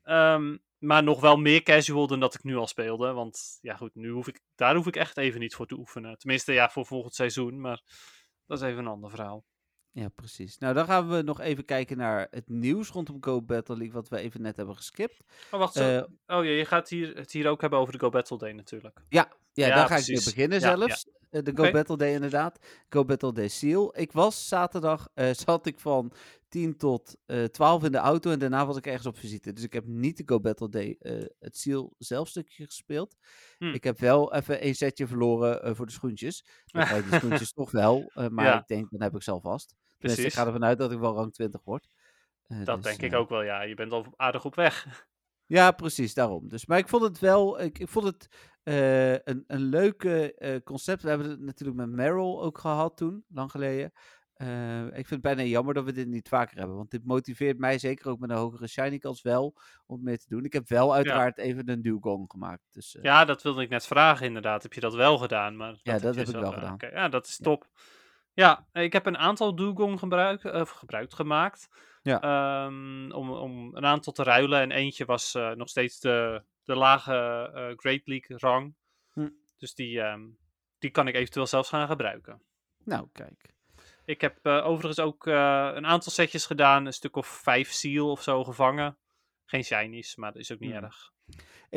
Ehm, 0.03 0.57
maar 0.77 1.03
nog 1.03 1.19
wel 1.21 1.37
meer 1.37 1.63
casual 1.63 2.07
dan 2.07 2.19
dat 2.19 2.33
ik 2.33 2.43
nu 2.43 2.55
al 2.55 2.67
speelde. 2.67 3.11
Want 3.13 3.57
ja, 3.61 3.75
goed, 3.75 3.95
nu 3.95 4.09
hoef 4.09 4.27
ik, 4.27 4.39
daar 4.55 4.75
hoef 4.75 4.87
ik 4.87 4.95
echt 4.95 5.17
even 5.17 5.39
niet 5.39 5.55
voor 5.55 5.65
te 5.67 5.77
oefenen. 5.77 6.17
Tenminste, 6.17 6.53
ja, 6.53 6.69
voor 6.69 6.85
volgend 6.85 7.15
seizoen. 7.15 7.61
Maar 7.61 7.81
dat 8.45 8.61
is 8.61 8.67
even 8.67 8.79
een 8.79 8.87
ander 8.91 9.09
verhaal. 9.09 9.45
ja, 9.91 10.09
precies. 10.09 10.57
Nou, 10.57 10.73
dan 10.73 10.85
gaan 10.85 11.09
we 11.09 11.21
nog 11.21 11.39
even 11.39 11.65
kijken 11.65 11.97
naar 11.97 12.27
het 12.31 12.49
nieuws 12.49 12.89
rondom 12.89 13.17
Go 13.23 13.41
Battle 13.41 13.75
League, 13.77 13.93
wat 13.93 14.09
we 14.09 14.17
even 14.17 14.41
net 14.41 14.55
hebben 14.57 14.75
geskipt. 14.75 15.23
Oh, 15.51 15.59
wacht. 15.59 15.73
Zo. 15.73 15.99
Oh 16.27 16.43
ja, 16.45 16.51
je 16.51 16.65
gaat 16.65 16.89
hier, 16.89 17.15
het 17.15 17.31
hier 17.31 17.47
ook 17.49 17.61
hebben 17.61 17.79
over 17.79 17.93
de 17.93 17.99
Go 17.99 18.09
Battle 18.09 18.37
Day 18.37 18.51
natuurlijk. 18.51 18.99
Ja, 19.09 19.31
ja, 19.61 19.67
Ja, 19.67 19.75
daar 19.75 19.87
ga 19.87 19.95
ik 19.97 20.05
weer 20.05 20.21
beginnen 20.23 20.61
zelfs. 20.61 21.05
Eh, 21.29 21.43
De 21.43 21.51
Go. 21.55 21.71
Battle 21.71 21.97
Day 21.97 22.13
inderdaad. 22.13 22.59
Go 22.89 23.05
Battle 23.05 23.33
Day 23.33 23.47
Seal. 23.47 23.99
Ik 23.99 24.11
was 24.11 24.47
zaterdag, 24.47 25.07
eh, 25.13 25.33
zat 25.45 25.65
ik 25.65 25.79
van 25.79 26.11
10 26.47 26.77
tot 26.77 27.15
eh 27.25 27.43
12 27.43 27.83
in 27.83 27.91
de 27.91 27.97
auto 27.97 28.31
en 28.31 28.39
daarna 28.39 28.65
was 28.65 28.77
ik 28.77 28.85
ergens 28.85 29.05
op 29.05 29.17
visite. 29.17 29.53
Dus 29.53 29.63
ik 29.63 29.73
heb 29.73 29.85
niet 29.85 30.17
de 30.17 30.23
Go 30.25 30.39
Battle 30.39 30.69
Day, 30.69 30.95
het 31.39 31.57
Seal 31.57 31.93
zelfstukje 31.97 32.65
gespeeld. 32.65 33.15
Hm. 33.57 33.65
Ik 33.65 33.83
heb 33.83 33.99
wel 33.99 34.33
even 34.33 34.65
een 34.65 34.75
setje 34.75 35.07
verloren 35.07 35.75
voor 35.75 35.85
de 35.85 35.91
schoentjes. 35.91 36.45
Dan 36.65 36.95
je 36.95 37.03
die 37.09 37.13
schoentjes 37.19 37.53
toch 37.53 37.71
wel, 37.71 38.11
maar 38.29 38.45
Ja. 38.45 38.59
ik 38.59 38.67
denk, 38.67 38.89
dan 38.89 39.01
heb 39.01 39.15
ik 39.15 39.23
zelf 39.23 39.41
vast. 39.41 39.75
Tenminste, 39.97 40.25
ik 40.27 40.33
ga 40.33 40.45
ervan 40.45 40.65
uit 40.65 40.77
dat 40.77 40.91
ik 40.91 40.99
wel 40.99 41.13
rang 41.15 41.33
20 41.33 41.61
word. 41.63 41.87
Dat 42.47 42.83
dus, 42.83 42.97
denk 42.97 43.13
ik 43.13 43.19
ook 43.19 43.29
wel, 43.29 43.41
ja. 43.43 43.61
Je 43.61 43.75
bent 43.75 43.91
al 43.91 44.05
aardig 44.15 44.45
op 44.45 44.55
weg. 44.55 45.05
ja, 45.45 45.71
precies, 45.71 46.13
daarom. 46.13 46.47
Dus, 46.47 46.65
maar 46.65 46.77
ik 46.77 46.89
vond 46.89 47.03
het 47.03 47.19
wel, 47.19 47.61
ik, 47.61 47.79
ik 47.79 47.87
vond 47.89 48.05
het 48.05 48.27
eh, 48.67 49.13
een, 49.13 49.43
een 49.47 49.61
leuke 49.61 50.33
eh, 50.35 50.61
concept. 50.63 51.01
We 51.01 51.09
hebben 51.09 51.29
het 51.29 51.39
natuurlijk 51.39 51.77
met 51.77 51.89
Meryl 51.89 52.43
ook 52.43 52.57
gehad 52.57 52.97
toen, 52.97 53.25
lang 53.29 53.51
geleden. 53.51 53.91
Eh, 54.33 54.85
ik 54.85 54.93
vind 54.93 55.09
het 55.09 55.21
bijna 55.21 55.41
jammer 55.41 55.73
dat 55.73 55.83
we 55.83 55.91
dit 55.91 56.07
niet 56.07 56.27
vaker 56.27 56.57
hebben, 56.57 56.75
want 56.75 56.91
dit 56.91 57.05
motiveert 57.05 57.57
mij 57.57 57.77
zeker 57.77 58.09
ook 58.09 58.19
met 58.19 58.29
een 58.29 58.35
hogere 58.35 58.67
shiny 58.67 58.97
kans 58.97 59.21
wel 59.21 59.55
om 59.85 60.03
meer 60.03 60.17
te 60.17 60.25
doen. 60.29 60.45
Ik 60.45 60.53
heb 60.53 60.67
wel 60.67 60.93
uiteraard 60.93 61.37
even 61.37 61.69
een 61.69 61.81
duwgong 61.81 62.31
gemaakt. 62.31 62.61
Dus, 62.71 62.97
Ja, 63.01 63.25
dat 63.25 63.43
wilde 63.43 63.61
ik 63.61 63.69
net 63.69 63.87
vragen 63.87 64.25
inderdaad. 64.25 64.63
Heb 64.63 64.73
je 64.73 64.81
dat 64.81 64.93
wel 64.95 65.17
gedaan? 65.17 65.55
Maar 65.55 65.79
dat 65.83 66.01
dat 66.01 66.15
heb 66.15 66.27
ik 66.27 66.35
wel 66.35 66.51
gedaan. 66.51 66.75
Ja, 66.77 67.09
dat 67.09 67.25
is 67.27 67.37
Ja. 67.37 67.43
top. 67.43 67.67
Ja, 68.33 68.67
ik 68.71 68.93
heb 68.93 69.05
een 69.05 69.17
aantal 69.17 69.55
Dugong 69.55 69.99
gebruik, 69.99 70.41
gebruikt 70.67 71.13
gemaakt. 71.13 71.67
Ja. 72.07 72.21
Ehm, 72.21 73.11
om, 73.11 73.31
om 73.31 73.75
een 73.75 73.85
aantal 73.85 74.13
te 74.13 74.23
ruilen. 74.23 74.61
En 74.61 74.71
eentje 74.71 75.05
was 75.05 75.35
eh, 75.35 75.51
nog 75.51 75.69
steeds 75.69 75.99
de, 75.99 76.43
de 76.63 76.75
lage 76.75 77.13
eh, 77.53 77.77
Great 77.77 78.01
League 78.05 78.37
rang. 78.37 78.75
Hm. 79.13 79.29
Dus 79.57 79.75
die, 79.75 80.01
ehm, 80.01 80.25
die 80.79 80.89
kan 80.89 81.07
ik 81.07 81.15
eventueel 81.15 81.47
zelfs 81.47 81.69
gaan 81.69 81.87
gebruiken. 81.87 82.41
Nou, 82.83 83.07
kijk. 83.11 83.55
Ik 84.05 84.21
heb 84.21 84.37
eh, 84.41 84.65
overigens 84.65 84.99
ook 84.99 85.25
een 85.25 85.85
aantal 85.85 86.11
setjes 86.11 86.45
gedaan. 86.45 86.85
Een 86.85 86.93
stuk 86.93 87.15
of 87.15 87.27
vijf 87.27 87.71
seal 87.71 88.11
of 88.11 88.23
zo 88.23 88.43
gevangen. 88.43 88.97
Geen 89.45 89.63
shinies, 89.63 90.15
maar 90.15 90.31
dat 90.31 90.41
is 90.41 90.51
ook 90.51 90.59
niet 90.59 90.71
Hmm. 90.71 90.83
erg. 90.83 91.11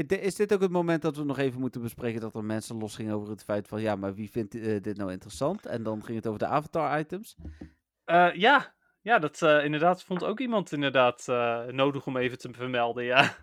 Is 0.08 0.34
dit 0.34 0.52
ook 0.52 0.60
het 0.60 0.70
moment 0.70 1.02
dat 1.02 1.16
we 1.16 1.24
nog 1.24 1.38
even 1.38 1.60
moeten 1.60 1.82
bespreken 1.82 2.20
dat 2.20 2.34
er 2.34 2.44
mensen 2.44 2.76
losgingen 2.76 3.14
over 3.14 3.30
het 3.30 3.44
feit 3.44 3.68
van 3.68 3.80
ja, 3.80 3.96
maar 3.96 4.14
wie 4.14 4.30
vindt 4.30 4.52
dit 4.82 4.96
nou 4.96 5.12
interessant? 5.12 5.66
En 5.66 5.82
dan 5.82 6.04
ging 6.04 6.16
het 6.16 6.26
over 6.26 6.38
de 6.38 6.46
avatar-items. 6.46 7.36
Eh, 8.04 8.34
ja, 8.34 8.74
ja, 9.02 9.18
dat 9.18 9.42
eh, 9.42 9.64
inderdaad 9.64 10.02
vond 10.02 10.24
ook 10.24 10.40
iemand 10.40 10.72
inderdaad 10.72 11.28
eh, 11.28 11.64
nodig 11.64 12.06
om 12.06 12.16
even 12.16 12.38
te 12.38 12.52
vermelden. 12.52 13.04
Ja, 13.04 13.36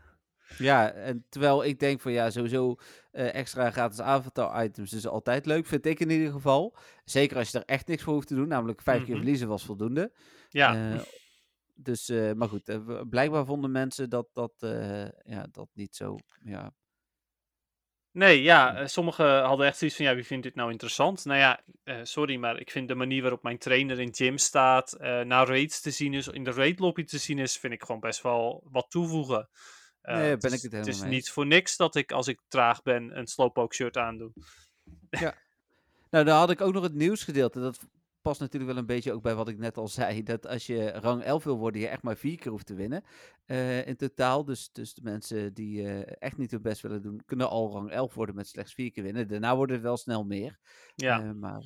Ja, 0.58 0.92
en 0.92 1.26
terwijl 1.30 1.64
ik 1.64 1.80
denk 1.80 2.02
van 2.02 2.12
ja, 2.12 2.30
sowieso 2.30 2.76
eh, 3.12 3.34
extra 3.36 3.72
gratis 3.72 4.00
avatar-items 4.02 4.94
is 4.94 5.08
altijd 5.08 5.46
leuk, 5.46 5.66
vind 5.66 5.86
ik 5.86 6.00
in 6.00 6.10
ieder 6.10 6.32
geval. 6.32 6.76
Zeker 7.04 7.38
als 7.38 7.52
je 7.52 7.58
er 7.60 7.66
echt 7.66 7.88
niks 7.88 8.04
voor 8.04 8.14
hoeft 8.14 8.28
te 8.28 8.36
doen, 8.36 8.48
namelijk 8.48 8.82
vijf 8.82 9.00
keer 9.00 9.08
Mhm. 9.10 9.18
verliezen 9.18 9.48
was 9.48 9.66
voldoende. 9.66 10.12
ja. 10.50 11.04
Dus, 11.80 12.10
maar 12.36 12.50
goed, 12.50 12.80
blijkbaar 13.10 13.46
vonden 13.46 13.72
mensen 13.72 14.10
dat 14.10 14.28
dat, 14.34 14.54
ja, 15.24 15.48
dat 15.52 15.68
niet 15.74 15.96
zo, 15.96 16.16
ja, 16.44 16.72
Nee, 18.18 18.42
ja, 18.42 18.76
eh, 18.76 18.88
sommigen 18.88 19.42
hadden 19.44 19.66
echt 19.68 19.78
zoiets 19.78 19.98
van, 19.98 20.06
ja, 20.06 20.16
wie 20.16 20.26
vindt 20.26 20.44
dit 20.44 20.56
nou 20.56 20.72
interessant? 20.72 21.26
Nou 21.26 21.40
ja, 21.40 21.60
eh, 21.84 22.00
sorry, 22.04 22.36
maar 22.36 22.60
ik 22.60 22.72
vind 22.72 22.88
de 22.88 22.96
manier 22.96 23.22
waarop 23.22 23.44
mijn 23.44 23.58
trainer 23.58 24.00
in 24.00 24.16
gym 24.16 24.38
staat, 24.38 24.94
eh 24.94 25.22
naar 25.22 25.48
raids 25.48 25.82
te 25.82 25.92
zien 25.92 26.14
is, 26.14 26.28
in 26.28 26.44
de 26.44 26.52
raid 26.52 26.80
lobby 26.80 27.04
te 27.04 27.18
zien 27.18 27.40
is, 27.40 27.58
vind 27.58 27.74
ik 27.74 27.82
gewoon 27.84 28.02
best 28.02 28.22
wel 28.22 28.64
wat 28.72 28.86
toevoegen. 28.90 29.50
Eh, 30.02 30.16
Nee, 30.16 30.38
ben 30.38 30.54
ik 30.54 30.62
het 30.62 30.72
Het 30.72 30.74
is 30.74 30.86
helemaal 30.86 31.02
mee 31.02 31.16
niet 31.16 31.30
voor 31.30 31.46
niks 31.46 31.78
dat 31.78 31.96
ik, 31.96 32.12
als 32.12 32.28
ik 32.28 32.42
traag 32.48 32.82
ben, 32.82 33.18
een 33.18 33.28
slowpoke 33.28 33.76
shirt 33.76 33.98
aandoe. 33.98 34.32
Nou, 36.10 36.26
dan 36.26 36.38
had 36.38 36.50
ik 36.50 36.62
ook 36.62 36.74
nog 36.74 36.84
het 36.84 36.94
nieuwsgedeelte. 36.94 37.60
Dat 37.60 37.88
past 38.28 38.40
natuurlijk 38.40 38.72
wel 38.72 38.82
een 38.82 38.88
beetje 38.88 39.14
ook 39.14 39.22
bij 39.22 39.36
wat 39.36 39.48
ik 39.48 39.58
net 39.58 39.78
al 39.78 39.88
zei. 39.88 40.24
Dat 40.24 40.48
als 40.48 40.66
je 40.66 40.92
rang 40.92 41.24
11 41.24 41.44
wil 41.44 41.58
worden, 41.58 41.82
je 41.82 41.88
echt 41.88 42.04
maar 42.04 42.18
vier 42.18 42.38
keer 42.38 42.52
hoeft 42.52 42.66
te 42.66 42.76
winnen. 42.76 43.04
eh, 43.46 43.88
in 43.88 43.96
totaal. 43.96 44.46
Dus, 44.46 44.72
dus 44.72 44.94
de 44.94 45.02
mensen 45.04 45.54
die 45.54 45.84
eh, 45.88 46.16
echt 46.20 46.38
niet 46.38 46.52
hun 46.52 46.62
best 46.62 46.82
willen 46.82 47.02
doen, 47.02 47.22
kunnen 47.26 47.50
al 47.50 47.72
rang 47.72 47.90
11 47.92 48.14
worden 48.14 48.36
met 48.36 48.48
slechts 48.48 48.74
vier 48.74 48.92
keer 48.92 49.04
winnen. 49.04 49.28
Daarna 49.28 49.56
worden 49.56 49.76
het 49.76 49.86
wel 49.86 49.98
snel 49.98 50.24
meer. 50.24 50.60
Ja, 50.96 51.22
Eh, 51.22 51.32
maar 51.32 51.62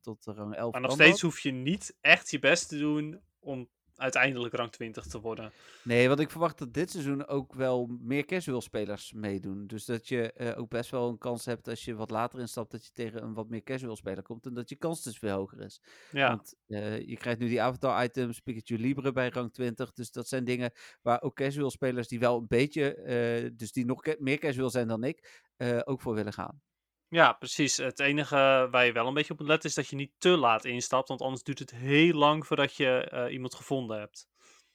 tot 0.00 0.24
rang 0.24 0.54
11 0.54 0.72
maar 0.72 0.80
nog 0.80 0.92
steeds 0.92 1.10
dat. 1.10 1.20
hoef 1.20 1.40
je 1.40 1.52
niet 1.52 1.96
echt 2.00 2.30
je 2.30 2.38
best 2.38 2.68
te 2.68 2.78
doen 2.78 3.20
om 3.38 3.68
uiteindelijk 3.98 4.54
rang 4.54 4.70
20 4.70 5.06
te 5.06 5.20
worden. 5.20 5.52
Nee, 5.84 6.08
want 6.08 6.20
ik 6.20 6.30
verwacht 6.30 6.58
dat 6.58 6.74
dit 6.74 6.90
seizoen 6.90 7.26
ook 7.26 7.54
wel 7.54 7.86
meer 8.00 8.24
casual 8.24 8.60
spelers 8.60 9.12
meedoen. 9.12 9.66
Dus 9.66 9.84
dat 9.84 10.08
je 10.08 10.32
eh, 10.32 10.58
ook 10.58 10.68
best 10.68 10.90
wel 10.90 11.08
een 11.08 11.18
kans 11.18 11.44
hebt 11.44 11.68
als 11.68 11.84
je 11.84 11.94
wat 11.94 12.10
later 12.10 12.40
instapt, 12.40 12.70
dat 12.70 12.84
je 12.84 12.90
tegen 12.92 13.22
een 13.22 13.34
wat 13.34 13.48
meer 13.48 13.62
casual 13.62 13.96
speler 13.96 14.22
komt. 14.22 14.46
En 14.46 14.54
dat 14.54 14.68
je 14.68 14.76
kans 14.76 15.02
dus 15.02 15.18
veel 15.18 15.36
hoger 15.36 15.60
is. 15.60 15.82
Ja, 16.10 16.28
Want 16.28 16.54
eh, 16.66 17.08
je 17.08 17.16
krijgt 17.16 17.40
nu 17.40 17.48
die 17.48 17.62
avatar 17.62 18.04
items, 18.04 18.40
Pikachu 18.40 18.78
Libre 18.78 19.12
bij 19.12 19.28
rang 19.28 19.52
20. 19.52 19.92
Dus 19.92 20.10
dat 20.10 20.28
zijn 20.28 20.44
dingen 20.44 20.72
waar 21.02 21.22
ook 21.22 21.34
casual 21.34 21.70
spelers 21.70 22.08
die 22.08 22.18
wel 22.18 22.38
een 22.38 22.46
beetje, 22.48 22.94
eh, 22.94 23.50
dus 23.54 23.72
die 23.72 23.84
nog 23.84 24.02
meer 24.18 24.38
casual 24.38 24.70
zijn 24.70 24.88
dan 24.88 25.04
ik, 25.04 25.46
ook 25.84 26.00
voor 26.00 26.14
willen 26.14 26.32
gaan. 26.32 26.60
Ja, 27.08 27.32
precies. 27.32 27.76
Het 27.76 28.00
enige 28.00 28.68
waar 28.70 28.84
je 28.84 28.92
wel 28.92 29.06
een 29.06 29.14
beetje 29.14 29.32
op 29.32 29.38
moet 29.38 29.48
letten 29.48 29.68
is 29.68 29.74
dat 29.74 29.88
je 29.88 29.96
niet 29.96 30.12
te 30.18 30.28
laat 30.28 30.64
instapt, 30.64 31.08
want 31.08 31.20
anders 31.20 31.42
duurt 31.42 31.58
het 31.58 31.74
heel 31.74 32.14
lang 32.14 32.46
voordat 32.46 32.74
je 32.74 33.00
eh, 33.00 33.32
iemand 33.32 33.54
gevonden 33.54 33.98
hebt. 33.98 34.28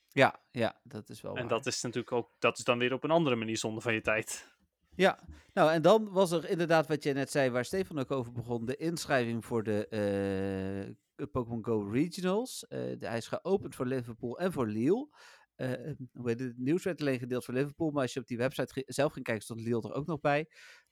Ja, 0.08 0.40
ja, 0.52 0.80
dat 0.84 1.10
is 1.10 1.22
wel 1.22 1.36
En 1.36 1.40
waar. 1.40 1.50
dat 1.50 1.66
is 1.66 1.82
natuurlijk 1.82 2.12
ook, 2.12 2.30
dat 2.40 2.58
is 2.58 2.64
dan 2.64 2.78
weer 2.78 2.94
op 2.94 3.04
een 3.04 3.12
andere 3.12 3.36
manier 3.36 3.58
zonde 3.58 3.82
van 3.82 3.94
je 3.94 4.02
tijd. 4.02 4.52
Ja, 4.96 5.20
nou 5.54 5.72
en 5.72 5.82
dan 5.82 6.12
was 6.12 6.32
er 6.32 6.50
inderdaad 6.50 6.88
wat 6.88 7.04
je 7.04 7.14
net 7.14 7.32
zei, 7.32 7.50
waar 7.50 7.66
Stefan 7.66 8.00
ook 8.00 8.12
over 8.12 8.32
begon, 8.32 8.66
de 8.66 8.76
inschrijving 8.76 9.46
voor 9.46 9.64
de 9.64 9.88
eh, 9.88 11.28
Pokémon 11.32 11.66
Go 11.66 11.90
Regionals. 11.92 12.68
Eh, 12.68 12.80
de, 12.80 13.08
hij 13.08 13.18
is 13.18 13.28
geopend 13.28 13.76
voor 13.76 13.86
Liverpool 13.86 14.40
en 14.40 14.52
voor 14.52 14.68
Lille. 14.68 15.10
Heet 15.56 16.40
het? 16.40 16.58
nieuws 16.58 16.84
werd 16.84 17.02
alleen 17.02 17.20
gedeeld 17.20 17.46
voor 17.46 17.54
Liverpool, 17.54 17.92
maar 17.92 18.02
als 18.02 18.14
je 18.14 18.20
op 18.20 18.28
die 18.28 18.38
website 18.38 18.84
zelf 18.86 19.14
ging 19.14 19.26
kijken, 19.26 19.44
stond 19.44 19.62
Lille 19.62 19.82
er 19.82 19.94
ook 19.94 20.06
nog 20.06 20.20
bij. 20.20 20.48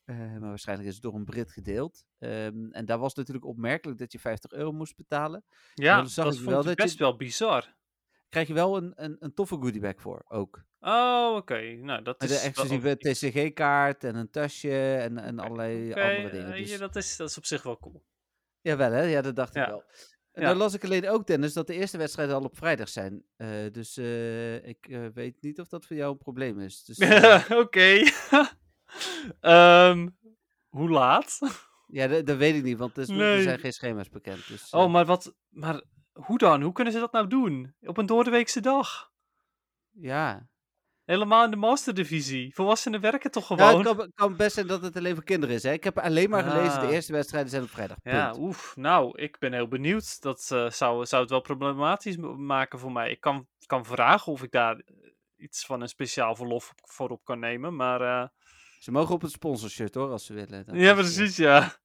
Eh, 0.05 0.17
maar 0.17 0.39
waarschijnlijk 0.39 0.87
is 0.89 0.93
het 0.93 1.03
door 1.03 1.15
een 1.15 1.25
Brit 1.25 1.51
gedeeld. 1.51 2.03
Ehm, 2.19 2.71
en 2.71 2.85
daar 2.85 2.97
was 2.99 3.13
natuurlijk 3.13 3.45
opmerkelijk 3.45 3.99
dat 3.99 4.11
je 4.11 4.19
50 4.19 4.51
euro 4.51 4.71
moest 4.71 4.95
betalen. 4.95 5.43
Ja, 5.73 6.01
dat 6.01 6.09
ik 6.17 6.23
vond 6.23 6.39
wel 6.39 6.59
ik 6.59 6.67
je- 6.67 6.75
best 6.75 6.97
wel 6.99 7.15
bizar. 7.15 7.75
Krijg 8.29 8.47
je 8.47 8.53
wel 8.53 8.77
een, 8.77 8.93
een, 8.95 9.15
een 9.19 9.33
toffe 9.33 9.55
goodiebag 9.55 9.93
voor 9.97 10.23
ook. 10.27 10.63
Oh, 10.79 11.33
oké. 11.35 11.61
Nou, 11.61 12.01
dat 12.03 12.19
Met 12.19 12.29
is 12.29 12.35
een 12.35 12.41
wel 12.41 12.65
exclusieve 12.65 12.97
TCG-kaart 12.97 14.03
en 14.03 14.15
een 14.15 14.29
tasje 14.29 14.95
en, 14.95 15.17
en 15.17 15.39
allerlei 15.39 15.93
andere 15.93 16.29
dingen. 16.29 16.51
eh, 16.53 16.57
Dus... 16.59 16.71
ja, 16.71 16.77
dat, 16.77 16.95
is, 16.95 17.15
dat 17.17 17.29
is 17.29 17.37
op 17.37 17.45
zich 17.45 17.63
wel 17.63 17.77
cool. 17.79 18.03
Jawel, 18.61 18.91
hè? 18.91 19.01
Ja, 19.01 19.21
dat 19.21 19.35
dacht 19.35 19.53
Ja. 19.53 19.63
ik 19.63 19.69
wel. 19.69 19.83
En 20.31 20.41
Ja. 20.41 20.47
dan 20.47 20.57
las 20.57 20.73
ik 20.73 20.83
alleen 20.83 21.09
ook, 21.09 21.27
Dennis, 21.27 21.53
dat 21.53 21.67
de 21.67 21.73
eerste 21.73 21.97
wedstrijden 21.97 22.35
al 22.35 22.43
op 22.43 22.57
vrijdag 22.57 22.89
zijn. 22.89 23.23
Eh, 23.35 23.47
dus 23.71 23.97
ik 24.63 25.09
weet 25.13 25.41
niet 25.41 25.59
of 25.59 25.67
dat 25.67 25.85
voor 25.85 25.95
jou 25.95 26.11
een 26.11 26.17
probleem 26.17 26.59
is. 26.59 26.83
Dus, 26.83 26.97
Oké. 27.63 28.01
Ehm, 29.39 30.07
hoe 30.69 30.89
laat? 30.89 31.39
ja, 31.87 32.07
dat, 32.07 32.25
dat 32.25 32.37
weet 32.37 32.55
ik 32.55 32.63
niet, 32.63 32.77
want 32.77 32.95
er, 32.97 33.01
is- 33.03 33.09
er 33.09 33.41
zijn 33.41 33.59
geen 33.59 33.73
schema's 33.73 34.09
bekend. 34.09 34.47
Dus, 34.47 34.69
eh, 34.69 34.79
Oh, 34.79 34.91
maar 34.91 35.05
wat... 35.05 35.35
Maar 35.49 35.81
hoe 36.11 36.37
dan? 36.37 36.61
Hoe 36.61 36.73
kunnen 36.73 36.93
ze 36.93 36.99
dat 36.99 37.11
nou 37.11 37.27
doen? 37.27 37.75
Op 37.81 37.97
een 37.97 38.05
doordeweekse 38.05 38.59
dag? 38.59 39.11
Ja. 39.91 40.49
Helemaal 41.05 41.43
in 41.43 41.51
de 41.51 41.55
masterdivisie. 41.57 42.53
Volwassenen 42.53 43.01
werken 43.01 43.31
toch 43.31 43.49
Nou, 43.49 43.61
gewoon? 43.69 43.85
het 43.85 43.97
kan, 43.97 44.11
kan 44.15 44.35
best 44.35 44.53
zijn 44.53 44.67
dat 44.67 44.81
het 44.81 44.95
alleen 44.95 45.15
voor 45.15 45.23
kinderen 45.23 45.55
is. 45.55 45.63
Hè? 45.63 45.71
Ik 45.71 45.83
heb 45.83 45.97
alleen 45.99 46.29
maar 46.29 46.43
gelezen, 46.43 46.79
de 46.79 46.85
Ah. 46.85 46.91
eerste 46.93 47.11
wedstrijden 47.13 47.49
zijn 47.49 47.63
op 47.63 47.69
vrijdag. 47.69 47.97
Ja, 48.03 48.35
oef. 48.37 48.75
Nou, 48.75 49.17
ik 49.21 49.39
ben 49.39 49.53
heel 49.53 49.67
benieuwd. 49.67 50.21
Dat 50.21 50.49
eh, 50.51 50.69
zou, 50.69 51.05
zou 51.05 51.21
het 51.21 51.29
wel 51.31 51.41
problematisch 51.41 52.17
maken 52.37 52.79
voor 52.79 52.91
mij. 52.91 53.11
Ik 53.11 53.19
kan, 53.21 53.47
kan 53.65 53.85
vragen 53.85 54.31
of 54.31 54.43
ik 54.43 54.51
daar 54.51 54.75
eh, 54.75 54.95
iets 55.37 55.65
van 55.65 55.81
een 55.81 55.89
speciaal 55.89 56.35
verlof 56.35 56.73
voor 56.75 57.09
op 57.09 57.23
kan 57.25 57.39
nemen. 57.39 57.75
Maar 57.75 58.31
Ze 58.81 58.91
mogen 58.91 59.15
op 59.15 59.21
het 59.21 59.31
sponsorshirt 59.31 59.95
hoor, 59.95 60.09
als 60.11 60.25
ze 60.25 60.33
willen. 60.33 60.65
Dat 60.65 60.75
ja, 60.75 60.89
eh, 60.89 60.95
precies, 60.95 61.37
ja. 61.37 61.75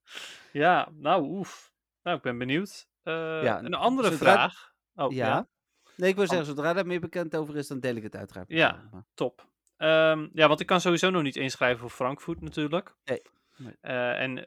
Ja, 0.51 0.89
nou, 0.93 1.23
oef. 1.23 1.71
Nou, 2.03 2.17
ik 2.17 2.23
ben 2.23 2.37
benieuwd. 2.37 2.87
Eh, 3.03 3.13
Ja, 3.43 3.59
een 3.63 3.73
andere 3.73 4.11
zodra- 4.11 4.33
vraag. 4.33 4.73
Oh, 4.95 5.11
ja. 5.11 5.27
ja. 5.27 5.47
Nee, 5.95 6.09
ik 6.09 6.15
wil 6.15 6.27
zeggen, 6.27 6.45
zodra 6.45 6.73
daar 6.73 6.85
meer 6.85 6.99
bekend 6.99 7.35
over 7.35 7.55
is, 7.57 7.67
dan 7.67 7.79
deel 7.79 7.95
ik 7.95 8.03
het 8.03 8.15
uiteraard. 8.15 8.49
Ja. 8.49 8.89
Top. 9.13 9.47
Ehm, 9.77 10.27
ja, 10.33 10.47
want 10.47 10.59
ik 10.59 10.65
kan 10.65 10.81
sowieso 10.81 11.09
nog 11.09 11.21
niet 11.21 11.35
inschrijven 11.35 11.79
voor 11.79 11.89
Frankfurt 11.89 12.41
natuurlijk. 12.41 12.95
Nee, 13.03 13.21
nee. 13.55 13.73
Eh, 13.81 14.21
en 14.21 14.43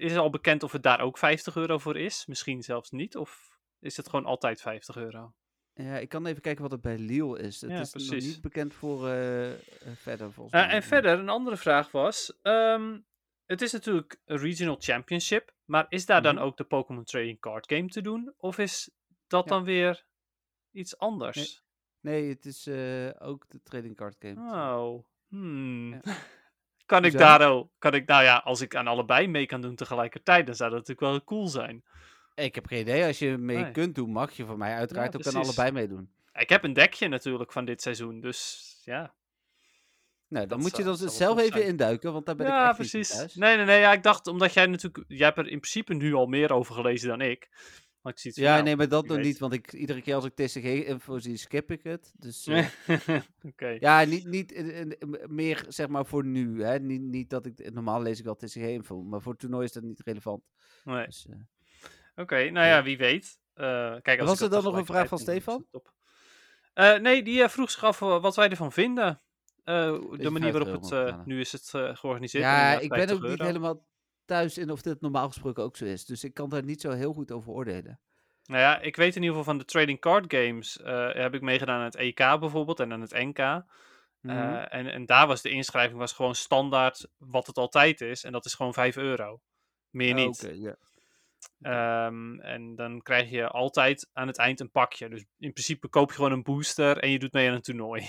is 0.00 0.16
al 0.16 0.30
bekend 0.30 0.62
of 0.62 0.72
het 0.72 0.82
daar 0.82 1.00
ook 1.00 1.18
50 1.18 1.56
euro 1.56 1.78
voor 1.78 1.96
is? 1.96 2.26
Misschien 2.26 2.62
zelfs 2.62 2.90
niet. 2.90 3.16
Of 3.16 3.58
is 3.80 3.96
het 3.96 4.08
gewoon 4.08 4.24
altijd 4.26 4.60
50 4.60 4.96
euro? 4.96 5.32
Ja, 5.78 5.98
ik 5.98 6.08
kan 6.08 6.26
even 6.26 6.42
kijken 6.42 6.62
wat 6.62 6.70
het 6.70 6.80
bij 6.80 6.98
Lille 6.98 7.38
is. 7.38 7.60
Het 7.60 7.70
Ja, 7.70 7.80
is 7.80 7.92
nog 7.92 8.10
niet 8.10 8.40
bekend 8.40 8.74
voor 8.74 9.08
eh, 9.08 9.52
eh, 9.52 9.58
verder 9.96 10.32
volgens 10.32 10.62
Eh, 10.62 10.72
en 10.74 10.82
verder, 10.82 11.18
een 11.18 11.28
andere 11.28 11.56
vraag 11.56 11.90
was: 11.90 12.38
ehm, 12.42 12.98
het 13.44 13.62
is 13.62 13.72
natuurlijk 13.72 14.20
een 14.24 14.38
regional 14.38 14.76
championship, 14.78 15.54
maar 15.64 15.86
is 15.88 16.06
daar 16.06 16.22
dan 16.22 16.34
Mhm. 16.34 16.44
ook 16.44 16.56
de 16.56 16.64
Pokémon 16.64 17.04
Trading 17.04 17.40
Card 17.40 17.72
Game 17.72 17.88
te 17.88 18.00
doen? 18.00 18.34
Of 18.36 18.58
is 18.58 18.90
dat 19.26 19.44
Ja. 19.44 19.50
dan 19.50 19.64
weer 19.64 20.04
iets 20.72 20.98
anders? 20.98 21.64
Nee, 22.00 22.28
het 22.28 22.44
is 22.46 22.68
ook 23.18 23.48
de 23.48 23.60
trading 23.62 23.96
card 23.96 24.16
game. 24.18 24.52
Oh, 24.54 25.04
hmm. 25.28 25.92
Ja. 25.92 26.00
Kan 26.86 27.04
ik 27.04 27.12
daar 27.18 27.48
ook, 27.50 27.70
kan 27.78 27.94
ik, 27.94 28.06
nou 28.06 28.22
ja, 28.24 28.36
als 28.36 28.60
ik 28.60 28.74
aan 28.74 28.86
allebei 28.86 29.28
mee 29.28 29.46
kan 29.46 29.60
doen 29.60 29.74
tegelijkertijd, 29.74 30.46
dan 30.46 30.54
zou 30.54 30.70
dat 30.70 30.78
natuurlijk 30.78 31.06
wel 31.12 31.24
cool 31.24 31.48
zijn. 31.48 31.84
Ik 32.44 32.54
heb 32.54 32.66
geen 32.66 32.80
idee. 32.80 33.04
Als 33.04 33.18
je 33.18 33.36
mee 33.38 33.56
Nee. 33.56 33.70
kunt 33.70 33.94
doen, 33.94 34.10
mag 34.10 34.32
je 34.32 34.44
van 34.44 34.58
mij 34.58 34.74
uiteraard 34.74 35.16
ook 35.16 35.26
aan 35.26 35.42
allebei 35.42 35.70
meedoen. 35.72 36.10
Ik 36.32 36.48
heb 36.48 36.64
een 36.64 36.72
dekje 36.72 37.08
natuurlijk 37.08 37.52
van 37.52 37.64
dit 37.64 37.82
seizoen, 37.82 38.20
dus 38.20 38.62
ja. 38.84 39.14
Nou, 40.28 40.46
dan 40.46 40.48
Dat 40.48 40.58
moet 40.58 40.76
je 40.76 40.82
dan 40.82 40.96
zelf 40.96 41.38
even 41.38 41.58
zijn. 41.58 41.68
induiken, 41.70 42.12
want 42.12 42.26
daar 42.26 42.36
ben 42.36 42.46
ik 42.46 42.52
echt 42.52 42.66
niet 42.66 42.76
precies. 42.76 43.08
thuis. 43.16 43.34
Nee, 43.34 43.56
nee, 43.56 43.64
nee, 43.64 43.80
ja, 43.80 43.92
ik 43.92 44.02
dacht, 44.02 44.26
omdat 44.26 44.52
jij 44.52 44.66
natuurlijk, 44.66 45.04
jij 45.08 45.26
hebt 45.26 45.38
er 45.38 45.44
in 45.48 45.60
principe 45.60 45.94
nu 45.94 46.14
al 46.14 46.26
meer 46.26 46.52
over 46.52 46.74
gelezen 46.74 47.08
dan 47.08 47.20
ik. 47.20 47.48
Maar 48.02 48.12
ik 48.12 48.18
zie 48.20 48.30
het 48.30 48.40
Ja, 48.40 48.60
nee, 48.60 48.76
maar 48.76 48.88
dat 48.88 49.06
nog 49.06 49.18
niet, 49.18 49.38
want 49.38 49.52
ik, 49.52 49.72
iedere 49.72 50.02
keer 50.02 50.14
als 50.14 50.24
ik 50.24 50.34
TCG-info 50.34 51.18
zie, 51.18 51.36
skip 51.36 51.70
ik 51.70 51.82
het. 51.82 52.12
Dus 52.16 52.48
Oké. 53.50 53.76
ja, 53.80 54.04
niet, 54.04 54.26
niet 54.26 54.52
eh, 54.52 54.80
eh, 54.80 54.88
meer 55.26 55.64
zeg 55.68 55.88
maar 55.88 56.06
voor 56.06 56.24
nu. 56.24 56.62
Hè? 56.64 56.78
Niet, 56.80 57.00
niet 57.02 57.30
dat 57.30 57.46
ik, 57.46 57.72
normaal 57.72 58.02
lees 58.02 58.18
ik 58.18 58.24
wel 58.24 58.36
TCG-info, 58.36 59.02
maar 59.02 59.20
voor 59.20 59.32
het 59.32 59.40
toernooi 59.40 59.64
is 59.64 59.72
dat 59.72 59.82
niet 59.82 60.00
relevant. 60.04 60.42
Nee. 60.84 61.04
Dus, 61.06 61.26
Oké, 62.16 62.50
nou 62.50 62.66
ja, 62.66 62.82
wie 62.82 62.96
weet. 62.96 63.38
Eh, 63.54 63.94
kijk, 64.02 64.20
als 64.20 64.28
Was 64.28 64.40
er 64.40 64.50
dan 64.50 64.64
nog 64.64 64.76
een 64.76 64.86
vraag 64.86 65.08
van 65.08 65.18
Stefan? 65.18 65.66
Eh, 66.74 66.96
nee, 66.96 67.22
die 67.22 67.42
eh, 67.42 67.48
vroeg 67.48 67.70
zich 67.70 67.84
af 67.84 67.98
wat 67.98 68.36
wij 68.36 68.48
ervan 68.48 68.72
vinden. 68.72 69.20
De 69.64 70.28
manier 70.30 70.52
50 70.52 70.90
waarop 70.90 71.16
het 71.16 71.26
nu 71.26 71.40
is 71.40 71.52
het 71.52 71.68
georganiseerd. 71.98 72.44
ja, 72.44 72.72
ik 72.78 72.88
ben 72.88 72.98
50 72.98 73.16
ook 73.16 73.22
niet 73.22 73.30
euro. 73.30 73.44
helemaal 73.44 73.86
thuis 74.24 74.58
in 74.58 74.70
of 74.70 74.82
dit 74.82 75.00
normaal 75.00 75.26
gesproken 75.26 75.62
ook 75.62 75.76
zo 75.76 75.84
is. 75.84 76.04
Dus 76.04 76.24
ik 76.24 76.34
kan 76.34 76.48
daar 76.48 76.64
niet 76.64 76.80
zo 76.80 76.90
heel 76.90 77.12
goed 77.12 77.32
over 77.32 77.52
oordelen. 77.52 78.00
Nou 78.44 78.60
ja, 78.60 78.80
ik 78.80 78.96
weet 78.96 79.16
in 79.16 79.22
ieder 79.22 79.36
geval 79.36 79.52
van 79.52 79.58
de 79.58 79.64
trading 79.64 80.00
card 80.00 80.34
games. 80.34 80.78
heb 81.12 81.34
ik 81.34 81.40
meegedaan 81.40 81.78
aan 81.78 81.84
het 81.84 81.96
EK 81.96 82.16
bijvoorbeeld 82.16 82.80
en 82.80 82.92
aan 82.92 83.00
het 83.00 83.12
NK. 83.12 83.38
Mhm. 84.20 84.54
En, 84.54 84.86
en 84.86 85.06
daar 85.06 85.26
was 85.26 85.42
de 85.42 85.50
inschrijving 85.50 85.98
was 85.98 86.12
gewoon 86.12 86.34
standaard 86.34 87.08
wat 87.18 87.46
het 87.46 87.56
altijd 87.56 88.00
is. 88.00 88.24
En 88.24 88.32
dat 88.32 88.44
is 88.44 88.54
gewoon 88.54 88.74
5 88.74 88.96
euro. 88.96 89.40
Meer 89.90 90.14
Ah, 90.14 90.24
niet. 90.24 90.44
oké, 90.44 90.54
ja. 90.54 90.76
Ehm, 91.60 92.40
en 92.40 92.74
dan 92.74 93.02
krijg 93.02 93.30
je 93.30 93.48
altijd 93.48 94.08
aan 94.12 94.26
het 94.26 94.38
eind 94.38 94.60
een 94.60 94.70
pakje. 94.70 95.08
Dus 95.08 95.20
in 95.38 95.52
principe 95.52 95.88
koop 95.88 96.08
je 96.08 96.14
gewoon 96.16 96.32
een 96.32 96.42
booster 96.42 96.98
en 96.98 97.10
je 97.10 97.18
doet 97.18 97.32
mee 97.32 97.48
aan 97.48 97.54
een 97.54 97.60
toernooi. 97.62 98.06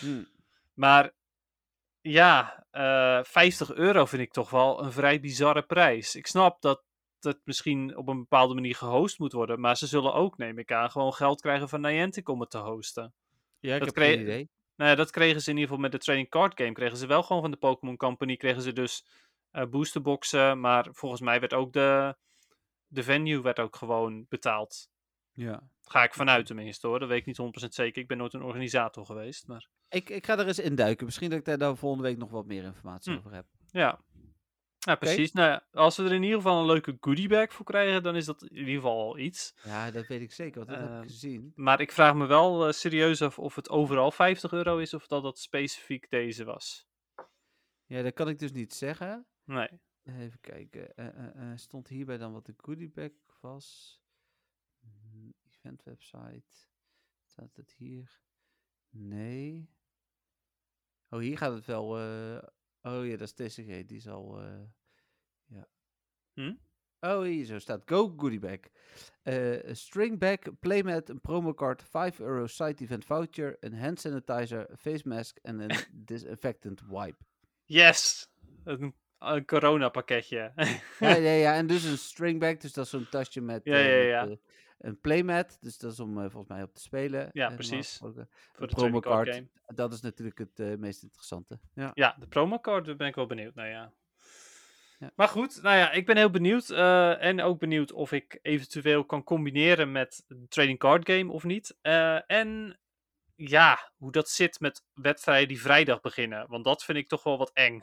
Hm. 0.00 0.22
Maar 0.74 1.12
ja, 2.00 2.66
eh 2.70 3.24
50 3.24 3.72
euro 3.72 4.04
vind 4.04 4.22
ik 4.22 4.32
toch 4.32 4.50
wel 4.50 4.82
een 4.84 4.92
vrij 4.92 5.20
bizarre 5.20 5.62
prijs. 5.62 6.14
Ik 6.14 6.26
snap 6.26 6.60
dat 6.62 6.82
het 7.20 7.40
misschien 7.44 7.96
op 7.96 8.08
een 8.08 8.18
bepaalde 8.18 8.54
manier 8.54 8.74
gehost 8.74 9.18
moet 9.18 9.32
worden. 9.32 9.60
Maar 9.60 9.76
ze 9.76 9.86
zullen 9.86 10.14
ook, 10.14 10.36
neem 10.38 10.58
ik 10.58 10.72
aan, 10.72 10.90
gewoon 10.90 11.12
geld 11.14 11.40
krijgen 11.40 11.68
van 11.68 11.80
Niantic 11.80 12.28
om 12.28 12.40
het 12.40 12.50
te 12.50 12.58
hosten. 12.58 13.14
Ja, 13.60 13.72
ik 13.74 13.78
Dat 13.78 13.88
heb 13.88 13.96
kreeg- 13.96 14.12
geen 14.14 14.22
idee. 14.22 14.48
Nou 14.76 14.90
ja, 14.90 14.96
dat 14.96 15.10
kregen 15.10 15.40
ze 15.40 15.50
in 15.50 15.56
ieder 15.56 15.68
geval 15.68 15.82
met 15.82 15.92
de 15.92 15.98
trading 16.04 16.28
card 16.28 16.60
game. 16.60 16.72
Kregen 16.72 16.96
ze 16.96 17.06
wel 17.06 17.22
gewoon 17.22 17.42
van 17.42 17.50
de 17.50 17.56
Pokémon 17.56 17.96
Company. 17.96 18.36
Kregen 18.36 18.62
ze 18.62 18.72
dus 18.72 19.06
eh 19.50 19.64
boosterboxen. 19.66 20.60
Maar 20.60 20.88
volgens 20.92 21.20
mij 21.20 21.40
werd 21.40 21.54
ook 21.54 21.72
de, 21.72 22.16
de 22.88 23.02
venue 23.02 23.40
werd 23.42 23.58
ook 23.58 23.76
gewoon 23.76 24.26
betaald. 24.28 24.88
Ja. 25.32 25.68
Ga 25.82 26.02
ik 26.04 26.14
vanuit 26.14 26.46
tenminste 26.46 26.86
hoor. 26.86 26.98
Dat 26.98 27.08
weet 27.08 27.26
ik 27.26 27.38
niet 27.38 27.64
100% 27.64 27.68
zeker. 27.68 28.02
Ik 28.02 28.08
ben 28.08 28.16
nooit 28.18 28.32
een 28.34 28.42
organisator 28.42 29.06
geweest. 29.06 29.46
Maar 29.46 29.68
Ik, 29.88 30.10
ik 30.10 30.26
ga 30.26 30.38
er 30.38 30.46
eens 30.46 30.58
induiken. 30.58 31.04
Misschien 31.04 31.30
dat 31.30 31.38
ik 31.38 31.44
daar 31.44 31.58
dan 31.58 31.76
volgende 31.76 32.04
week 32.08 32.16
nog 32.18 32.30
wat 32.30 32.46
meer 32.46 32.64
informatie 32.64 33.12
Hm. 33.12 33.18
over 33.18 33.32
heb. 33.32 33.46
ja. 33.70 34.00
Ja, 34.78 34.94
precies. 34.94 35.32
Nou 35.32 35.60
als 35.72 35.96
we 35.96 36.04
er 36.04 36.12
in 36.12 36.22
ieder 36.22 36.36
geval 36.36 36.60
een 36.60 36.66
leuke 36.66 36.96
goodiebag 37.00 37.52
voor 37.52 37.64
krijgen, 37.66 38.02
dan 38.02 38.16
is 38.16 38.24
dat 38.24 38.42
in 38.42 38.56
ieder 38.56 38.74
geval 38.74 39.00
al 39.00 39.18
iets. 39.18 39.54
Ja, 39.62 39.90
dat 39.90 40.06
weet 40.06 40.20
ik 40.20 40.32
zeker, 40.32 40.56
want 40.64 40.68
dat 40.68 40.78
heb 40.78 40.88
Ehm, 40.88 41.02
ik 41.02 41.08
gezien. 41.08 41.52
Maar 41.54 41.80
ik 41.80 41.92
vraag 41.92 42.14
me 42.14 42.26
wel 42.26 42.66
eh, 42.66 42.72
serieus 42.72 43.22
af 43.22 43.38
of 43.38 43.54
het 43.54 43.68
overal 43.70 44.10
50 44.10 44.52
euro 44.52 44.78
is 44.78 44.94
of 44.94 45.06
dat 45.06 45.22
dat 45.22 45.38
specifiek 45.38 46.10
deze 46.10 46.44
was. 46.44 46.86
Ja, 47.86 48.02
dat 48.02 48.14
kan 48.14 48.28
ik 48.28 48.38
dus 48.38 48.52
niet 48.52 48.74
zeggen. 48.74 49.26
Nee. 49.44 49.68
Even 50.16 50.40
kijken. 50.40 50.96
eh, 50.96 51.06
eh, 51.06 51.50
eh, 51.52 51.58
stond 51.58 51.88
hierbij 51.88 52.18
dan 52.18 52.32
wat 52.32 52.46
de 52.46 52.54
goodiebag 52.56 53.10
was? 53.40 53.98
Hmm, 54.80 55.34
Event 55.50 55.82
website. 55.82 56.66
Staat 57.24 57.56
het 57.56 57.72
hier? 57.72 58.20
Nee. 58.90 59.70
Oh, 61.08 61.18
hier 61.20 61.38
gaat 61.38 61.52
het 61.52 61.64
wel. 61.64 61.84
oh 62.82 63.06
ja, 63.06 63.16
dat 63.16 63.20
is 63.20 63.32
TCG. 63.32 63.84
Die 63.86 64.00
zal. 64.00 64.42
ja. 65.46 65.68
Hm? 66.32 66.54
Oh, 67.00 67.22
hier 67.22 67.44
zo 67.44 67.58
staat 67.58 67.82
Go 67.84 68.14
Goodiebag. 68.16 68.58
Eh 69.22 69.74
stringback, 69.74 70.58
playmat, 70.60 71.08
een 71.08 71.20
promocard, 71.20 71.82
5 71.82 72.20
euro 72.20 72.46
side 72.46 72.82
event 72.82 73.04
voucher, 73.04 73.56
een 73.60 73.74
hand 73.74 74.00
sanitizer, 74.00 74.70
een 74.70 74.78
face 74.78 75.08
mask 75.08 75.36
en 75.36 75.58
een 75.58 75.76
disinfectant 76.06 76.80
wipe. 76.86 77.24
Yes! 77.64 78.28
Een, 78.64 78.94
een 79.18 79.44
corona 79.44 79.88
pakketje. 79.88 80.52
Ja, 80.98 81.14
ja, 81.16 81.32
ja, 81.32 81.54
en 81.54 81.66
dus 81.66 81.84
een 81.84 81.98
stringback, 81.98 82.60
dus 82.60 82.72
dat 82.72 82.84
is 82.84 82.90
zo'n 82.90 83.08
tasje 83.10 83.40
met, 83.40 83.64
Ja, 83.64 83.74
eh, 83.74 84.08
ja, 84.08 84.24
met, 84.24 84.28
ja. 84.30 84.34
eh, 84.34 84.36
een 84.78 85.00
playmat, 85.00 85.58
dus 85.60 85.78
dat 85.78 85.92
is 85.92 86.00
om 86.00 86.16
eh, 86.16 86.30
volgens 86.30 86.48
mij 86.48 86.62
op 86.62 86.74
te 86.74 86.80
spelen. 86.80 87.30
Ja, 87.32 87.50
precies. 87.50 87.96
Voor 87.96 88.08
Een 88.16 88.26
de 88.54 88.66
trading 88.66 89.02
card 89.02 89.34
game. 89.34 89.46
dat 89.66 89.92
is 89.92 90.00
natuurlijk 90.00 90.38
het 90.38 90.78
meest 90.78 91.02
interessante. 91.02 91.58
Ja. 91.74 91.90
Ja, 91.94 92.16
de 92.18 92.26
promocard, 92.26 92.84
daar 92.86 92.96
ben 92.96 93.06
ik 93.06 93.14
wel 93.14 93.26
benieuwd 93.26 93.54
naar, 93.54 93.68
ja. 93.68 93.92
Ja. 94.98 95.10
Maar 95.14 95.28
goed, 95.28 95.62
nou 95.62 95.76
ja, 95.76 95.90
ik 95.92 96.06
ben 96.06 96.16
heel 96.16 96.30
benieuwd. 96.30 96.70
en 97.20 97.40
ook 97.40 97.58
benieuwd 97.58 97.92
of 97.92 98.12
ik 98.12 98.38
eventueel 98.42 99.04
kan 99.04 99.24
combineren 99.24 99.92
met 99.92 100.24
een 100.28 100.46
trading 100.48 100.78
card 100.78 101.10
game 101.10 101.32
of 101.32 101.44
niet. 101.44 101.76
En 102.26 102.78
ja, 103.34 103.92
hoe 103.96 104.12
dat 104.12 104.28
zit 104.28 104.60
met 104.60 104.84
wedstrijden 104.94 105.48
die 105.48 105.60
vrijdag 105.60 106.00
beginnen. 106.00 106.48
Want 106.48 106.64
dat 106.64 106.84
vind 106.84 106.98
ik 106.98 107.08
toch 107.08 107.22
wel 107.22 107.38
wat 107.38 107.50
eng. 107.52 107.82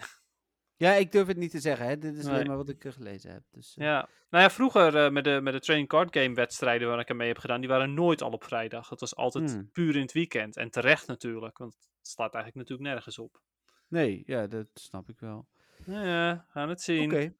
Ja, 0.77 0.93
ik 0.93 1.11
durf 1.11 1.27
het 1.27 1.37
niet 1.37 1.51
te 1.51 1.59
zeggen, 1.59 1.87
hè. 1.87 1.97
dit 1.97 2.17
is 2.17 2.25
alleen 2.25 2.47
maar 2.47 2.57
wat 2.57 2.69
ik 2.69 2.85
eh, 2.85 2.91
gelezen 2.91 3.31
heb. 3.31 3.43
Dus, 3.51 3.75
eh, 3.77 3.85
Ja. 3.85 4.09
Nou 4.29 4.43
ja, 4.43 4.49
vroeger 4.49 4.95
eh, 5.05 5.11
met, 5.11 5.23
de, 5.23 5.39
met 5.41 5.53
de 5.53 5.59
trading 5.59 5.87
card 5.87 6.17
game 6.17 6.33
wedstrijden 6.33 6.87
waar 6.87 6.99
ik 6.99 7.09
aan 7.09 7.17
mee 7.17 7.27
heb 7.27 7.37
gedaan, 7.37 7.59
die 7.59 7.69
waren 7.69 7.93
nooit 7.93 8.21
al 8.21 8.31
op 8.31 8.43
vrijdag. 8.43 8.89
Het 8.89 8.99
was 8.99 9.15
altijd 9.15 9.51
Hmm. 9.51 9.69
puur 9.71 9.95
in 9.95 10.01
het 10.01 10.11
weekend. 10.11 10.57
En 10.57 10.69
terecht 10.69 11.07
natuurlijk, 11.07 11.57
want 11.57 11.73
het 11.73 12.07
slaat 12.07 12.33
eigenlijk 12.33 12.55
natuurlijk 12.69 12.89
nergens 12.95 13.19
op. 13.19 13.41
Nee, 13.87 14.23
ja, 14.25 14.47
dat 14.47 14.67
snap 14.73 15.09
ik 15.09 15.19
wel. 15.19 15.47
Nou 15.85 16.07
ja, 16.07 16.45
gaan 16.49 16.69
het 16.69 16.81
zien. 16.81 17.11
Oké. 17.11 17.33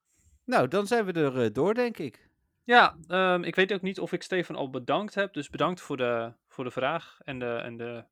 Nou, 0.43 0.67
dan 0.67 0.87
zijn 0.87 1.05
we 1.05 1.11
er 1.11 1.53
door, 1.53 1.73
denk 1.73 1.97
ik. 1.97 2.29
Ja, 2.63 2.97
ehm, 3.07 3.43
ik 3.43 3.55
weet 3.55 3.73
ook 3.73 3.81
niet 3.81 3.99
of 3.99 4.11
ik 4.11 4.23
Stefan 4.23 4.55
al 4.55 4.69
bedankt 4.69 5.15
heb. 5.15 5.33
Dus 5.33 5.49
bedankt 5.49 5.81
voor 5.81 5.97
de, 5.97 6.33
voor 6.47 6.63
de 6.63 6.71
vraag 6.71 7.19
en 7.23 7.39
de, 7.39 7.45
en 7.55 7.77
de 7.77 8.03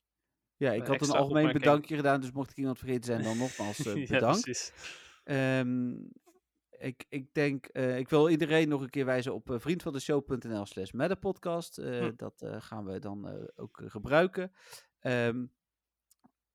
Ja, 0.58 0.72
ik 0.72 0.88
had 0.88 1.02
een 1.02 1.12
algemeen 1.12 1.54
bedankje 1.54 1.96
gedaan, 1.96 2.22
dus 2.22 2.32
mocht 2.32 2.52
ik 2.52 2.58
iemand 2.58 2.78
vergeten 2.78 3.04
zijn, 3.04 3.24
dan 3.24 3.38
nogmaals 3.38 3.78
ja, 3.84 3.94
bedankt. 3.94 4.42
precies. 4.42 4.74
Ehm, 5.24 5.92
ik, 6.70 7.06
ik 7.10 7.34
denk, 7.34 7.66
eh, 7.66 7.98
ik 7.98 8.10
wil 8.10 8.30
iedereen 8.30 8.70
nog 8.70 8.82
een 8.82 8.90
keer 8.90 9.06
wijzen 9.06 9.34
op 9.34 9.50
uh, 9.50 9.60
vriendvandeshow.nl 9.60 10.66
slash 10.66 10.92
podcast. 11.20 11.78
Eh, 11.78 12.00
Hm. 12.00 12.12
Dat 12.16 12.42
eh, 12.42 12.56
gaan 12.62 12.86
we 12.86 13.00
dan 13.00 13.28
eh, 13.28 13.34
ook 13.56 13.82
eh, 13.82 13.90
gebruiken. 13.90 14.52
Ehm, 15.00 15.46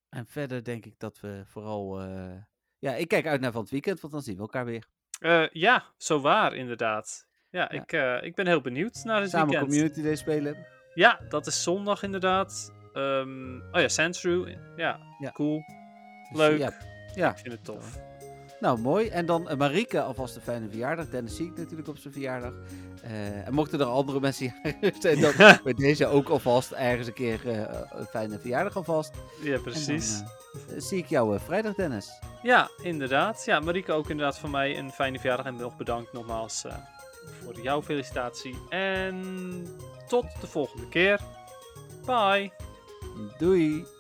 en 0.09 0.27
verder 0.27 0.65
denk 0.65 0.87
ik 0.87 0.99
dat 0.99 1.21
we 1.21 1.43
vooral... 1.45 2.01
eh, 2.01 2.33
ja, 2.79 2.95
ik 2.95 3.09
kijk 3.09 3.27
uit 3.27 3.41
naar 3.41 3.53
van 3.53 3.61
het 3.61 3.71
weekend, 3.71 4.01
want 4.01 4.13
dan 4.13 4.23
zien 4.23 4.35
we 4.35 4.41
elkaar 4.41 4.65
weer. 4.65 4.87
Eh, 5.21 5.49
ja, 5.49 5.85
zo 5.97 6.21
waar 6.21 6.55
inderdaad. 6.55 7.27
Ja, 7.51 7.61
Ja. 7.73 7.81
Ik, 7.83 7.93
eh, 7.93 8.23
ik 8.23 8.35
ben 8.35 8.47
heel 8.47 8.61
benieuwd 8.61 9.05
naar 9.05 9.21
het 9.21 9.31
Samen 9.31 9.49
weekend. 9.49 9.69
Community 9.71 10.03
Day 10.03 10.17
spelen. 10.17 10.67
Ja, 10.95 11.21
dat 11.29 11.47
is 11.47 11.63
zondag 11.63 12.03
inderdaad. 12.03 12.73
Ehm, 12.93 13.57
oh 13.57 13.81
ja, 13.81 13.89
Sandshrew. 13.89 14.49
Ja, 14.77 15.01
Ja. 15.19 15.31
cool. 15.33 15.57
Dus, 16.31 16.39
Leuk. 16.39 16.59
Ja, 16.59 16.73
ja. 17.15 17.31
Ik 17.31 17.39
vind 17.39 17.53
het 17.55 17.65
tof. 17.65 17.99
Nou, 18.61 18.79
mooi. 18.79 19.09
En 19.09 19.27
dan 19.27 19.51
uh, 19.51 19.57
Marike, 19.57 20.03
alvast 20.03 20.37
een 20.37 20.43
fijne 20.43 20.69
verjaardag. 20.69 21.09
Dennis 21.09 21.37
zie 21.37 21.47
ik 21.47 21.57
natuurlijk 21.57 21.89
op 21.89 21.99
zijn 21.99 22.13
verjaardag. 22.13 22.53
Uh, 23.05 23.47
en 23.47 23.55
mochten 23.55 23.81
er 23.81 23.87
andere 23.87 24.21
mensen 24.21 24.55
zijn, 25.01 25.21
dan 25.21 25.33
bij 25.65 25.75
deze 25.75 26.07
ook 26.07 26.29
alvast 26.29 26.71
ergens 26.73 27.07
een 27.07 27.13
keer 27.13 27.41
uh, 27.47 27.63
een 27.91 28.07
fijne 28.07 28.39
verjaardag 28.39 28.77
alvast. 28.77 29.15
Ja, 29.43 29.59
precies. 29.59 30.19
Dan, 30.19 30.75
uh, 30.75 30.81
zie 30.81 30.99
ik 30.99 31.07
jou 31.07 31.39
vrijdag, 31.41 31.75
Dennis. 31.75 32.11
Ja, 32.43 32.71
inderdaad. 32.83 33.45
Ja, 33.45 33.61
Marike 33.61 33.93
ook 33.93 34.09
inderdaad 34.09 34.39
van 34.39 34.51
mij 34.51 34.79
een 34.79 34.91
fijne 34.91 35.19
verjaardag. 35.19 35.47
En 35.47 35.57
nog 35.57 35.77
bedankt 35.77 36.13
nogmaals 36.13 36.65
voor 37.45 37.61
jouw 37.61 37.83
felicitatie. 37.83 38.59
En 38.69 39.23
tot 40.07 40.27
de 40.41 40.47
volgende 40.47 40.89
keer. 40.89 41.21
Bye. 42.07 42.53
Doei. 43.39 43.98